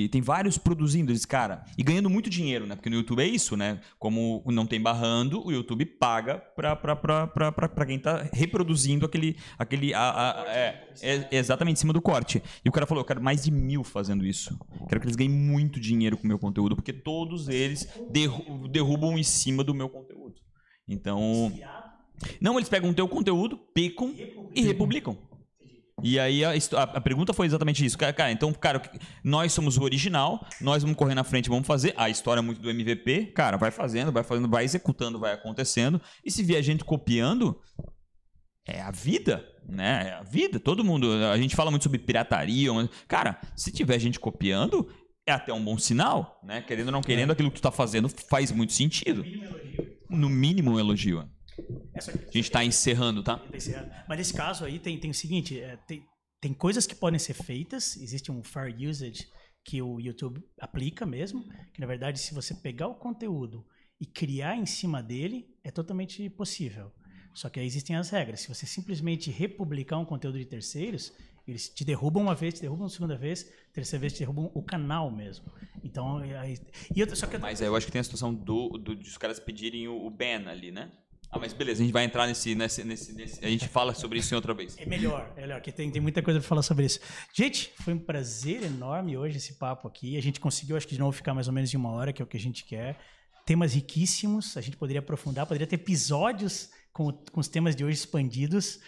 e 0.04 0.08
tem 0.10 0.20
vários 0.20 0.58
produzindo, 0.58 1.12
eles, 1.12 1.24
cara, 1.24 1.64
e 1.78 1.82
ganhando 1.82 2.10
muito 2.10 2.28
dinheiro, 2.28 2.66
né? 2.66 2.74
Porque 2.74 2.90
no 2.90 2.96
YouTube 2.96 3.20
é 3.22 3.26
isso, 3.26 3.56
né? 3.56 3.80
Como 3.98 4.42
não 4.46 4.66
tem 4.66 4.80
barrando, 4.80 5.44
o 5.46 5.52
YouTube 5.52 5.84
paga 5.86 6.38
pra 6.54 7.86
quem 7.86 7.98
tá 7.98 8.28
reproduzindo 8.32 9.06
aquele. 9.06 9.36
aquele 9.58 9.94
a, 9.94 10.30
a- 10.30 10.44
é, 10.48 10.88
é 11.02 11.36
exatamente 11.36 11.76
em 11.76 11.80
cima 11.80 11.92
do 11.92 12.00
corte. 12.02 12.42
E 12.64 12.68
o 12.68 12.72
cara 12.72 12.86
falou: 12.86 13.02
eu 13.02 13.06
quero 13.06 13.22
mais 13.22 13.44
de 13.44 13.50
mil 13.50 13.84
fazendo 13.84 14.24
isso. 14.26 14.58
Quero 14.88 15.00
que 15.00 15.06
eles 15.06 15.16
ganhem 15.16 15.30
muito 15.32 15.78
dinheiro 15.80 16.16
com 16.16 16.24
o 16.24 16.28
meu 16.28 16.38
conteúdo, 16.38 16.74
porque 16.76 16.92
todos 16.92 17.48
eles 17.48 17.88
derru- 18.10 18.68
derrubam 18.68 19.16
em 19.18 19.22
cima 19.22 19.62
do 19.64 19.74
meu 19.74 19.88
conteúdo. 19.88 20.34
Então. 20.86 21.52
Não, 22.40 22.56
eles 22.58 22.68
pegam 22.68 22.90
o 22.90 22.94
teu 22.94 23.08
conteúdo, 23.08 23.58
picam 23.74 24.14
e 24.54 24.62
republicam. 24.62 25.16
E 26.02 26.18
aí 26.18 26.44
a, 26.44 26.50
a- 26.50 26.82
a 26.82 27.00
pergunta 27.00 27.32
foi 27.32 27.46
exatamente 27.46 27.84
isso. 27.84 27.96
Cara, 27.96 28.12
cara, 28.12 28.32
então, 28.32 28.52
cara, 28.52 28.82
nós 29.22 29.52
somos 29.52 29.76
o 29.78 29.82
original, 29.82 30.44
nós 30.60 30.82
vamos 30.82 30.96
correr 30.96 31.14
na 31.14 31.24
frente, 31.24 31.48
vamos 31.48 31.66
fazer. 31.66 31.94
A 31.96 32.10
história 32.10 32.40
é 32.40 32.42
muito 32.42 32.60
do 32.60 32.68
MVP, 32.70 33.26
cara, 33.26 33.56
vai 33.56 33.70
fazendo, 33.70 34.10
vai 34.12 34.22
fazendo, 34.24 34.48
vai 34.48 34.64
executando, 34.64 35.18
vai 35.18 35.32
acontecendo. 35.32 36.00
E 36.24 36.30
se 36.30 36.42
vier 36.42 36.62
gente 36.62 36.84
copiando, 36.84 37.58
é 38.66 38.80
a 38.80 38.90
vida, 38.90 39.46
né? 39.68 40.08
É 40.08 40.12
a 40.14 40.22
vida. 40.22 40.58
Todo 40.58 40.84
mundo. 40.84 41.10
A 41.32 41.36
gente 41.38 41.54
fala 41.54 41.70
muito 41.70 41.84
sobre 41.84 41.98
pirataria, 41.98 42.72
mas, 42.72 42.88
cara, 43.06 43.40
se 43.56 43.70
tiver 43.70 43.98
gente 43.98 44.18
copiando, 44.18 44.88
é 45.26 45.32
até 45.32 45.52
um 45.52 45.62
bom 45.64 45.78
sinal, 45.78 46.40
né? 46.42 46.60
Querendo 46.62 46.86
ou 46.86 46.92
não 46.92 47.02
querendo, 47.02 47.30
aquilo 47.30 47.50
que 47.50 47.60
tu 47.60 47.62
tá 47.62 47.70
fazendo 47.70 48.08
faz 48.08 48.50
muito 48.50 48.72
sentido. 48.72 49.24
No 50.10 50.28
mínimo 50.28 50.72
um 50.72 50.78
elogio. 50.80 51.24
Essa- 51.94 52.12
A 52.12 52.30
gente 52.32 52.50
tá 52.50 52.64
encerrando, 52.64 53.22
tá? 53.22 53.38
Tá. 53.38 54.04
Mas 54.08 54.18
nesse 54.18 54.34
caso 54.34 54.64
aí 54.64 54.78
tem, 54.78 54.98
tem 54.98 55.10
o 55.10 55.14
seguinte, 55.14 55.60
é, 55.60 55.76
tem, 55.86 56.04
tem 56.40 56.52
coisas 56.52 56.86
que 56.86 56.94
podem 56.94 57.18
ser 57.18 57.34
feitas, 57.34 57.96
existe 57.96 58.30
um 58.32 58.42
fair 58.42 58.74
usage 58.88 59.26
que 59.64 59.80
o 59.80 59.98
YouTube 60.00 60.42
aplica 60.60 61.06
mesmo, 61.06 61.44
que 61.72 61.80
na 61.80 61.86
verdade 61.86 62.18
se 62.18 62.34
você 62.34 62.54
pegar 62.54 62.88
o 62.88 62.94
conteúdo 62.96 63.64
e 64.00 64.04
criar 64.06 64.56
em 64.56 64.66
cima 64.66 65.02
dele, 65.02 65.46
é 65.62 65.70
totalmente 65.70 66.28
possível. 66.30 66.92
Só 67.32 67.48
que 67.48 67.58
aí 67.58 67.66
existem 67.66 67.96
as 67.96 68.10
regras. 68.10 68.40
Se 68.40 68.48
você 68.48 68.66
simplesmente 68.66 69.30
republicar 69.30 69.98
um 69.98 70.04
conteúdo 70.04 70.38
de 70.38 70.44
terceiros, 70.44 71.12
eles 71.46 71.68
te 71.68 71.84
derrubam 71.84 72.22
uma 72.22 72.34
vez, 72.34 72.54
te 72.54 72.60
derrubam 72.62 72.86
a 72.86 72.90
segunda 72.90 73.16
vez, 73.16 73.50
terceira 73.72 74.00
vez 74.00 74.12
te 74.12 74.20
derrubam 74.20 74.50
o 74.54 74.62
canal 74.62 75.10
mesmo. 75.10 75.46
Então, 75.82 76.20
é 76.22 76.36
aí, 76.38 76.58
e 76.94 77.16
só 77.16 77.26
que 77.26 77.36
eu- 77.36 77.40
Mas 77.40 77.60
eu 77.60 77.74
acho 77.74 77.86
que 77.86 77.92
tem 77.92 78.00
a 78.00 78.04
situação 78.04 78.32
do, 78.34 78.70
do- 78.78 78.94
dos 78.96 79.16
caras 79.18 79.38
pedirem 79.40 79.88
o, 79.88 80.06
o 80.06 80.10
ban 80.10 80.48
ali, 80.48 80.70
né? 80.70 80.90
Ah, 81.34 81.38
mas 81.40 81.52
beleza, 81.52 81.82
a 81.82 81.84
gente 81.84 81.92
vai 81.92 82.04
entrar 82.04 82.28
nesse, 82.28 82.54
nesse, 82.54 82.84
nesse, 82.84 83.12
nesse- 83.12 83.44
A 83.44 83.48
gente 83.48 83.66
fala 83.66 83.92
sobre 83.92 84.20
isso 84.20 84.32
em 84.32 84.36
outra 84.36 84.54
vez. 84.54 84.76
É 84.78 84.86
melhor, 84.86 85.28
é 85.36 85.40
melhor, 85.40 85.60
que 85.60 85.72
tem, 85.72 85.90
tem 85.90 86.00
muita 86.00 86.22
coisa 86.22 86.38
para 86.38 86.48
falar 86.48 86.62
sobre 86.62 86.84
isso. 86.86 87.00
Gente, 87.32 87.72
foi 87.80 87.92
um 87.92 87.98
prazer 87.98 88.62
enorme 88.62 89.16
hoje 89.16 89.38
esse 89.38 89.54
papo 89.54 89.88
aqui. 89.88 90.16
A 90.16 90.22
gente 90.22 90.38
conseguiu, 90.38 90.76
acho 90.76 90.86
que 90.86 90.94
de 90.94 91.00
novo, 91.00 91.10
ficar 91.10 91.34
mais 91.34 91.48
ou 91.48 91.52
menos 91.52 91.74
em 91.74 91.76
uma 91.76 91.90
hora, 91.90 92.12
que 92.12 92.22
é 92.22 92.24
o 92.24 92.28
que 92.28 92.36
a 92.36 92.40
gente 92.40 92.64
quer. 92.64 92.96
Temas 93.44 93.74
riquíssimos, 93.74 94.56
a 94.56 94.60
gente 94.60 94.76
poderia 94.76 95.00
aprofundar, 95.00 95.44
poderia 95.44 95.66
ter 95.66 95.74
episódios 95.74 96.70
com, 96.92 97.10
com 97.12 97.40
os 97.40 97.48
temas 97.48 97.74
de 97.74 97.84
hoje 97.84 97.98
expandidos. 97.98 98.78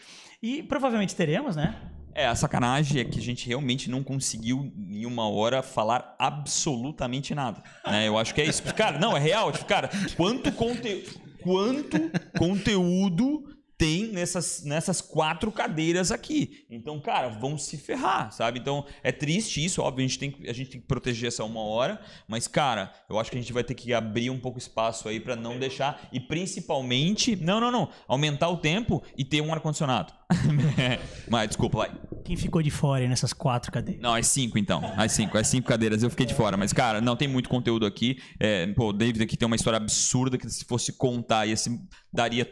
E 0.41 0.63
provavelmente 0.63 1.17
teremos, 1.17 1.57
né? 1.57 1.75
É, 2.15 2.27
a 2.27 2.35
sacanagem 2.35 3.01
é 3.01 3.05
que 3.05 3.19
a 3.19 3.23
gente 3.23 3.47
realmente 3.47 3.91
não 3.91 4.03
conseguiu 4.05 4.73
em 4.89 5.05
uma 5.05 5.29
hora 5.29 5.63
falar 5.63 6.15
absolutamente 6.19 7.35
nada. 7.35 7.63
Né? 7.85 8.09
Eu 8.09 8.17
acho 8.17 8.33
que 8.35 8.41
é 8.41 8.47
isso. 8.47 8.63
Cara, 8.73 8.99
não, 8.99 9.15
é 9.17 9.21
real. 9.21 9.51
Tipo, 9.53 9.65
cara, 9.67 9.91
quanto, 10.17 10.51
conte... 10.53 11.05
quanto 11.47 12.11
conteúdo 12.39 13.45
tem 13.79 14.07
nessas, 14.07 14.65
nessas 14.65 15.03
quatro 15.03 15.53
cadeiras 15.53 16.11
aqui? 16.11 16.65
Então, 16.71 16.99
cara, 16.99 17.29
vão 17.29 17.59
se 17.59 17.77
ferrar, 17.77 18.33
sabe? 18.33 18.59
Então, 18.59 18.87
é 19.03 19.13
triste 19.13 19.63
isso, 19.63 19.83
óbvio, 19.83 20.03
a 20.05 20.09
gente 20.09 20.19
tem, 20.19 20.31
que- 20.31 20.49
a 20.49 20.53
gente 20.53 20.71
tem 20.71 20.81
que 20.81 20.87
proteger 20.87 21.29
essa 21.29 21.45
uma 21.45 21.61
hora, 21.61 22.01
mas, 22.27 22.49
cara, 22.49 22.91
eu 23.09 23.19
acho 23.19 23.31
que 23.31 23.37
a 23.37 23.41
gente 23.41 23.53
vai 23.53 23.63
ter 23.63 23.75
que 23.75 23.93
abrir 23.93 24.31
um 24.31 24.41
pouco 24.41 24.59
espaço 24.59 25.09
aí 25.09 25.21
pra 25.21 25.37
não 25.37 25.59
deixar, 25.59 26.09
e 26.11 26.19
principalmente, 26.19 27.37
não, 27.37 27.61
não, 27.61 27.71
não, 27.71 27.91
aumentar 28.09 28.49
o 28.49 28.57
tempo 28.57 29.03
e 29.17 29.25
ter 29.25 29.43
um 29.43 29.53
ar-condicionado. 29.53 30.13
mas, 31.29 31.49
desculpa, 31.49 31.79
vai. 31.79 31.91
Quem 32.27 32.37
ficou 32.37 32.61
de 32.61 32.71
fora 32.71 33.03
aí 33.03 33.09
nessas 33.09 33.33
quatro 33.33 33.71
cadeiras? 33.71 34.03
Não, 34.03 34.13
as 34.15 34.27
cinco 34.27 34.59
então. 34.59 34.83
As 34.97 35.13
cinco, 35.13 35.39
as 35.39 35.47
cinco 35.47 35.69
cadeiras 35.69 36.03
eu 36.03 36.11
fiquei 36.11 36.27
de 36.27 36.35
fora. 36.35 36.57
Mas, 36.57 36.73
cara, 36.73 37.01
não 37.01 37.15
tem 37.17 37.29
muito 37.29 37.49
conteúdo 37.49 37.87
aqui. 37.87 38.19
É, 38.41 38.67
pô, 38.69 38.89
o 38.89 38.93
David 38.93 39.23
aqui 39.23 39.37
tem 39.37 39.47
uma 39.47 39.55
história 39.57 39.77
absurda 39.77 40.37
que 40.37 40.49
se 40.51 40.65
fosse 40.65 40.93
contar, 40.93 41.47
ia 41.47 41.57
se, 41.57 41.81
daria 42.13 42.49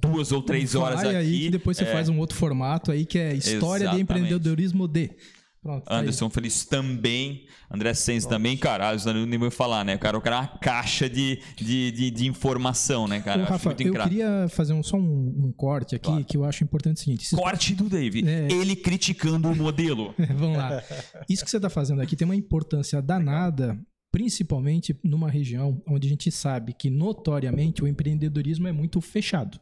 duas 0.00 0.30
ou 0.32 0.40
três 0.42 0.74
horas 0.74 1.00
aqui. 1.00 1.16
aí 1.16 1.40
que 1.40 1.50
depois 1.50 1.76
você 1.76 1.84
É, 1.84 1.92
faz 1.92 2.08
um 2.08 2.18
outro 2.18 2.36
formato 2.36 2.90
aí 2.92 3.04
que 3.04 3.18
é 3.18 3.34
História 3.34 3.84
Exatamente. 3.84 3.96
de 3.96 4.00
Empreendedorismo 4.02 4.86
de. 4.88 5.10
Pronto. 5.62 5.84
tá 5.84 5.94
aí. 5.94 6.00
Anderson 6.00 6.30
Feliz 6.30 6.64
também, 6.64 7.46
André 7.70 7.92
Sens 7.94 8.24
também, 8.24 8.56
cara, 8.56 8.94
eu 8.94 9.26
nem 9.26 9.38
vou 9.38 9.50
falar, 9.50 9.84
né? 9.84 9.98
Cara, 9.98 10.16
o 10.16 10.20
cara 10.20 10.36
é 10.36 10.38
uma 10.40 10.48
caixa 10.58 11.08
de, 11.08 11.38
de, 11.56 11.90
de, 11.92 12.10
de 12.10 12.26
informação, 12.26 13.06
né, 13.06 13.20
cara? 13.20 13.40
Ô, 13.40 13.44
Eu 13.44 13.48
Rafa, 13.48 13.70
eu 13.70 13.76
queria 13.76 14.46
fazer 14.48 14.72
um- 14.72 14.82
só 14.82 14.96
um, 14.96 15.46
um 15.48 15.52
corte 15.54 15.94
aqui 15.94 16.06
Claro. 16.06 16.24
que 16.24 16.36
eu 16.36 16.44
acho 16.44 16.64
importante 16.64 16.96
o 16.96 17.00
seguinte. 17.00 17.36
Corte 17.36 17.74
do 17.74 17.88
David. 17.90 18.26
É. 18.28 18.48
Ele 18.50 18.74
criticando 18.74 19.48
o 19.48 19.54
modelo. 19.54 20.14
Vamos 20.34 20.56
lá. 20.56 20.82
Isso 21.28 21.44
que 21.44 21.50
você 21.50 21.58
está 21.58 21.68
fazendo 21.68 22.00
aqui 22.00 22.16
tem 22.16 22.24
uma 22.24 22.36
importância 22.36 23.00
danada, 23.02 23.78
principalmente 24.10 24.96
numa 25.02 25.30
região 25.30 25.80
onde 25.86 26.06
a 26.06 26.10
gente 26.10 26.30
sabe 26.30 26.72
que 26.72 26.90
notoriamente 26.90 27.82
o 27.82 27.88
empreendedorismo 27.88 28.66
é 28.66 28.72
muito 28.72 29.00
fechado, 29.00 29.58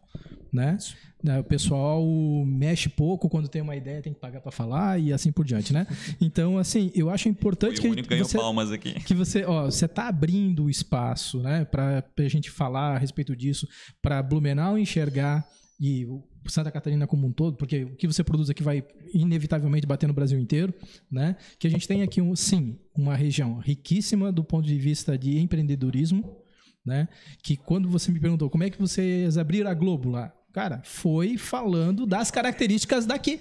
né? 0.53 0.79
Né, 1.21 1.41
O 1.41 1.45
pessoal 1.45 2.07
mexe 2.47 2.89
pouco 2.89 3.29
quando 3.29 3.49
tem 3.49 3.61
uma 3.61 3.75
ideia, 3.75 4.01
tem 4.01 4.13
que 4.13 4.21
pagar 4.21 4.41
para 4.41 4.53
falar 4.53 5.01
e 5.01 5.13
assim 5.13 5.33
por 5.33 5.45
diante, 5.45 5.73
né? 5.73 5.85
Então, 6.21 6.59
assim, 6.59 6.93
eu 6.95 7.11
acho 7.11 7.25
Foi 7.25 7.33
importante 7.33 7.79
o 7.79 7.83
que 7.83 7.89
único 7.89 8.05
que 8.05 8.15
ganhou 8.15 8.29
você 8.29 8.39
palmas 8.39 8.71
aqui. 8.71 8.95
que 9.01 9.15
você, 9.15 9.45
ó, 9.45 9.65
você 9.65 9.89
tá 9.89 10.07
abrindo 10.07 10.65
o 10.65 10.71
espaço, 10.71 11.41
né, 11.41 11.65
para 11.65 12.05
a 12.17 12.29
gente 12.29 12.51
falar 12.51 12.95
a 12.95 12.99
respeito 12.99 13.35
disso, 13.35 13.67
para 14.01 14.23
Blumenau 14.23 14.79
enxergar 14.79 15.45
e 15.81 16.07
o 16.07 16.23
Santa 16.53 16.71
Catarina 16.71 17.07
como 17.07 17.27
um 17.27 17.33
todo, 17.33 17.57
porque 17.57 17.85
o 17.85 17.97
que 17.97 18.07
você 18.07 18.23
produz 18.25 18.51
aqui 18.51 18.63
vai 18.63 18.85
inevitavelmente 19.13 19.87
bater 19.87 20.07
no 20.07 20.15
Brasil 20.15 20.39
inteiro, 20.39 20.75
né? 21.11 21.37
Que 21.59 21.67
a 21.67 21.71
gente 21.71 21.87
tem 21.87 22.03
aqui 22.03 22.21
um, 22.21 22.35
sim, 22.35 22.79
uma 22.97 23.15
região 23.15 23.59
riquíssima 23.59 24.31
do 24.33 24.45
ponto 24.45 24.67
de 24.67 24.79
vista 24.79 25.17
de 25.17 25.39
empreendedorismo, 25.39 26.37
né? 26.85 27.09
Que 27.43 27.57
quando 27.57 27.89
você 27.89 28.11
me 28.11 28.21
perguntou 28.21 28.49
como 28.51 28.65
é 28.65 28.71
que 28.71 28.79
vocês 28.79 29.37
abriram 29.37 29.71
a 29.71 29.75
Globo 29.75 30.11
lá, 30.11 30.33
cara, 30.53 30.81
foi 30.85 31.37
falando 31.37 32.07
das 32.07 32.31
características 32.31 33.07
daqui. 33.07 33.41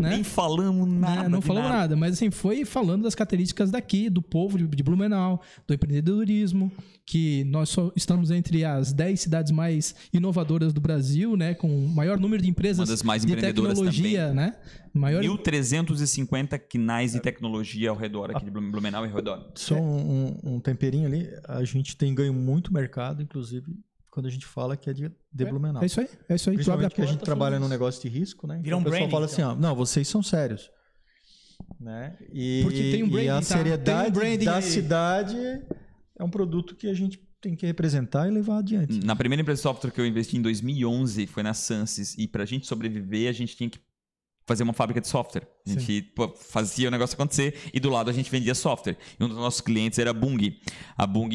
Né? 0.00 0.10
Nem 0.10 0.24
falamos 0.24 0.88
nada. 0.88 1.22
Né? 1.24 1.28
Não 1.28 1.40
falamos 1.40 1.70
nada. 1.70 1.96
mas 1.96 2.14
assim, 2.14 2.30
foi 2.30 2.64
falando 2.64 3.02
das 3.02 3.14
características 3.14 3.70
daqui, 3.70 4.08
do 4.08 4.22
povo 4.22 4.58
de, 4.58 4.66
de 4.66 4.82
Blumenau, 4.82 5.40
do 5.66 5.74
empreendedorismo, 5.74 6.70
que 7.04 7.44
nós 7.44 7.68
só 7.70 7.90
estamos 7.96 8.30
entre 8.30 8.64
as 8.64 8.92
10 8.92 9.20
cidades 9.20 9.52
mais 9.52 9.94
inovadoras 10.12 10.72
do 10.72 10.80
Brasil, 10.80 11.36
né? 11.36 11.54
Com 11.54 11.68
o 11.68 11.88
maior 11.88 12.18
número 12.18 12.42
de 12.42 12.48
empresas 12.48 12.80
Uma 12.80 12.86
das 12.94 13.02
mais 13.02 13.24
de 13.24 13.32
empreendedoras 13.32 13.74
tecnologia, 13.74 14.32
né? 14.32 14.54
Maior... 14.92 15.22
1.350 15.22 16.58
quinais 16.58 17.12
de 17.12 17.20
tecnologia 17.20 17.90
ao 17.90 17.96
redor 17.96 18.30
aqui 18.30 18.44
de 18.44 18.50
Blum- 18.50 18.70
Blumenau 18.70 19.04
e 19.04 19.08
ao 19.08 19.14
redor. 19.14 19.50
Só 19.54 19.74
um, 19.76 20.36
um 20.42 20.60
temperinho 20.60 21.06
ali, 21.06 21.28
a 21.46 21.62
gente 21.64 21.96
tem 21.96 22.14
ganho 22.14 22.32
muito 22.32 22.72
mercado, 22.72 23.22
inclusive 23.22 23.66
quando 24.18 24.26
a 24.26 24.30
gente 24.30 24.46
fala 24.46 24.76
que 24.76 24.90
é 24.90 24.92
de, 24.92 25.12
de 25.32 25.44
Blumenau. 25.44 25.80
É 25.80 25.86
isso 25.86 26.00
aí, 26.00 26.08
é 26.28 26.34
isso 26.34 26.50
aí. 26.50 26.56
Tu 26.58 26.72
abre 26.72 26.86
a 26.86 26.90
Principalmente 26.90 26.94
que 26.96 27.00
a 27.02 27.04
gente 27.04 27.18
porta, 27.18 27.24
trabalha 27.24 27.60
num 27.60 27.68
negócio 27.68 28.02
de 28.02 28.08
risco, 28.08 28.48
né? 28.48 28.58
Vira 28.60 28.76
um 28.76 28.80
o 28.80 28.82
pessoal 28.82 28.98
branding, 29.02 29.12
fala 29.12 29.26
assim, 29.26 29.42
então. 29.42 29.52
ó, 29.52 29.54
não, 29.54 29.76
vocês 29.76 30.08
são 30.08 30.24
sérios. 30.24 30.68
Né? 31.78 32.16
E, 32.32 32.62
Porque 32.64 32.90
tem 32.90 33.04
um 33.04 33.06
e 33.06 33.10
branding, 33.10 33.28
a 33.28 33.34
tá? 33.36 33.42
seriedade 33.42 34.02
Tem 34.02 34.10
um 34.10 34.12
branding 34.12 34.44
da 34.44 34.56
aí. 34.56 34.62
cidade 34.62 35.36
é 36.18 36.24
um 36.24 36.30
produto 36.30 36.74
que 36.74 36.88
a 36.88 36.94
gente 36.94 37.22
tem 37.40 37.54
que 37.54 37.64
representar 37.64 38.26
e 38.26 38.32
levar 38.32 38.58
adiante. 38.58 38.98
Na 39.06 39.14
primeira 39.14 39.40
empresa 39.40 39.58
de 39.58 39.62
software 39.62 39.92
que 39.92 40.00
eu 40.00 40.06
investi 40.06 40.36
em 40.36 40.42
2011 40.42 41.28
foi 41.28 41.44
na 41.44 41.54
Sansis. 41.54 42.18
E 42.18 42.26
pra 42.26 42.44
gente 42.44 42.66
sobreviver, 42.66 43.30
a 43.30 43.32
gente 43.32 43.56
tinha 43.56 43.70
que 43.70 43.78
fazer 44.44 44.64
uma 44.64 44.72
fábrica 44.72 45.00
de 45.00 45.06
software. 45.06 45.46
A 45.64 45.70
gente 45.70 46.02
pô, 46.16 46.34
fazia 46.34 46.88
o 46.88 46.90
negócio 46.90 47.14
acontecer 47.14 47.54
e 47.72 47.78
do 47.78 47.88
lado 47.88 48.10
a 48.10 48.12
gente 48.12 48.28
vendia 48.32 48.56
software. 48.56 48.96
E 49.20 49.22
um 49.22 49.28
dos 49.28 49.36
nossos 49.36 49.60
clientes 49.60 49.96
era 49.96 50.10
a 50.10 50.14
Bung. 50.14 50.58
A 50.96 51.06
Bung, 51.06 51.30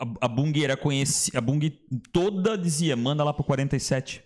a, 0.00 0.26
a 0.26 0.28
Bung 0.28 0.52
era 0.62 0.76
conhecida. 0.76 1.38
A 1.38 1.40
Bung 1.40 1.60
toda 2.12 2.56
dizia: 2.56 2.96
manda 2.96 3.24
lá 3.24 3.32
pro 3.32 3.44
47. 3.44 4.22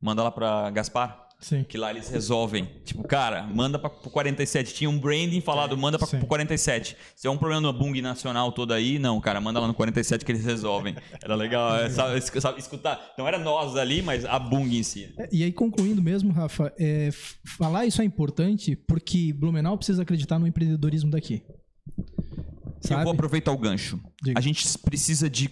Manda 0.00 0.22
lá 0.22 0.30
pra 0.30 0.70
Gaspar. 0.70 1.28
Sim. 1.40 1.64
Que 1.64 1.78
lá 1.78 1.90
eles 1.90 2.10
resolvem. 2.10 2.68
Tipo, 2.84 3.02
cara, 3.02 3.44
manda 3.44 3.78
pra, 3.78 3.88
pro 3.88 4.10
47. 4.10 4.74
Tinha 4.74 4.90
um 4.90 4.98
branding 4.98 5.40
falado, 5.40 5.74
manda 5.76 5.98
pra, 5.98 6.06
Sim. 6.06 6.18
pro 6.18 6.26
47. 6.26 6.96
Se 7.16 7.26
é 7.26 7.30
um 7.30 7.38
problema 7.38 7.62
no 7.62 7.72
Bung 7.72 7.98
nacional 8.02 8.52
todo 8.52 8.72
aí, 8.74 8.98
não, 8.98 9.18
cara, 9.20 9.40
manda 9.40 9.58
lá 9.58 9.66
no 9.66 9.72
47 9.72 10.22
que 10.22 10.32
eles 10.32 10.44
resolvem. 10.44 10.94
Era 11.22 11.34
legal 11.34 11.76
é, 11.76 11.88
sabe, 11.90 12.20
sabe, 12.40 12.60
escutar. 12.60 13.14
Não 13.16 13.26
era 13.26 13.38
nós 13.38 13.74
ali, 13.76 14.02
mas 14.02 14.26
a 14.26 14.38
Bung 14.38 14.68
em 14.76 14.82
si. 14.82 15.14
É, 15.18 15.28
E 15.32 15.42
aí, 15.42 15.52
concluindo 15.52 16.02
mesmo, 16.02 16.30
Rafa, 16.30 16.72
é, 16.78 17.08
falar 17.56 17.86
isso 17.86 18.02
é 18.02 18.04
importante 18.04 18.76
porque 18.76 19.32
Blumenau 19.32 19.78
precisa 19.78 20.02
acreditar 20.02 20.38
no 20.38 20.46
empreendedorismo 20.46 21.10
daqui. 21.10 21.42
Eu 22.82 22.88
Sabe? 22.88 23.04
vou 23.04 23.12
aproveitar 23.12 23.52
o 23.52 23.58
gancho. 23.58 24.00
Diga. 24.22 24.38
A 24.38 24.42
gente 24.42 24.66
precisa 24.78 25.28
de 25.28 25.50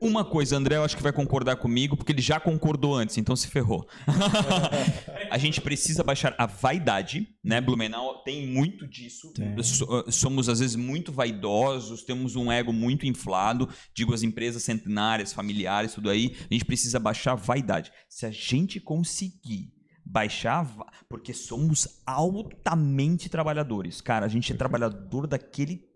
uma 0.00 0.24
coisa, 0.24 0.56
André, 0.56 0.76
eu 0.76 0.84
acho 0.84 0.96
que 0.96 1.02
vai 1.02 1.12
concordar 1.12 1.56
comigo, 1.56 1.94
porque 1.96 2.12
ele 2.12 2.22
já 2.22 2.40
concordou 2.40 2.94
antes, 2.94 3.18
então 3.18 3.36
se 3.36 3.48
ferrou. 3.48 3.86
a 5.30 5.36
gente 5.36 5.60
precisa 5.60 6.02
baixar 6.02 6.34
a 6.38 6.46
vaidade, 6.46 7.28
né? 7.44 7.60
Blumenau 7.60 8.22
tem 8.22 8.46
muito 8.46 8.86
disso. 8.86 9.32
So- 9.62 10.10
Somos, 10.10 10.48
às 10.48 10.60
vezes, 10.60 10.76
muito 10.76 11.12
vaidosos, 11.12 12.02
temos 12.02 12.34
um 12.36 12.50
ego 12.50 12.72
muito 12.72 13.06
inflado, 13.06 13.68
digo, 13.94 14.14
as 14.14 14.22
empresas 14.22 14.62
centenárias, 14.62 15.32
familiares, 15.32 15.92
tudo 15.94 16.08
aí. 16.08 16.34
A 16.50 16.54
gente 16.54 16.64
precisa 16.64 16.98
baixar 16.98 17.32
a 17.32 17.36
vaidade. 17.36 17.92
Se 18.08 18.24
a 18.24 18.30
gente 18.30 18.80
conseguir 18.80 19.72
baixar, 20.04 20.66
porque 21.08 21.32
somos 21.34 22.00
altamente 22.06 23.28
trabalhadores. 23.28 24.00
Cara, 24.00 24.24
a 24.26 24.28
gente 24.28 24.50
é 24.52 24.56
trabalhador 24.56 25.26
daquele 25.26 25.89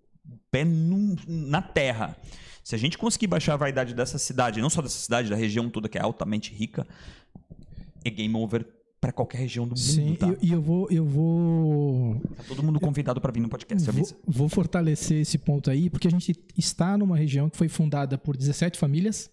pé 0.50 0.64
num- 0.64 1.16
na 1.26 1.60
terra. 1.62 2.16
Se 2.62 2.74
a 2.74 2.78
gente 2.78 2.96
conseguir 2.96 3.26
baixar 3.26 3.54
a 3.54 3.56
vaidade 3.56 3.94
dessa 3.94 4.18
cidade, 4.18 4.60
não 4.60 4.70
só 4.70 4.80
dessa 4.80 4.98
cidade, 4.98 5.28
da 5.28 5.36
região 5.36 5.68
toda 5.68 5.88
que 5.88 5.98
é 5.98 6.00
altamente 6.00 6.52
rica, 6.54 6.86
é 8.04 8.10
game 8.10 8.34
over 8.36 8.66
para 9.00 9.12
qualquer 9.12 9.36
região 9.38 9.64
do 9.66 9.70
mundo, 9.70 9.78
Sim, 9.80 10.14
tá? 10.14 10.34
e, 10.40 10.48
e 10.48 10.52
eu 10.52 10.62
vou, 10.62 10.88
eu 10.90 11.04
vou, 11.04 12.18
Tá 12.38 12.44
todo 12.48 12.62
mundo 12.62 12.80
convidado 12.80 13.20
para 13.20 13.30
vir 13.30 13.40
no 13.40 13.50
podcast, 13.50 13.84
vou, 13.90 14.00
avisa. 14.00 14.16
vou 14.26 14.48
fortalecer 14.48 15.20
esse 15.20 15.36
ponto 15.36 15.70
aí, 15.70 15.90
porque 15.90 16.08
a 16.08 16.10
gente 16.10 16.34
está 16.56 16.96
numa 16.96 17.16
região 17.16 17.50
que 17.50 17.56
foi 17.58 17.68
fundada 17.68 18.16
por 18.16 18.34
17 18.34 18.78
famílias 18.78 19.30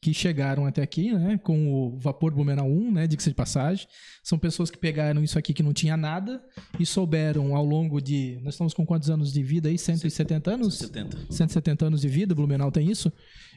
que 0.00 0.14
chegaram 0.14 0.64
até 0.64 0.80
aqui, 0.80 1.12
né, 1.12 1.38
com 1.44 1.70
o 1.70 1.98
vapor 1.98 2.32
Blumenau 2.32 2.66
1, 2.66 2.92
né, 2.92 3.06
diga-se 3.06 3.28
de 3.28 3.34
passagem. 3.34 3.86
São 4.22 4.38
pessoas 4.38 4.70
que 4.70 4.78
pegaram 4.78 5.22
isso 5.24 5.38
aqui 5.38 5.54
que 5.54 5.62
não 5.62 5.72
tinha 5.72 5.96
nada 5.96 6.42
e 6.78 6.84
souberam 6.84 7.56
ao 7.56 7.64
longo 7.64 8.00
de, 8.00 8.38
nós 8.42 8.54
estamos 8.54 8.74
com 8.74 8.84
quantos 8.84 9.08
anos 9.08 9.32
de 9.32 9.42
vida 9.42 9.68
aí? 9.68 9.78
170 9.78 10.50
anos? 10.50 10.74
70. 10.74 11.18
170 11.30 11.86
anos 11.86 12.00
de 12.02 12.08
vida, 12.08 12.34
Blumenau 12.34 12.70
tem 12.70 12.90
isso. 12.90 13.10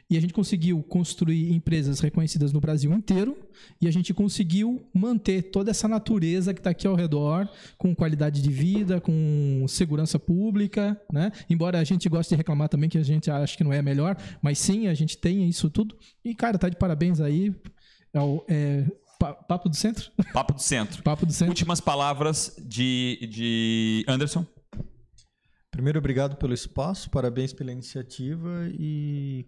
E 0.10 0.18
a 0.18 0.22
gente 0.22 0.34
conseguiu 0.34 0.84
construir 0.84 1.52
empresas 1.54 2.00
reconhecidas 2.00 2.52
no 2.52 2.60
Brasil 2.60 2.92
inteiro 2.94 3.38
e 3.82 3.88
a 3.88 3.92
gente 3.92 4.14
conseguiu 4.14 4.86
manter 4.94 5.44
toda 5.44 5.72
essa 5.72 5.88
natureza 5.88 6.54
que 6.54 6.60
está 6.60 6.70
aqui 6.70 6.86
ao 6.86 6.96
redor, 6.96 7.50
com 7.78 7.96
qualidade 7.96 8.42
de 8.42 8.50
vida, 8.50 9.00
com 9.00 9.66
segurança 9.68 10.20
pública, 10.20 11.00
né? 11.12 11.32
Embora 11.50 11.80
a 11.80 11.84
gente 11.84 12.08
goste 12.10 12.34
de 12.34 12.38
reclamar 12.38 12.70
também 12.70 12.90
que 12.90 12.98
a 12.98 13.04
gente 13.04 13.32
acha 13.32 13.58
que 13.58 13.64
não 13.64 13.74
é 13.74 13.82
melhor, 13.82 14.18
mas 14.42 14.60
sim, 14.60 14.88
a 14.88 14.94
gente 14.94 15.18
tem 15.18 15.48
isso 15.48 15.70
tudo. 15.70 15.98
E, 16.24 16.36
cara, 16.36 16.58
tá 16.58 16.70
de 16.70 16.76
parabéns 16.76 17.20
aí. 17.20 17.54
É 18.14 18.20
é, 18.48 18.86
Papo 19.32 19.70
do 19.70 19.76
Centro? 19.76 20.12
Papo 20.34 20.54
do 20.54 20.62
Centro. 20.62 21.02
Papo 21.04 21.26
do 21.26 21.32
Centro. 21.32 21.50
Últimas 21.50 21.80
palavras 21.80 22.56
de, 22.60 23.28
de 23.32 24.06
Anderson. 24.08 24.46
Primeiro, 25.72 25.98
obrigado 25.98 26.36
pelo 26.36 26.54
espaço, 26.54 27.10
parabéns 27.10 27.52
pela 27.54 27.72
iniciativa 27.72 28.70
e 28.78 29.46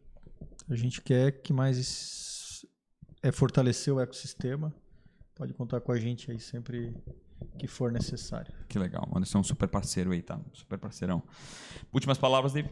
a 0.69 0.76
gente 0.76 1.01
quer 1.01 1.32
que 1.43 1.53
mais 1.53 2.65
é 3.21 3.32
fortalecer 3.32 3.93
o 3.93 3.99
ecossistema. 3.99 4.73
Pode 5.36 5.53
contar 5.53 5.82
com 5.82 5.91
a 5.91 5.99
gente 5.99 6.32
aí 6.32 6.39
sempre 6.39 6.95
que 7.59 7.67
for 7.67 7.91
necessário. 7.91 8.53
Que 8.67 8.80
legal. 8.80 9.07
Anderson 9.15 9.39
é 9.39 9.41
um 9.41 9.43
super 9.43 9.67
parceiro 9.67 10.11
aí, 10.11 10.21
tá? 10.21 10.39
Super 10.53 10.80
parceirão. 10.80 11.21
Últimas 11.93 12.17
palavras 12.17 12.53
de 12.53 12.65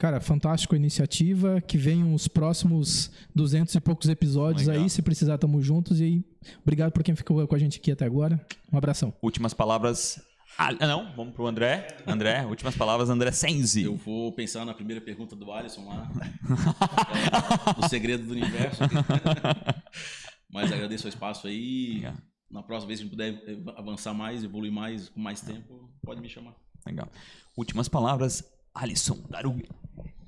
Cara, 0.00 0.18
fantástico 0.18 0.74
a 0.74 0.78
iniciativa. 0.78 1.60
Que 1.60 1.76
venham 1.76 2.14
os 2.14 2.26
próximos 2.26 3.10
200 3.34 3.74
e 3.74 3.80
poucos 3.80 4.08
episódios 4.08 4.66
Legal. 4.66 4.84
aí. 4.84 4.88
Se 4.88 5.02
precisar, 5.02 5.36
tamo 5.36 5.60
juntos. 5.60 6.00
E 6.00 6.04
aí, 6.04 6.24
obrigado 6.62 6.90
por 6.90 7.02
quem 7.02 7.14
ficou 7.14 7.46
com 7.46 7.54
a 7.54 7.58
gente 7.58 7.78
aqui 7.78 7.92
até 7.92 8.06
agora. 8.06 8.40
Um 8.72 8.78
abração. 8.78 9.12
últimas 9.20 9.52
palavras. 9.52 10.18
Ah, 10.56 10.72
não, 10.72 11.14
vamos 11.14 11.34
pro 11.34 11.46
André. 11.46 11.98
André, 12.06 12.44
últimas 12.48 12.74
palavras, 12.74 13.10
André 13.10 13.30
Senzi. 13.30 13.82
Eu 13.82 13.94
vou 13.94 14.32
pensar 14.32 14.64
na 14.64 14.72
primeira 14.72 15.02
pergunta 15.02 15.36
do 15.36 15.52
Alisson 15.52 15.86
lá. 15.86 16.10
É, 17.76 17.84
o 17.84 17.86
segredo 17.90 18.24
do 18.24 18.32
universo. 18.32 18.80
Mas 20.50 20.72
agradeço 20.72 21.04
o 21.04 21.08
espaço 21.10 21.46
aí. 21.46 21.96
Legal. 21.96 22.14
Na 22.50 22.62
próxima 22.62 22.88
vez 22.88 23.00
que 23.00 23.04
a 23.04 23.06
gente 23.06 23.16
puder 23.16 23.78
avançar 23.78 24.14
mais, 24.14 24.42
evoluir 24.42 24.72
mais, 24.72 25.10
com 25.10 25.20
mais 25.20 25.42
tempo, 25.42 25.90
pode 26.02 26.22
me 26.22 26.28
chamar. 26.28 26.54
Legal. 26.86 27.08
Últimas 27.54 27.86
palavras, 27.86 28.42
Alisson 28.74 29.22
Daru. 29.28 29.60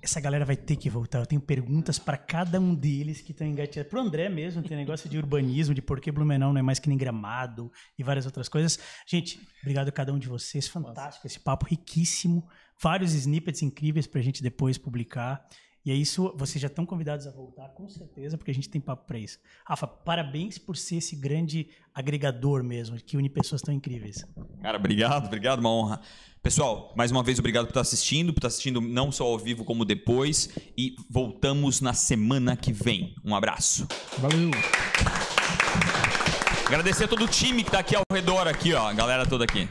Essa 0.00 0.20
galera 0.20 0.44
vai 0.44 0.56
ter 0.56 0.74
que 0.76 0.90
voltar. 0.90 1.20
Eu 1.20 1.26
tenho 1.26 1.40
perguntas 1.40 1.96
para 1.98 2.16
cada 2.16 2.58
um 2.60 2.74
deles 2.74 3.20
que 3.20 3.30
estão 3.30 3.46
engatilhados. 3.46 3.88
Pro 3.88 4.00
André 4.00 4.28
mesmo, 4.28 4.60
tem 4.62 4.76
negócio 4.76 5.08
de 5.08 5.16
urbanismo, 5.16 5.72
de 5.72 5.80
por 5.80 6.00
que 6.00 6.10
Blumenau 6.10 6.52
não 6.52 6.58
é 6.58 6.62
mais 6.62 6.80
que 6.80 6.88
nem 6.88 6.98
Gramado 6.98 7.70
e 7.96 8.02
várias 8.02 8.26
outras 8.26 8.48
coisas. 8.48 8.80
Gente, 9.06 9.40
obrigado 9.60 9.88
a 9.88 9.92
cada 9.92 10.12
um 10.12 10.18
de 10.18 10.28
vocês. 10.28 10.66
Fantástico 10.66 11.26
esse 11.26 11.38
papo 11.38 11.66
riquíssimo. 11.66 12.48
Vários 12.80 13.12
snippets 13.14 13.62
incríveis 13.62 14.08
pra 14.08 14.20
gente 14.20 14.42
depois 14.42 14.76
publicar. 14.76 15.46
E 15.84 15.90
é 15.90 15.94
isso, 15.94 16.32
vocês 16.36 16.62
já 16.62 16.68
estão 16.68 16.86
convidados 16.86 17.26
a 17.26 17.30
voltar, 17.30 17.68
com 17.70 17.88
certeza, 17.88 18.38
porque 18.38 18.52
a 18.52 18.54
gente 18.54 18.68
tem 18.68 18.80
papo 18.80 19.04
para 19.04 19.18
isso. 19.18 19.38
Rafa, 19.66 19.86
parabéns 19.86 20.56
por 20.56 20.76
ser 20.76 20.96
esse 20.96 21.16
grande 21.16 21.68
agregador 21.92 22.62
mesmo, 22.62 22.96
que 22.98 23.16
une 23.16 23.28
pessoas 23.28 23.60
tão 23.60 23.74
incríveis. 23.74 24.24
Cara, 24.62 24.78
obrigado, 24.78 25.26
obrigado, 25.26 25.58
uma 25.58 25.70
honra. 25.70 26.00
Pessoal, 26.40 26.92
mais 26.96 27.10
uma 27.10 27.22
vez, 27.22 27.38
obrigado 27.38 27.64
por 27.64 27.70
estar 27.70 27.80
assistindo, 27.80 28.32
por 28.32 28.38
estar 28.38 28.48
assistindo 28.48 28.80
não 28.80 29.10
só 29.10 29.24
ao 29.24 29.38
vivo 29.38 29.64
como 29.64 29.84
depois. 29.84 30.50
E 30.76 30.94
voltamos 31.10 31.80
na 31.80 31.94
semana 31.94 32.56
que 32.56 32.72
vem. 32.72 33.14
Um 33.24 33.34
abraço. 33.34 33.86
Valeu. 34.18 34.50
Agradecer 36.66 37.04
a 37.04 37.08
todo 37.08 37.24
o 37.24 37.28
time 37.28 37.62
que 37.62 37.70
tá 37.70 37.80
aqui 37.80 37.94
ao 37.94 38.02
redor, 38.10 38.48
aqui, 38.48 38.72
ó. 38.72 38.88
A 38.88 38.92
galera 38.92 39.26
toda 39.26 39.44
aqui. 39.44 39.68